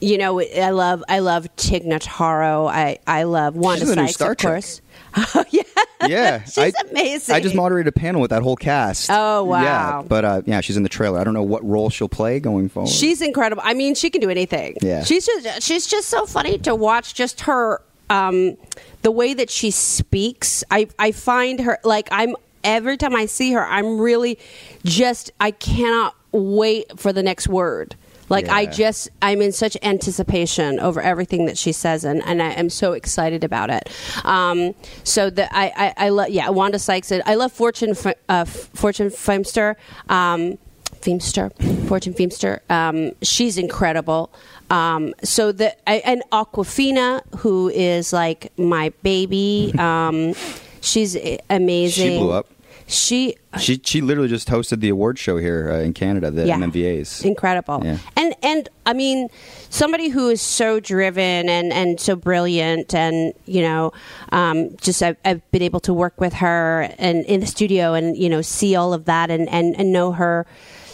you 0.00 0.18
know, 0.18 0.40
I 0.40 0.70
love 0.70 1.04
I 1.08 1.18
love 1.20 1.54
Tig 1.56 1.84
Notaro. 1.84 2.68
I 2.68 2.98
I 3.06 3.24
love 3.24 3.54
Wanda 3.56 3.80
She's 3.80 3.90
in 3.90 3.96
the 3.96 4.02
new 4.02 4.08
Sykes, 4.08 4.14
Star 4.16 4.32
of 4.32 4.36
Trek. 4.38 4.52
course. 4.54 4.80
Oh 5.14 5.44
yeah, 5.50 5.62
Yeah, 6.08 6.44
she's 6.44 6.58
I, 6.58 6.72
amazing. 6.90 7.34
I 7.34 7.40
just 7.40 7.54
moderated 7.54 7.88
a 7.88 7.92
panel 7.92 8.20
with 8.20 8.30
that 8.30 8.42
whole 8.42 8.56
cast. 8.56 9.08
Oh, 9.10 9.44
wow. 9.44 9.62
Yeah, 9.62 10.02
but 10.06 10.24
uh, 10.24 10.42
yeah, 10.46 10.60
she's 10.60 10.76
in 10.76 10.82
the 10.82 10.88
trailer. 10.88 11.18
I 11.18 11.24
don't 11.24 11.34
know 11.34 11.42
what 11.42 11.64
role 11.64 11.90
she'll 11.90 12.08
play 12.08 12.40
going 12.40 12.68
forward. 12.68 12.90
She's 12.90 13.22
incredible. 13.22 13.62
I 13.64 13.74
mean, 13.74 13.94
she 13.94 14.10
can 14.10 14.20
do 14.20 14.30
anything. 14.30 14.76
Yeah. 14.82 15.04
she's 15.04 15.26
just 15.26 15.62
she's 15.62 15.86
just 15.86 16.08
so 16.08 16.26
funny 16.26 16.58
to 16.58 16.74
watch. 16.74 17.14
Just 17.14 17.42
her, 17.42 17.80
um, 18.10 18.56
the 19.02 19.10
way 19.10 19.34
that 19.34 19.50
she 19.50 19.70
speaks. 19.70 20.64
I 20.70 20.88
I 20.98 21.12
find 21.12 21.60
her 21.60 21.78
like 21.84 22.08
I'm 22.10 22.34
every 22.64 22.96
time 22.96 23.14
I 23.14 23.26
see 23.26 23.52
her, 23.52 23.64
I'm 23.64 23.98
really 24.00 24.38
just 24.84 25.30
I 25.40 25.50
cannot 25.50 26.14
wait 26.32 26.98
for 26.98 27.12
the 27.12 27.22
next 27.22 27.48
word. 27.48 27.96
Like 28.32 28.48
I 28.48 28.66
just 28.66 29.10
I'm 29.20 29.42
in 29.42 29.52
such 29.52 29.76
anticipation 29.82 30.80
over 30.80 31.00
everything 31.00 31.46
that 31.46 31.58
she 31.58 31.72
says, 31.72 32.04
and, 32.04 32.22
and 32.24 32.42
I 32.42 32.52
am 32.52 32.70
so 32.70 32.92
excited 32.92 33.44
about 33.44 33.70
it. 33.70 33.88
Um, 34.24 34.74
so 35.04 35.30
the 35.30 35.54
I 35.54 35.72
I, 35.76 36.06
I 36.06 36.08
love 36.08 36.30
yeah 36.30 36.48
Wanda 36.48 36.78
Sykes. 36.78 37.12
I 37.12 37.34
love 37.34 37.52
Fortune 37.52 37.94
uh, 38.28 38.44
Fortune 38.44 39.10
Feimster. 39.10 39.76
Um, 40.08 40.58
Feimster, 41.02 41.50
Fortune 41.88 42.14
Feimster. 42.14 42.60
Um, 42.70 43.12
she's 43.22 43.58
incredible. 43.58 44.32
Um, 44.70 45.14
so 45.22 45.52
the 45.52 45.76
I, 45.88 45.96
and 46.04 46.22
Awkwafina, 46.30 47.22
who 47.38 47.68
is 47.68 48.12
like 48.12 48.52
my 48.58 48.90
baby. 49.02 49.74
Um, 49.82 50.34
she's 50.80 51.16
amazing. 51.50 52.12
She 52.12 52.18
blew 52.18 52.30
up. 52.30 52.46
She 52.92 53.36
She 53.58 53.80
she 53.84 54.00
literally 54.02 54.28
just 54.28 54.48
hosted 54.48 54.80
the 54.80 54.88
award 54.90 55.18
show 55.18 55.36
here 55.38 55.70
uh, 55.72 55.78
in 55.80 55.92
Canada, 55.94 56.30
the 56.30 56.46
Yeah. 56.46 56.58
MMVAs. 56.58 57.24
incredible 57.24 57.80
Yeah. 57.84 57.98
and 58.16 58.34
and 58.42 58.68
i 58.84 58.92
mean 58.92 59.28
somebody 59.70 60.08
who 60.08 60.28
is 60.28 60.42
so 60.42 60.80
driven 60.80 61.48
and 61.48 61.72
and 61.72 62.00
so 62.00 62.16
brilliant 62.16 62.92
and 62.94 63.32
you 63.46 63.62
know 63.62 63.92
um, 64.32 64.76
just 64.80 65.02
I've, 65.02 65.16
I've 65.24 65.42
been 65.52 65.62
able 65.62 65.80
to 65.80 65.94
work 65.94 66.20
with 66.20 66.34
her 66.34 66.88
and 66.98 67.24
in 67.26 67.40
the 67.40 67.46
studio 67.46 67.94
and 67.94 68.16
you 68.16 68.28
know 68.28 68.42
see 68.42 68.74
all 68.76 68.92
of 68.92 69.04
that 69.06 69.30
and 69.30 69.48
and, 69.48 69.74
and 69.78 69.92
know 69.92 70.12
her 70.12 70.46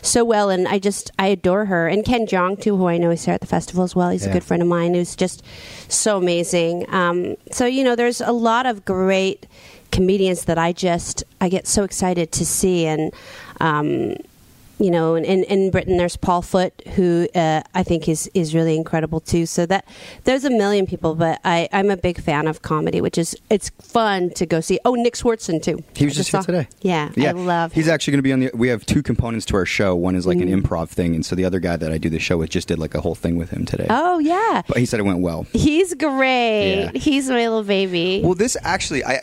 so 0.03 0.25
well 0.25 0.49
and 0.51 0.69
i 0.69 0.79
just 0.79 1.11
i 1.19 1.27
adore 1.27 1.65
her 1.65 1.89
and 1.89 2.05
ken 2.05 2.25
jeong 2.27 2.61
too 2.61 2.77
who 2.77 2.87
i 2.87 2.97
know 2.99 3.11
is 3.11 3.25
here 3.25 3.35
at 3.35 3.41
the 3.41 3.47
festival 3.49 3.83
as 3.83 3.97
well 3.97 4.11
he's 4.11 4.27
a 4.27 4.33
good 4.33 4.45
friend 4.45 4.63
of 4.63 4.69
mine 4.69 4.95
who's 4.95 5.17
just 5.17 5.43
so 5.89 6.19
amazing 6.19 6.85
um, 6.95 7.35
so 7.51 7.67
you 7.67 7.83
know 7.83 7.97
there's 7.97 8.21
a 8.21 8.33
lot 8.33 8.65
of 8.67 8.85
great 8.85 9.47
comedians 9.99 10.45
that 10.45 10.59
i 10.59 10.71
just 10.71 11.25
i 11.41 11.49
get 11.49 11.67
so 11.67 11.83
excited 11.83 12.31
to 12.31 12.45
see. 12.47 12.87
And 12.87 13.13
um, 13.61 14.15
you 14.79 14.91
know, 14.91 15.15
in, 15.15 15.25
in, 15.25 15.45
in 15.45 15.71
Britain 15.71 15.97
there's 15.97 16.17
Paul 16.17 16.43
Foot, 16.43 16.83
who 16.95 17.29
uh, 17.35 17.63
I 17.75 17.83
think 17.83 18.09
is, 18.09 18.31
is 18.35 18.55
really 18.55 18.77
incredible 18.77 19.21
too. 19.21 19.47
So 19.47 19.67
that 19.67 19.85
there's 20.25 20.45
a 20.45 20.51
million 20.51 20.87
people, 20.87 21.15
but 21.15 21.41
I, 21.45 21.69
I'm 21.73 21.91
a 21.91 21.97
big 21.97 22.21
fan 22.21 22.47
of 22.47 22.63
comedy, 22.63 23.01
which 23.01 23.19
is 23.19 23.37
it's 23.51 23.71
fun 23.81 24.31
to 24.31 24.47
go 24.47 24.61
see. 24.61 24.79
Oh, 24.85 24.95
Nick 24.95 25.15
Swardson 25.15 25.63
too. 25.63 25.83
He 25.95 26.05
was 26.05 26.15
I 26.15 26.17
just 26.19 26.31
here 26.31 26.41
saw- 26.43 26.47
today. 26.47 26.69
Yeah, 26.83 27.11
I 27.17 27.33
love. 27.33 27.73
Him. 27.73 27.75
He's 27.83 27.89
actually 27.89 28.13
going 28.13 28.19
to 28.19 28.23
be 28.23 28.33
on 28.33 28.41
the. 28.41 28.51
We 28.55 28.69
have 28.69 28.87
two 28.87 29.03
components 29.03 29.45
to 29.47 29.57
our 29.57 29.67
show. 29.67 29.95
One 29.97 30.15
is 30.15 30.27
like 30.27 30.39
Mm. 30.39 30.53
an 30.53 30.63
improv 30.63 30.89
thing, 30.91 31.15
and 31.15 31.27
so 31.27 31.35
the 31.35 31.45
other 31.45 31.59
guy 31.61 31.77
that 31.77 31.91
I 31.91 31.99
do 31.99 32.09
the 32.09 32.19
show 32.21 32.37
with 32.39 32.51
just 32.51 32.69
did 32.69 32.79
like 32.79 32.95
a 32.95 33.01
whole 33.01 33.15
thing 33.17 33.37
with 33.37 33.51
him 33.51 33.65
today. 33.65 33.87
Oh 33.91 34.19
yeah, 34.21 34.63
But 34.69 34.77
he 34.77 34.87
said 34.87 35.01
it 35.01 35.05
went 35.05 35.19
well. 35.21 35.47
he's 35.53 35.95
great. 35.95 36.83
Yeah. 36.85 36.91
He's 36.95 37.29
my 37.29 37.37
little 37.49 37.63
baby. 37.65 38.21
Well, 38.25 38.35
this 38.35 38.57
actually, 38.63 39.05
I 39.05 39.21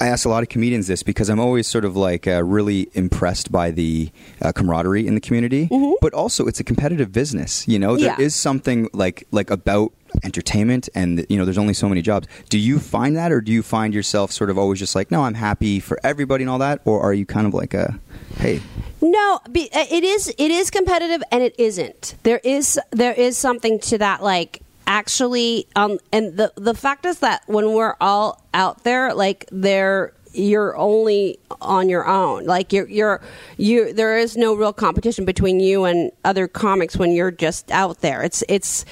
I 0.00 0.08
ask 0.08 0.26
a 0.26 0.28
lot 0.28 0.42
of 0.42 0.48
comedians 0.48 0.86
this 0.86 1.02
because 1.02 1.28
I'm 1.28 1.40
always 1.40 1.66
sort 1.66 1.84
of 1.84 1.96
like 1.96 2.26
uh, 2.26 2.42
really 2.44 2.88
impressed 2.94 3.50
by 3.52 3.70
the 3.70 4.10
uh, 4.42 4.52
camaraderie 4.52 4.97
in 5.06 5.14
the 5.14 5.20
community, 5.20 5.68
but 6.00 6.12
also 6.14 6.46
it's 6.46 6.60
a 6.60 6.64
competitive 6.64 7.12
business. 7.12 7.66
You 7.68 7.78
know, 7.78 7.96
there 7.96 8.08
is 8.08 8.08
Mm-hmm. 8.08 8.22
Yeah. 8.22 8.28
something 8.28 8.88
like 8.92 9.26
like 9.30 9.50
about 9.50 9.92
entertainment, 10.24 10.88
and 10.94 11.24
you 11.28 11.36
know, 11.36 11.44
there's 11.44 11.58
only 11.58 11.74
so 11.74 11.88
many 11.88 12.02
jobs. 12.02 12.26
Do 12.48 12.58
you 12.58 12.78
find 12.78 13.16
that, 13.16 13.30
or 13.32 13.40
do 13.40 13.52
you 13.52 13.62
find 13.62 13.92
yourself 13.94 14.32
sort 14.32 14.50
of 14.50 14.58
always 14.58 14.78
just 14.78 14.94
like, 14.94 15.10
no, 15.10 15.22
I'm 15.24 15.34
happy 15.34 15.80
for 15.80 15.98
everybody 16.02 16.44
and 16.44 16.50
all 16.50 16.58
that, 16.58 16.80
or 16.84 17.00
are 17.00 17.12
you 17.14 17.26
kind 17.26 17.46
of 17.46 17.54
like 17.54 17.74
a, 17.74 17.98
hey, 18.38 18.60
No, 19.00 19.40
be, 19.52 19.68
uh, 19.74 19.84
it 19.90 20.04
is 20.04 20.28
it 20.38 20.50
is 20.50 20.70
competitive 20.70 21.22
and 21.30 21.42
it 21.42 21.54
isn't. 21.58 22.14
There 22.22 22.40
is 22.42 22.78
there 22.90 23.12
is 23.12 23.36
something 23.38 23.78
to 23.80 23.98
that 23.98 24.22
like 24.22 24.62
actually 24.86 25.66
um 25.76 25.98
and 26.12 26.36
the 26.38 26.50
the 26.56 26.74
fact 26.74 27.04
is 27.04 27.18
that 27.20 27.42
when 27.46 27.74
we're 27.74 27.94
all 28.00 28.42
out 28.54 28.84
there 28.84 29.12
like 29.14 29.44
there 29.52 30.12
you're 30.38 30.76
only 30.76 31.38
on 31.60 31.88
your 31.88 32.06
own. 32.06 32.44
Like 32.44 32.72
you're 32.72 32.88
you're 32.88 33.20
you 33.56 33.92
there 33.92 34.16
is 34.16 34.36
no 34.36 34.54
real 34.54 34.72
competition 34.72 35.24
between 35.24 35.60
you 35.60 35.84
and 35.84 36.10
other 36.24 36.46
comics 36.48 36.96
when 36.96 37.12
you're 37.12 37.30
just 37.30 37.70
out 37.70 38.00
there. 38.00 38.22
It's 38.22 38.44
it's 38.48 38.84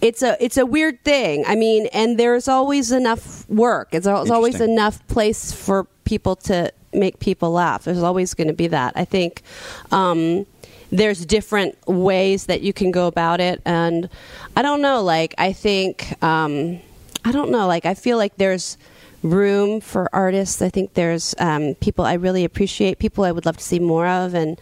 it's 0.00 0.22
a 0.22 0.42
it's 0.42 0.56
a 0.56 0.66
weird 0.66 1.02
thing. 1.04 1.44
I 1.46 1.54
mean, 1.54 1.86
and 1.92 2.18
there's 2.18 2.48
always 2.48 2.92
enough 2.92 3.48
work. 3.48 3.88
It's, 3.92 4.06
al- 4.06 4.22
it's 4.22 4.30
always 4.30 4.60
enough 4.60 5.06
place 5.08 5.52
for 5.52 5.84
people 6.04 6.36
to 6.36 6.72
make 6.92 7.18
people 7.18 7.50
laugh. 7.50 7.84
There's 7.84 8.02
always 8.02 8.34
going 8.34 8.48
to 8.48 8.54
be 8.54 8.68
that. 8.68 8.92
I 8.96 9.04
think 9.04 9.42
um, 9.90 10.46
there's 10.90 11.24
different 11.26 11.76
ways 11.86 12.46
that 12.46 12.62
you 12.62 12.72
can 12.72 12.90
go 12.90 13.06
about 13.06 13.40
it, 13.40 13.60
and 13.64 14.08
I 14.56 14.62
don't 14.62 14.80
know. 14.80 15.02
Like 15.02 15.34
I 15.38 15.52
think 15.52 16.22
um, 16.22 16.80
I 17.24 17.32
don't 17.32 17.50
know. 17.50 17.66
Like 17.66 17.84
I 17.84 17.94
feel 17.94 18.16
like 18.16 18.36
there's 18.36 18.78
room 19.24 19.80
for 19.80 20.08
artists. 20.12 20.62
I 20.62 20.68
think 20.68 20.94
there's 20.94 21.34
um, 21.38 21.74
people 21.80 22.04
I 22.04 22.12
really 22.14 22.44
appreciate, 22.44 22.98
people 23.00 23.24
I 23.24 23.32
would 23.32 23.44
love 23.46 23.56
to 23.56 23.64
see 23.64 23.80
more 23.80 24.06
of, 24.06 24.34
and 24.34 24.60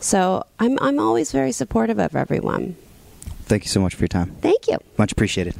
so 0.00 0.44
I'm 0.58 0.78
I'm 0.80 0.98
always 0.98 1.32
very 1.32 1.52
supportive 1.52 1.98
of 1.98 2.16
everyone. 2.16 2.76
thank 3.44 3.64
you 3.64 3.68
so 3.68 3.80
much 3.80 3.94
for 3.94 4.02
your 4.02 4.08
time, 4.08 4.34
Thank 4.40 4.68
you. 4.68 4.78
much 4.96 5.12
appreciated. 5.12 5.54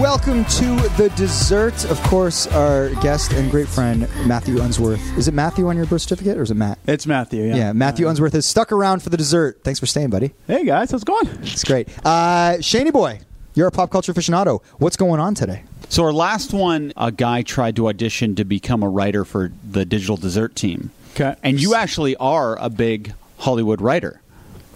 Welcome 0.00 0.46
to 0.46 0.76
the 0.96 1.12
dessert. 1.14 1.84
Of 1.90 2.02
course, 2.04 2.46
our 2.46 2.88
guest 3.02 3.34
and 3.34 3.50
great 3.50 3.68
friend 3.68 4.08
Matthew 4.26 4.62
Unsworth. 4.62 4.98
Is 5.18 5.28
it 5.28 5.34
Matthew 5.34 5.68
on 5.68 5.76
your 5.76 5.84
birth 5.84 6.00
certificate, 6.00 6.38
or 6.38 6.42
is 6.42 6.50
it 6.50 6.54
Matt? 6.54 6.78
It's 6.86 7.06
Matthew. 7.06 7.44
Yeah. 7.44 7.56
Yeah, 7.56 7.72
Matthew 7.74 8.08
Unsworth 8.08 8.32
has 8.32 8.46
stuck 8.46 8.72
around 8.72 9.02
for 9.02 9.10
the 9.10 9.18
dessert. 9.18 9.60
Thanks 9.62 9.78
for 9.78 9.84
staying, 9.84 10.08
buddy. 10.08 10.32
Hey 10.46 10.64
guys, 10.64 10.90
how's 10.90 11.02
it 11.02 11.06
going? 11.06 11.28
It's 11.42 11.64
great. 11.64 11.86
Uh, 11.98 12.56
Shaney 12.60 12.94
boy, 12.94 13.20
you're 13.52 13.66
a 13.66 13.70
pop 13.70 13.90
culture 13.90 14.14
aficionado. 14.14 14.62
What's 14.78 14.96
going 14.96 15.20
on 15.20 15.34
today? 15.34 15.64
So 15.90 16.02
our 16.04 16.14
last 16.14 16.54
one, 16.54 16.94
a 16.96 17.12
guy 17.12 17.42
tried 17.42 17.76
to 17.76 17.88
audition 17.88 18.34
to 18.36 18.44
become 18.46 18.82
a 18.82 18.88
writer 18.88 19.26
for 19.26 19.52
the 19.70 19.84
Digital 19.84 20.16
Dessert 20.16 20.56
team. 20.56 20.92
Okay. 21.12 21.34
And 21.42 21.60
you 21.60 21.74
actually 21.74 22.16
are 22.16 22.56
a 22.58 22.70
big 22.70 23.12
Hollywood 23.36 23.82
writer. 23.82 24.22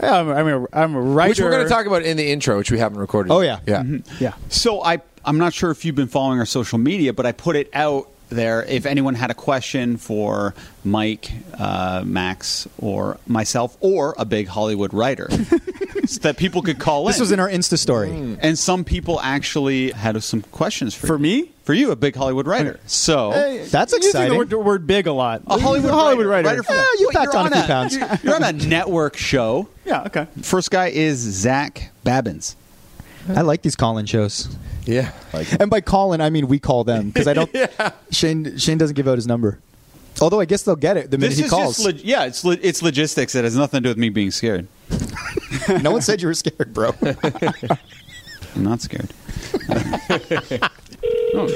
Yeah, 0.02 0.20
I'm, 0.20 0.28
I'm, 0.28 0.48
a, 0.48 0.66
I'm 0.74 0.94
a 0.94 1.00
writer. 1.00 1.30
Which 1.30 1.40
we're 1.40 1.50
going 1.50 1.64
to 1.64 1.70
talk 1.70 1.86
about 1.86 2.02
in 2.02 2.18
the 2.18 2.30
intro, 2.30 2.58
which 2.58 2.70
we 2.70 2.78
haven't 2.78 2.98
recorded. 2.98 3.32
Oh, 3.32 3.40
yet. 3.40 3.62
yeah. 3.66 3.84
yeah. 3.84 3.98
Yeah. 4.20 4.34
So 4.50 4.82
I, 4.82 5.00
I'm 5.24 5.38
not 5.38 5.54
sure 5.54 5.70
if 5.70 5.84
you've 5.84 5.94
been 5.96 6.08
following 6.08 6.38
our 6.38 6.46
social 6.46 6.78
media, 6.78 7.12
but 7.12 7.26
I 7.26 7.32
put 7.32 7.56
it 7.56 7.70
out 7.74 8.08
there. 8.28 8.62
If 8.64 8.86
anyone 8.86 9.14
had 9.14 9.30
a 9.30 9.34
question 9.34 9.96
for 9.96 10.54
Mike, 10.84 11.30
uh, 11.58 12.02
Max, 12.04 12.66
or 12.78 13.18
myself, 13.26 13.76
or 13.80 14.14
a 14.18 14.24
big 14.24 14.48
Hollywood 14.48 14.92
writer, 14.92 15.28
so 16.06 16.20
that 16.20 16.36
people 16.36 16.62
could 16.62 16.78
call 16.78 17.04
This 17.06 17.16
in. 17.16 17.22
was 17.22 17.32
in 17.32 17.40
our 17.40 17.48
Insta 17.48 17.78
story. 17.78 18.10
and 18.40 18.58
some 18.58 18.84
people 18.84 19.20
actually 19.20 19.92
had 19.92 20.22
some 20.22 20.42
questions 20.42 20.94
for, 20.94 21.06
For 21.06 21.14
you. 21.16 21.20
me? 21.20 21.50
for 21.64 21.72
you, 21.72 21.90
a 21.92 21.96
big 21.96 22.14
Hollywood 22.14 22.46
writer. 22.46 22.78
So 22.86 23.30
That's 23.70 23.92
Using 23.94 24.08
exciting. 24.08 24.32
the 24.32 24.38
word, 24.38 24.50
the 24.50 24.58
word 24.58 24.86
big 24.86 25.06
a 25.06 25.12
lot. 25.12 25.42
a 25.46 25.58
Hollywood, 25.58 25.90
Hollywood 25.90 26.26
writer. 26.26 26.48
writer. 26.48 26.62
for- 26.62 26.74
Yeah, 26.74 26.84
you 26.98 27.06
Wait, 27.08 27.14
packed 27.16 27.32
you're 27.32 27.40
on 27.42 27.46
a 27.46 27.50
few 27.56 27.62
a- 27.64 27.66
pounds. 27.66 27.96
You're, 27.96 28.08
you're 28.22 28.34
on 28.34 28.42
a 28.42 28.52
network 28.52 29.16
show. 29.16 29.68
Yeah. 29.86 30.04
Okay. 30.04 30.26
First 30.40 30.70
guy 30.70 30.86
is 30.88 31.18
Zach 31.18 31.90
Babbins. 32.06 32.54
I 33.28 33.42
like 33.42 33.60
these 33.60 33.76
call-in 33.76 34.06
shows. 34.06 34.48
Yeah. 34.84 35.12
And 35.58 35.70
by 35.70 35.80
call-in, 35.80 36.20
I 36.20 36.30
mean 36.30 36.46
we 36.48 36.58
call 36.58 36.84
them 36.84 37.08
because 37.10 37.26
I 37.26 37.32
don't. 37.34 37.50
yeah. 37.54 37.92
Shane 38.10 38.58
Shane 38.58 38.78
doesn't 38.78 38.94
give 38.94 39.08
out 39.08 39.16
his 39.16 39.26
number. 39.26 39.58
Although 40.20 40.38
I 40.40 40.44
guess 40.44 40.62
they'll 40.62 40.76
get 40.76 40.96
it 40.96 41.10
the 41.10 41.18
minute 41.18 41.30
This 41.36 41.44
he 41.44 41.48
calls. 41.50 41.76
just 41.76 41.86
log- 41.86 42.00
yeah, 42.04 42.24
it's 42.24 42.44
lo- 42.44 42.54
it's 42.62 42.82
logistics. 42.82 43.34
It 43.34 43.44
has 43.44 43.56
nothing 43.56 43.78
to 43.78 43.82
do 43.82 43.88
with 43.90 43.98
me 43.98 44.10
being 44.10 44.30
scared. 44.30 44.68
no 45.82 45.90
one 45.90 46.02
said 46.02 46.20
you 46.22 46.28
were 46.28 46.34
scared, 46.34 46.72
bro. 46.72 46.92
I'm 47.02 48.62
not 48.62 48.80
scared. 48.80 49.10
afternoon. 49.70 51.48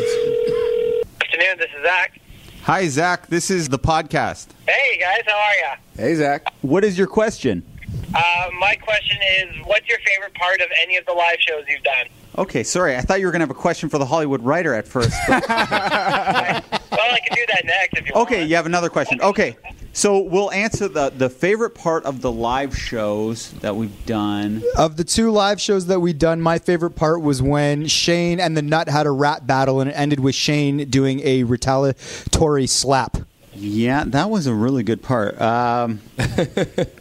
This 1.58 1.70
is 1.76 1.84
Zach. 1.84 2.20
Hi, 2.62 2.88
Zach. 2.88 3.26
This 3.28 3.50
is 3.50 3.68
the 3.68 3.78
podcast. 3.78 4.48
Hey 4.66 4.98
guys, 4.98 5.22
how 5.26 5.36
are 5.38 5.54
you? 5.54 6.02
Hey, 6.02 6.14
Zach. 6.16 6.52
What 6.62 6.84
is 6.84 6.98
your 6.98 7.06
question? 7.06 7.62
Uh, 8.14 8.48
my 8.58 8.74
question 8.76 9.18
is, 9.38 9.66
what's 9.66 9.88
your 9.88 9.98
favorite 10.04 10.34
part 10.34 10.60
of 10.60 10.68
any 10.82 10.96
of 10.96 11.06
the 11.06 11.12
live 11.12 11.38
shows 11.40 11.64
you've 11.68 11.82
done? 11.82 12.06
Okay, 12.36 12.62
sorry. 12.62 12.96
I 12.96 13.00
thought 13.00 13.18
you 13.20 13.26
were 13.26 13.32
going 13.32 13.40
to 13.40 13.44
have 13.44 13.50
a 13.50 13.54
question 13.54 13.88
for 13.88 13.98
the 13.98 14.06
Hollywood 14.06 14.42
writer 14.44 14.74
at 14.74 14.86
first. 14.86 15.10
but- 15.28 15.44
Well, 16.90 17.12
I 17.14 17.20
can 17.20 17.36
do 17.36 17.44
that 17.52 17.64
next 17.64 17.98
if 17.98 18.06
you 18.08 18.12
want. 18.14 18.28
okay, 18.28 18.44
you 18.44 18.56
have 18.56 18.66
another 18.66 18.88
question. 18.88 19.20
Okay, 19.20 19.56
so 19.92 20.18
we'll 20.20 20.50
answer 20.50 20.88
the 20.88 21.10
the 21.10 21.28
favorite 21.30 21.70
part 21.74 22.04
of 22.04 22.22
the 22.22 22.32
live 22.32 22.76
shows 22.76 23.52
that 23.60 23.76
we've 23.76 24.04
done. 24.06 24.62
of 24.76 24.96
the 24.96 25.04
two 25.04 25.30
live 25.30 25.60
shows 25.60 25.86
that 25.86 26.00
we've 26.00 26.18
done, 26.18 26.40
my 26.40 26.58
favorite 26.58 26.92
part 26.96 27.20
was 27.22 27.40
when 27.42 27.86
Shane 27.86 28.40
and 28.40 28.56
the 28.56 28.62
Nut 28.62 28.88
had 28.88 29.06
a 29.06 29.10
rap 29.12 29.46
battle, 29.46 29.80
and 29.80 29.90
it 29.90 29.94
ended 29.94 30.18
with 30.20 30.34
Shane 30.34 30.88
doing 30.90 31.20
a 31.24 31.44
retaliatory 31.44 32.66
slap. 32.66 33.18
Yeah, 33.54 34.04
that 34.06 34.30
was 34.30 34.46
a 34.46 34.54
really 34.54 34.82
good 34.82 35.02
part. 35.02 35.40
Um, 35.40 36.00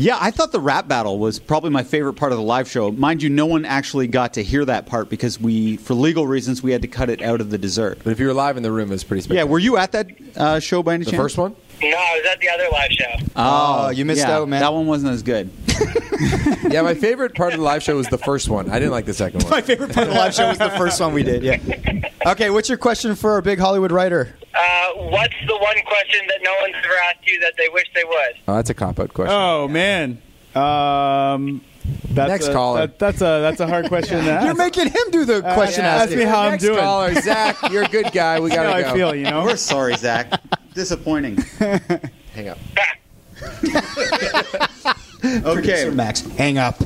yeah, 0.00 0.16
I 0.20 0.30
thought 0.30 0.50
the 0.52 0.60
rap 0.60 0.88
battle 0.88 1.18
was 1.18 1.38
probably 1.38 1.70
my 1.70 1.82
favorite 1.82 2.14
part 2.14 2.32
of 2.32 2.38
the 2.38 2.44
live 2.44 2.68
show. 2.68 2.90
Mind 2.90 3.22
you, 3.22 3.28
no 3.28 3.46
one 3.46 3.64
actually 3.64 4.06
got 4.06 4.34
to 4.34 4.42
hear 4.42 4.64
that 4.64 4.86
part 4.86 5.10
because 5.10 5.38
we, 5.38 5.76
for 5.76 5.94
legal 5.94 6.26
reasons, 6.26 6.62
we 6.62 6.72
had 6.72 6.82
to 6.82 6.88
cut 6.88 7.10
it 7.10 7.20
out 7.22 7.40
of 7.40 7.50
the 7.50 7.58
dessert. 7.58 7.98
But 8.02 8.10
if 8.10 8.20
you 8.20 8.26
were 8.26 8.32
live 8.32 8.56
in 8.56 8.62
the 8.62 8.72
room, 8.72 8.88
it 8.88 8.92
was 8.92 9.04
pretty 9.04 9.22
special. 9.22 9.36
Yeah, 9.36 9.44
were 9.44 9.58
you 9.58 9.76
at 9.76 9.92
that 9.92 10.08
uh, 10.36 10.60
show 10.60 10.82
by 10.82 10.94
any 10.94 11.04
the 11.04 11.10
chance? 11.10 11.22
first 11.22 11.38
one? 11.38 11.54
No, 11.82 11.96
I 11.96 12.16
was 12.16 12.26
at 12.30 12.40
the 12.40 12.48
other 12.48 12.68
live 12.72 12.90
show. 12.90 13.26
Oh, 13.36 13.88
you 13.90 14.04
missed 14.04 14.26
yeah, 14.26 14.36
out, 14.36 14.48
man. 14.48 14.60
That 14.60 14.72
one 14.72 14.86
wasn't 14.86 15.12
as 15.12 15.22
good. 15.22 15.50
yeah, 16.70 16.82
my 16.82 16.94
favorite 16.94 17.34
part 17.34 17.54
of 17.54 17.58
the 17.58 17.64
live 17.64 17.82
show 17.82 17.96
was 17.96 18.08
the 18.08 18.18
first 18.18 18.48
one. 18.48 18.68
I 18.70 18.78
didn't 18.78 18.92
like 18.92 19.06
the 19.06 19.14
second 19.14 19.42
one. 19.44 19.50
My 19.50 19.62
favorite 19.62 19.92
part 19.92 20.08
of 20.08 20.14
the 20.14 20.20
live 20.20 20.34
show 20.34 20.48
was 20.48 20.58
the 20.58 20.70
first 20.70 21.00
one 21.00 21.14
we 21.14 21.22
did. 21.22 21.42
Yeah. 21.42 22.10
Okay, 22.26 22.50
what's 22.50 22.68
your 22.68 22.76
question 22.76 23.14
for 23.14 23.32
our 23.32 23.40
big 23.40 23.58
Hollywood 23.58 23.92
writer? 23.92 24.36
Uh, 24.54 24.92
what's 24.94 25.34
the 25.46 25.56
one 25.56 25.76
question 25.86 26.26
that 26.28 26.40
no 26.42 26.54
one's 26.60 26.74
ever 26.84 26.94
asked 27.08 27.26
you 27.26 27.40
that 27.40 27.54
they 27.56 27.68
wish 27.70 27.86
they 27.94 28.04
would? 28.04 28.34
Oh, 28.46 28.56
that's 28.56 28.68
a 28.68 28.74
cop 28.74 29.00
out 29.00 29.14
question. 29.14 29.34
Oh 29.34 29.68
man. 29.68 30.20
Um, 30.54 31.62
that's 32.10 32.28
Next 32.28 32.46
a, 32.48 32.52
caller. 32.52 32.80
that- 32.86 32.98
that's 32.98 33.18
a 33.20 33.40
that's 33.40 33.60
a 33.60 33.66
hard 33.66 33.88
question 33.88 34.24
to 34.24 34.30
ask. 34.32 34.46
You're 34.46 34.54
making 34.54 34.86
him 34.88 35.10
do 35.10 35.24
the 35.24 35.44
uh, 35.44 35.54
question 35.54 35.84
yeah, 35.84 35.94
ask 35.94 36.02
asking. 36.04 36.18
me 36.18 36.24
how 36.24 36.40
I'm 36.42 36.50
Next 36.52 36.64
doing. 36.64 36.78
caller, 36.78 37.14
Zach. 37.14 37.56
You're 37.70 37.84
a 37.84 37.88
good 37.88 38.12
guy. 38.12 38.40
We 38.40 38.48
That's 38.50 38.58
how 38.58 38.64
gotta 38.70 38.76
I 38.78 38.82
go. 38.82 38.94
feel, 38.94 39.14
you 39.14 39.24
know. 39.24 39.44
We're 39.44 39.56
sorry, 39.56 39.96
Zach. 39.96 40.40
Disappointing. 40.74 41.36
Hang 42.34 42.48
up. 42.48 42.58
Okay, 45.24 45.90
Max, 45.90 46.20
hang 46.22 46.58
up. 46.58 46.76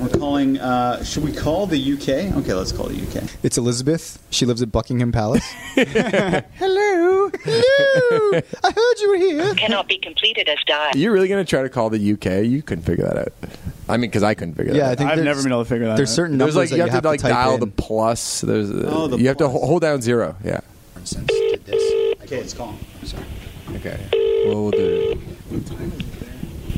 We're 0.00 0.08
calling. 0.08 0.58
Uh, 0.58 1.02
should 1.04 1.22
we 1.24 1.32
call 1.32 1.66
the 1.66 1.92
UK? 1.94 2.34
Okay, 2.38 2.54
let's 2.54 2.72
call 2.72 2.86
the 2.86 3.00
UK. 3.00 3.24
It's 3.42 3.56
Elizabeth. 3.58 4.22
She 4.30 4.46
lives 4.46 4.62
at 4.62 4.70
Buckingham 4.72 5.12
Palace. 5.12 5.44
Hello. 5.74 7.30
Hello. 7.44 8.40
I 8.62 8.70
heard 8.70 8.94
you 9.00 9.08
were 9.10 9.16
here. 9.16 9.54
cannot 9.54 9.88
be 9.88 9.98
completed 9.98 10.48
as 10.48 10.58
dialed. 10.66 10.94
You're 10.96 11.12
really 11.12 11.28
gonna 11.28 11.44
try 11.44 11.62
to 11.62 11.68
call 11.68 11.90
the 11.90 12.12
UK? 12.12 12.44
You 12.44 12.62
couldn't 12.62 12.84
figure 12.84 13.04
that 13.04 13.18
out. 13.18 13.32
I 13.88 13.96
mean, 13.96 14.10
because 14.10 14.22
I 14.22 14.34
couldn't 14.34 14.54
figure 14.54 14.74
Yeah, 14.74 14.88
that 14.90 14.98
think 14.98 15.10
I've 15.10 15.22
never 15.22 15.42
been 15.42 15.52
able 15.52 15.64
to 15.64 15.68
figure 15.68 15.86
that 15.86 15.92
out. 15.92 15.96
There's 15.96 16.10
out. 16.12 16.14
certain 16.16 16.36
out. 16.40 16.44
There's 16.46 16.54
numbers 16.54 16.70
like 16.72 16.78
that 16.78 16.86
you 16.86 16.90
have 16.90 17.02
to 17.02 17.08
like 17.08 17.20
type 17.20 17.32
dial 17.32 17.54
in. 17.54 17.60
the 17.60 17.66
plus. 17.66 18.40
There's 18.40 18.70
Oh, 18.70 19.08
the 19.08 19.18
you 19.18 19.28
have 19.28 19.36
to 19.38 19.48
hold 19.48 19.82
down 19.82 20.00
zero. 20.02 20.36
Yeah. 20.44 20.60
Okay, 21.02 22.38
let's 22.38 22.54
call 22.54 22.72
him. 22.72 22.78
Okay. 23.76 23.98
Well, 24.46 24.62
we'll 24.62 24.70
do 24.70 25.18
it. 25.50 25.68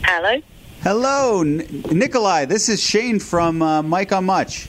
Hello. 0.05 0.41
Hello, 0.87 1.41
N- 1.41 1.67
Nikolai. 1.91 2.45
This 2.45 2.69
is 2.69 2.81
Shane 2.81 3.19
from 3.19 3.61
uh, 3.61 3.83
Mike 3.83 4.13
on 4.13 4.25
Much. 4.25 4.69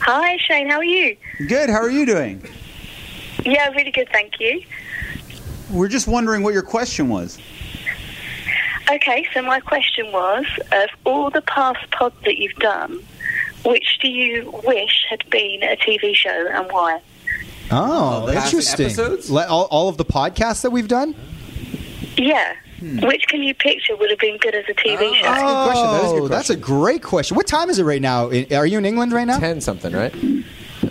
Hi, 0.00 0.36
Shane. 0.36 0.68
How 0.68 0.76
are 0.76 0.84
you? 0.84 1.16
Good. 1.48 1.70
How 1.70 1.78
are 1.80 1.88
you 1.88 2.04
doing? 2.04 2.46
Yeah, 3.42 3.70
really 3.70 3.92
good, 3.92 4.10
thank 4.12 4.38
you. 4.38 4.60
We're 5.70 5.88
just 5.88 6.06
wondering 6.06 6.42
what 6.42 6.52
your 6.52 6.62
question 6.62 7.08
was. 7.08 7.38
Okay, 8.92 9.26
so 9.32 9.40
my 9.40 9.58
question 9.58 10.12
was: 10.12 10.44
of 10.72 10.90
all 11.04 11.30
the 11.30 11.40
past 11.40 11.90
pods 11.92 12.16
that 12.26 12.36
you've 12.36 12.56
done, 12.56 13.02
which 13.64 13.98
do 14.02 14.08
you 14.08 14.50
wish 14.66 15.06
had 15.08 15.24
been 15.30 15.62
a 15.62 15.76
TV 15.76 16.14
show 16.14 16.46
and 16.52 16.70
why? 16.70 17.00
Oh, 17.70 18.28
Past 18.30 18.52
interesting. 18.52 18.84
episodes? 18.84 19.30
Le- 19.30 19.46
all, 19.46 19.64
all 19.70 19.88
of 19.88 19.96
the 19.96 20.04
podcasts 20.04 20.60
that 20.60 20.72
we've 20.72 20.88
done? 20.88 21.16
Yeah. 22.18 22.54
Which 23.02 23.26
can 23.28 23.42
you 23.42 23.54
picture 23.54 23.96
would 23.96 24.10
have 24.10 24.18
been 24.18 24.38
good 24.38 24.54
as 24.54 24.64
a 24.68 24.74
TV 24.74 25.14
show? 25.14 25.22
That's 25.22 25.42
a 25.42 25.44
good 25.44 25.64
question. 25.64 25.86
That 25.86 26.04
is 26.04 26.10
a 26.10 26.14
good 26.14 26.22
Oh, 26.22 26.28
that's 26.28 26.50
a 26.50 26.56
great 26.56 27.02
question. 27.02 27.36
What 27.36 27.46
time 27.46 27.70
is 27.70 27.78
it 27.78 27.84
right 27.84 28.02
now? 28.02 28.26
Are 28.26 28.66
you 28.66 28.78
in 28.78 28.84
England 28.84 29.12
right 29.12 29.26
now? 29.26 29.38
Ten 29.38 29.60
something, 29.60 29.92
right? 29.92 30.14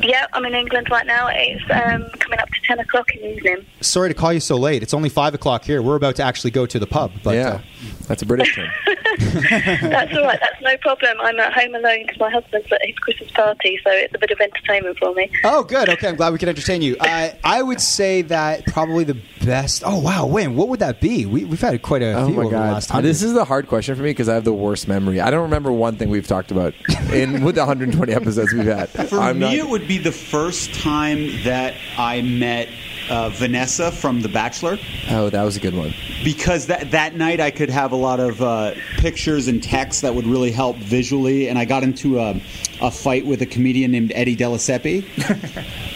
Yeah, 0.04 0.26
I'm 0.34 0.46
in 0.46 0.54
England 0.54 0.90
right 0.92 1.06
now. 1.06 1.28
It's 1.32 1.64
um, 1.72 2.10
coming 2.20 2.40
up 2.40 2.50
to 2.50 2.62
10 2.68 2.80
o'clock 2.80 3.10
in 3.16 3.22
the 3.22 3.36
evening. 3.38 3.66
Sorry 3.82 4.10
to 4.10 4.14
call 4.14 4.34
you 4.34 4.40
so 4.40 4.56
late. 4.58 4.84
It's 4.84 4.94
only 4.94 5.10
five 5.10 5.34
o'clock 5.34 5.64
here. 5.64 5.82
We're 5.82 5.96
about 5.96 6.16
to 6.18 6.24
actually 6.24 6.52
go 6.52 6.66
to 6.66 6.80
the 6.80 6.88
pub. 6.88 7.12
But, 7.24 7.36
yeah. 7.36 7.48
uh, 7.48 7.62
That's 8.06 8.22
a 8.22 8.26
British 8.26 8.56
term. 8.56 8.70
That's 9.18 10.14
all 10.16 10.24
right. 10.24 10.40
That's 10.40 10.62
no 10.62 10.78
problem. 10.78 11.18
I'm 11.22 11.40
at 11.40 11.54
home 11.54 11.76
alone 11.76 12.04
because 12.04 12.20
my 12.20 12.30
husband's 12.30 12.72
at 12.72 12.82
his 12.86 12.98
Christmas 13.00 13.32
party, 13.32 13.80
so 13.84 13.92
it's 13.92 14.14
a 14.14 14.18
bit 14.18 14.32
of 14.32 14.40
entertainment 14.40 14.98
for 14.98 15.14
me. 15.14 15.30
Oh, 15.44 15.64
good. 15.64 15.90
Okay, 15.90 16.08
I'm 16.08 16.16
glad 16.16 16.34
we 16.34 16.40
can 16.40 16.50
entertain 16.50 16.82
you. 16.82 16.96
Uh, 17.00 17.30
I 17.44 17.62
would 17.62 17.82
say 17.82 18.22
that 18.24 18.66
probably 18.68 19.04
the 19.04 19.18
best. 19.44 19.84
Oh, 19.86 20.00
wow. 20.00 20.26
When? 20.26 20.56
What 20.56 20.70
would 20.70 20.80
that 20.80 21.02
be? 21.02 21.26
We, 21.26 21.46
we've 21.46 21.62
had 21.62 21.82
quite 21.82 22.02
a 22.02 22.14
Oh 22.14 22.26
few 22.28 22.36
my 22.36 22.42
over 22.44 22.50
the 22.52 22.56
god! 22.60 22.74
last 22.74 22.90
hundred. 22.90 23.08
This 23.08 23.24
is 23.24 23.34
the 23.34 23.46
hard 23.46 23.68
question 23.68 23.96
for 23.96 24.02
me 24.02 24.10
because 24.12 24.30
I 24.30 24.36
have 24.36 24.44
the 24.44 24.54
worst 24.54 24.88
memory. 24.88 25.20
I 25.22 25.30
don't 25.32 25.44
remember 25.44 25.72
one 25.72 25.96
thing 25.98 26.10
we've 26.10 26.28
talked 26.28 26.52
about 26.52 26.74
in 27.12 27.44
with 27.44 27.56
the 27.56 27.62
120 27.62 28.14
episodes 28.14 28.54
we've 28.54 28.66
had. 28.66 28.90
For 28.90 29.20
I'm 29.20 29.40
me, 29.40 29.46
not- 29.46 29.54
it 29.56 29.68
would 29.70 29.88
be 29.88 29.98
the 29.98 30.12
first 30.12 30.74
time 30.76 31.28
that 31.44 31.74
I 31.98 32.22
met 32.22 32.68
uh, 33.10 33.30
Vanessa 33.30 33.92
from 33.92 34.22
The 34.22 34.30
Bachelor. 34.30 34.78
oh, 35.10 35.30
that 35.30 35.44
was 35.44 35.56
a 35.58 35.60
good 35.60 35.76
one. 35.76 35.94
because 36.24 36.68
that 36.68 36.92
that 36.92 37.16
night 37.16 37.40
I 37.40 37.52
could 37.52 37.70
have 37.70 37.92
a 37.92 37.96
lot 37.96 38.20
of 38.20 38.42
uh, 38.42 38.74
pictures 38.98 39.48
and 39.48 39.62
text 39.62 40.02
that 40.02 40.14
would 40.16 40.26
really 40.26 40.52
help 40.52 40.78
visually, 40.78 41.48
and 41.50 41.58
I 41.60 41.66
got 41.66 41.84
into 41.84 42.20
a, 42.20 42.40
a 42.82 42.92
fight 42.92 43.26
with 43.26 43.42
a 43.42 43.46
comedian 43.46 43.92
named 43.92 44.12
Eddie 44.16 44.36
Delaseppe, 44.36 45.06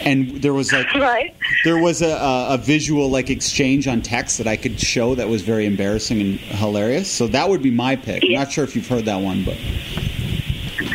and 0.02 0.40
there 0.42 0.54
was 0.54 0.72
like 0.72 0.92
Right. 0.94 1.34
there 1.64 1.78
was 1.78 2.02
a, 2.02 2.10
a, 2.10 2.54
a 2.54 2.58
visual 2.58 3.10
like 3.10 3.30
exchange 3.30 3.86
on 3.88 4.02
text 4.02 4.38
that 4.38 4.46
I 4.46 4.56
could 4.56 4.78
show 4.80 5.14
that 5.14 5.28
was 5.28 5.42
very 5.42 5.66
embarrassing 5.66 6.20
and 6.20 6.38
hilarious. 6.38 7.10
So 7.10 7.26
that 7.28 7.48
would 7.48 7.62
be 7.62 7.70
my 7.70 7.96
pick. 7.96 8.22
I'm 8.24 8.32
not 8.32 8.52
sure 8.52 8.64
if 8.64 8.74
you've 8.76 8.86
heard 8.88 9.04
that 9.06 9.16
one, 9.20 9.44
but 9.44 9.56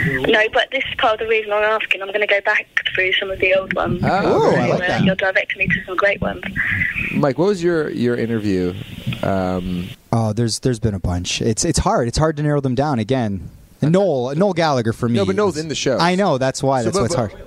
No, 0.06 0.44
but 0.54 0.70
this 0.72 0.84
is 0.90 0.96
part 0.98 1.14
of 1.14 1.20
the 1.20 1.28
reason 1.28 1.52
I'm 1.54 1.64
asking. 1.64 2.02
I'm 2.02 2.10
going 2.10 2.22
to 2.22 2.28
go 2.28 2.42
back 2.42 2.68
through 2.94 3.14
some 3.14 3.32
of 3.32 3.40
the 3.40 3.54
old 3.56 3.74
ones. 3.74 4.02
Oh, 4.04 4.52
Ooh, 4.52 4.56
I 4.56 4.68
like 4.68 4.74
uh, 4.74 4.88
that. 4.88 5.04
You're 5.04 5.16
directing 5.16 5.60
me 5.60 5.68
to 5.68 5.84
some 5.86 5.96
great 5.96 6.22
ones. 6.22 6.44
Mike, 7.14 7.38
what 7.38 7.48
was 7.48 7.64
your 7.64 7.90
your 7.90 8.16
interview? 8.16 8.74
Um, 9.24 9.90
Oh, 10.18 10.32
there's 10.32 10.60
there's 10.60 10.80
been 10.80 10.94
a 10.94 11.00
bunch. 11.00 11.42
It's 11.42 11.66
it's 11.66 11.80
hard. 11.80 12.08
It's 12.08 12.18
hard 12.18 12.38
to 12.38 12.44
narrow 12.44 12.62
them 12.62 12.74
down 12.76 13.00
again. 13.00 13.50
And 13.82 13.92
Noel 13.92 14.34
Noel 14.36 14.54
Gallagher 14.54 14.94
for 14.94 15.10
me. 15.10 15.16
No, 15.16 15.26
but 15.26 15.36
Noel's 15.36 15.58
is- 15.58 15.64
in 15.64 15.68
the 15.68 15.76
show. 15.76 15.98
I 15.98 16.16
know. 16.16 16.38
That's 16.38 16.64
why. 16.64 16.84
So, 16.84 16.86
That's 16.92 16.96
but- 16.98 17.00
why 17.02 17.06
it's 17.06 17.16
but- 17.16 17.32
hard. 17.42 17.45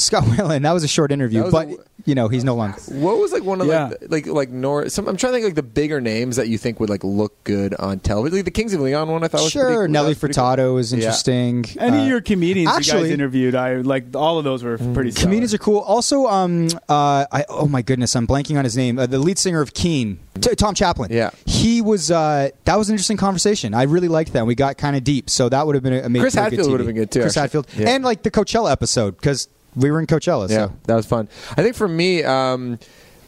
Scott 0.00 0.24
Weiland. 0.26 0.62
That 0.62 0.72
was 0.72 0.84
a 0.84 0.88
short 0.88 1.12
interview, 1.12 1.40
That 1.40 1.44
was 1.46 1.52
but 1.52 1.68
a- 1.68 1.76
you 2.06 2.14
know 2.14 2.28
he's 2.28 2.44
no 2.44 2.54
longer. 2.54 2.78
what 2.88 3.18
was 3.18 3.30
like 3.32 3.44
one 3.44 3.60
of 3.60 3.66
Yeah. 3.66 3.88
like 3.88 4.00
the- 4.00 4.08
like 4.08 4.26
like 4.26 4.50
Nor? 4.50 4.88
Some, 4.88 5.06
I'm 5.08 5.16
trying 5.16 5.32
to 5.32 5.36
think 5.36 5.44
like 5.44 5.54
the 5.54 5.62
bigger 5.62 6.00
names 6.00 6.36
that 6.36 6.48
you 6.48 6.56
think 6.58 6.80
would 6.80 6.88
like 6.90 7.04
look 7.04 7.44
good 7.44 7.74
on 7.74 8.00
television. 8.00 8.38
Like 8.38 8.44
the 8.46 8.50
Kings 8.50 8.72
of 8.74 8.80
Leon 8.80 9.08
one, 9.08 9.22
I 9.22 9.28
thought 9.28 9.42
was 9.42 9.52
Sure, 9.52 9.76
pretty, 9.78 9.92
Nelly 9.92 10.04
that 10.06 10.08
was 10.08 10.18
pretty 10.18 10.34
cool. 10.34 10.44
Furtado 10.44 10.80
is 10.80 10.92
Yeah. 10.92 10.96
interesting. 10.98 11.64
Any 11.78 11.98
Uh, 11.98 12.02
of 12.02 12.08
your 12.08 12.20
comedians 12.22 12.70
you 12.70 12.76
actually- 12.76 13.02
guys 13.02 13.10
interviewed, 13.10 13.54
I 13.54 13.76
like 13.76 14.16
all 14.16 14.38
of 14.38 14.44
those 14.44 14.64
were 14.64 14.78
pretty. 14.78 15.10
solid. 15.10 15.16
Comedians 15.24 15.52
are 15.54 15.58
cool. 15.58 15.78
Also, 15.80 16.26
um, 16.26 16.68
uh, 16.88 17.26
I, 17.30 17.44
oh 17.48 17.66
my 17.68 17.82
goodness, 17.82 18.16
I'm 18.16 18.26
blanking 18.26 18.56
on 18.58 18.64
his 18.64 18.76
name. 18.76 18.98
Uh, 18.98 19.06
the 19.06 19.18
lead 19.18 19.38
singer 19.38 19.60
of 19.60 19.74
Keane, 19.74 20.18
T- 20.40 20.54
Tom 20.54 20.74
Chaplin. 20.74 21.10
Yeah. 21.12 21.30
he 21.46 21.82
was. 21.82 22.10
Uh, 22.10 22.48
that 22.64 22.76
was 22.76 22.88
an 22.88 22.94
interesting 22.94 23.16
conversation. 23.18 23.74
I 23.74 23.82
really 23.82 24.08
liked 24.08 24.32
that. 24.32 24.46
We 24.46 24.54
got 24.54 24.78
kind 24.78 24.96
of 24.96 25.04
deep, 25.04 25.28
so 25.28 25.48
that 25.50 25.66
would 25.66 25.74
have 25.74 25.82
been 25.84 25.92
a, 25.92 25.98
a 26.18 26.20
Chris 26.20 26.34
for 26.34 26.40
Hadfield 26.40 26.70
would 26.70 26.80
have 26.80 26.86
been 26.86 26.96
good, 26.96 27.10
too, 27.10 27.20
Chris 27.20 27.36
actually. 27.36 27.60
Hadfield, 27.62 27.66
Yeah. 27.76 27.90
and 27.94 28.04
like 28.04 28.22
the 28.22 28.30
Coachella 28.30 28.72
episode 28.72 29.16
because 29.16 29.48
we 29.74 29.90
were 29.90 30.00
in 30.00 30.06
Coachella. 30.06 30.48
So. 30.48 30.54
Yeah, 30.54 30.68
that 30.84 30.94
was 30.94 31.06
fun. 31.06 31.28
I 31.56 31.62
think 31.62 31.76
for 31.76 31.88
me, 31.88 32.22
um, 32.24 32.78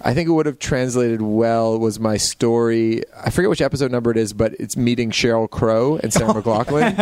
I 0.04 0.14
think 0.14 0.28
it 0.28 0.32
would 0.32 0.46
have 0.46 0.58
translated 0.58 1.22
well 1.22 1.78
was 1.78 2.00
my 2.00 2.16
story. 2.16 3.02
I 3.16 3.30
forget 3.30 3.48
which 3.48 3.62
episode 3.62 3.92
number 3.92 4.10
it 4.10 4.16
is, 4.16 4.32
but 4.32 4.52
it's 4.58 4.76
meeting 4.76 5.10
Sheryl 5.12 5.48
Crow 5.48 5.96
and 6.02 6.12
Sarah 6.12 6.34
McLachlan. 6.34 6.98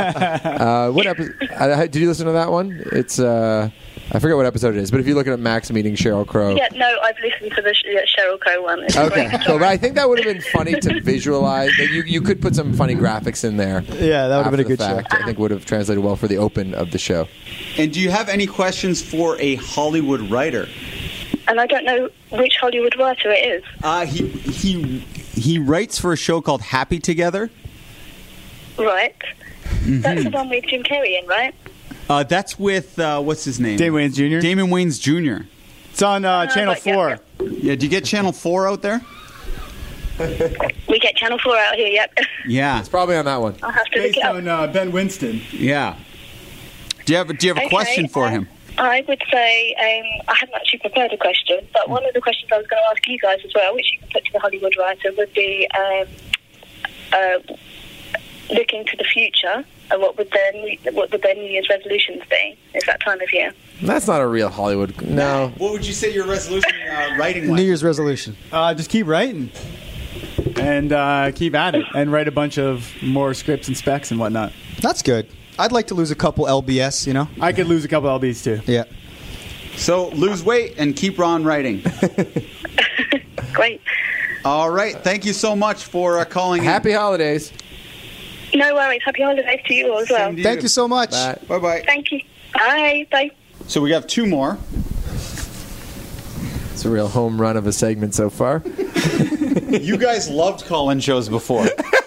uh, 0.60 0.92
what 0.92 1.06
episode? 1.06 1.90
Did 1.90 1.96
you 1.96 2.08
listen 2.08 2.26
to 2.26 2.32
that 2.32 2.50
one? 2.50 2.82
It's 2.92 3.18
uh, 3.18 3.70
I 4.12 4.18
forget 4.18 4.36
what 4.36 4.44
episode 4.44 4.74
it 4.76 4.80
is, 4.80 4.90
but 4.90 5.00
if 5.00 5.06
you 5.06 5.14
look 5.14 5.26
at 5.26 5.38
Max 5.40 5.70
meeting 5.70 5.94
Sheryl 5.94 6.26
Crow. 6.26 6.54
Yeah, 6.56 6.68
no, 6.74 6.98
I've 7.02 7.18
listened 7.20 7.52
to 7.52 7.62
the 7.62 7.74
yeah, 7.86 8.00
Sheryl 8.04 8.38
Crow 8.38 8.62
one. 8.62 8.82
It's 8.82 8.96
Okay, 8.96 9.28
great 9.28 9.42
so 9.44 9.58
but. 9.58 9.68
I 9.68 9.76
think 9.78 9.94
that 9.94 10.08
would 10.08 10.18
have 10.18 10.26
been 10.26 10.42
funny 10.52 10.74
to 10.80 11.00
visualize. 11.00 11.76
You, 11.78 12.02
you 12.02 12.20
could 12.20 12.42
put 12.42 12.54
some 12.54 12.74
funny 12.74 12.94
graphics 12.94 13.44
in 13.44 13.56
there. 13.56 13.82
Yeah, 13.98 14.28
that 14.28 14.36
would 14.36 14.42
have 14.44 14.50
been 14.50 14.60
a 14.60 14.64
the 14.64 14.68
good 14.76 14.80
show. 14.80 15.02
I 15.10 15.24
think 15.24 15.38
would 15.38 15.52
have 15.52 15.64
translated 15.64 16.04
well 16.04 16.16
for 16.16 16.28
the 16.28 16.36
open 16.36 16.74
of 16.74 16.90
the 16.90 16.98
show. 16.98 17.28
and 17.78 17.92
do 17.92 18.00
you 18.00 18.10
have 18.10 18.28
any 18.28 18.46
questions 18.46 19.00
for 19.00 19.38
a 19.40 19.54
Hollywood 19.54 20.20
writer? 20.30 20.68
And 21.48 21.60
I 21.60 21.66
don't 21.66 21.84
know 21.84 22.08
which 22.30 22.56
Hollywood 22.60 22.96
writer 22.98 23.30
it 23.30 23.46
is. 23.46 23.64
Uh, 23.82 24.06
he 24.06 24.28
he 24.28 24.98
he 25.34 25.58
writes 25.58 25.98
for 25.98 26.12
a 26.12 26.16
show 26.16 26.40
called 26.40 26.62
Happy 26.62 26.98
Together. 26.98 27.50
Right. 28.78 29.14
Mm-hmm. 29.64 30.00
That's 30.00 30.24
the 30.24 30.30
one 30.30 30.48
with 30.48 30.64
Jim 30.64 30.82
Carrey 30.82 31.20
in, 31.20 31.26
right? 31.26 31.54
Uh, 32.08 32.22
that's 32.24 32.58
with 32.58 32.98
uh, 32.98 33.20
what's 33.20 33.44
his 33.44 33.60
name? 33.60 33.76
Damon 33.76 34.10
Wayans 34.10 34.14
Jr.? 34.14 34.40
Damon 34.40 34.66
Wayans 34.68 35.00
Jr. 35.00 35.44
It's 35.90 36.02
on 36.02 36.24
uh, 36.24 36.46
Oh, 36.48 36.54
Channel 36.54 36.74
right, 36.74 36.86
yeah, 36.86 36.94
Four. 36.94 37.18
Yeah, 37.46 37.74
do 37.76 37.86
you 37.86 37.90
get 37.90 38.04
Channel 38.04 38.32
Four 38.32 38.68
out 38.68 38.82
there? 38.82 39.00
We 40.88 40.98
get 40.98 41.16
Channel 41.16 41.38
4 41.38 41.56
out 41.56 41.76
here, 41.76 41.86
yep. 41.88 42.12
Yeah, 42.46 42.78
It's 42.78 42.90
probably 42.90 43.16
on 43.16 43.24
that 43.24 43.40
one. 43.40 43.56
I'll 43.62 43.70
have 43.70 43.86
to 43.86 43.98
look 44.00 44.08
Based 44.08 44.18
it 44.18 44.24
up. 44.24 44.34
on 44.34 44.46
uh, 44.46 44.66
Ben 44.66 44.92
Winston. 44.92 45.40
yeah. 45.50 45.96
Do 47.06 47.14
you 47.14 47.16
have 47.16 47.38
Do 47.38 47.46
you 47.46 47.54
have 47.54 47.56
a 47.62 47.66
Okay, 47.66 47.68
question 47.70 48.06
for 48.06 48.26
uh, 48.26 48.30
him? 48.30 48.48
I 48.78 49.04
would 49.08 49.22
say 49.30 49.74
um, 49.74 50.22
I 50.28 50.34
haven't 50.40 50.54
actually 50.54 50.78
prepared 50.80 51.12
a 51.12 51.16
question, 51.16 51.58
but 51.72 51.88
one 51.88 52.04
of 52.06 52.14
the 52.14 52.20
questions 52.20 52.50
I 52.52 52.58
was 52.58 52.66
going 52.66 52.82
to 52.82 52.88
ask 52.96 53.06
you 53.06 53.18
guys 53.18 53.40
as 53.44 53.52
well, 53.54 53.74
which 53.74 53.92
you 53.92 53.98
can 53.98 54.08
put 54.12 54.24
to 54.24 54.32
the 54.32 54.38
Hollywood 54.38 54.74
writer, 54.78 55.12
would 55.16 55.32
be 55.34 55.68
um, 55.76 56.06
uh, 57.12 57.38
looking 58.50 58.84
to 58.86 58.96
the 58.96 59.04
future, 59.04 59.64
and 59.90 60.00
what 60.00 60.16
would 60.18 60.30
their 60.30 60.52
new- 60.52 60.78
what 60.92 61.10
would 61.12 61.22
their 61.22 61.34
New 61.34 61.44
Year's 61.44 61.68
resolutions 61.68 62.22
be? 62.30 62.56
It's 62.74 62.86
that 62.86 63.00
time 63.00 63.20
of 63.20 63.32
year. 63.32 63.52
That's 63.82 64.06
not 64.06 64.20
a 64.20 64.26
real 64.26 64.48
Hollywood. 64.48 65.00
No. 65.02 65.52
What 65.58 65.72
would 65.72 65.86
you 65.86 65.92
say 65.92 66.12
your 66.12 66.26
resolution 66.26 66.70
uh, 66.90 67.16
writing 67.18 67.46
New 67.54 67.62
Year's 67.62 67.82
resolution. 67.84 68.36
Uh, 68.52 68.74
just 68.74 68.90
keep 68.90 69.06
writing 69.06 69.50
and 70.56 70.92
uh, 70.92 71.32
keep 71.34 71.54
at 71.54 71.74
it 71.74 71.84
and 71.94 72.12
write 72.12 72.28
a 72.28 72.32
bunch 72.32 72.58
of 72.58 72.90
more 73.02 73.34
scripts 73.34 73.68
and 73.68 73.76
specs 73.76 74.10
and 74.10 74.20
whatnot. 74.20 74.52
That's 74.80 75.02
good. 75.02 75.28
I'd 75.60 75.72
like 75.72 75.88
to 75.88 75.94
lose 75.94 76.10
a 76.10 76.14
couple 76.14 76.46
LBS. 76.46 77.06
You 77.06 77.12
know. 77.12 77.28
I 77.40 77.52
could 77.52 77.66
lose 77.66 77.84
a 77.84 77.88
couple 77.88 78.08
lbs 78.08 78.42
too. 78.42 78.60
Yeah. 78.66 78.84
So 79.76 80.08
lose 80.08 80.42
weight 80.42 80.74
and 80.78 80.96
keep 80.96 81.18
on 81.18 81.44
writing. 81.44 81.82
Great. 83.52 83.80
All 84.44 84.70
right. 84.70 84.96
Thank 84.96 85.24
you 85.24 85.32
so 85.32 85.54
much 85.54 85.84
for 85.84 86.18
uh, 86.18 86.24
calling. 86.24 86.62
Happy 86.62 86.92
holidays. 86.92 87.52
No 88.54 88.74
worries. 88.74 89.02
Happy 89.04 89.22
holidays 89.22 89.60
to 89.66 89.74
you 89.74 89.92
all 89.92 90.00
as 90.00 90.10
well. 90.10 90.34
Thank 90.34 90.62
you 90.62 90.68
so 90.68 90.88
much. 90.88 91.10
Bye. 91.10 91.38
Bye 91.46 91.58
bye. 91.58 91.82
Thank 91.86 92.10
you. 92.10 92.20
Bye. 92.54 93.06
Bye. 93.10 93.30
So 93.66 93.80
we 93.80 93.92
have 93.92 94.06
two 94.06 94.26
more. 94.26 94.58
It's 96.72 96.84
a 96.84 96.90
real 96.90 97.08
home 97.08 97.40
run 97.40 97.56
of 97.56 97.66
a 97.66 97.72
segment 97.72 98.14
so 98.14 98.30
far. 98.30 98.62
You 99.70 99.96
guys 99.98 100.28
loved 100.28 100.64
call-in 100.66 100.98
shows 100.98 101.28
before. 101.28 101.64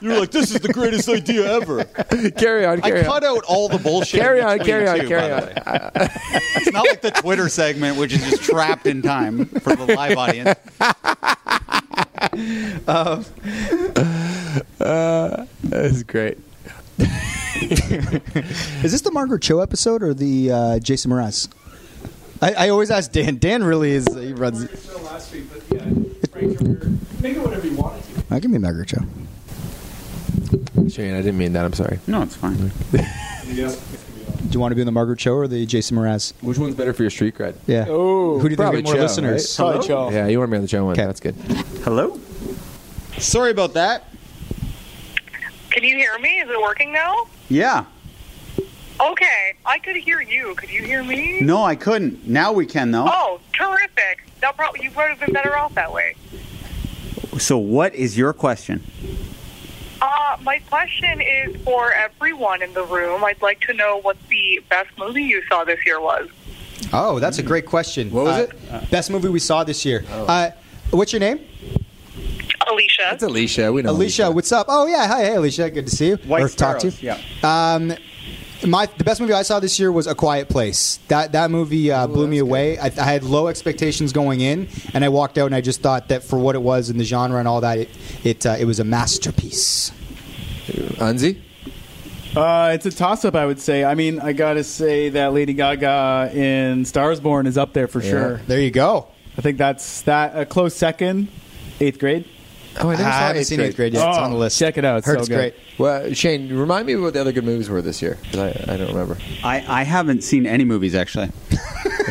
You 0.00 0.10
were 0.10 0.20
like, 0.20 0.30
"This 0.30 0.50
is 0.54 0.60
the 0.60 0.72
greatest 0.72 1.08
idea 1.08 1.50
ever." 1.52 1.84
carry 2.36 2.64
on, 2.64 2.80
I 2.82 2.98
on. 2.98 3.04
cut 3.04 3.24
out 3.24 3.44
all 3.44 3.68
the 3.68 3.78
bullshit. 3.78 4.20
Carry 4.20 4.40
on, 4.40 4.58
carry 4.60 4.86
on, 4.88 5.00
too, 5.00 5.08
carry 5.08 5.32
on. 5.32 5.48
It's 6.56 6.72
not 6.72 6.86
like 6.86 7.00
the 7.00 7.10
Twitter 7.10 7.48
segment, 7.48 7.96
which 7.96 8.12
is 8.12 8.22
just 8.30 8.42
trapped 8.42 8.86
in 8.86 9.02
time 9.02 9.46
for 9.46 9.76
the 9.76 9.86
live 9.94 10.16
audience. 10.18 10.58
That's 14.78 16.02
great. 16.04 16.38
Is 16.98 18.92
this 18.92 19.00
the 19.00 19.10
Margaret 19.12 19.42
Cho 19.42 19.60
episode 19.60 20.02
or 20.02 20.14
the 20.14 20.50
uh, 20.52 20.78
Jason 20.80 21.10
Mraz? 21.10 21.48
I, 22.42 22.52
I 22.52 22.68
always 22.68 22.90
ask 22.90 23.10
Dan. 23.12 23.38
Dan 23.38 23.64
really 23.64 23.92
is. 23.92 24.06
He 24.14 24.32
runs. 24.32 24.68
last 25.02 25.32
week, 25.32 25.44
but 25.52 25.62
yeah, 25.74 25.84
make 27.20 27.36
it 27.36 27.42
whatever 27.42 27.66
you 27.66 27.76
want 27.76 27.96
it 27.98 28.28
to. 28.28 28.34
I 28.34 28.38
give 28.40 28.50
me 28.50 28.58
Margaret 28.58 28.88
Cho. 28.88 28.98
Shane, 30.88 31.14
I 31.14 31.18
didn't 31.18 31.38
mean 31.38 31.52
that. 31.54 31.64
I'm 31.64 31.72
sorry. 31.72 31.98
No, 32.06 32.22
it's 32.22 32.36
fine. 32.36 32.56
Do 33.54 34.50
you 34.50 34.60
want 34.60 34.72
to 34.72 34.76
be 34.76 34.82
in 34.82 34.86
the 34.86 34.92
Margaret 34.92 35.18
Cho 35.18 35.34
or 35.34 35.48
the 35.48 35.66
Jason 35.66 35.96
Mraz? 35.96 36.32
Which 36.42 36.58
one's 36.58 36.74
better 36.76 36.92
for 36.92 37.02
your 37.02 37.10
street 37.10 37.34
cred? 37.34 37.56
Yeah. 37.66 37.86
Oh, 37.88 38.38
Who 38.38 38.48
do 38.48 38.52
you 38.52 38.56
think 38.56 38.58
probably 38.58 38.82
get 38.82 38.84
more 38.88 38.94
Cho, 38.94 39.02
listeners? 39.02 39.56
Probably 39.56 39.86
Cho. 39.86 40.10
Yeah, 40.10 40.26
you 40.28 40.38
want 40.38 40.48
to 40.48 40.52
be 40.52 40.56
on 40.58 40.62
the 40.62 40.68
show 40.68 40.84
one. 40.84 40.92
Okay. 40.92 41.04
That's 41.06 41.20
good. 41.20 41.34
Hello. 41.82 42.20
Sorry 43.18 43.50
about 43.50 43.74
that. 43.74 44.04
Can 45.70 45.82
you 45.82 45.96
hear 45.96 46.16
me? 46.18 46.40
Is 46.40 46.48
it 46.48 46.60
working 46.60 46.92
now? 46.92 47.26
Yeah. 47.48 47.84
Okay, 49.00 49.54
I 49.66 49.78
could 49.80 49.96
hear 49.96 50.20
you. 50.20 50.54
Could 50.54 50.70
you 50.70 50.82
hear 50.82 51.02
me? 51.02 51.40
No, 51.40 51.64
I 51.64 51.74
couldn't. 51.74 52.26
Now 52.28 52.52
we 52.52 52.64
can 52.64 52.92
though. 52.92 53.06
Oh, 53.08 53.40
terrific! 53.52 54.24
That 54.40 54.56
probably 54.56 54.84
you 54.84 54.90
would 54.90 55.08
have 55.08 55.18
been 55.18 55.32
better 55.32 55.56
off 55.56 55.74
that 55.74 55.92
way. 55.92 56.14
So, 57.38 57.58
what 57.58 57.92
is 57.94 58.16
your 58.16 58.32
question? 58.32 58.84
Uh, 60.34 60.42
my 60.42 60.58
question 60.70 61.20
is 61.20 61.56
for 61.62 61.92
everyone 61.92 62.62
in 62.62 62.72
the 62.74 62.84
room. 62.84 63.24
I'd 63.24 63.40
like 63.42 63.60
to 63.62 63.72
know 63.74 64.00
what 64.00 64.16
the 64.28 64.60
best 64.68 64.90
movie 64.98 65.22
you 65.22 65.42
saw 65.48 65.64
this 65.64 65.84
year 65.86 66.00
was. 66.00 66.28
Oh, 66.92 67.18
that's 67.18 67.38
a 67.38 67.42
great 67.42 67.66
question. 67.66 68.10
What 68.10 68.24
was 68.24 68.48
Uh, 68.70 68.84
Best 68.90 69.10
movie 69.10 69.28
we 69.28 69.38
saw 69.38 69.64
this 69.64 69.84
year. 69.84 70.04
Uh, 70.10 70.50
what's 70.90 71.12
your 71.12 71.20
name? 71.20 71.40
Alicia. 72.66 73.10
It's 73.12 73.22
Alicia. 73.22 73.72
We 73.72 73.82
know 73.82 73.90
Alicia. 73.90 74.30
What's 74.30 74.52
up? 74.52 74.66
Oh 74.68 74.86
yeah, 74.86 75.06
hi, 75.06 75.24
hey 75.24 75.34
Alicia. 75.34 75.70
Good 75.70 75.86
to 75.86 75.94
see 75.96 76.08
you. 76.08 76.16
White 76.16 76.42
or 76.44 76.48
talk 76.48 76.78
to 76.80 76.88
you. 76.88 76.94
Yeah. 77.00 77.18
Um, 77.42 77.92
my 78.66 78.86
the 78.86 79.04
best 79.04 79.20
movie 79.20 79.34
I 79.34 79.42
saw 79.42 79.60
this 79.60 79.78
year 79.78 79.92
was 79.92 80.06
A 80.06 80.14
Quiet 80.14 80.48
Place. 80.48 80.98
That 81.08 81.32
that 81.32 81.50
movie 81.50 81.90
uh, 81.90 82.06
blew 82.06 82.26
me 82.26 82.38
away. 82.38 82.78
I, 82.78 82.86
I 82.86 83.04
had 83.04 83.22
low 83.22 83.48
expectations 83.48 84.12
going 84.12 84.40
in, 84.40 84.68
and 84.94 85.04
I 85.04 85.10
walked 85.10 85.36
out 85.36 85.46
and 85.46 85.54
I 85.54 85.60
just 85.60 85.82
thought 85.82 86.08
that 86.08 86.22
for 86.22 86.38
what 86.38 86.54
it 86.54 86.62
was 86.62 86.88
in 86.90 86.96
the 86.96 87.04
genre 87.04 87.38
and 87.38 87.46
all 87.46 87.60
that, 87.60 87.78
it 87.78 87.90
it, 88.24 88.46
uh, 88.46 88.56
it 88.58 88.64
was 88.64 88.80
a 88.80 88.84
masterpiece. 88.84 89.92
Unzi? 90.96 91.40
Uh, 92.36 92.72
it's 92.74 92.84
a 92.86 92.90
toss 92.90 93.24
up, 93.24 93.34
I 93.36 93.46
would 93.46 93.60
say. 93.60 93.84
I 93.84 93.94
mean, 93.94 94.18
I 94.20 94.32
gotta 94.32 94.64
say 94.64 95.08
that 95.10 95.32
Lady 95.32 95.52
Gaga 95.54 96.30
in 96.34 96.84
Stars 96.84 97.20
Born 97.20 97.46
is 97.46 97.56
up 97.56 97.72
there 97.72 97.86
for 97.86 98.00
sure. 98.00 98.38
There 98.48 98.60
you 98.60 98.70
go. 98.72 99.06
I 99.38 99.40
think 99.40 99.56
that's 99.58 100.02
that 100.02 100.36
a 100.36 100.44
close 100.44 100.74
second, 100.74 101.28
eighth 101.80 101.98
grade. 102.00 102.26
Oh, 102.80 102.88
I 102.88 102.94
I 102.94 102.96
never 102.96 103.02
saw 103.04 103.10
haven't 103.10 103.36
eighth 103.40 103.46
seen 103.46 103.56
grade. 103.58 103.68
eighth 103.68 103.76
grade 103.76 103.94
yet. 103.94 104.08
it's 104.08 104.18
Oh, 104.18 104.22
on 104.22 104.30
the 104.32 104.36
list. 104.36 104.58
check 104.58 104.76
it 104.78 104.84
out. 104.84 104.98
It's 104.98 105.06
Heard 105.06 105.14
so 105.14 105.20
it's 105.20 105.28
good. 105.28 105.36
great. 105.36 105.54
Well, 105.78 106.12
Shane, 106.12 106.52
remind 106.52 106.86
me 106.88 106.94
of 106.94 107.02
what 107.02 107.14
the 107.14 107.20
other 107.20 107.30
good 107.30 107.44
movies 107.44 107.68
were 107.70 107.80
this 107.82 108.02
year 108.02 108.18
I, 108.32 108.48
I 108.66 108.76
don't 108.76 108.88
remember. 108.88 109.16
I, 109.44 109.64
I 109.68 109.82
haven't 109.84 110.22
seen 110.24 110.44
any 110.46 110.64
movies 110.64 110.94
actually. 110.96 111.30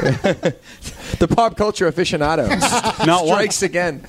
The 1.20 1.28
pop 1.28 1.56
culture 1.56 1.90
aficionado 1.90 2.50
Not 3.06 3.26
one. 3.26 3.36
strikes 3.36 3.62
again. 3.62 4.06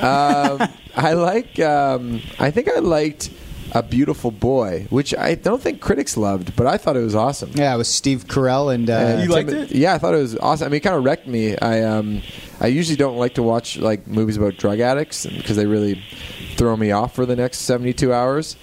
Um, 0.00 0.68
I 0.94 1.14
like. 1.14 1.58
Um, 1.58 2.20
I 2.38 2.50
think 2.50 2.68
I 2.68 2.78
liked 2.78 3.30
a 3.72 3.82
beautiful 3.82 4.30
boy, 4.30 4.86
which 4.90 5.14
I 5.14 5.34
don't 5.34 5.60
think 5.62 5.80
critics 5.80 6.16
loved, 6.16 6.56
but 6.56 6.66
I 6.66 6.76
thought 6.78 6.96
it 6.96 7.00
was 7.02 7.14
awesome. 7.14 7.50
Yeah, 7.54 7.74
it 7.74 7.78
was 7.78 7.88
Steve 7.88 8.26
Carell 8.26 8.74
and 8.74 8.88
uh, 8.88 8.94
And 8.94 9.22
You 9.22 9.28
liked 9.28 9.50
Tim- 9.50 9.58
it? 9.64 9.72
Yeah, 9.72 9.94
I 9.94 9.98
thought 9.98 10.14
it 10.14 10.18
was 10.18 10.36
awesome. 10.38 10.66
I 10.66 10.68
mean, 10.70 10.76
it 10.78 10.80
kind 10.80 10.96
of 10.96 11.04
wrecked 11.04 11.26
me. 11.26 11.56
I 11.58 11.82
um, 11.82 12.22
I 12.60 12.66
usually 12.68 12.96
don't 12.96 13.16
like 13.16 13.34
to 13.34 13.42
watch 13.42 13.76
like 13.76 14.06
movies 14.06 14.36
about 14.36 14.56
drug 14.56 14.80
addicts 14.80 15.26
because 15.26 15.56
they 15.56 15.66
really 15.66 16.02
throw 16.56 16.76
me 16.76 16.90
off 16.92 17.14
for 17.14 17.26
the 17.26 17.36
next 17.36 17.58
seventy 17.58 17.92
two 17.92 18.12
hours. 18.12 18.56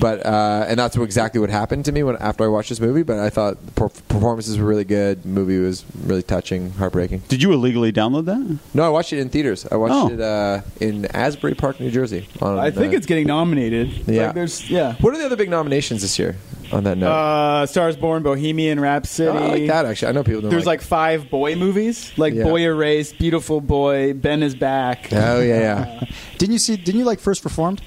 But 0.00 0.24
uh, 0.24 0.64
and 0.68 0.78
that's 0.78 0.96
exactly 0.96 1.40
what 1.40 1.50
happened 1.50 1.84
to 1.86 1.92
me 1.92 2.02
when 2.02 2.16
after 2.16 2.44
I 2.44 2.48
watched 2.48 2.68
this 2.68 2.80
movie. 2.80 3.02
But 3.02 3.18
I 3.18 3.30
thought 3.30 3.64
the 3.64 3.72
per- 3.72 3.88
performances 3.88 4.58
were 4.58 4.64
really 4.66 4.84
good. 4.84 5.22
The 5.22 5.28
movie 5.28 5.58
was 5.58 5.84
really 6.04 6.22
touching, 6.22 6.70
heartbreaking. 6.72 7.22
Did 7.28 7.42
you 7.42 7.52
illegally 7.52 7.92
download 7.92 8.24
that? 8.26 8.58
No, 8.74 8.82
I 8.84 8.88
watched 8.88 9.12
it 9.12 9.18
in 9.18 9.28
theaters. 9.28 9.66
I 9.70 9.76
watched 9.76 9.92
Oh. 9.94 10.08
it 10.10 10.20
uh, 10.20 10.60
in 10.80 11.06
Asbury 11.06 11.54
Park, 11.54 11.80
New 11.80 11.90
Jersey. 11.90 12.28
On, 12.40 12.58
I 12.58 12.70
think 12.70 12.94
uh, 12.94 12.96
it's 12.96 13.06
getting 13.06 13.26
nominated. 13.26 13.88
Yeah. 14.08 14.26
Like, 14.26 14.34
there's 14.34 14.70
yeah. 14.70 14.94
What 15.00 15.14
are 15.14 15.18
the 15.18 15.26
other 15.26 15.36
big 15.36 15.50
nominations 15.50 16.02
this 16.02 16.18
year? 16.18 16.36
On 16.72 16.84
that 16.84 16.96
note, 16.96 17.10
Uh, 17.12 17.66
Stars 17.66 17.96
Born, 17.96 18.22
Bohemian 18.22 18.80
Rhapsody. 18.80 19.28
Oh, 19.28 19.36
I 19.36 19.48
like 19.48 19.66
that 19.66 19.84
actually. 19.84 20.08
I 20.08 20.12
know 20.12 20.24
people 20.24 20.40
don't. 20.40 20.50
There's 20.50 20.64
like 20.64 20.72
like 20.72 20.80
five 20.88 21.28
boy 21.28 21.54
movies, 21.54 22.10
like 22.16 22.32
Yeah. 22.32 22.44
Boy 22.44 22.62
Erased, 22.62 23.18
Beautiful 23.18 23.60
Boy, 23.60 24.14
Ben 24.14 24.42
is 24.42 24.54
Back. 24.54 25.08
Oh 25.12 25.40
yeah, 25.42 26.02
didn't 26.38 26.54
you 26.54 26.58
see? 26.58 26.76
Didn't 26.76 26.98
you 26.98 27.04
like 27.04 27.20
First 27.20 27.44
Reformed? 27.44 27.82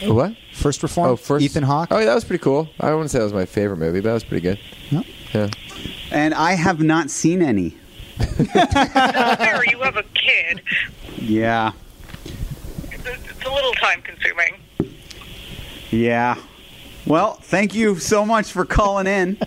Yeah. 0.00 0.12
what? 0.12 0.34
First 0.54 0.82
Reformed. 0.82 1.10
Oh, 1.12 1.16
first 1.16 1.44
Ethan 1.44 1.62
Hawke. 1.64 1.88
Oh, 1.90 1.98
yeah, 1.98 2.06
that 2.06 2.14
was 2.14 2.24
pretty 2.24 2.42
cool. 2.42 2.68
I 2.80 2.90
wouldn't 2.92 3.10
say 3.10 3.18
that 3.18 3.24
was 3.24 3.32
my 3.32 3.46
favorite 3.46 3.76
movie, 3.78 4.00
but 4.00 4.08
that 4.08 4.14
was 4.14 4.24
pretty 4.24 4.42
good. 4.42 4.58
No? 4.90 5.02
Yeah. 5.34 5.48
And 6.10 6.34
I 6.34 6.52
have 6.54 6.80
not 6.80 7.10
seen 7.10 7.42
any. 7.42 7.76
There, 8.18 9.64
you 9.70 9.78
have 9.80 9.96
a 9.96 10.02
kid. 10.14 10.62
Yeah. 11.16 11.72
It's 12.90 13.06
a, 13.06 13.12
it's 13.14 13.44
a 13.46 13.50
little 13.52 13.72
time 13.74 14.02
consuming. 14.02 14.56
Yeah. 15.90 16.36
Well, 17.06 17.34
thank 17.34 17.74
you 17.74 17.96
so 17.98 18.24
much 18.26 18.52
for 18.52 18.64
calling 18.64 19.06
in 19.06 19.38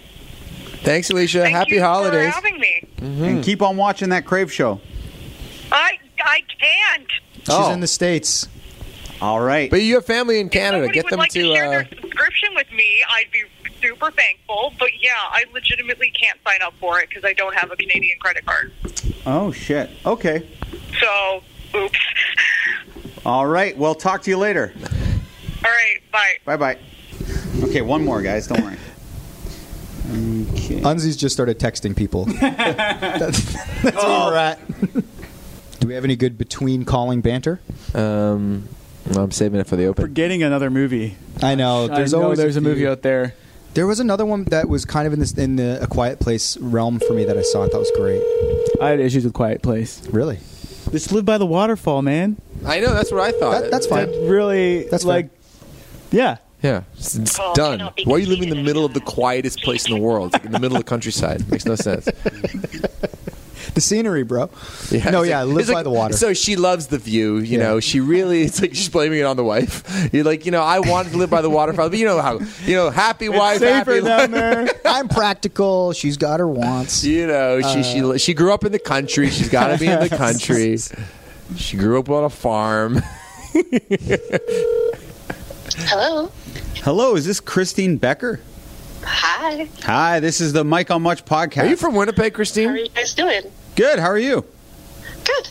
Thanks, 0.84 1.10
Alicia. 1.10 1.42
Thank 1.44 1.56
Happy 1.56 1.76
you 1.76 1.82
holidays. 1.82 2.34
for 2.34 2.42
having 2.42 2.60
me. 2.60 2.88
Mm-hmm. 2.98 3.24
and 3.24 3.44
keep 3.44 3.62
on 3.62 3.78
watching 3.78 4.10
that 4.10 4.26
Crave 4.26 4.52
show. 4.52 4.82
I 5.72 5.98
I 6.20 6.42
can't. 6.60 7.10
She's 7.38 7.50
Oh. 7.50 7.72
in 7.72 7.80
the 7.80 7.88
states. 7.88 8.48
All 9.24 9.40
right. 9.40 9.70
But 9.70 9.82
you 9.82 9.96
have 9.96 10.06
family 10.06 10.42
in 10.42 10.50
Canada. 10.50 10.84
If 10.84 10.94
somebody 10.94 10.94
Get 10.96 11.06
would 11.06 11.12
them 11.14 11.20
like 11.20 11.32
to. 11.32 11.42
to 11.44 11.54
share 11.56 11.66
uh, 11.68 11.70
their 11.70 11.88
subscription 11.88 12.50
with 12.56 12.70
me, 12.74 13.02
I'd 13.10 13.32
be 13.32 13.44
super 13.82 14.12
thankful. 14.12 14.74
But 14.78 14.90
yeah, 15.02 15.12
I 15.16 15.46
legitimately 15.54 16.12
can't 16.12 16.38
sign 16.46 16.62
up 16.62 16.74
for 16.82 17.00
it 17.00 17.08
because 17.08 17.24
I 17.24 17.32
don't 17.32 17.56
have 17.56 17.72
a 17.72 17.78
Canadian 17.78 18.20
credit 18.20 18.46
card. 18.46 18.74
oh 19.26 19.54
shit. 19.54 19.90
Okay. 20.06 20.46
So, 21.00 21.42
oops. 21.74 21.98
All 23.26 23.46
right. 23.46 23.78
Well, 23.78 23.96
talk 23.96 24.24
to 24.24 24.30
you 24.30 24.38
later. 24.38 24.74
All 24.76 25.72
right, 25.72 26.00
bye. 26.12 26.34
Bye 26.44 26.58
bye. 26.58 26.78
Okay, 27.64 27.82
one 27.82 28.04
more, 28.04 28.22
guys. 28.22 28.48
Don't 28.48 28.62
worry. 28.62 28.78
Okay. 30.12 30.82
Unzi's 30.82 31.16
just 31.16 31.34
started 31.34 31.60
texting 31.60 31.96
people. 31.96 32.26
that's 32.42 33.54
that's 33.84 33.96
where 33.96 34.32
we're 34.32 34.36
at. 34.36 34.60
Do 35.80 35.88
we 35.88 35.94
have 35.94 36.04
any 36.04 36.18
good 36.18 36.38
between 36.38 36.84
calling 36.84 37.22
banter? 37.22 37.62
um, 37.96 38.68
I'm 39.16 39.32
saving 39.32 39.60
it 39.60 39.68
for 39.68 39.76
the 39.76 39.86
open. 39.86 40.04
Forgetting 40.04 40.44
another 40.44 40.70
movie. 40.70 41.16
I 41.42 41.56
know. 41.56 41.88
There's 41.88 42.14
I 42.14 42.18
know 42.18 42.24
always 42.24 42.40
there's 42.40 42.56
a 42.58 42.62
few. 42.62 42.70
movie 42.70 42.88
out 42.88 43.02
there. 43.02 43.36
There 43.74 43.88
was 43.88 44.00
another 44.00 44.26
one 44.26 44.44
that 44.46 44.70
was 44.70 44.86
kind 44.86 45.08
of 45.08 45.14
in 45.14 45.20
this 45.20 45.34
in 45.34 45.56
the 45.56 45.82
A 45.82 45.88
Quiet 45.88 46.20
Place 46.20 46.58
realm 46.58 47.00
for 47.00 47.14
me 47.14 47.26
that 47.26 47.38
I 47.38 47.42
saw. 47.42 47.66
I 47.66 47.70
thought 47.70 47.80
was 47.80 47.92
great. 47.96 48.22
I 48.82 48.90
had 48.90 49.00
issues 49.00 49.24
with 49.24 49.34
Quiet 49.34 49.62
Place. 49.62 50.08
Really? 50.10 50.40
Just 50.92 51.12
live 51.12 51.26
by 51.26 51.38
the 51.38 51.46
waterfall, 51.46 52.02
man. 52.02 52.38
I 52.66 52.80
know. 52.80 52.94
That's 52.94 53.12
what 53.12 53.22
I 53.22 53.32
thought. 53.32 53.62
That, 53.64 53.72
that's 53.72 53.88
fine. 53.88 54.12
That 54.12 54.30
really, 54.30 54.84
That's 54.90 55.06
like, 55.06 55.30
yeah. 56.12 56.38
Yeah, 56.62 56.84
it's, 56.98 57.16
it's 57.16 57.36
Call 57.36 57.54
done. 57.56 57.80
Why 58.06 58.16
are 58.16 58.20
you 58.20 58.28
living 58.28 58.48
in 58.48 58.56
the 58.56 58.64
middle 58.64 58.86
of 58.86 58.94
the 58.94 59.02
quietest 59.02 59.62
place 59.64 59.86
in 59.86 59.94
the 59.94 60.00
world? 60.00 60.32
Like 60.32 60.46
in 60.46 60.54
the 60.54 60.60
middle 60.60 60.78
of 60.78 60.86
the 60.86 60.90
countryside. 60.90 61.50
Makes 61.52 61.66
no 61.66 61.76
sense. 61.76 62.08
the 63.74 63.82
scenery, 63.82 64.24
bro. 64.24 64.50
Yeah, 64.92 65.10
no, 65.10 65.24
yeah, 65.24 65.44
like- 65.44 65.56
live 65.56 65.68
by 65.68 65.74
like- 65.74 65.84
the 65.84 65.90
water. 65.90 66.16
So 66.18 66.34
she 66.34 66.56
loves 66.56 66.88
the 66.88 66.98
view. 66.98 67.38
You 67.38 67.58
Yeah. 67.58 67.64
know, 67.64 67.80
she 67.80 68.00
really. 68.00 68.44
It's 68.44 68.62
like 68.62 68.76
she's 68.76 68.90
blaming 68.90 69.20
it 69.20 69.24
on 69.24 69.38
the 69.38 69.44
wife. 69.44 69.84
You're 70.14 70.24
like, 70.24 70.46
you 70.46 70.52
know, 70.52 70.62
I 70.62 70.80
wanted 70.80 71.12
to 71.14 71.18
live 71.18 71.30
by 71.30 71.42
the 71.42 71.50
waterfall, 71.50 71.90
but 71.90 71.98
you 71.98 72.06
know 72.06 72.22
how, 72.22 72.40
you 72.66 72.76
know, 72.76 72.90
happy 72.90 73.30
wife, 73.30 73.62
happy 73.62 73.92
Safer 73.92 74.06
down 74.08 74.32
there. 74.32 74.68
I'm 74.86 75.08
practical. 75.08 75.94
She's 75.94 76.18
got 76.18 76.40
her 76.40 76.48
wants. 76.48 77.04
You 77.04 77.28
know, 77.28 77.62
she 77.62 77.80
Uh, 78.02 78.14
she 78.14 78.20
she 78.20 78.34
grew 78.34 78.54
up 78.54 78.64
in 78.66 78.72
the 78.72 78.80
country. 78.80 79.30
She's 79.30 79.50
got 79.50 79.68
to 79.68 79.78
be 79.78 79.88
in 79.88 80.00
the 80.00 80.10
country. 80.16 80.78
She 81.56 81.78
grew 81.78 82.00
up 82.00 82.10
on 82.10 82.24
a 82.24 82.30
farm. 82.30 83.02
Hello. 85.78 86.32
Hello, 86.84 87.16
is 87.16 87.26
this 87.26 87.40
Christine 87.40 87.98
Becker? 87.98 88.40
Hi. 89.06 89.68
Hi, 89.84 90.20
this 90.20 90.42
is 90.42 90.54
the 90.54 90.64
Mike 90.64 90.92
on 90.92 91.02
Much 91.02 91.26
podcast. 91.26 91.64
Are 91.64 91.68
you 91.68 91.76
from 91.76 91.96
Winnipeg, 91.96 92.34
Christine? 92.34 92.70
How 92.70 92.74
are 92.74 92.78
Christine? 92.78 92.96
you 92.96 93.02
guys 93.02 93.14
doing? 93.44 93.52
Good. 93.76 94.00
How 94.00 94.08
are 94.08 94.18
you? 94.18 94.46
Good. 95.26 95.50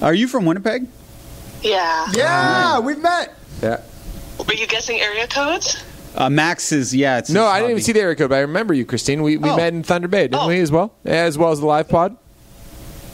Are 0.00 0.14
you 0.14 0.26
from 0.28 0.44
Winnipeg? 0.46 0.86
Yeah. 1.62 2.06
Yeah, 2.12 2.80
we've 2.80 2.98
met. 2.98 3.34
Yeah. 3.62 3.80
Were 4.46 4.54
you 4.54 4.66
guessing 4.66 4.98
area 5.00 5.26
codes? 5.28 5.82
Uh, 6.16 6.28
Max 6.28 6.72
is 6.72 6.94
yeah. 6.94 7.18
It's 7.18 7.30
No, 7.30 7.46
I 7.46 7.60
didn't 7.60 7.70
even 7.72 7.82
see 7.82 7.92
the 7.92 8.00
area 8.00 8.16
code, 8.16 8.30
but 8.30 8.36
I 8.36 8.40
remember 8.40 8.74
you, 8.74 8.84
Christine. 8.84 9.22
We 9.22 9.36
we 9.36 9.48
Oh. 9.48 9.56
met 9.56 9.72
in 9.72 9.82
Thunder 9.82 10.08
Bay, 10.08 10.22
didn't 10.24 10.40
Oh. 10.42 10.48
we, 10.48 10.58
as 10.60 10.70
well? 10.72 10.92
As 11.04 11.38
well 11.38 11.52
as 11.52 11.60
the 11.60 11.66
live 11.66 11.88
pod. 11.88 12.16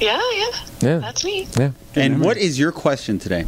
Yeah, 0.00 0.20
yeah. 0.34 0.46
Yeah. 0.80 0.98
That's 0.98 1.24
me. 1.24 1.46
Yeah. 1.58 1.70
And 1.94 2.20
what 2.22 2.36
is 2.38 2.58
your 2.58 2.72
question 2.72 3.18
today? 3.18 3.44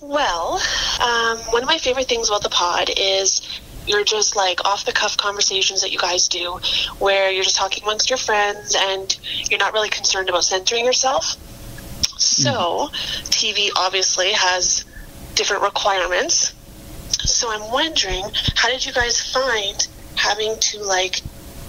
Well, 0.00 0.60
um, 1.00 1.38
one 1.52 1.62
of 1.62 1.68
my 1.68 1.78
favorite 1.78 2.06
things 2.08 2.28
about 2.28 2.42
the 2.42 2.50
pod 2.50 2.90
is 2.96 3.40
you're 3.86 4.04
just 4.04 4.36
like 4.36 4.64
off 4.64 4.84
the 4.84 4.92
cuff 4.92 5.16
conversations 5.16 5.82
that 5.82 5.92
you 5.92 5.98
guys 5.98 6.28
do 6.28 6.58
where 6.98 7.30
you're 7.30 7.44
just 7.44 7.56
talking 7.56 7.82
amongst 7.82 8.10
your 8.10 8.16
friends 8.16 8.76
and 8.78 9.18
you're 9.50 9.58
not 9.58 9.72
really 9.72 9.88
concerned 9.88 10.28
about 10.28 10.44
censoring 10.44 10.84
yourself. 10.84 11.36
So, 12.18 12.88
TV 13.30 13.70
obviously 13.76 14.32
has 14.32 14.84
different 15.34 15.62
requirements. 15.62 16.52
So, 17.24 17.50
I'm 17.50 17.72
wondering 17.72 18.24
how 18.54 18.68
did 18.68 18.86
you 18.86 18.92
guys 18.92 19.20
find 19.20 19.88
having 20.16 20.56
to 20.58 20.82
like 20.82 21.20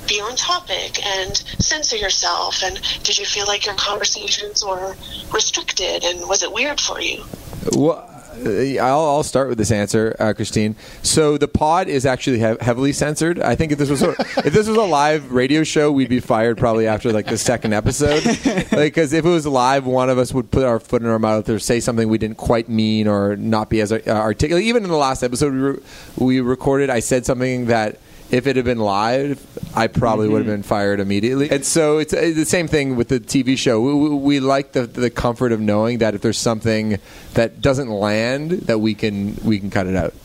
be 0.07 0.19
on 0.19 0.35
topic 0.35 1.03
and 1.05 1.35
censor 1.59 1.95
yourself 1.95 2.61
and 2.61 2.79
did 3.03 3.17
you 3.17 3.25
feel 3.25 3.45
like 3.47 3.65
your 3.65 3.75
conversations 3.75 4.63
were 4.63 4.95
restricted 5.33 6.03
and 6.03 6.27
was 6.27 6.43
it 6.43 6.51
weird 6.51 6.79
for 6.79 6.99
you? 6.99 7.23
Well, 7.71 8.12
I'll, 8.35 9.05
I'll 9.05 9.23
start 9.23 9.49
with 9.49 9.57
this 9.57 9.71
answer, 9.71 10.15
uh, 10.19 10.33
Christine. 10.33 10.75
So 11.01 11.37
the 11.37 11.47
pod 11.47 11.87
is 11.87 12.05
actually 12.05 12.39
hev- 12.39 12.59
heavily 12.61 12.93
censored. 12.93 13.39
I 13.39 13.55
think 13.55 13.71
if 13.71 13.77
this 13.77 13.89
was 13.89 14.01
a, 14.01 14.11
if 14.19 14.53
this 14.53 14.67
was 14.67 14.77
a 14.77 14.83
live 14.83 15.31
radio 15.31 15.63
show, 15.63 15.91
we'd 15.91 16.09
be 16.09 16.19
fired 16.19 16.57
probably 16.57 16.87
after 16.87 17.11
like 17.11 17.27
the 17.27 17.37
second 17.37 17.73
episode. 17.73 18.23
Because 18.83 19.13
if 19.13 19.23
it 19.25 19.29
was 19.29 19.45
live, 19.45 19.85
one 19.85 20.09
of 20.09 20.17
us 20.17 20.33
would 20.33 20.51
put 20.51 20.63
our 20.63 20.79
foot 20.79 21.01
in 21.01 21.07
our 21.07 21.19
mouth 21.19 21.47
or 21.49 21.59
say 21.59 21.79
something 21.79 22.09
we 22.09 22.17
didn't 22.17 22.37
quite 22.37 22.67
mean 22.69 23.07
or 23.07 23.35
not 23.35 23.69
be 23.69 23.81
as 23.81 23.91
uh, 23.91 24.01
articulate. 24.07 24.63
Even 24.65 24.83
in 24.83 24.89
the 24.89 24.97
last 24.97 25.23
episode 25.23 25.53
we, 25.53 25.59
re- 25.59 25.79
we 26.17 26.39
recorded, 26.41 26.89
I 26.89 26.99
said 26.99 27.25
something 27.25 27.67
that. 27.67 27.99
If 28.33 28.47
it 28.47 28.55
had 28.55 28.65
been 28.65 28.79
live, 28.79 29.45
I 29.75 29.85
probably 29.85 30.27
would 30.27 30.39
have 30.39 30.47
been 30.47 30.63
fired 30.63 30.99
immediately. 30.99 31.51
And 31.51 31.63
so 31.63 31.99
it's 31.99 32.13
uh, 32.13 32.31
the 32.33 32.45
same 32.45 32.67
thing 32.67 32.95
with 32.95 33.09
the 33.09 33.19
TV 33.19 33.55
show. 33.55 33.79
We, 33.79 33.93
we, 33.93 34.09
we 34.15 34.39
like 34.39 34.71
the, 34.71 34.87
the 34.87 35.11
comfort 35.11 35.51
of 35.51 35.61
knowing 35.61 35.99
that 35.99 36.15
if 36.15 36.21
there's 36.21 36.39
something 36.39 36.97
that 37.35 37.61
doesn't 37.61 37.89
land, 37.89 38.51
that 38.63 38.79
we 38.79 38.95
can 38.95 39.35
we 39.43 39.59
can 39.59 39.69
cut 39.69 39.85
it 39.85 39.95
out. 39.95 40.15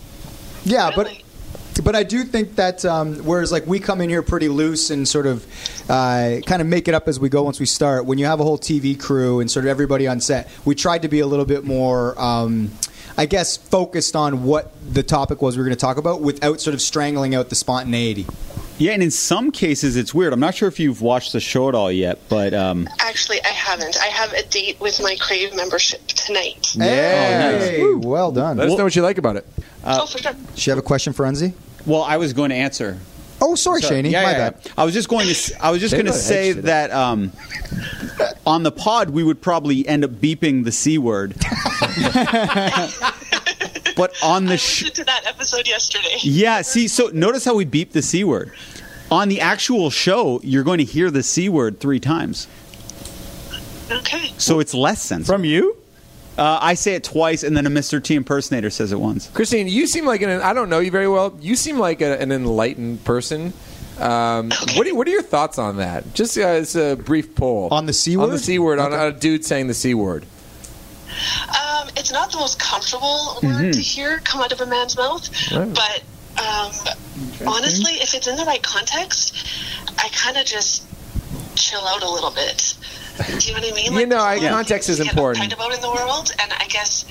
Yeah, 0.65 0.89
Really? 0.89 1.23
but 1.77 1.85
but 1.85 1.95
I 1.95 2.03
do 2.03 2.25
think 2.25 2.57
that 2.57 2.85
um, 2.85 3.17
whereas 3.27 3.53
like 3.53 3.67
we 3.67 3.79
come 3.79 4.01
in 4.01 4.09
here 4.09 4.23
pretty 4.23 4.49
loose 4.49 4.91
and 4.91 5.07
sort 5.07 5.27
of 5.27 5.47
uh, 5.91 6.41
kind 6.47 6.61
of 6.63 6.67
make 6.67 6.89
it 6.89 6.95
up 6.95 7.09
as 7.09 7.21
we 7.21 7.29
go 7.29 7.43
once 7.43 7.61
we 7.61 7.67
start. 7.67 8.07
When 8.07 8.19
you 8.19 8.25
have 8.25 8.41
a 8.41 8.43
whole 8.43 8.59
TV 8.59 8.99
crew 8.99 9.41
and 9.41 9.51
sort 9.51 9.67
of 9.67 9.71
everybody 9.71 10.07
on 10.07 10.21
set, 10.21 10.51
we 10.65 10.75
tried 10.75 11.03
to 11.03 11.09
be 11.09 11.21
a 11.21 11.27
little 11.27 11.45
bit 11.45 11.65
more. 11.65 12.19
Um, 12.21 12.71
I 13.19 13.27
guess 13.27 13.57
focused 13.57 14.15
on 14.15 14.45
what 14.45 14.73
the 14.95 15.03
topic 15.03 15.43
was 15.43 15.57
we 15.57 15.63
were 15.63 15.69
going 15.69 15.77
to 15.77 15.81
talk 15.81 15.97
about 15.97 16.21
without 16.21 16.61
sort 16.61 16.73
of 16.75 16.81
strangling 16.81 17.35
out 17.35 17.49
the 17.49 17.57
spontaneity. 17.57 18.27
Yeah, 18.79 18.93
and 18.93 19.03
in 19.03 19.11
some 19.11 19.51
cases 19.51 19.97
it's 19.97 20.15
weird. 20.15 20.33
I'm 20.33 20.39
not 20.39 20.55
sure 20.55 20.69
if 20.69 20.79
you've 20.79 21.03
watched 21.03 21.33
the 21.33 21.41
show 21.41 21.69
at 21.69 21.75
all 21.75 21.91
yet, 21.91 22.21
but 22.29 22.55
um, 22.55 22.89
Actually, 23.01 23.43
I 23.43 23.49
haven't. 23.49 24.01
I 24.01 24.07
have 24.07 24.33
a 24.35 24.45
date 24.45 24.81
with 24.81 25.03
my 25.03 25.17
Crave 25.21 25.55
membership 25.57 26.07
tonight. 26.07 26.77
Hey, 26.79 27.93
well 27.93 28.31
done. 28.31 28.57
Let 28.57 28.69
us 28.71 28.79
know 28.79 28.85
what 28.85 28.95
you 28.95 29.03
like 29.03 29.19
about 29.19 29.35
it. 29.35 29.45
oh, 29.83 30.07
for 30.07 30.19
sure. 30.19 30.33
Does 30.33 30.59
she 30.59 30.71
have 30.71 30.79
a 30.79 30.83
question 30.83 31.13
for 31.13 31.27
Unzi? 31.27 31.55
well, 31.87 32.03
I 32.03 32.19
was 32.19 32.33
going 32.33 32.51
to 32.51 32.57
answer. 32.57 32.99
Oh, 33.41 33.55
sorry, 33.55 33.83
Sorry. 33.83 34.03
Shaney. 34.03 34.11
Yeah, 34.11 34.23
My 34.25 34.31
yeah, 34.33 34.51
bad. 34.51 34.61
yeah. 34.67 34.73
I 34.77 34.85
was 34.85 34.95
just 34.95 35.09
going 35.09 35.27
to. 35.27 35.31
s- 35.33 35.53
I 35.61 35.71
was 35.71 35.81
just 35.81 35.93
going 35.95 36.07
to 36.07 36.13
say 36.13 36.53
that 36.53 36.91
um, 36.91 37.31
on 38.47 38.63
the 38.65 38.73
pod 38.73 39.11
we 39.11 39.23
would 39.23 39.41
probably 39.41 39.87
end 39.87 40.05
up 40.05 40.11
beeping 40.13 40.65
the 40.65 40.73
c 40.73 40.99
word. 40.99 41.35
but 43.97 44.13
on 44.23 44.47
I 44.47 44.51
the 44.51 44.57
sh- 44.59 44.83
listened 44.83 44.95
to 44.97 45.05
that 45.05 45.23
episode 45.27 45.67
yesterday. 45.69 46.17
yeah, 46.23 46.63
see, 46.63 46.89
so 46.89 47.11
notice 47.13 47.45
how 47.45 47.55
we 47.55 47.65
beep 47.65 47.93
the 47.93 48.03
c 48.03 48.25
word. 48.25 48.53
On 49.11 49.29
the 49.29 49.41
actual 49.41 49.89
show, 49.91 50.41
you're 50.43 50.65
going 50.65 50.79
to 50.79 50.85
hear 50.85 51.11
the 51.11 51.23
c 51.23 51.49
word 51.49 51.81
three 51.81 52.01
times, 52.01 52.47
Okay. 53.91 54.33
so 54.37 54.61
it's 54.61 54.75
less 54.75 55.01
sensitive. 55.03 55.35
From 55.35 55.45
you? 55.45 55.77
Uh, 56.39 56.59
I 56.63 56.75
say 56.75 56.95
it 56.95 57.03
twice, 57.03 57.43
and 57.43 57.57
then 57.57 57.67
a 57.67 57.71
Mr. 57.71 58.03
T 58.03 58.15
impersonator 58.15 58.71
says 58.71 58.93
it 58.93 59.01
once. 59.01 59.29
Christine, 59.35 59.67
you 59.67 59.87
seem 59.89 60.07
like 60.07 60.23
an 60.23 60.31
I 60.31 60.53
don't 60.53 60.71
know 60.71 60.79
you 60.79 60.91
very 60.93 61.09
well. 61.09 61.37
You 61.41 61.57
seem 61.57 61.79
like 61.81 62.01
a, 62.01 62.21
an 62.21 62.31
enlightened 62.31 63.05
person. 63.05 63.53
Um, 63.99 64.51
what, 64.77 64.87
are, 64.87 64.95
what 64.95 65.09
are 65.09 65.11
your 65.11 65.23
thoughts 65.23 65.59
on 65.59 65.79
that? 65.79 66.15
Just 66.15 66.39
uh, 66.39 66.43
as 66.43 66.77
a 66.77 66.95
brief 66.95 67.35
poll 67.35 67.69
On 67.73 67.87
the 67.87 67.93
c 67.93 68.17
word. 68.17 68.23
On 68.23 68.29
the 68.31 68.35
word? 68.35 68.41
c 68.41 68.59
word. 68.61 68.79
On 68.79 68.93
Okay. 68.93 69.09
a 69.09 69.11
dude 69.13 69.45
saying 69.45 69.67
the 69.67 69.75
c 69.75 69.93
word. 69.95 70.25
Um, 71.49 71.89
it's 71.97 72.13
not 72.13 72.31
the 72.31 72.39
most 72.39 72.61
comfortable 72.61 73.39
word 73.43 73.73
to 73.73 73.81
hear 73.81 74.19
come 74.21 74.41
out 74.41 74.53
of 74.53 74.61
a 74.61 74.67
man's 74.67 74.97
mouth, 74.97 75.29
Right. 75.51 75.75
but 75.75 76.03
um, 76.41 76.71
honestly, 77.53 77.95
if 77.95 78.15
it's 78.15 78.29
in 78.29 78.37
the 78.37 78.45
right 78.45 78.63
context, 78.63 79.35
I 79.99 80.09
kind 80.11 80.37
of 80.37 80.45
just 80.47 80.85
chill 81.57 81.81
out 81.85 82.05
a 82.05 82.09
little 82.09 82.31
bit. 82.31 82.75
Do 83.27 83.49
you 83.49 83.55
know 83.55 83.61
what 83.61 83.73
I 83.73 83.75
mean? 83.75 83.93
You 83.93 84.07
know, 84.07 84.19
I- 84.21 84.39
there's 84.39 84.43
a 84.43 84.53
lot 84.53 84.61
of 84.61 84.67
context 84.69 84.89
is 84.89 84.99
to 84.99 85.05
get 85.05 85.13
important. 85.13 85.45
uptight 85.45 85.55
about 85.55 85.75
in 85.75 85.81
the 85.81 85.91
world, 85.91 86.33
and 86.41 86.53
I 86.53 86.67
guess 86.69 87.05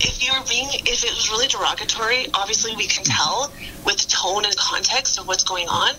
if 0.00 0.22
you 0.24 0.32
were 0.32 0.44
being, 0.48 0.68
if 0.86 1.04
it 1.04 1.10
was 1.10 1.30
really 1.30 1.48
derogatory, 1.48 2.26
obviously 2.34 2.76
we 2.76 2.86
can 2.86 3.04
tell 3.04 3.50
with 3.84 4.06
tone 4.08 4.44
and 4.44 4.54
context 4.56 5.18
of 5.18 5.26
what's 5.26 5.44
going 5.44 5.68
on, 5.68 5.94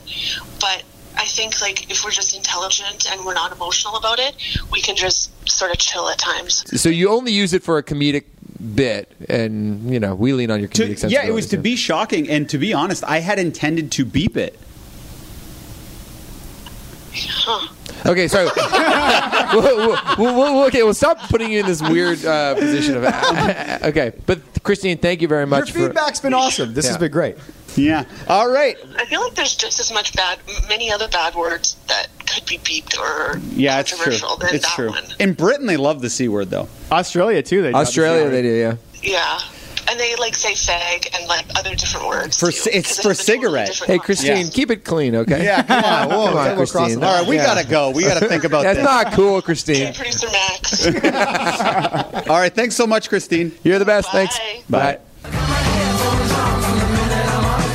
but. 0.59 0.83
I 1.17 1.25
think 1.25 1.59
like 1.59 1.89
if 1.91 2.05
we're 2.05 2.11
just 2.11 2.33
intelligent 2.33 3.11
and 3.11 3.25
we're 3.25 3.33
not 3.33 3.51
emotional 3.51 3.97
about 3.97 4.19
it, 4.19 4.35
we 4.71 4.79
can 4.79 4.95
just 4.95 5.31
sort 5.49 5.69
of 5.71 5.77
chill 5.77 6.07
at 6.07 6.17
times. 6.17 6.63
So 6.79 6.87
you 6.87 7.09
only 7.09 7.33
use 7.33 7.51
it 7.51 7.61
for 7.61 7.77
a 7.77 7.83
comedic 7.83 8.23
bit, 8.75 9.11
and 9.27 9.91
you 9.91 9.99
know 9.99 10.15
we 10.15 10.31
lean 10.31 10.49
on 10.49 10.59
your 10.59 10.69
To- 10.69 10.85
comedic 10.87 11.09
yeah, 11.09 11.25
it 11.25 11.33
was 11.33 11.47
to 11.47 11.57
be 11.57 11.75
shocking, 11.75 12.29
and 12.29 12.47
to 12.51 12.57
be 12.57 12.73
honest, 12.73 13.03
I 13.05 13.19
had 13.19 13.37
intended 13.37 13.91
to 13.93 14.05
beep 14.05 14.37
it. 14.37 14.57
Huh. 17.13 17.67
Okay, 18.05 18.27
so 18.27 18.49
we'll, 19.53 19.77
we'll, 19.77 19.97
we'll, 20.17 20.35
we'll- 20.35 20.63
okay, 20.67 20.83
we'll 20.83 20.93
stop 20.93 21.17
putting 21.29 21.51
you 21.51 21.59
in 21.59 21.65
this 21.65 21.81
weird 21.81 22.23
uh, 22.25 22.55
position 22.55 22.97
of. 22.97 23.03
okay, 23.83 24.11
but 24.25 24.39
Christine, 24.63 24.97
thank 24.97 25.21
you 25.21 25.27
very 25.27 25.45
much. 25.45 25.71
for, 25.71 25.79
Your 25.79 25.87
feedback's 25.89 26.19
been 26.19 26.33
awesome. 26.33 26.73
This 26.73 26.87
has 26.87 26.97
been 26.97 27.11
great. 27.11 27.37
Yeah. 27.75 28.03
All 28.27 28.49
right. 28.49 28.75
I 28.97 29.05
feel 29.05 29.21
like 29.21 29.35
there's 29.35 29.55
just 29.55 29.79
as 29.79 29.91
much 29.93 30.15
bad, 30.15 30.39
many 30.67 30.91
other 30.91 31.07
bad 31.07 31.35
words 31.35 31.75
that 31.87 32.07
could 32.25 32.45
be 32.45 32.57
beeped 32.59 32.97
or 32.99 33.37
Yeah, 33.53 33.79
it's 33.79 33.89
true. 33.91 33.97
controversial 33.97 34.37
than 34.37 34.55
It's 34.55 34.65
that 34.65 34.75
true. 34.75 34.89
one. 34.89 35.03
In 35.19 35.33
Britain, 35.33 35.65
they 35.67 35.77
love 35.77 36.01
the 36.01 36.09
c 36.09 36.27
word 36.27 36.49
though. 36.49 36.67
Australia 36.91 37.41
too. 37.43 37.61
They 37.61 37.69
drop 37.71 37.83
the 37.83 37.87
Australia, 37.87 38.29
they 38.29 38.41
do, 38.41 38.49
yeah. 38.49 38.75
Yeah, 39.01 39.39
and 39.89 39.99
they 39.99 40.15
like 40.17 40.35
say 40.35 40.53
fag 40.53 41.07
and 41.17 41.27
like 41.27 41.45
other 41.57 41.75
different 41.75 42.07
words. 42.07 42.37
For 42.39 42.51
too, 42.51 42.59
ci- 42.63 42.69
it's 42.71 42.87
'cause 42.89 42.99
it 42.99 43.03
for 43.03 43.09
has 43.09 43.19
a 43.19 43.23
totally 43.73 43.87
Hey. 43.87 43.99
Christine, 43.99 44.45
Yeah. 44.45 44.51
keep 44.51 44.71
it 44.71 44.83
clean, 44.85 45.15
okay? 45.15 45.43
Yeah. 45.43 45.63
Come 45.63 45.83
on. 45.83 46.09
Whoa, 46.09 46.25
Come 46.27 46.37
on, 46.37 46.55
crossing 46.55 46.55
Christine. 46.81 47.03
All 47.03 47.19
right, 47.19 47.27
we 47.27 47.35
Yeah. 47.37 47.45
gotta 47.45 47.67
go. 47.67 47.89
We 47.91 48.03
gotta 48.03 48.27
think 48.27 48.43
about 48.43 48.63
that. 48.63 48.75
That's 48.75 48.77
this. 48.79 48.85
not 48.85 49.13
cool, 49.13 49.35
Okay, 49.37 49.45
Christine. 49.45 49.93
producer 49.93 50.27
Max. 50.31 50.85
All 52.29 52.37
right. 52.39 52.53
Thanks 52.53 52.75
so 52.75 52.85
much, 52.87 53.09
Christine. 53.09 53.51
You're 53.63 53.79
the 53.79 53.85
best. 53.85 54.11
Bye. 54.11 54.27
Thanks. 54.27 54.39
Bye. 54.69 54.97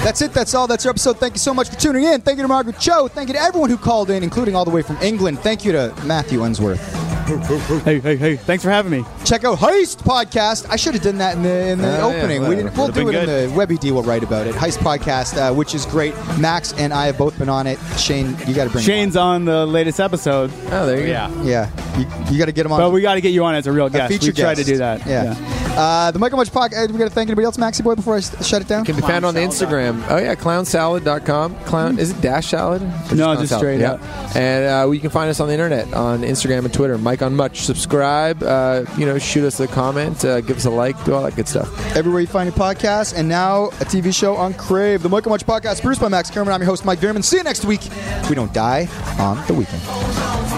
That's 0.05 0.21
it. 0.21 0.35
That's 0.35 0.55
all. 0.55 0.67
That's 0.67 0.85
our 0.85 0.91
episode. 0.91 1.19
Thank 1.19 1.33
you 1.33 1.39
so 1.39 1.55
much 1.55 1.71
for 1.71 1.77
tuning 1.77 2.05
in. 2.05 2.21
Thank 2.21 2.37
you 2.37 2.43
to 2.43 2.49
Margaret 2.49 2.79
Cho. 2.79 3.09
Thank 3.09 3.29
you 3.29 3.35
to 3.35 3.41
everyone 3.41 3.71
who 3.71 3.79
called 3.79 4.11
in, 4.11 4.23
including 4.23 4.55
all 4.55 4.67
the 4.67 4.71
way 4.71 4.83
from 4.83 4.99
England. 5.01 5.39
Thank 5.41 5.65
you 5.65 5.73
to 5.73 5.95
Matthew 6.05 6.43
Unsworth. 6.45 7.14
Hey, 7.85 8.01
hey, 8.01 8.17
hey! 8.17 8.37
Thanks 8.37 8.63
for 8.63 8.71
having 8.71 8.93
me. 8.93 9.03
Check 9.25 9.45
out 9.45 9.59
Heist 9.59 9.99
Podcast. 10.03 10.67
I 10.69 10.77
should 10.77 10.93
have 10.95 11.03
done 11.03 11.19
that 11.19 11.37
in 11.37 11.43
the 11.43 11.69
in 11.69 11.79
the 11.79 12.01
Oh, 12.03 12.11
yeah, 12.11 12.17
opening. 12.19 12.43
we 12.43 12.49
whatever. 12.49 12.63
didn't, 12.69 12.77
we'll 12.77 12.87
Would've 12.89 13.03
do 13.03 13.09
it 13.09 13.13
been 13.27 13.29
in 13.45 13.51
the 13.51 13.57
Webby 13.57 13.79
D. 13.79 13.93
will 13.93 14.03
write 14.03 14.23
about 14.23 14.47
it. 14.47 14.55
Heist 14.55 14.79
Podcast, 14.79 15.37
uh, 15.39 15.55
which 15.55 15.75
is 15.75 15.87
great. 15.87 16.15
Max 16.39 16.73
and 16.75 16.93
I 16.93 17.07
have 17.07 17.17
both 17.17 17.39
been 17.39 17.49
on 17.49 17.67
it. 17.67 17.79
Shane, 17.99 18.37
you 18.47 18.55
got 18.55 18.65
to 18.65 18.71
bring. 18.71 18.85
Shane's 18.85 19.17
on 19.17 19.47
the 19.47 19.65
latest 19.67 20.01
episode, 20.01 20.51
Oh, 20.67 20.87
there 20.87 21.01
you 21.01 21.07
yeah. 21.09 21.27
on. 21.29 21.47
Yeah, 21.47 21.99
you, 21.99 22.33
you 22.33 22.39
got 22.39 22.47
to 22.47 22.53
get 22.53 22.67
him 22.67 22.73
on. 22.73 22.81
but 22.81 22.91
we 22.91 23.01
got 23.01 23.15
to 23.15 23.21
get 23.23 23.31
you 23.33 23.43
on 23.45 23.55
as 23.55 23.67
a 23.67 23.73
real 23.73 23.87
a 23.87 23.91
guest. 23.91 24.13
feature 24.13 24.27
we 24.27 24.33
tried 24.33 24.57
to 24.57 24.65
guest. 24.65 24.69
do 24.69 24.77
that. 24.79 25.07
Yeah. 25.07 25.35
Uh, 25.77 26.11
the 26.13 26.19
Mike 26.21 26.33
on 26.33 26.37
Much 26.39 26.51
podcast. 26.53 26.93
We 26.93 26.99
got 26.99 27.05
to 27.09 27.11
thank 27.11 27.29
anybody 27.31 27.47
else, 27.47 27.57
Maxi 27.57 27.83
Boy, 27.83 27.95
before 27.97 28.15
I 28.15 28.19
s- 28.19 28.47
shut 28.47 28.61
it 28.63 28.69
down. 28.69 28.85
Can 28.85 28.95
be 28.97 29.03
found 29.03 29.25
on 29.25 29.35
the 29.35 29.41
Instagram. 29.41 30.05
Oh 30.09 30.19
yeah, 30.19 30.35
clownsalad.com. 30.37 31.55
Clown 31.65 31.99
is 31.99 32.11
it 32.11 32.21
dash 32.21 32.49
salad? 32.49 32.83
Or 32.83 33.15
No, 33.17 33.25
Clown 33.25 33.37
just 33.39 33.49
Salad? 33.49 33.61
straight 33.63 33.81
yeah. 33.81 33.93
up. 33.95 34.37
And 34.37 34.89
uh, 34.89 34.91
you 34.93 35.01
can 35.01 35.11
find 35.11 35.31
us 35.31 35.41
on 35.41 35.49
the 35.49 35.53
internet 35.55 35.93
on 35.95 36.21
Instagram 36.21 36.65
and 36.65 36.73
Twitter. 36.73 36.97
Mike 36.99 37.14
on 37.23 37.35
Much. 37.35 37.63
Subscribe. 37.63 38.43
Uh, 38.43 38.85
you 38.97 39.07
know, 39.07 39.19
shoot 39.19 39.45
us 39.45 39.61
a 39.61 39.67
comment. 39.67 40.25
Uh, 40.25 40.41
give 40.41 40.57
us 40.57 40.65
a 40.65 40.71
like. 40.71 41.03
Do 41.05 41.15
all 41.15 41.23
that 41.23 41.37
good 41.37 41.49
stuff. 41.49 41.69
Everywhere 41.97 42.21
you 42.21 42.27
find 42.27 42.47
your 42.47 42.57
podcast, 42.57 43.17
and 43.17 43.29
now 43.29 43.67
a 43.67 43.85
TV 43.85 44.15
show 44.15 44.37
on 44.37 44.55
Crave. 44.55 45.03
The 45.03 45.09
Mike 45.09 45.27
on 45.27 45.31
Much 45.31 45.47
podcast, 45.47 45.81
produced 45.81 46.01
by 46.01 46.09
Max 46.09 46.31
Kerman. 46.31 46.53
I'm 46.53 46.61
your 46.61 46.71
host, 46.71 46.85
Mike 46.85 46.99
Veerman. 46.99 47.25
See 47.25 47.37
you 47.37 47.43
next 47.45 47.65
week. 47.65 47.83
We 48.29 48.35
don't 48.35 48.53
die 48.53 48.89
on 49.19 49.45
the 49.47 49.55
weekend. 49.55 50.54